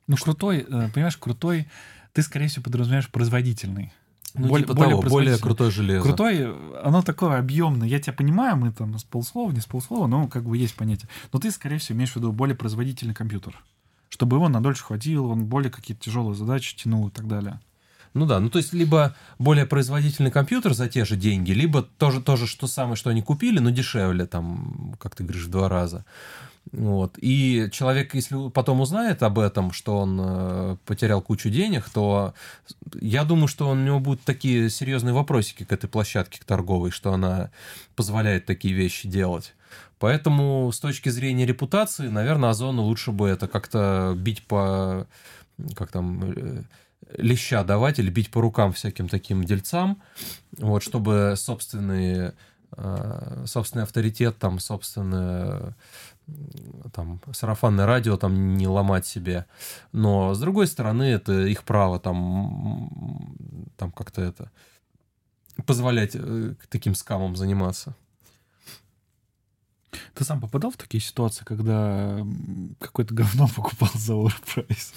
Ну, 0.07 0.17
крутой, 0.17 0.67
э, 0.69 0.89
понимаешь, 0.95 1.19
крутой, 1.19 1.69
ты, 2.15 2.23
скорее 2.23 2.49
всего, 2.49 2.63
подразумеваешь 2.63 3.11
производительный. 3.11 3.93
Ну, 4.35 4.49
более, 4.49 4.67
типа 4.67 4.75
более, 4.75 4.97
того, 4.97 5.03
более 5.03 5.39
крутое 5.39 5.71
железо. 5.71 6.03
Крутой, 6.03 6.47
оно 6.83 7.03
такое 7.03 7.39
объемное. 7.39 7.89
Я 7.89 7.99
тебя 7.99 8.13
понимаю, 8.13 8.57
мы 8.57 8.73
там 8.73 8.99
с 8.99 9.05
полслова, 9.05 9.51
не 9.51 9.61
с 9.61 9.67
полслова, 9.67 10.07
но 10.07 10.29
как 10.29 10.45
бы 10.45 10.57
есть 10.57 10.77
понятие. 10.77 11.09
Но 11.33 11.39
ты, 11.39 11.51
скорее 11.51 11.79
всего, 11.79 11.97
имеешь 11.97 12.13
в 12.13 12.17
виду 12.17 12.33
более 12.33 12.57
производительный 12.57 13.15
компьютер 13.15 13.63
чтобы 14.09 14.37
его 14.37 14.49
на 14.49 14.63
дольше 14.63 14.85
хватило, 14.85 15.29
он 15.29 15.47
более 15.47 15.71
какие-то 15.71 16.05
тяжелые 16.05 16.35
задачи 16.35 16.77
тянул 16.77 17.09
и 17.09 17.11
так 17.11 17.27
далее. 17.27 17.61
Ну 18.15 18.27
да, 18.27 18.41
ну 18.41 18.51
то 18.51 18.59
есть 18.59 18.73
либо 18.73 19.15
более 19.39 19.67
производительный 19.67 20.31
компьютер 20.31 20.75
за 20.75 20.89
те 20.89 21.05
же 21.05 21.17
деньги, 21.17 21.53
либо 21.53 21.83
тоже, 21.83 22.21
тоже 22.21 22.47
что 22.47 22.67
самое, 22.67 22.97
что 22.97 23.11
они 23.11 23.23
купили, 23.23 23.59
но 23.59 23.71
дешевле, 23.71 24.27
там, 24.27 24.95
как 24.99 25.15
ты 25.15 25.25
говоришь, 25.25 25.45
в 25.45 25.51
два 25.51 25.69
раза. 25.69 26.05
Вот. 26.73 27.15
И 27.19 27.69
человек, 27.73 28.15
если 28.15 28.51
потом 28.51 28.81
узнает 28.81 29.23
об 29.23 29.39
этом, 29.39 29.73
что 29.73 29.99
он 30.01 30.21
э, 30.21 30.77
потерял 30.85 31.23
кучу 31.23 31.51
денег, 31.51 31.89
то 31.89 32.35
я 33.01 33.25
думаю, 33.25 33.49
что 33.49 33.71
у 33.71 33.75
него 33.75 34.01
будут 34.01 34.23
такие 34.23 34.69
серьезные 34.69 35.15
вопросики 35.15 35.65
к 35.65 35.73
этой 35.73 35.89
площадке, 35.89 36.41
к 36.41 36.45
торговой, 36.45 36.91
что 36.91 37.13
она 37.13 37.51
позволяет 37.97 38.47
такие 38.47 38.75
вещи 38.75 39.09
делать. 39.09 39.55
Поэтому 39.99 40.71
с 40.73 40.79
точки 40.79 41.09
зрения 41.09 41.47
репутации, 41.47 42.09
наверное, 42.09 42.51
Озону 42.51 42.83
лучше 42.83 43.13
бы 43.13 43.29
это 43.29 43.49
как-то 43.49 44.15
бить 44.17 44.47
по... 44.47 45.07
Как 45.75 45.91
там 45.91 46.23
э, 46.23 46.63
леща 47.17 47.65
давать 47.65 47.99
или 47.99 48.11
бить 48.11 48.31
по 48.31 48.41
рукам 48.41 48.73
всяким 48.73 49.09
таким 49.09 49.45
дельцам, 49.45 50.01
вот, 50.57 50.83
чтобы 50.83 51.35
собственный, 51.37 52.33
э, 52.77 53.45
собственный 53.47 53.85
авторитет, 53.85 54.39
там, 54.39 54.59
собственное 54.59 55.75
там, 56.93 57.21
сарафанное 57.33 57.87
радио 57.87 58.17
там 58.17 58.57
не 58.57 58.67
ломать 58.67 59.07
себе. 59.07 59.47
Но, 59.93 60.35
с 60.35 60.41
другой 60.41 60.67
стороны, 60.67 61.05
это 61.05 61.47
их 61.47 61.65
право 61.65 61.99
там, 61.99 63.37
там 63.77 63.93
как-то 63.93 64.23
это 64.23 64.51
позволять 65.67 66.13
э, 66.15 66.55
таким 66.69 66.95
скамам 66.95 67.37
заниматься. 67.37 67.97
Ты 70.15 70.25
сам 70.25 70.41
попадал 70.41 70.71
в 70.71 70.77
такие 70.77 71.01
ситуации, 71.01 71.45
когда 71.45 72.25
какое-то 72.79 73.15
говно 73.15 73.49
покупал 73.57 73.91
за 73.95 74.15
overprice? 74.15 74.93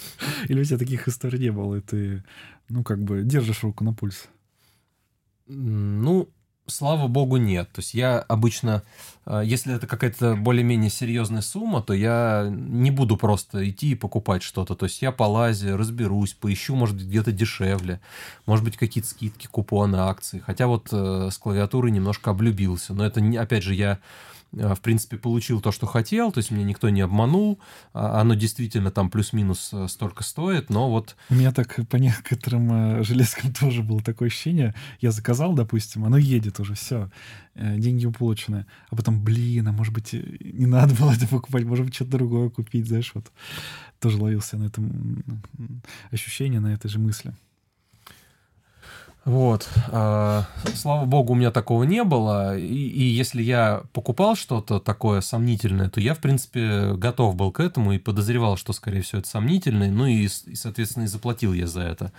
Или 0.47 0.61
у 0.61 0.63
тебя 0.63 0.77
таких 0.77 1.07
историй 1.07 1.39
не 1.39 1.51
было, 1.51 1.75
и 1.75 1.81
ты, 1.81 2.23
ну, 2.69 2.83
как 2.83 3.03
бы, 3.03 3.23
держишь 3.23 3.63
руку 3.63 3.83
на 3.83 3.93
пульс? 3.93 4.27
Ну, 5.47 6.29
слава 6.71 7.07
богу, 7.07 7.37
нет. 7.37 7.69
То 7.71 7.79
есть 7.79 7.93
я 7.93 8.19
обычно, 8.19 8.83
э, 9.25 9.41
если 9.45 9.75
это 9.75 9.87
какая-то 9.87 10.35
более-менее 10.35 10.89
серьезная 10.89 11.41
сумма, 11.41 11.81
то 11.81 11.93
я 11.93 12.47
не 12.49 12.91
буду 12.91 13.17
просто 13.17 13.69
идти 13.69 13.91
и 13.91 13.95
покупать 13.95 14.43
что-то. 14.43 14.75
То 14.75 14.85
есть 14.85 15.01
я 15.01 15.11
полазю, 15.11 15.77
разберусь, 15.77 16.33
поищу, 16.33 16.75
может 16.75 16.95
быть, 16.95 17.05
где-то 17.05 17.31
дешевле, 17.31 17.99
может 18.45 18.65
быть, 18.65 18.77
какие-то 18.77 19.09
скидки, 19.09 19.47
купоны, 19.47 19.97
акции. 19.97 20.39
Хотя 20.39 20.67
вот 20.67 20.89
э, 20.91 21.29
с 21.31 21.37
клавиатурой 21.37 21.91
немножко 21.91 22.31
облюбился. 22.31 22.93
Но 22.93 23.05
это, 23.05 23.21
опять 23.39 23.63
же, 23.63 23.75
я 23.75 23.99
в 24.51 24.81
принципе, 24.81 25.17
получил 25.17 25.61
то, 25.61 25.71
что 25.71 25.87
хотел, 25.87 26.31
то 26.31 26.39
есть 26.39 26.51
меня 26.51 26.65
никто 26.65 26.89
не 26.89 27.01
обманул, 27.01 27.59
а, 27.93 28.19
оно 28.19 28.33
действительно 28.33 28.91
там 28.91 29.09
плюс-минус 29.09 29.69
э, 29.71 29.87
столько 29.87 30.23
стоит, 30.23 30.69
но 30.69 30.89
вот... 30.89 31.15
У 31.29 31.35
меня 31.35 31.51
так 31.51 31.79
по 31.87 31.95
некоторым 31.95 32.99
э, 32.99 33.03
железкам 33.03 33.53
тоже 33.59 33.81
было 33.81 34.01
такое 34.01 34.27
ощущение, 34.27 34.75
я 34.99 35.11
заказал, 35.11 35.53
допустим, 35.53 36.03
оно 36.03 36.17
едет 36.17 36.59
уже, 36.59 36.75
все, 36.75 37.09
деньги 37.55 38.05
уплочены, 38.05 38.65
а 38.89 38.95
потом, 38.95 39.23
блин, 39.23 39.67
а 39.67 39.71
может 39.71 39.93
быть, 39.93 40.13
не 40.13 40.65
надо 40.65 40.95
было 40.95 41.11
это 41.11 41.27
покупать, 41.27 41.63
может 41.63 41.85
быть, 41.85 41.95
что-то 41.95 42.11
другое 42.11 42.49
купить, 42.49 42.87
знаешь, 42.87 43.11
вот 43.13 43.31
тоже 43.99 44.17
ловился 44.17 44.57
на 44.57 44.65
этом 44.65 45.23
ощущении, 46.11 46.57
на 46.57 46.73
этой 46.73 46.89
же 46.89 46.99
мысли. 46.99 47.33
Вот. 49.23 49.69
А, 49.89 50.45
слава 50.73 51.05
богу, 51.05 51.33
у 51.33 51.35
меня 51.35 51.51
такого 51.51 51.83
не 51.83 52.03
было. 52.03 52.57
И, 52.57 52.65
и 52.65 53.03
если 53.03 53.43
я 53.43 53.83
покупал 53.93 54.35
что-то 54.35 54.79
такое 54.79 55.21
сомнительное, 55.21 55.89
то 55.89 55.99
я, 55.99 56.15
в 56.15 56.19
принципе, 56.19 56.93
готов 56.93 57.35
был 57.35 57.51
к 57.51 57.59
этому 57.59 57.91
и 57.93 57.99
подозревал, 57.99 58.57
что, 58.57 58.73
скорее 58.73 59.01
всего, 59.01 59.19
это 59.19 59.29
сомнительное. 59.29 59.91
Ну 59.91 60.07
и, 60.07 60.23
и 60.23 60.55
соответственно, 60.55 61.03
и 61.03 61.07
заплатил 61.07 61.53
я 61.53 61.67
за 61.67 61.81
это. 61.81 62.11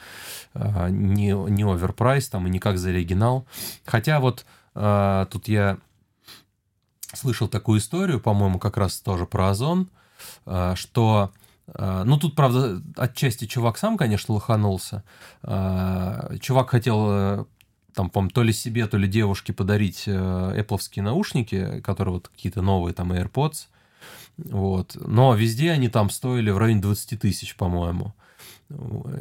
А, 0.55 0.89
не, 0.89 1.33
не 1.51 1.65
оверпрайс 1.65 2.29
там 2.29 2.47
и 2.47 2.51
не 2.51 2.61
как 2.61 2.79
за 2.79 2.91
оригинал. 2.91 3.47
Хотя 3.85 4.20
вот 4.20 4.47
а, 4.74 5.27
тут 5.27 5.49
я 5.49 5.79
слышал 7.15 7.49
такую 7.49 7.81
историю, 7.81 8.20
по-моему, 8.20 8.59
как 8.59 8.77
раз 8.77 8.99
тоже 9.01 9.27
про 9.27 9.51
Озон, 9.51 9.89
э, 10.47 10.74
что 10.77 11.31
э, 11.35 11.41
ну, 11.78 12.19
тут, 12.19 12.35
правда, 12.35 12.82
отчасти 12.97 13.47
чувак 13.47 13.78
сам, 13.78 13.97
конечно, 13.97 14.35
лоханулся. 14.35 15.03
Э, 15.43 16.36
чувак 16.40 16.70
хотел 16.70 17.47
там, 17.94 18.11
по 18.11 18.28
то 18.28 18.43
ли 18.43 18.53
себе, 18.53 18.86
то 18.86 18.99
ли 18.99 19.09
девушке 19.09 19.53
подарить 19.53 20.09
Apple 20.09 21.03
наушники, 21.03 21.81
которые 21.81 22.15
вот 22.15 22.28
какие-то 22.28 22.62
новые, 22.62 22.94
там, 22.94 23.12
AirPods. 23.12 23.69
Вот. 24.39 24.97
Но 24.97 25.35
везде 25.35 25.70
они 25.70 25.89
там 25.89 26.11
стоили 26.11 26.51
в 26.51 26.59
районе 26.59 26.81
20 26.81 27.20
тысяч, 27.20 27.57
по-моему. 27.57 28.15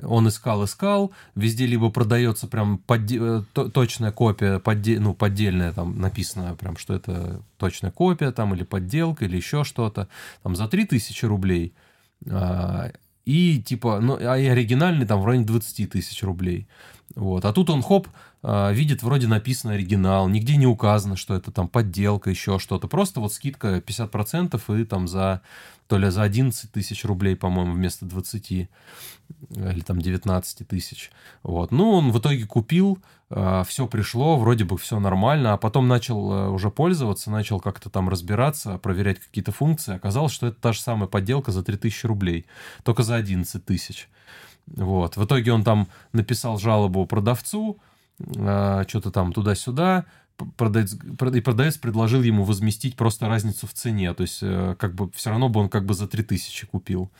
Он 0.04 0.28
искал, 0.28 0.64
искал, 0.64 1.12
везде 1.36 1.66
либо 1.66 1.90
продается 1.90 2.48
прям 2.48 2.78
подде... 2.78 3.20
Э, 3.20 3.42
точная 3.74 4.12
копия, 4.12 4.60
подде... 4.60 5.00
ну, 5.00 5.14
поддельная, 5.14 5.74
там 5.74 6.00
написано 6.00 6.56
прям, 6.56 6.78
что 6.78 6.94
это 6.94 7.42
точная 7.58 7.92
копия, 7.92 8.32
там, 8.32 8.54
или 8.54 8.64
подделка, 8.64 9.26
или 9.26 9.36
еще 9.36 9.66
что-то, 9.66 10.08
там, 10.44 10.56
за 10.56 10.68
3000 10.68 11.26
рублей. 11.26 11.74
А, 12.30 12.92
и 13.26 13.62
типа, 13.62 14.00
ну, 14.02 14.18
а 14.20 14.38
и 14.38 14.48
оригинальный 14.48 15.06
там 15.06 15.22
в 15.22 15.26
районе 15.26 15.46
20 15.46 15.90
тысяч 15.90 16.24
рублей. 16.24 16.68
Вот. 17.16 17.46
А 17.46 17.54
тут 17.54 17.70
он, 17.70 17.82
хоп, 17.82 18.08
а, 18.44 18.72
видит, 18.72 19.04
вроде 19.04 19.28
написано 19.28 19.74
оригинал, 19.74 20.28
нигде 20.30 20.56
не 20.58 20.68
указано, 20.68 21.16
что 21.16 21.36
это 21.36 21.52
там 21.52 21.68
подделка, 21.68 22.30
еще 22.30 22.60
что-то. 22.60 22.88
Просто 22.88 23.20
вот 23.20 23.34
скидка 23.34 23.78
50% 23.80 24.82
и 24.82 24.86
там 24.86 25.08
за 25.08 25.42
то 25.88 25.98
ли 25.98 26.10
за 26.10 26.24
11 26.24 26.72
тысяч 26.72 27.04
рублей, 27.04 27.36
по-моему, 27.36 27.74
вместо 27.74 28.06
20 28.06 28.52
или 28.52 28.70
там 29.82 30.00
19 30.00 30.68
тысяч. 30.68 31.12
Вот. 31.44 31.72
Ну, 31.72 31.92
он 31.92 32.12
в 32.12 32.20
итоге 32.20 32.46
купил, 32.46 33.00
а, 33.30 33.64
все 33.66 33.88
пришло, 33.88 34.38
вроде 34.38 34.64
бы 34.64 34.78
все 34.78 35.00
нормально, 35.00 35.54
а 35.54 35.58
потом 35.58 35.88
начал 35.88 36.32
э, 36.32 36.50
уже 36.50 36.70
пользоваться, 36.70 37.30
начал 37.30 37.60
как-то 37.60 37.90
там 37.90 38.10
разбираться, 38.10 38.78
проверять 38.78 39.20
какие-то 39.20 39.52
функции. 39.52 39.96
Оказалось, 39.96 40.32
что 40.32 40.48
это 40.48 40.62
та 40.62 40.74
же 40.74 40.80
самая 40.80 41.08
подделка 41.08 41.52
за 41.52 41.64
3000 41.64 42.06
рублей, 42.06 42.46
только 42.84 43.04
за 43.04 43.16
11 43.16 43.64
тысяч. 43.66 44.10
Вот. 44.68 45.18
В 45.18 45.26
итоге 45.26 45.54
он 45.54 45.64
там 45.64 45.88
написал 46.14 46.58
жалобу 46.58 47.06
продавцу, 47.06 47.80
а, 48.38 48.84
что-то 48.88 49.12
там 49.12 49.34
туда-сюда, 49.34 50.06
продавец, 50.58 50.94
и 50.94 51.42
продавец 51.42 51.78
предложил 51.78 52.22
ему 52.22 52.44
возместить 52.44 52.96
просто 52.96 53.28
разницу 53.28 53.68
в 53.68 53.74
цене. 53.74 54.14
То 54.14 54.24
есть, 54.24 54.40
э, 54.42 54.76
как 54.80 54.96
бы, 54.96 55.12
все 55.12 55.30
равно 55.30 55.50
бы 55.50 55.60
он 55.60 55.70
как 55.70 55.86
бы 55.86 55.94
за 55.94 56.08
3000 56.08 56.68
купил. 56.68 57.12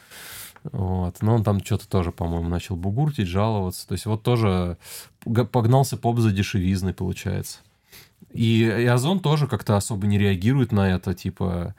Вот. 0.64 1.22
Но 1.22 1.36
он 1.36 1.44
там 1.44 1.64
что-то 1.64 1.88
тоже, 1.88 2.12
по-моему, 2.12 2.50
начал 2.50 2.76
бугуртить, 2.76 3.28
жаловаться. 3.28 3.88
То 3.88 3.94
есть, 3.94 4.06
вот 4.06 4.24
тоже 4.24 4.78
погнался 5.24 5.98
поп 5.98 6.20
за 6.20 6.32
дешевизной, 6.32 6.94
получается. 6.94 7.60
И, 8.32 8.64
и 8.64 8.86
Озон 8.86 9.20
тоже 9.20 9.48
как-то 9.48 9.76
особо 9.76 10.08
не 10.08 10.18
реагирует 10.18 10.72
на 10.72 10.90
это, 10.90 11.14
типа, 11.14 11.76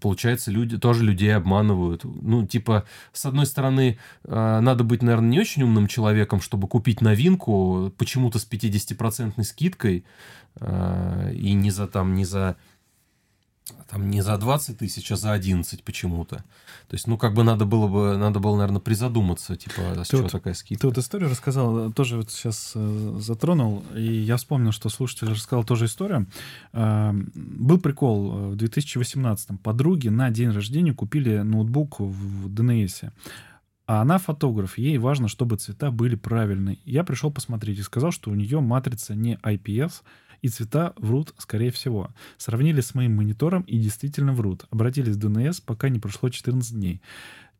получается, 0.00 0.50
люди 0.50 0.78
тоже 0.78 1.04
людей 1.04 1.34
обманывают. 1.34 2.04
Ну, 2.04 2.46
типа, 2.46 2.84
с 3.12 3.26
одной 3.26 3.46
стороны, 3.46 3.98
э, 4.24 4.60
надо 4.60 4.84
быть, 4.84 5.02
наверное, 5.02 5.30
не 5.30 5.40
очень 5.40 5.62
умным 5.62 5.86
человеком, 5.86 6.40
чтобы 6.40 6.68
купить 6.68 7.00
новинку 7.00 7.92
почему-то 7.96 8.38
с 8.38 8.44
50% 8.44 9.42
скидкой 9.44 10.04
э, 10.60 11.32
и 11.34 11.52
не 11.52 11.70
за 11.70 11.86
там, 11.86 12.14
не 12.14 12.24
за 12.24 12.56
там 13.90 14.10
не 14.10 14.20
за 14.20 14.36
20 14.36 14.78
тысяч, 14.78 15.10
а 15.12 15.16
за 15.16 15.32
11 15.32 15.82
почему-то. 15.82 16.36
То 16.36 16.94
есть, 16.94 17.06
ну, 17.06 17.16
как 17.18 17.34
бы 17.34 17.42
надо 17.42 17.64
было 17.64 17.86
бы, 17.86 18.16
надо 18.16 18.40
было, 18.40 18.56
наверное, 18.56 18.80
призадуматься, 18.80 19.56
типа, 19.56 19.92
а 19.96 20.04
с 20.04 20.08
чего 20.08 20.22
вот, 20.22 20.32
такая 20.32 20.54
скидка. 20.54 20.82
Ты 20.82 20.86
вот 20.88 20.98
историю 20.98 21.30
рассказал, 21.30 21.92
тоже 21.92 22.16
вот 22.16 22.30
сейчас 22.30 22.72
э, 22.74 23.16
затронул, 23.18 23.84
и 23.94 24.02
я 24.02 24.36
вспомнил, 24.36 24.72
что 24.72 24.88
слушатель 24.88 25.28
рассказал 25.28 25.64
тоже 25.64 25.86
историю. 25.86 26.26
Э, 26.72 27.12
был 27.12 27.78
прикол 27.78 28.32
э, 28.32 28.48
в 28.50 28.56
2018-м. 28.56 29.58
Подруги 29.58 30.08
на 30.08 30.30
день 30.30 30.50
рождения 30.50 30.92
купили 30.92 31.38
ноутбук 31.38 32.00
в 32.00 32.48
ДНСе. 32.52 33.12
А 33.86 34.02
она 34.02 34.18
фотограф, 34.18 34.76
ей 34.76 34.98
важно, 34.98 35.28
чтобы 35.28 35.56
цвета 35.56 35.90
были 35.90 36.14
правильные. 36.14 36.78
Я 36.84 37.04
пришел 37.04 37.30
посмотреть 37.30 37.78
и 37.78 37.82
сказал, 37.82 38.10
что 38.10 38.30
у 38.30 38.34
нее 38.34 38.60
матрица 38.60 39.14
не 39.14 39.36
IPS, 39.36 40.02
и 40.42 40.48
цвета 40.48 40.92
врут, 40.96 41.34
скорее 41.38 41.70
всего. 41.70 42.10
Сравнили 42.36 42.80
с 42.80 42.94
моим 42.94 43.16
монитором 43.16 43.62
и 43.62 43.78
действительно 43.78 44.32
врут. 44.32 44.66
Обратились 44.70 45.16
в 45.16 45.18
ДНС, 45.18 45.60
пока 45.60 45.88
не 45.88 45.98
прошло 45.98 46.28
14 46.28 46.72
дней. 46.72 47.00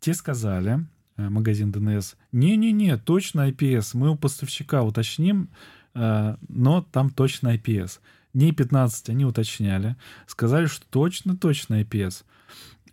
Те 0.01 0.15
сказали, 0.15 0.87
э, 1.17 1.29
магазин 1.29 1.73
ДНС, 1.73 2.17
не-не-не, 2.33 2.97
точно 2.97 3.51
IPS, 3.51 3.91
мы 3.95 4.11
у 4.11 4.17
поставщика 4.17 4.83
уточним, 4.83 5.51
э, 5.95 6.37
но 6.49 6.83
там 6.83 7.11
точно 7.11 7.57
IPS. 7.57 8.01
Дней 8.35 8.53
15 8.53 9.09
они 9.09 9.25
уточняли, 9.25 9.97
сказали, 10.27 10.67
что 10.67 10.87
точно-точно 10.91 11.83
IPS. 11.83 12.23
А, 12.23 12.38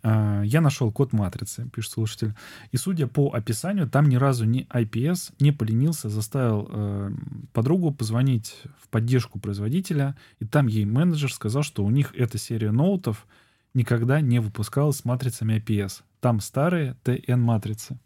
я 0.08 0.60
нашел 0.60 0.92
код 0.92 1.12
матрицы, 1.12 1.68
пишет 1.74 1.92
слушатель. 1.92 2.34
И 2.70 2.76
судя 2.76 3.06
по 3.06 3.32
описанию, 3.32 3.88
там 3.88 4.08
ни 4.08 4.16
разу 4.16 4.44
ни 4.44 4.66
IPS 4.68 5.34
не 5.40 5.50
поленился, 5.50 6.08
заставил 6.08 6.68
э, 6.70 7.10
подругу 7.52 7.92
позвонить 7.92 8.62
в 8.80 8.88
поддержку 8.88 9.40
производителя, 9.40 10.16
и 10.38 10.44
там 10.44 10.68
ей 10.68 10.84
менеджер 10.84 11.32
сказал, 11.32 11.62
что 11.62 11.84
у 11.84 11.90
них 11.90 12.14
эта 12.14 12.38
серия 12.38 12.70
ноутов 12.70 13.26
никогда 13.74 14.20
не 14.20 14.38
выпускалась 14.38 14.98
с 14.98 15.04
матрицами 15.04 15.54
IPS. 15.58 16.02
Там 16.20 16.40
старые 16.40 16.96
TN-матрицы. 17.04 17.98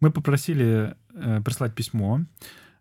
Мы 0.00 0.10
попросили 0.10 0.96
э, 1.14 1.40
прислать 1.44 1.74
письмо, 1.74 2.22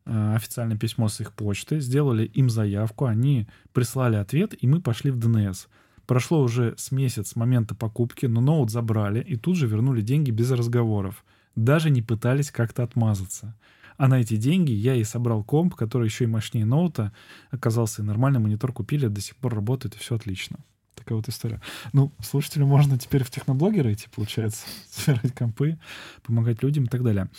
э, 0.06 0.36
официальное 0.36 0.78
письмо 0.78 1.10
с 1.10 1.22
их 1.22 1.34
почты, 1.34 1.80
сделали 1.80 2.26
им 2.26 2.50
заявку, 2.50 3.06
они 3.06 3.48
прислали 3.72 4.16
ответ, 4.16 4.56
и 4.60 4.66
мы 4.68 4.82
пошли 4.82 5.12
в 5.12 5.20
ДНС— 5.20 5.68
Прошло 6.10 6.42
уже 6.42 6.74
с 6.76 6.92
месяц 6.92 7.28
с 7.28 7.36
момента 7.36 7.76
покупки, 7.76 8.26
но 8.26 8.42
ноут 8.42 8.72
забрали 8.72 9.22
и 9.22 9.36
тут 9.36 9.58
же 9.58 9.68
вернули 9.68 10.02
деньги 10.02 10.32
без 10.32 10.50
разговоров. 10.50 11.24
Даже 11.56 11.92
не 11.92 12.02
пытались 12.02 12.50
как-то 12.50 12.82
отмазаться. 12.82 13.56
А 13.96 14.08
на 14.08 14.20
эти 14.20 14.36
деньги 14.36 14.72
я 14.72 14.96
и 14.96 15.04
собрал 15.04 15.44
комп, 15.44 15.76
который 15.76 16.06
еще 16.06 16.24
и 16.24 16.28
мощнее 16.28 16.66
ноута 16.66 17.14
оказался, 17.52 18.02
и 18.02 18.06
нормальный 18.06 18.40
монитор 18.40 18.74
купили, 18.74 19.06
до 19.06 19.22
сих 19.22 19.36
пор 19.36 19.54
работает, 19.54 19.98
и 19.98 20.00
все 20.00 20.16
отлично. 20.16 20.58
Такая 20.96 21.16
вот 21.16 21.30
история. 21.30 21.62
Ну, 21.94 22.12
слушателю 22.24 22.66
можно 22.66 22.98
теперь 22.98 23.24
в 23.24 23.30
техноблогеры 23.30 23.94
идти, 23.94 24.08
получается, 24.12 24.66
собирать 24.90 25.36
компы, 25.36 25.78
помогать 26.24 26.64
людям 26.64 26.86
и 26.86 26.88
так 26.88 27.04
далее. 27.04 27.30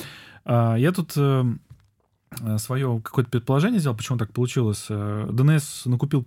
А, 0.44 0.76
я 0.76 0.92
тут 0.92 1.14
э, 1.16 1.44
свое 2.58 3.00
какое-то 3.02 3.30
предположение 3.30 3.80
сделал, 3.80 3.96
почему 3.96 4.16
так 4.16 4.32
получилось. 4.32 4.86
ДНС 4.88 5.86
э, 5.86 5.88
накупил 5.88 6.24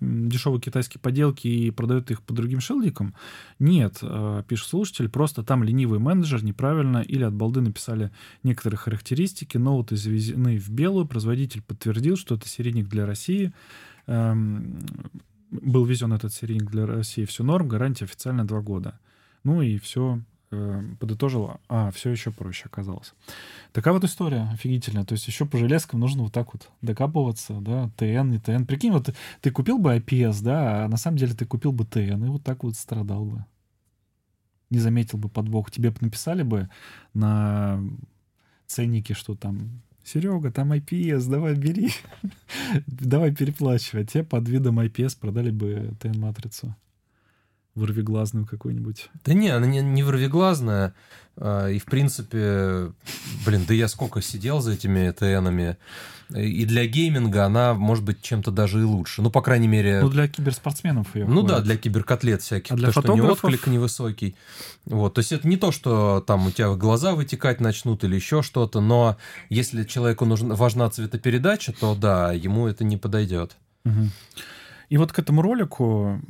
дешевые 0.00 0.60
китайские 0.60 1.00
поделки 1.00 1.46
и 1.46 1.70
продает 1.70 2.10
их 2.10 2.22
по 2.22 2.34
другим 2.34 2.60
шилдикам. 2.60 3.14
Нет, 3.58 3.98
э, 4.02 4.42
пишет 4.48 4.68
слушатель, 4.68 5.08
просто 5.08 5.42
там 5.44 5.62
ленивый 5.62 6.00
менеджер 6.00 6.42
неправильно 6.42 6.98
или 6.98 7.22
от 7.22 7.34
балды 7.34 7.60
написали 7.60 8.10
некоторые 8.42 8.78
характеристики, 8.78 9.56
ноуты 9.56 9.96
завезены 9.96 10.58
в 10.58 10.70
белую, 10.70 11.06
производитель 11.06 11.62
подтвердил, 11.62 12.16
что 12.16 12.34
это 12.34 12.48
серийник 12.48 12.88
для 12.88 13.06
России. 13.06 13.52
Эм, 14.06 14.80
был 15.50 15.84
везен 15.84 16.12
этот 16.12 16.34
серийник 16.34 16.70
для 16.70 16.84
России, 16.84 17.24
все 17.24 17.44
норм, 17.44 17.68
гарантия 17.68 18.06
официально 18.06 18.44
два 18.44 18.60
года. 18.60 18.98
Ну 19.44 19.62
и 19.62 19.78
все 19.78 20.20
Э, 20.54 20.82
подытожила, 21.00 21.60
а, 21.68 21.90
все 21.90 22.10
еще 22.10 22.30
проще 22.30 22.66
оказалось. 22.66 23.12
Такая 23.72 23.92
вот 23.92 24.04
история 24.04 24.48
офигительная. 24.52 25.04
То 25.04 25.14
есть 25.14 25.26
еще 25.26 25.46
по 25.46 25.58
железкам 25.58 26.00
нужно 26.00 26.22
вот 26.22 26.32
так 26.32 26.52
вот 26.52 26.70
докапываться, 26.80 27.54
да, 27.60 27.90
ТН, 27.96 28.30
не 28.30 28.38
ТН. 28.38 28.64
Прикинь, 28.64 28.92
вот 28.92 29.06
ты, 29.06 29.14
ты 29.40 29.50
купил 29.50 29.78
бы 29.78 29.96
IPS, 29.96 30.42
да, 30.42 30.84
а 30.84 30.88
на 30.88 30.96
самом 30.96 31.16
деле 31.16 31.34
ты 31.34 31.44
купил 31.44 31.72
бы 31.72 31.84
ТН, 31.84 32.24
и 32.24 32.28
вот 32.28 32.44
так 32.44 32.62
вот 32.62 32.76
страдал 32.76 33.24
бы. 33.24 33.44
Не 34.70 34.78
заметил 34.78 35.18
бы 35.18 35.28
подвох. 35.28 35.70
Тебе 35.70 35.90
бы 35.90 35.96
написали 36.00 36.42
бы 36.42 36.68
на 37.14 37.80
ценнике, 38.66 39.14
что 39.14 39.34
там 39.34 39.82
Серега, 40.04 40.52
там 40.52 40.72
IPS, 40.72 41.28
давай 41.28 41.54
бери, 41.54 41.90
давай 42.86 43.34
переплачивай. 43.34 44.02
А 44.02 44.06
тебе 44.06 44.22
под 44.22 44.48
видом 44.48 44.78
IPS 44.78 45.18
продали 45.18 45.50
бы 45.50 45.94
ТН-матрицу 46.00 46.74
ворвиглазную 47.74 48.46
какую-нибудь. 48.46 49.10
Да 49.24 49.34
не, 49.34 49.48
она 49.48 49.66
не, 49.66 49.80
не 49.80 50.02
ворвиглазная. 50.02 50.94
А, 51.36 51.68
и, 51.68 51.78
в 51.78 51.84
принципе, 51.84 52.92
блин, 53.44 53.64
да 53.66 53.74
я 53.74 53.88
сколько 53.88 54.22
сидел 54.22 54.60
за 54.60 54.72
этими 54.72 55.10
ТНами. 55.10 55.76
И 56.34 56.64
для 56.64 56.86
гейминга 56.86 57.44
она 57.44 57.74
может 57.74 58.02
быть 58.02 58.22
чем-то 58.22 58.50
даже 58.50 58.80
и 58.80 58.84
лучше. 58.84 59.20
Ну, 59.20 59.30
по 59.30 59.42
крайней 59.42 59.68
мере... 59.68 60.00
Ну, 60.00 60.08
для 60.08 60.26
киберспортсменов 60.26 61.14
ее 61.14 61.26
Ну 61.26 61.42
да, 61.42 61.60
для 61.60 61.76
киберкотлет 61.76 62.40
всяких. 62.40 62.72
А 62.72 62.76
для 62.76 62.88
потому 62.88 63.16
фотографов... 63.18 63.38
что 63.38 63.48
не 63.48 63.54
отклик 63.54 63.66
невысокий. 63.72 64.36
Вот. 64.86 65.14
То 65.14 65.18
есть 65.18 65.32
это 65.32 65.46
не 65.46 65.56
то, 65.56 65.70
что 65.70 66.24
там 66.26 66.46
у 66.46 66.50
тебя 66.50 66.74
глаза 66.74 67.14
вытекать 67.14 67.60
начнут 67.60 68.04
или 68.04 68.14
еще 68.14 68.42
что-то, 68.42 68.80
но 68.80 69.18
если 69.50 69.84
человеку 69.84 70.24
нужна, 70.24 70.54
важна 70.54 70.88
цветопередача, 70.88 71.72
то 71.72 71.94
да, 71.94 72.32
ему 72.32 72.68
это 72.68 72.84
не 72.84 72.96
подойдет. 72.96 73.56
Угу. 73.84 74.08
И 74.88 74.96
вот 74.96 75.12
к 75.12 75.18
этому 75.18 75.42
ролику, 75.42 76.20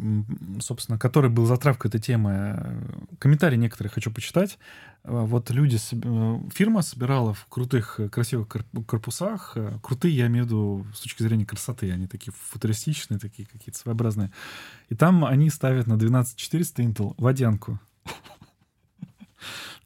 собственно, 0.60 0.98
который 0.98 1.30
был 1.30 1.46
затравкой 1.46 1.88
этой 1.88 2.00
темы, 2.00 2.30
э, 2.32 3.16
комментарии 3.18 3.56
некоторые 3.56 3.90
хочу 3.90 4.10
почитать. 4.10 4.58
Э, 5.04 5.24
вот 5.24 5.50
люди, 5.50 5.76
э, 5.76 6.40
фирма 6.54 6.82
собирала 6.82 7.34
в 7.34 7.46
крутых, 7.46 8.00
красивых 8.10 8.48
корпусах, 8.86 9.56
крутые, 9.82 10.16
я 10.16 10.26
имею 10.26 10.44
в 10.44 10.46
виду 10.48 10.86
с 10.94 11.00
точки 11.00 11.22
зрения 11.22 11.46
красоты, 11.46 11.90
они 11.90 12.06
такие 12.06 12.32
футуристичные, 12.32 13.18
такие 13.18 13.46
какие-то 13.46 13.78
своеобразные. 13.78 14.30
И 14.88 14.94
там 14.94 15.24
они 15.24 15.50
ставят 15.50 15.86
на 15.86 15.98
12400 15.98 16.82
Intel 16.82 17.14
водянку. 17.18 17.80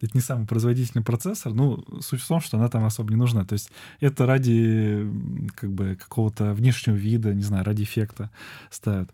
Это 0.01 0.13
не 0.15 0.21
самый 0.21 0.47
производительный 0.47 1.05
процессор. 1.05 1.53
Ну, 1.53 1.85
суть 2.01 2.21
в 2.21 2.29
том, 2.29 2.41
что 2.41 2.57
она 2.57 2.69
там 2.69 2.85
особо 2.85 3.11
не 3.11 3.17
нужна. 3.17 3.45
То 3.45 3.55
есть 3.55 3.71
это 4.01 4.27
ради 4.27 5.07
как 5.55 5.71
бы 5.71 5.97
какого-то 5.97 6.55
внешнего 6.55 6.97
вида, 6.97 7.35
не 7.35 7.43
знаю, 7.43 7.65
ради 7.65 7.83
эффекта 7.83 8.31
ставят. 8.71 9.11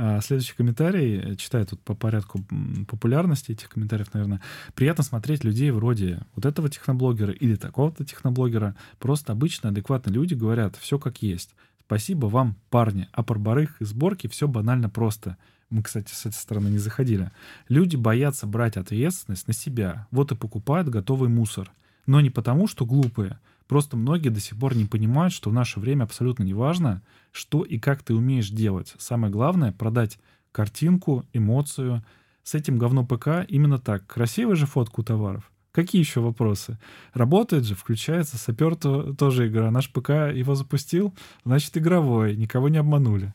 А 0.00 0.20
следующий 0.20 0.54
комментарий, 0.54 1.18
э, 1.18 1.34
читаю 1.34 1.66
тут 1.66 1.80
по 1.80 1.92
порядку 1.92 2.44
популярности 2.86 3.50
этих 3.50 3.68
комментариев, 3.68 4.14
наверное. 4.14 4.40
Приятно 4.76 5.02
смотреть 5.02 5.42
людей 5.42 5.72
вроде 5.72 6.20
вот 6.36 6.46
этого 6.46 6.68
техноблогера 6.68 7.32
или 7.32 7.56
такого-то 7.56 8.04
техноблогера. 8.04 8.76
Просто 9.00 9.32
обычно 9.32 9.70
адекватные 9.70 10.14
люди 10.14 10.34
говорят 10.34 10.76
все 10.76 11.00
как 11.00 11.20
есть. 11.20 11.56
Спасибо 11.84 12.26
вам, 12.26 12.54
парни. 12.70 13.08
А 13.10 13.24
про 13.24 13.40
барых 13.40 13.80
и 13.80 13.84
сборки 13.84 14.28
все 14.28 14.46
банально 14.46 14.88
просто. 14.88 15.36
Мы, 15.70 15.82
кстати, 15.82 16.12
с 16.12 16.24
этой 16.24 16.36
стороны 16.36 16.68
не 16.68 16.78
заходили. 16.78 17.30
Люди 17.68 17.96
боятся 17.96 18.46
брать 18.46 18.76
ответственность 18.76 19.48
на 19.48 19.52
себя. 19.52 20.06
Вот 20.10 20.32
и 20.32 20.36
покупают 20.36 20.88
готовый 20.88 21.28
мусор. 21.28 21.70
Но 22.06 22.20
не 22.20 22.30
потому, 22.30 22.66
что 22.66 22.86
глупые. 22.86 23.38
Просто 23.66 23.98
многие 23.98 24.30
до 24.30 24.40
сих 24.40 24.58
пор 24.58 24.74
не 24.74 24.86
понимают, 24.86 25.34
что 25.34 25.50
в 25.50 25.52
наше 25.52 25.78
время 25.78 26.04
абсолютно 26.04 26.42
не 26.42 26.54
важно, 26.54 27.02
что 27.32 27.62
и 27.62 27.78
как 27.78 28.02
ты 28.02 28.14
умеешь 28.14 28.48
делать. 28.48 28.94
Самое 28.98 29.30
главное— 29.30 29.72
продать 29.78 30.18
картинку, 30.52 31.26
эмоцию. 31.34 32.02
С 32.44 32.54
этим 32.54 32.78
говно 32.78 33.04
ПК 33.04 33.44
именно 33.46 33.78
так. 33.78 34.06
Красивая 34.06 34.56
же 34.56 34.64
фотку 34.64 35.02
товаров. 35.02 35.50
Какие 35.70 36.00
еще 36.00 36.20
вопросы? 36.20 36.78
Работает 37.12 37.64
же, 37.64 37.74
включается, 37.74 38.38
сапер 38.38 38.74
то, 38.74 39.14
тоже 39.14 39.48
игра. 39.48 39.70
Наш 39.70 39.92
ПК 39.92 40.08
его 40.34 40.54
запустил, 40.54 41.14
значит, 41.44 41.76
игровой, 41.76 42.36
никого 42.36 42.70
не 42.70 42.78
обманули. 42.78 43.34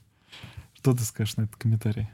Что 0.73 0.93
ты 0.93 1.03
скажешь 1.03 1.38
на 1.38 1.43
этот 1.43 1.55
комментарий? 1.57 2.10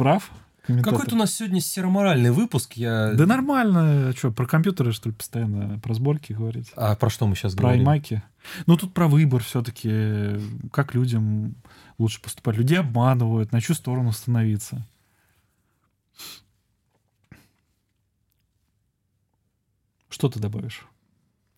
Прав. 0.00 0.30
Какой-то 0.66 1.14
у 1.14 1.18
нас 1.18 1.34
сегодня 1.34 1.60
сероморальный 1.60 2.30
выпуск. 2.30 2.72
Я... 2.74 3.12
Да 3.12 3.26
нормально. 3.26 4.14
Что, 4.16 4.30
про 4.30 4.46
компьютеры, 4.46 4.92
что 4.92 5.10
ли, 5.10 5.14
постоянно, 5.14 5.78
про 5.78 5.92
сборки 5.92 6.32
говорить? 6.32 6.72
А 6.74 6.96
про 6.96 7.10
что 7.10 7.26
мы 7.26 7.34
сейчас 7.34 7.54
про 7.54 7.64
говорим? 7.64 7.84
Про 7.84 7.96
iMac. 7.96 8.22
Ну, 8.64 8.76
тут 8.78 8.94
про 8.94 9.08
выбор 9.08 9.42
все-таки. 9.42 10.40
Как 10.72 10.94
людям 10.94 11.54
лучше 11.98 12.22
поступать. 12.22 12.56
Людей 12.56 12.78
обманывают, 12.78 13.52
на 13.52 13.60
чью 13.60 13.74
сторону 13.74 14.12
становиться. 14.12 14.86
Что 20.08 20.30
ты 20.30 20.40
добавишь 20.40 20.86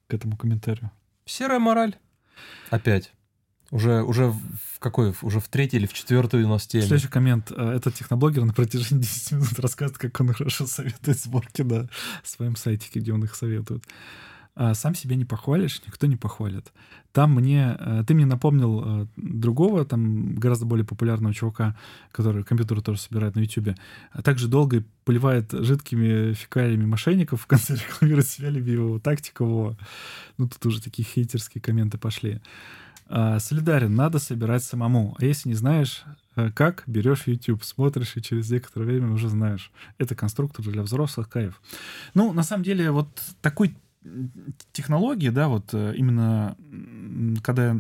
к 0.09 0.15
этому 0.15 0.37
комментарию? 0.37 0.91
Серая 1.27 1.61
мораль. 1.61 1.95
Опять. 2.71 3.13
Уже, 3.73 4.03
уже 4.03 4.31
в 4.31 4.79
какой? 4.81 5.15
Уже 5.23 5.41
в 5.41 5.49
третьей 5.49 5.79
или 5.79 5.87
в 5.87 5.95
четвертой 5.95 6.45
у 6.45 6.49
нас 6.49 6.67
теме. 6.67 6.85
Следующий 6.85 7.09
коммент. 7.09 7.51
Э, 7.57 7.71
этот 7.71 7.95
техноблогер 7.95 8.45
на 8.45 8.53
протяжении 8.53 9.01
10 9.03 9.33
минут 9.33 9.59
рассказывает, 9.59 9.97
как 9.97 10.21
он 10.21 10.35
хорошо 10.35 10.67
советует 10.67 11.19
сборки 11.19 11.63
на 11.63 11.89
своем 12.23 12.55
сайте, 12.55 12.91
где 12.95 13.15
он 13.15 13.25
их 13.25 13.35
советует. 13.35 13.83
А 14.55 14.75
сам 14.75 14.95
себя 14.95 15.17
не 15.17 15.25
похвалишь, 15.25 15.81
никто 15.87 16.07
не 16.07 16.17
похвалит. 16.17 16.71
Там 17.13 17.35
мне... 17.35 17.75
Э, 17.81 18.05
ты 18.07 18.13
мне 18.13 18.27
напомнил 18.27 18.83
э, 18.85 19.07
другого, 19.17 19.87
там 19.87 20.35
гораздо 20.35 20.67
более 20.67 20.85
популярного 20.85 21.33
чувака, 21.33 21.75
который 22.11 22.45
компьютеры 22.45 22.83
тоже 22.83 23.01
собирает 23.01 23.37
на 23.37 23.41
YouTube, 23.41 23.75
а 24.11 24.21
также 24.21 24.49
долго 24.49 24.85
поливает 25.07 25.51
жидкими 25.51 26.35
фекалиями 26.35 26.85
мошенников, 26.85 27.41
в 27.41 27.47
конце 27.47 27.77
рекламирует 27.89 28.29
себя 28.29 28.51
любимого 28.51 29.01
тактикового. 29.01 29.79
Ну, 30.37 30.47
тут 30.47 30.67
уже 30.67 30.83
такие 30.83 31.09
хейтерские 31.09 31.63
комменты 31.63 31.97
пошли. 31.97 32.43
А, 33.15 33.39
солидарен, 33.41 33.95
надо 33.95 34.19
собирать 34.19 34.65
самому. 34.65 35.15
А 35.19 35.25
если 35.27 35.51
не 35.51 35.55
знаешь, 35.55 36.03
э, 36.35 36.51
как, 36.51 36.83
берешь 36.87 37.27
YouTube, 37.27 37.63
смотришь 37.63 38.17
и 38.17 38.23
через 38.23 38.51
некоторое 38.51 38.87
время 38.87 39.13
уже 39.13 39.29
знаешь. 39.29 39.71
Это 39.99 40.15
конструктор 40.15 40.65
для 40.65 40.81
взрослых, 40.81 41.29
кайф. 41.29 41.61
Ну, 42.15 42.33
на 42.33 42.43
самом 42.43 42.65
деле, 42.65 42.91
вот 42.91 43.09
такой 43.43 43.77
технологии, 44.73 45.29
да, 45.29 45.49
вот 45.49 45.75
э, 45.75 45.93
именно 45.95 46.57
когда 47.43 47.77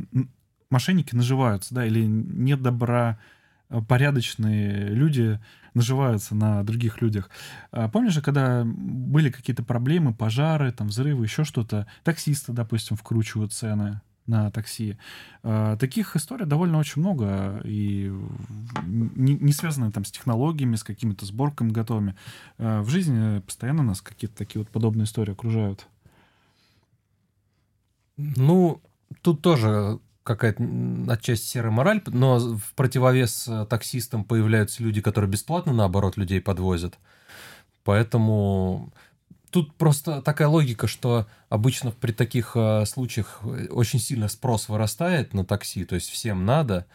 мошенники 0.68 1.14
наживаются, 1.14 1.74
да, 1.74 1.86
или 1.86 2.04
нет 2.04 2.60
добра, 2.60 3.18
э, 3.70 3.80
порядочные 3.88 4.90
люди 4.90 5.40
наживаются 5.72 6.34
на 6.34 6.62
других 6.62 7.00
людях. 7.00 7.30
А 7.70 7.88
помнишь 7.88 8.12
же, 8.12 8.20
когда 8.20 8.64
были 8.66 9.30
какие-то 9.30 9.62
проблемы, 9.62 10.12
пожары, 10.12 10.72
там, 10.72 10.88
взрывы, 10.88 11.24
еще 11.24 11.44
что-то, 11.44 11.86
таксисты, 12.04 12.52
допустим, 12.52 12.98
вкручивают 12.98 13.54
цены, 13.54 14.02
на 14.26 14.50
такси. 14.50 14.96
А, 15.42 15.76
таких 15.76 16.16
историй 16.16 16.46
довольно 16.46 16.78
очень 16.78 17.00
много, 17.02 17.60
и 17.64 18.12
не, 18.84 19.34
не 19.34 19.52
связаны 19.52 19.90
там 19.90 20.04
с 20.04 20.10
технологиями, 20.10 20.76
с 20.76 20.84
какими-то 20.84 21.26
сборками 21.26 21.70
готовыми. 21.70 22.14
А, 22.58 22.82
в 22.82 22.88
жизни 22.88 23.40
постоянно 23.40 23.82
нас 23.82 24.00
какие-то 24.00 24.36
такие 24.36 24.60
вот 24.60 24.70
подобные 24.70 25.04
истории 25.04 25.32
окружают. 25.32 25.86
Ну, 28.16 28.80
тут 29.22 29.42
тоже 29.42 29.98
какая-то 30.22 30.62
отчасти 31.08 31.46
серая 31.46 31.72
мораль, 31.72 32.00
но 32.06 32.38
в 32.38 32.74
противовес 32.74 33.48
э, 33.48 33.66
таксистам 33.68 34.24
появляются 34.24 34.82
люди, 34.82 35.00
которые 35.00 35.30
бесплатно, 35.30 35.72
наоборот, 35.72 36.16
людей 36.16 36.40
подвозят. 36.40 36.98
Поэтому 37.84 38.92
тут 39.52 39.74
просто 39.74 40.22
такая 40.22 40.48
логика, 40.48 40.86
что 40.88 41.26
обычно 41.50 41.90
при 41.90 42.12
таких 42.12 42.52
э, 42.54 42.86
случаях 42.86 43.40
э, 43.42 43.66
очень 43.68 44.00
сильно 44.00 44.28
спрос 44.28 44.70
вырастает 44.70 45.34
на 45.34 45.44
такси, 45.44 45.84
то 45.84 45.94
есть 45.94 46.08
всем 46.08 46.46
надо, 46.46 46.86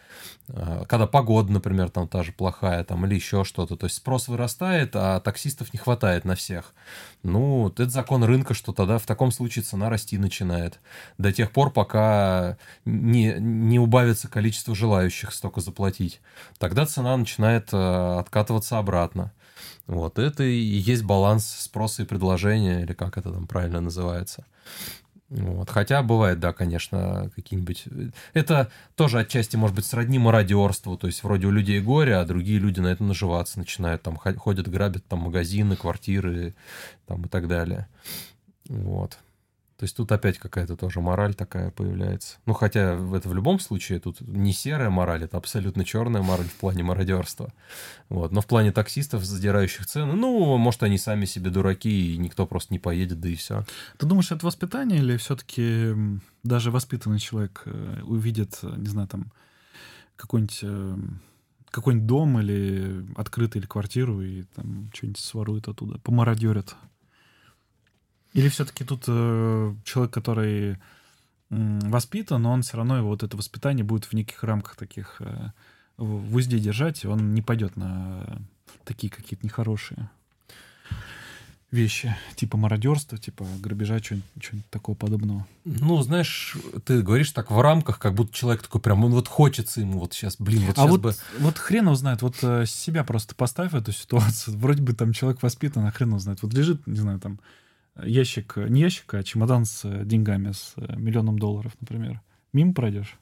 э, 0.48 0.84
когда 0.88 1.06
погода, 1.06 1.52
например, 1.52 1.88
там 1.88 2.08
та 2.08 2.24
же 2.24 2.32
плохая, 2.32 2.82
там 2.82 3.06
или 3.06 3.14
еще 3.14 3.44
что-то, 3.44 3.76
то 3.76 3.86
есть 3.86 3.96
спрос 3.96 4.26
вырастает, 4.26 4.90
а 4.96 5.20
таксистов 5.20 5.72
не 5.72 5.78
хватает 5.78 6.24
на 6.24 6.34
всех. 6.34 6.74
Ну, 7.22 7.68
это 7.68 7.88
закон 7.88 8.24
рынка, 8.24 8.54
что 8.54 8.72
тогда 8.72 8.98
в 8.98 9.06
таком 9.06 9.30
случае 9.30 9.62
цена 9.62 9.88
расти 9.88 10.18
начинает 10.18 10.80
до 11.16 11.32
тех 11.32 11.52
пор, 11.52 11.70
пока 11.70 12.58
не, 12.84 13.34
не 13.38 13.78
убавится 13.78 14.26
количество 14.26 14.74
желающих 14.74 15.32
столько 15.32 15.60
заплатить. 15.60 16.20
Тогда 16.58 16.86
цена 16.86 17.16
начинает 17.16 17.68
э, 17.72 18.18
откатываться 18.18 18.78
обратно. 18.78 19.32
Вот, 19.88 20.18
это 20.18 20.44
и 20.44 20.54
есть 20.54 21.02
баланс 21.02 21.46
спроса 21.46 22.02
и 22.02 22.06
предложения, 22.06 22.82
или 22.82 22.92
как 22.92 23.16
это 23.16 23.32
там 23.32 23.46
правильно 23.46 23.80
называется. 23.80 24.44
Вот. 25.30 25.68
Хотя 25.70 26.02
бывает, 26.02 26.40
да, 26.40 26.52
конечно, 26.52 27.30
какие-нибудь... 27.34 27.84
Это 28.32 28.70
тоже 28.96 29.18
отчасти, 29.18 29.56
может 29.56 29.76
быть, 29.76 29.84
сродни 29.84 30.18
мародерству. 30.18 30.96
То 30.96 31.06
есть 31.06 31.22
вроде 31.22 31.46
у 31.46 31.50
людей 31.50 31.80
горе, 31.80 32.16
а 32.16 32.24
другие 32.24 32.58
люди 32.58 32.80
на 32.80 32.88
этом 32.88 33.08
наживаться 33.08 33.58
начинают. 33.58 34.02
Там 34.02 34.16
ходят, 34.16 34.68
грабят 34.68 35.04
там 35.06 35.20
магазины, 35.20 35.76
квартиры 35.76 36.54
там, 37.06 37.24
и 37.24 37.28
так 37.28 37.48
далее. 37.48 37.88
Вот. 38.68 39.18
То 39.78 39.84
есть 39.84 39.96
тут 39.96 40.10
опять 40.10 40.38
какая-то 40.38 40.76
тоже 40.76 41.00
мораль 41.00 41.34
такая 41.34 41.70
появляется. 41.70 42.38
Ну, 42.46 42.52
хотя 42.52 42.94
это 42.94 43.28
в 43.28 43.34
любом 43.34 43.60
случае 43.60 44.00
тут 44.00 44.20
не 44.20 44.52
серая 44.52 44.90
мораль, 44.90 45.22
это 45.22 45.36
абсолютно 45.36 45.84
черная 45.84 46.20
мораль 46.20 46.48
в 46.48 46.54
плане 46.54 46.82
мародерства. 46.82 47.52
Вот. 48.08 48.32
Но 48.32 48.40
в 48.40 48.46
плане 48.46 48.72
таксистов, 48.72 49.24
задирающих 49.24 49.86
цены, 49.86 50.14
ну, 50.14 50.56
может, 50.56 50.82
они 50.82 50.98
сами 50.98 51.26
себе 51.26 51.50
дураки, 51.50 52.14
и 52.14 52.18
никто 52.18 52.44
просто 52.44 52.74
не 52.74 52.80
поедет, 52.80 53.20
да 53.20 53.28
и 53.28 53.36
все. 53.36 53.64
Ты 53.98 54.06
думаешь, 54.06 54.32
это 54.32 54.44
воспитание 54.44 54.98
или 54.98 55.16
все-таки 55.16 55.94
даже 56.42 56.72
воспитанный 56.72 57.20
человек 57.20 57.62
э, 57.66 58.00
увидит, 58.02 58.58
не 58.62 58.88
знаю, 58.88 59.06
там, 59.06 59.30
какой-нибудь 60.16 60.58
э, 60.62 60.96
какой-нибудь 61.70 62.06
дом 62.06 62.40
или 62.40 63.06
открытый, 63.14 63.60
или 63.60 63.68
квартиру, 63.68 64.22
и 64.22 64.42
там 64.56 64.90
что-нибудь 64.92 65.20
сворует 65.20 65.68
оттуда, 65.68 65.98
помародерят 65.98 66.74
или 68.34 68.48
все-таки 68.48 68.84
тут 68.84 69.04
э, 69.06 69.74
человек, 69.84 70.12
который 70.12 70.72
э, 70.72 70.76
воспитан, 71.50 72.42
но 72.42 72.52
он 72.52 72.62
все 72.62 72.76
равно 72.76 72.98
его 72.98 73.08
вот 73.08 73.22
это 73.22 73.36
воспитание 73.36 73.84
будет 73.84 74.04
в 74.04 74.12
неких 74.12 74.42
рамках 74.44 74.76
таких 74.76 75.16
э, 75.20 75.50
в 75.96 76.34
узде 76.34 76.58
держать, 76.58 77.04
и 77.04 77.08
он 77.08 77.34
не 77.34 77.42
пойдет 77.42 77.76
на 77.76 78.40
такие 78.84 79.10
какие-то 79.10 79.44
нехорошие 79.44 80.10
вещи, 81.70 82.16
типа 82.34 82.56
мародерства, 82.56 83.18
типа 83.18 83.44
грабежа, 83.60 83.98
что-нибудь 83.98 84.70
такого 84.70 84.96
подобного. 84.96 85.46
Ну, 85.64 86.00
знаешь, 86.00 86.56
ты 86.84 87.02
говоришь 87.02 87.30
так 87.32 87.50
в 87.50 87.60
рамках, 87.60 87.98
как 87.98 88.14
будто 88.14 88.34
человек 88.34 88.62
такой 88.62 88.80
прям, 88.80 89.04
он 89.04 89.12
вот 89.12 89.28
хочется 89.28 89.80
ему 89.80 90.00
вот 90.00 90.14
сейчас, 90.14 90.36
блин, 90.38 90.62
вот 90.62 90.78
а 90.78 90.82
сейчас 90.82 90.90
вот, 90.90 91.00
бы... 91.00 91.14
вот 91.40 91.58
хрен 91.58 91.84
его 91.84 91.94
знает, 91.94 92.22
вот 92.22 92.36
э, 92.42 92.64
себя 92.66 93.04
просто 93.04 93.34
поставь 93.34 93.72
в 93.72 93.76
эту 93.76 93.92
ситуацию, 93.92 94.56
вроде 94.58 94.82
бы 94.82 94.94
там 94.94 95.12
человек 95.12 95.42
воспитан, 95.42 95.84
а 95.84 95.90
хрен 95.90 96.08
его 96.08 96.18
знает, 96.18 96.42
вот 96.42 96.54
лежит, 96.54 96.86
не 96.86 96.96
знаю, 96.96 97.20
там 97.20 97.38
ящик, 98.04 98.56
не 98.56 98.82
ящик, 98.82 99.14
а 99.14 99.22
чемодан 99.22 99.64
с 99.64 99.84
э, 99.84 100.04
деньгами, 100.04 100.52
с 100.52 100.74
э, 100.76 100.96
миллионом 100.96 101.38
долларов, 101.38 101.72
например, 101.80 102.20
мимо 102.52 102.74
пройдешь? 102.74 103.18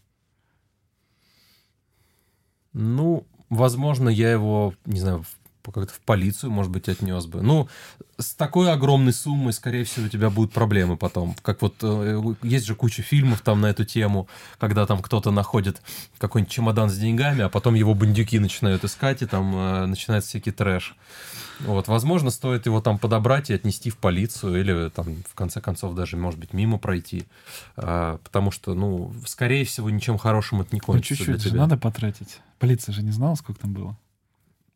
Ну, 2.73 3.27
возможно, 3.49 4.09
я 4.09 4.31
его, 4.31 4.75
не 4.85 5.01
знаю, 5.01 5.25
как-то 5.73 5.93
в 5.93 6.01
полицию, 6.01 6.51
может 6.51 6.73
быть, 6.73 6.89
отнес 6.89 7.27
бы. 7.27 7.43
Ну, 7.43 7.69
с 8.19 8.35
такой 8.35 8.73
огромной 8.73 9.13
суммой, 9.13 9.53
скорее 9.53 9.85
всего, 9.85 10.07
у 10.07 10.09
тебя 10.09 10.31
будут 10.31 10.53
проблемы 10.53 10.97
потом. 10.97 11.35
Как 11.43 11.63
вот 11.63 11.75
э, 11.83 12.23
есть 12.43 12.67
же 12.67 12.75
куча 12.75 13.03
фильмов 13.03 13.43
там 13.43 13.61
на 13.61 13.67
эту 13.67 13.85
тему, 13.85 14.29
когда 14.59 14.87
там 14.87 15.03
кто-то 15.03 15.31
находит 15.31 15.83
какой-нибудь 16.19 16.53
чемодан 16.53 16.91
с 16.91 16.97
деньгами, 16.97 17.43
а 17.43 17.49
потом 17.49 17.75
его 17.75 17.95
бандюки 17.95 18.39
начинают 18.39 18.85
искать, 18.85 19.23
и 19.23 19.27
там 19.27 19.55
э, 19.55 19.87
начинается 19.87 20.31
всякий 20.31 20.51
трэш. 20.51 20.97
Вот, 21.61 21.89
возможно, 21.89 22.31
стоит 22.31 22.67
его 22.67 22.81
там 22.81 22.99
подобрать 22.99 23.51
и 23.51 23.55
отнести 23.55 23.91
в 23.91 23.97
полицию, 23.97 24.61
или 24.61 24.91
там, 24.91 25.23
в 25.29 25.35
конце 25.35 25.61
концов, 25.61 25.95
даже, 25.95 26.17
может 26.17 26.39
быть, 26.39 26.53
мимо 26.53 26.79
пройти. 26.79 27.27
А, 27.77 28.19
потому 28.19 28.51
что, 28.51 28.75
ну, 28.75 29.15
скорее 29.27 29.65
всего, 29.65 29.89
ничем 29.89 30.19
хорошим 30.19 30.61
это 30.61 30.75
не 30.75 30.81
ну, 30.81 30.87
кончится. 30.87 31.25
Ну, 31.27 31.35
чуть-чуть 31.35 31.53
же 31.53 31.57
надо 31.57 31.77
потратить. 31.77 32.41
Полиция 32.59 32.93
же 32.93 33.03
не 33.03 33.11
знала, 33.11 33.35
сколько 33.37 33.61
там 33.61 33.73
было. 33.73 33.97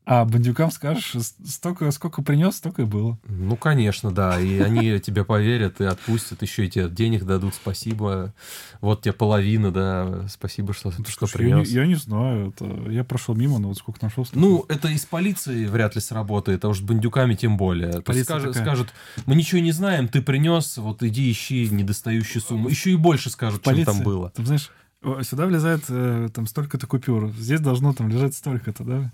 А 0.07 0.25
бандюкам 0.25 0.71
скажешь, 0.71 1.15
столько, 1.45 1.91
сколько 1.93 2.23
принес, 2.23 2.57
столько 2.57 2.83
и 2.83 2.85
было. 2.85 3.19
Ну, 3.29 3.57
конечно, 3.57 4.11
да. 4.11 4.41
И 4.41 4.59
они 4.59 4.99
тебе 4.99 5.25
поверят 5.25 5.81
и 5.81 5.85
отпустят, 5.85 6.43
еще 6.43 6.67
и 6.67 6.71
тебе 6.71 6.89
денег 6.89 7.25
дадут, 7.25 7.55
спасибо. 7.55 8.35
Вот 8.81 9.03
тебе 9.03 9.13
половина, 9.13 9.71
да, 9.71 10.27
спасибо, 10.29 10.73
что, 10.73 10.93
ну, 10.97 11.05
что 11.07 11.27
принес. 11.27 11.69
Я, 11.69 11.83
я 11.83 11.87
не 11.87 11.95
знаю, 11.95 12.49
это, 12.49 12.65
я 12.91 13.05
прошел 13.05 13.35
мимо, 13.37 13.59
но 13.59 13.69
вот 13.69 13.79
сколько 13.79 14.03
нашел. 14.03 14.25
Столько. 14.25 14.41
Ну, 14.41 14.65
это 14.69 14.89
из 14.89 15.05
полиции 15.05 15.67
вряд 15.67 15.95
ли 15.95 16.01
сработает, 16.01 16.65
а 16.65 16.69
уж 16.69 16.79
с 16.79 16.83
бандюками 16.83 17.35
тем 17.35 17.57
более. 17.57 18.01
Полиция 18.01 18.25
скажут, 18.25 18.57
скажут, 18.57 18.89
мы 19.27 19.37
ничего 19.37 19.61
не 19.61 19.73
знаем, 19.73 20.09
ты 20.09 20.23
принес, 20.23 20.79
вот 20.79 21.03
иди 21.03 21.31
ищи 21.31 21.69
недостающую 21.71 22.43
сумму. 22.43 22.69
Еще 22.69 22.91
и 22.91 22.97
больше 22.97 23.31
скажут, 23.31 23.63
Полиция, 23.63 23.85
чем 23.85 23.95
там 23.95 24.05
было. 24.05 24.31
Ты 24.31 24.45
знаешь, 24.45 24.71
сюда 25.23 25.47
влезает 25.47 25.85
э, 25.89 26.29
там 26.35 26.47
столько-то 26.47 26.87
купюр, 26.87 27.31
здесь 27.39 27.61
должно 27.61 27.93
там 27.93 28.09
лежать 28.09 28.35
столько-то, 28.35 28.85
да? 28.85 29.13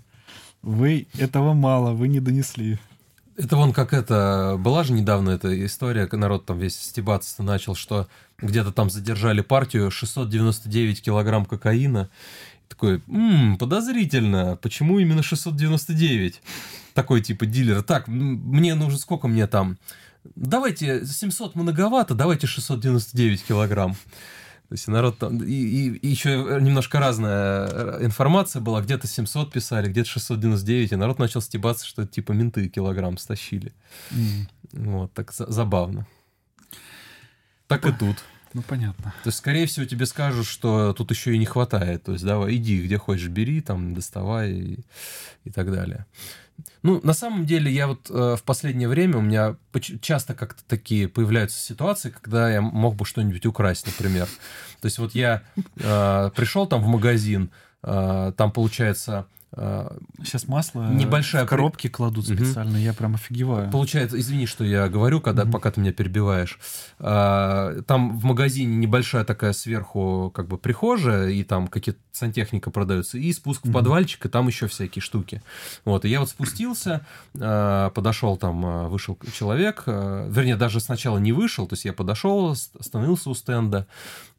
Вы 0.61 1.07
этого 1.17 1.53
мало, 1.53 1.93
вы 1.93 2.07
не 2.07 2.19
донесли. 2.19 2.79
Это 3.37 3.55
вон 3.55 3.71
как 3.71 3.93
это... 3.93 4.55
Была 4.57 4.83
же 4.83 4.93
недавно 4.93 5.29
эта 5.29 5.65
история, 5.65 6.09
народ 6.11 6.45
там 6.45 6.57
весь 6.57 6.79
стебаться 6.79 7.43
начал, 7.43 7.75
что 7.75 8.07
где-то 8.39 8.71
там 8.71 8.89
задержали 8.89 9.41
партию 9.41 9.91
699 9.91 11.01
килограмм 11.03 11.45
кокаина. 11.45 12.09
Такой, 12.67 13.01
м-м, 13.07 13.57
подозрительно, 13.57 14.57
почему 14.61 14.99
именно 14.99 15.21
699? 15.21 16.41
Такой 16.95 17.21
типа 17.21 17.45
дилер. 17.45 17.83
Так, 17.83 18.07
мне 18.07 18.73
нужно, 18.73 18.97
сколько 18.97 19.27
мне 19.27 19.45
там? 19.45 19.77
Давайте, 20.35 21.05
700 21.05 21.55
многовато, 21.55 22.15
давайте 22.15 22.47
699 22.47 23.43
килограмм. 23.45 23.95
То 24.69 24.73
есть 24.73 24.87
народ 24.87 25.17
там... 25.17 25.37
И, 25.37 25.53
и, 25.53 25.89
и 25.95 26.07
еще 26.07 26.59
немножко 26.61 26.99
разная 26.99 27.69
э, 27.71 28.05
информация 28.05 28.61
была. 28.61 28.81
Где-то 28.81 29.07
700 29.07 29.51
писали, 29.51 29.89
где-то 29.89 30.09
699, 30.09 30.91
и 30.91 30.95
народ 30.97 31.19
начал 31.19 31.41
стебаться, 31.41 31.85
что 31.85 32.05
типа 32.05 32.33
менты 32.33 32.67
килограмм 32.67 33.17
стащили. 33.17 33.73
Mm. 34.11 34.47
Вот, 34.73 35.13
так 35.13 35.31
забавно. 35.31 36.05
Так 37.67 37.85
и 37.85 37.93
тут. 37.93 38.17
Ну, 38.53 38.61
понятно. 38.61 39.13
То 39.23 39.27
есть, 39.27 39.37
скорее 39.37 39.67
всего, 39.67 39.85
тебе 39.85 40.05
скажут, 40.05 40.45
что 40.45 40.93
тут 40.93 41.11
еще 41.11 41.33
и 41.33 41.37
не 41.37 41.45
хватает. 41.45 42.03
То 42.03 42.13
есть, 42.13 42.25
давай, 42.25 42.55
иди, 42.55 42.81
где 42.81 42.97
хочешь, 42.97 43.27
бери, 43.27 43.61
там, 43.61 43.93
доставай 43.93 44.51
и, 44.51 44.79
и 45.43 45.49
так 45.49 45.71
далее. 45.71 46.05
Ну, 46.83 46.99
на 47.03 47.13
самом 47.13 47.45
деле, 47.45 47.71
я 47.71 47.87
вот 47.87 48.09
э, 48.09 48.35
в 48.35 48.43
последнее 48.43 48.87
время 48.87 49.17
у 49.17 49.21
меня 49.21 49.55
часто 50.01 50.33
как-то 50.33 50.63
такие 50.67 51.07
появляются 51.07 51.59
ситуации, 51.59 52.09
когда 52.09 52.49
я 52.49 52.61
мог 52.61 52.95
бы 52.95 53.05
что-нибудь 53.05 53.45
украсть, 53.45 53.85
например. 53.85 54.27
То 54.81 54.85
есть 54.85 54.97
вот 54.99 55.13
я 55.15 55.43
э, 55.55 56.31
пришел 56.35 56.67
там 56.67 56.81
в 56.81 56.87
магазин, 56.87 57.51
э, 57.83 58.31
там 58.35 58.51
получается 58.51 59.27
Сейчас 59.55 60.47
масло 60.47 60.89
небольшая 60.91 61.45
в 61.45 61.49
коробки 61.49 61.87
кладут 61.87 62.25
специально, 62.25 62.73
угу. 62.73 62.79
я 62.79 62.93
прям 62.93 63.15
офигеваю. 63.15 63.71
Получается, 63.71 64.19
извини, 64.19 64.45
что 64.45 64.65
я 64.65 64.89
говорю, 64.89 65.21
когда 65.21 65.43
угу. 65.43 65.51
пока 65.53 65.71
ты 65.71 65.79
меня 65.79 65.93
перебиваешь. 65.93 66.59
А, 66.99 67.81
там 67.87 68.19
в 68.19 68.25
магазине 68.25 68.75
небольшая 68.75 69.23
такая 69.23 69.53
сверху 69.53 70.31
как 70.35 70.47
бы 70.47 70.57
прихожая, 70.57 71.29
и 71.29 71.43
там 71.43 71.67
какие-то 71.67 72.01
сантехника 72.11 72.71
продается, 72.71 73.17
и 73.17 73.31
спуск 73.31 73.65
в 73.65 73.71
подвальчик, 73.71 74.25
и 74.25 74.29
там 74.29 74.47
еще 74.47 74.67
всякие 74.67 75.01
штуки. 75.01 75.41
Вот, 75.85 76.03
и 76.03 76.09
я 76.09 76.19
вот 76.19 76.29
спустился, 76.29 77.05
а, 77.39 77.89
подошел 77.91 78.35
там, 78.35 78.65
а, 78.65 78.89
вышел 78.89 79.17
человек, 79.33 79.83
вернее, 79.87 80.57
даже 80.57 80.81
сначала 80.81 81.19
не 81.19 81.31
вышел, 81.31 81.67
то 81.67 81.73
есть 81.73 81.85
я 81.85 81.93
подошел, 81.93 82.51
остановился 82.51 83.29
у 83.29 83.33
стенда, 83.33 83.87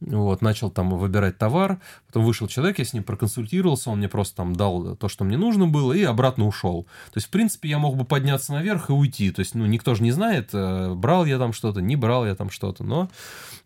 вот, 0.01 0.43
начал 0.43 0.71
там 0.71 0.91
выбирать 0.91 1.39
товар, 1.39 1.79
потом 2.07 2.25
вышел 2.25 2.47
человек, 2.47 2.79
я 2.79 2.85
с 2.85 2.93
ним 2.93 3.03
проконсультировался, 3.03 3.91
он 3.91 3.99
мне 3.99 4.09
просто 4.09 4.37
там 4.37 4.55
дал 4.55 4.97
то, 4.97 5.09
что 5.09 5.25
мне 5.25 5.37
нужно 5.37 5.67
было, 5.67 5.93
и 5.93 6.03
обратно 6.05 6.47
ушел. 6.47 6.85
То 7.13 7.17
есть, 7.17 7.27
в 7.27 7.31
принципе, 7.31 7.69
я 7.69 7.79
мог 7.79 7.97
бы 7.97 8.05
подняться 8.05 8.53
наверх 8.53 8.91
и 8.91 8.93
уйти. 8.93 9.31
То 9.31 9.41
есть, 9.41 9.55
ну, 9.55 9.67
никто 9.67 9.95
же 9.95 10.03
не 10.03 10.13
знает, 10.13 10.51
э, 10.53 10.95
брал 10.95 11.25
я 11.25 11.39
там 11.39 11.53
что-то, 11.53 11.81
не 11.81 11.97
брал 11.97 12.27
я 12.27 12.35
там 12.35 12.51
что-то, 12.51 12.85
но 12.85 13.11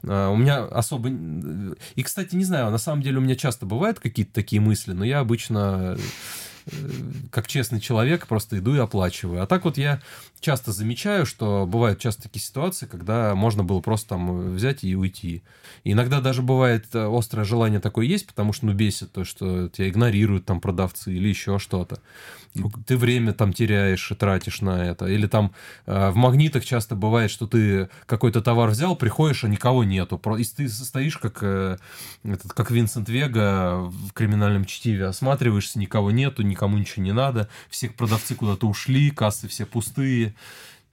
э, 0.02 0.28
у 0.28 0.36
меня 0.36 0.64
особо... 0.64 1.10
И, 1.94 2.02
кстати, 2.02 2.34
не 2.34 2.44
знаю, 2.44 2.70
на 2.70 2.78
самом 2.78 3.02
деле 3.02 3.18
у 3.18 3.22
меня 3.22 3.36
часто 3.36 3.66
бывают 3.66 4.00
какие-то 4.00 4.32
такие 4.32 4.60
мысли, 4.60 4.92
но 4.92 5.04
я 5.04 5.20
обычно 5.20 5.98
э, 6.66 6.72
как 7.30 7.46
честный 7.46 7.80
человек, 7.80 8.26
просто 8.26 8.58
иду 8.58 8.74
и 8.74 8.78
оплачиваю. 8.78 9.42
А 9.42 9.46
так 9.46 9.64
вот 9.64 9.76
я 9.76 10.00
часто 10.42 10.72
замечаю, 10.72 11.24
что 11.24 11.66
бывают 11.66 12.00
часто 12.00 12.24
такие 12.24 12.42
ситуации, 12.42 12.86
когда 12.86 13.34
можно 13.34 13.64
было 13.64 13.80
просто 13.80 14.10
там 14.10 14.54
взять 14.54 14.84
и 14.84 14.94
уйти. 14.94 15.42
И 15.84 15.92
иногда 15.92 16.20
даже 16.20 16.42
бывает 16.42 16.86
э, 16.94 17.08
острое 17.10 17.44
желание 17.44 17.80
такое 17.80 18.06
есть, 18.06 18.26
потому 18.26 18.52
что 18.52 18.66
ну 18.66 18.72
бесит 18.74 19.12
то, 19.12 19.24
что 19.24 19.68
тебя 19.68 19.88
игнорируют 19.88 20.44
там 20.44 20.60
продавцы 20.60 21.14
или 21.14 21.28
еще 21.28 21.58
что-то. 21.58 22.00
Ты 22.86 22.98
время 22.98 23.32
там 23.32 23.52
теряешь 23.52 24.10
и 24.10 24.14
тратишь 24.14 24.60
на 24.60 24.84
это. 24.84 25.06
Или 25.06 25.26
там 25.26 25.52
э, 25.86 26.10
в 26.10 26.16
магнитах 26.16 26.64
часто 26.64 26.96
бывает, 26.96 27.30
что 27.30 27.46
ты 27.46 27.88
какой-то 28.06 28.42
товар 28.42 28.70
взял, 28.70 28.96
приходишь, 28.96 29.44
а 29.44 29.48
никого 29.48 29.84
нету. 29.84 30.20
И 30.38 30.44
ты 30.44 30.68
стоишь 30.68 31.18
как, 31.18 31.38
э, 31.42 31.78
этот, 32.24 32.52
как 32.52 32.70
Винсент 32.72 33.08
Вега 33.08 33.76
в 33.78 34.12
криминальном 34.12 34.64
чтиве, 34.64 35.06
осматриваешься, 35.06 35.78
никого 35.78 36.10
нету, 36.10 36.42
никому 36.42 36.76
ничего 36.78 37.04
не 37.04 37.12
надо, 37.12 37.48
всех 37.70 37.94
продавцы 37.94 38.34
куда-то 38.34 38.66
ушли, 38.66 39.10
кассы 39.10 39.46
все 39.46 39.66
пустые 39.66 40.31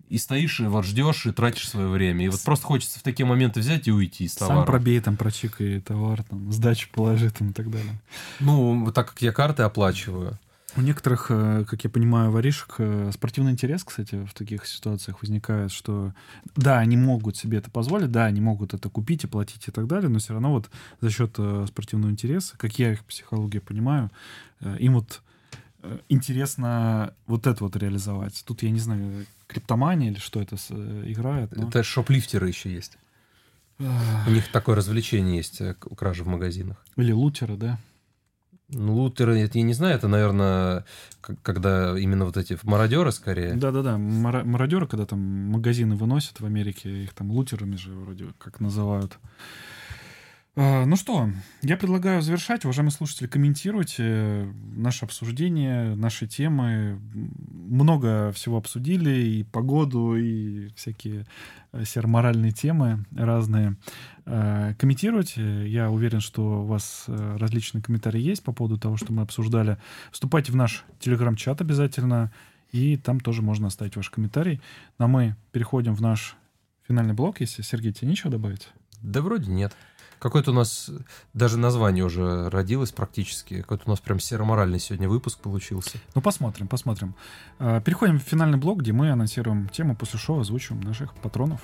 и 0.09 0.17
стоишь, 0.17 0.59
и 0.59 0.65
вот 0.65 0.85
ждешь, 0.85 1.25
и 1.27 1.31
тратишь 1.31 1.69
свое 1.69 1.87
время. 1.87 2.25
И 2.25 2.29
вот 2.29 2.41
просто 2.41 2.65
хочется 2.65 2.99
в 2.99 3.03
такие 3.03 3.25
моменты 3.25 3.59
взять 3.59 3.87
и 3.87 3.91
уйти 3.91 4.27
с 4.27 4.35
товаром. 4.35 4.61
Сам 4.61 4.65
пробей 4.65 4.99
там, 4.99 5.15
прочикай 5.17 5.79
товар, 5.81 6.23
там, 6.23 6.51
сдачу 6.51 6.89
положи 6.91 7.29
там 7.29 7.51
и 7.51 7.53
так 7.53 7.69
далее. 7.69 7.93
Ну, 8.39 8.91
так 8.91 9.09
как 9.09 9.21
я 9.21 9.31
карты 9.31 9.63
оплачиваю. 9.63 10.37
У 10.75 10.81
некоторых, 10.81 11.27
э, 11.29 11.65
как 11.67 11.83
я 11.83 11.89
понимаю, 11.89 12.31
воришек 12.31 12.75
э, 12.77 13.11
спортивный 13.13 13.51
интерес, 13.51 13.83
кстати, 13.83 14.23
в 14.25 14.33
таких 14.33 14.67
ситуациях 14.67 15.21
возникает, 15.21 15.71
что 15.71 16.13
да, 16.55 16.77
они 16.77 16.95
могут 16.95 17.37
себе 17.37 17.57
это 17.57 17.71
позволить, 17.71 18.11
да, 18.11 18.25
они 18.25 18.39
могут 18.39 18.75
это 18.75 18.87
купить 18.87 19.23
и 19.23 19.27
платить 19.27 19.67
и 19.67 19.71
так 19.71 19.87
далее, 19.87 20.09
но 20.09 20.19
все 20.19 20.33
равно 20.33 20.51
вот 20.51 20.69
за 21.01 21.09
счет 21.09 21.35
э, 21.37 21.65
спортивного 21.67 22.11
интереса, 22.11 22.55
как 22.57 22.77
я 22.77 22.93
их 22.93 23.03
психологию 23.05 23.63
понимаю, 23.63 24.11
им 24.77 24.93
вот 24.93 25.21
интересно 26.09 27.13
вот 27.27 27.47
это 27.47 27.63
вот 27.63 27.75
реализовать. 27.75 28.43
Тут, 28.45 28.63
я 28.63 28.69
не 28.69 28.79
знаю, 28.79 29.25
криптомания 29.47 30.11
или 30.11 30.19
что 30.19 30.41
это 30.41 30.55
играет. 31.05 31.55
Но... 31.55 31.67
Это 31.67 31.83
шоплифтеры 31.83 32.47
еще 32.47 32.71
есть. 32.73 32.97
У 33.79 34.31
них 34.31 34.51
такое 34.51 34.75
развлечение 34.75 35.37
есть, 35.37 35.61
у 35.61 35.95
кражи 35.95 36.23
в 36.23 36.27
магазинах. 36.27 36.77
Или 36.97 37.13
лутеры, 37.13 37.55
да? 37.55 37.79
Ну, 38.71 38.93
лутеры, 38.93 39.39
это 39.39 39.57
я 39.57 39.63
не 39.63 39.73
знаю, 39.73 39.95
это, 39.95 40.07
наверное, 40.07 40.85
когда 41.21 41.97
именно 41.97 42.25
вот 42.25 42.37
эти 42.37 42.55
мародеры 42.61 43.11
скорее. 43.11 43.55
Да-да-да, 43.55 43.97
мародеры, 43.97 44.85
когда 44.85 45.05
там 45.07 45.19
магазины 45.19 45.95
выносят 45.95 46.39
в 46.39 46.45
Америке, 46.45 47.03
их 47.03 47.13
там 47.13 47.31
лутерами 47.31 47.77
же 47.77 47.91
вроде 47.95 48.27
как 48.37 48.59
называют. 48.59 49.17
А, 50.61 50.83
ну 50.85 50.97
что, 50.97 51.29
я 51.61 51.77
предлагаю 51.77 52.21
завершать. 52.21 52.65
Уважаемые 52.65 52.91
слушатели, 52.91 53.27
комментируйте 53.27 54.53
наше 54.75 55.05
обсуждение, 55.05 55.95
наши 55.95 56.27
темы. 56.27 56.99
Много 57.13 58.33
всего 58.33 58.57
обсудили, 58.57 59.09
и 59.09 59.43
погоду, 59.43 60.17
и 60.17 60.67
всякие 60.75 61.25
э, 61.71 61.85
сероморальные 61.85 62.51
темы 62.51 63.05
разные. 63.15 63.77
А, 64.25 64.73
комментируйте. 64.73 65.65
Я 65.65 65.89
уверен, 65.89 66.19
что 66.19 66.63
у 66.63 66.65
вас 66.65 67.05
э, 67.07 67.37
различные 67.39 67.81
комментарии 67.81 68.19
есть 68.19 68.43
по 68.43 68.51
поводу 68.51 68.77
того, 68.77 68.97
что 68.97 69.13
мы 69.13 69.21
обсуждали. 69.21 69.77
Вступайте 70.11 70.51
в 70.51 70.57
наш 70.57 70.83
телеграм-чат 70.99 71.61
обязательно, 71.61 72.33
и 72.73 72.97
там 72.97 73.21
тоже 73.21 73.41
можно 73.41 73.67
оставить 73.67 73.95
ваш 73.95 74.09
комментарий. 74.09 74.59
Ну, 74.97 75.05
а 75.05 75.07
мы 75.07 75.37
переходим 75.53 75.95
в 75.95 76.01
наш 76.01 76.35
финальный 76.85 77.13
блок, 77.13 77.39
если, 77.39 77.61
Сергей, 77.61 77.93
тебе 77.93 78.09
нечего 78.09 78.29
добавить? 78.29 78.67
Да 79.01 79.21
вроде 79.21 79.49
нет. 79.49 79.73
Какое-то 80.19 80.51
у 80.51 80.53
нас 80.53 80.91
даже 81.33 81.57
название 81.57 82.03
уже 82.03 82.49
родилось 82.49 82.91
практически. 82.91 83.61
Какой-то 83.61 83.83
у 83.87 83.89
нас 83.89 83.99
прям 83.99 84.19
сероморальный 84.19 84.79
сегодня 84.79 85.07
выпуск 85.07 85.39
получился. 85.39 85.97
Ну, 86.13 86.21
посмотрим, 86.21 86.67
посмотрим. 86.67 87.15
А, 87.57 87.79
переходим 87.81 88.19
в 88.19 88.23
финальный 88.23 88.57
блок, 88.57 88.81
где 88.81 88.91
мы 88.91 89.11
анонсируем 89.11 89.69
тему 89.69 89.95
после 89.95 90.19
шоу, 90.19 90.41
озвучиваем 90.41 90.81
наших 90.81 91.13
патронов. 91.15 91.61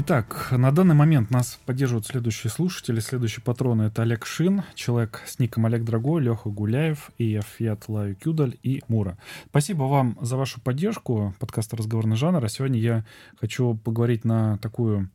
Итак, 0.00 0.50
на 0.52 0.70
данный 0.70 0.94
момент 0.94 1.32
нас 1.32 1.58
поддерживают 1.66 2.06
следующие 2.06 2.52
слушатели, 2.52 3.00
следующие 3.00 3.42
патроны. 3.42 3.82
Это 3.82 4.02
Олег 4.02 4.26
Шин, 4.26 4.62
человек 4.76 5.24
с 5.26 5.40
ником 5.40 5.66
Олег 5.66 5.82
Дорогой, 5.82 6.22
Леха 6.22 6.50
Гуляев, 6.50 7.10
и 7.18 7.34
Афьят 7.34 7.88
Лаю 7.88 8.14
Кюдаль 8.14 8.56
и 8.62 8.80
Мура. 8.86 9.18
Спасибо 9.46 9.82
вам 9.82 10.16
за 10.20 10.36
вашу 10.36 10.60
поддержку 10.60 11.34
подкаста 11.40 11.76
«Разговорный 11.76 12.14
жанр». 12.14 12.44
А 12.44 12.48
сегодня 12.48 12.78
я 12.78 13.04
хочу 13.40 13.74
поговорить 13.74 14.24
на 14.24 14.58
такую 14.58 15.10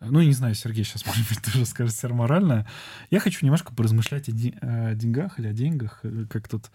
ну, 0.00 0.22
не 0.22 0.32
знаю, 0.32 0.54
Сергей 0.54 0.84
сейчас, 0.84 1.04
может 1.06 1.28
быть, 1.28 1.42
тоже 1.42 1.66
скажет 1.66 1.94
серморально. 1.94 2.66
Я 3.10 3.20
хочу 3.20 3.44
немножко 3.44 3.74
поразмышлять 3.74 4.28
о, 4.28 4.32
де- 4.32 4.56
о 4.60 4.94
деньгах 4.94 5.38
или 5.38 5.48
о 5.48 5.52
деньгах, 5.52 6.00
э, 6.02 6.24
как 6.28 6.48
тут 6.48 6.70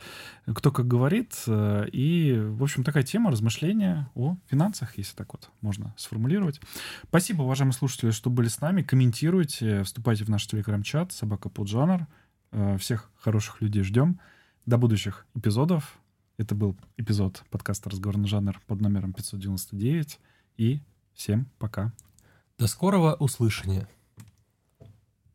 кто 0.46 0.72
как 0.72 0.88
говорит. 0.88 1.34
Э, 1.48 1.88
и, 1.92 2.38
в 2.40 2.62
общем, 2.64 2.84
такая 2.84 3.04
тема 3.04 3.32
размышления 3.32 4.10
о 4.14 4.38
финансах, 4.48 4.98
если 4.98 5.16
так 5.16 5.34
вот 5.34 5.50
можно 5.62 5.96
сформулировать. 5.98 6.62
Спасибо, 7.08 7.42
уважаемые 7.42 7.74
слушатели, 7.74 8.12
что 8.12 8.30
были 8.30 8.48
с 8.48 8.62
нами. 8.62 8.84
Комментируйте, 8.84 9.82
вступайте 9.84 10.24
в 10.24 10.30
наш 10.30 10.46
телеграм-чат 10.46 11.12
«Собака 11.12 11.50
под 11.50 11.68
жанр». 11.68 12.08
Э, 12.52 12.78
всех 12.78 13.10
хороших 13.18 13.60
людей 13.62 13.84
ждем. 13.84 14.20
До 14.68 14.78
будущих 14.78 15.26
эпизодов. 15.34 16.00
Это 16.38 16.54
был 16.54 16.78
эпизод 16.98 17.44
подкаста 17.50 17.90
«Разговорный 17.90 18.28
жанр» 18.28 18.62
под 18.68 18.82
номером 18.82 19.14
599. 19.14 20.20
И 20.58 20.82
всем 21.14 21.48
пока. 21.58 21.92
До 22.58 22.68
скорого 22.68 23.18
услышания. 23.20 23.90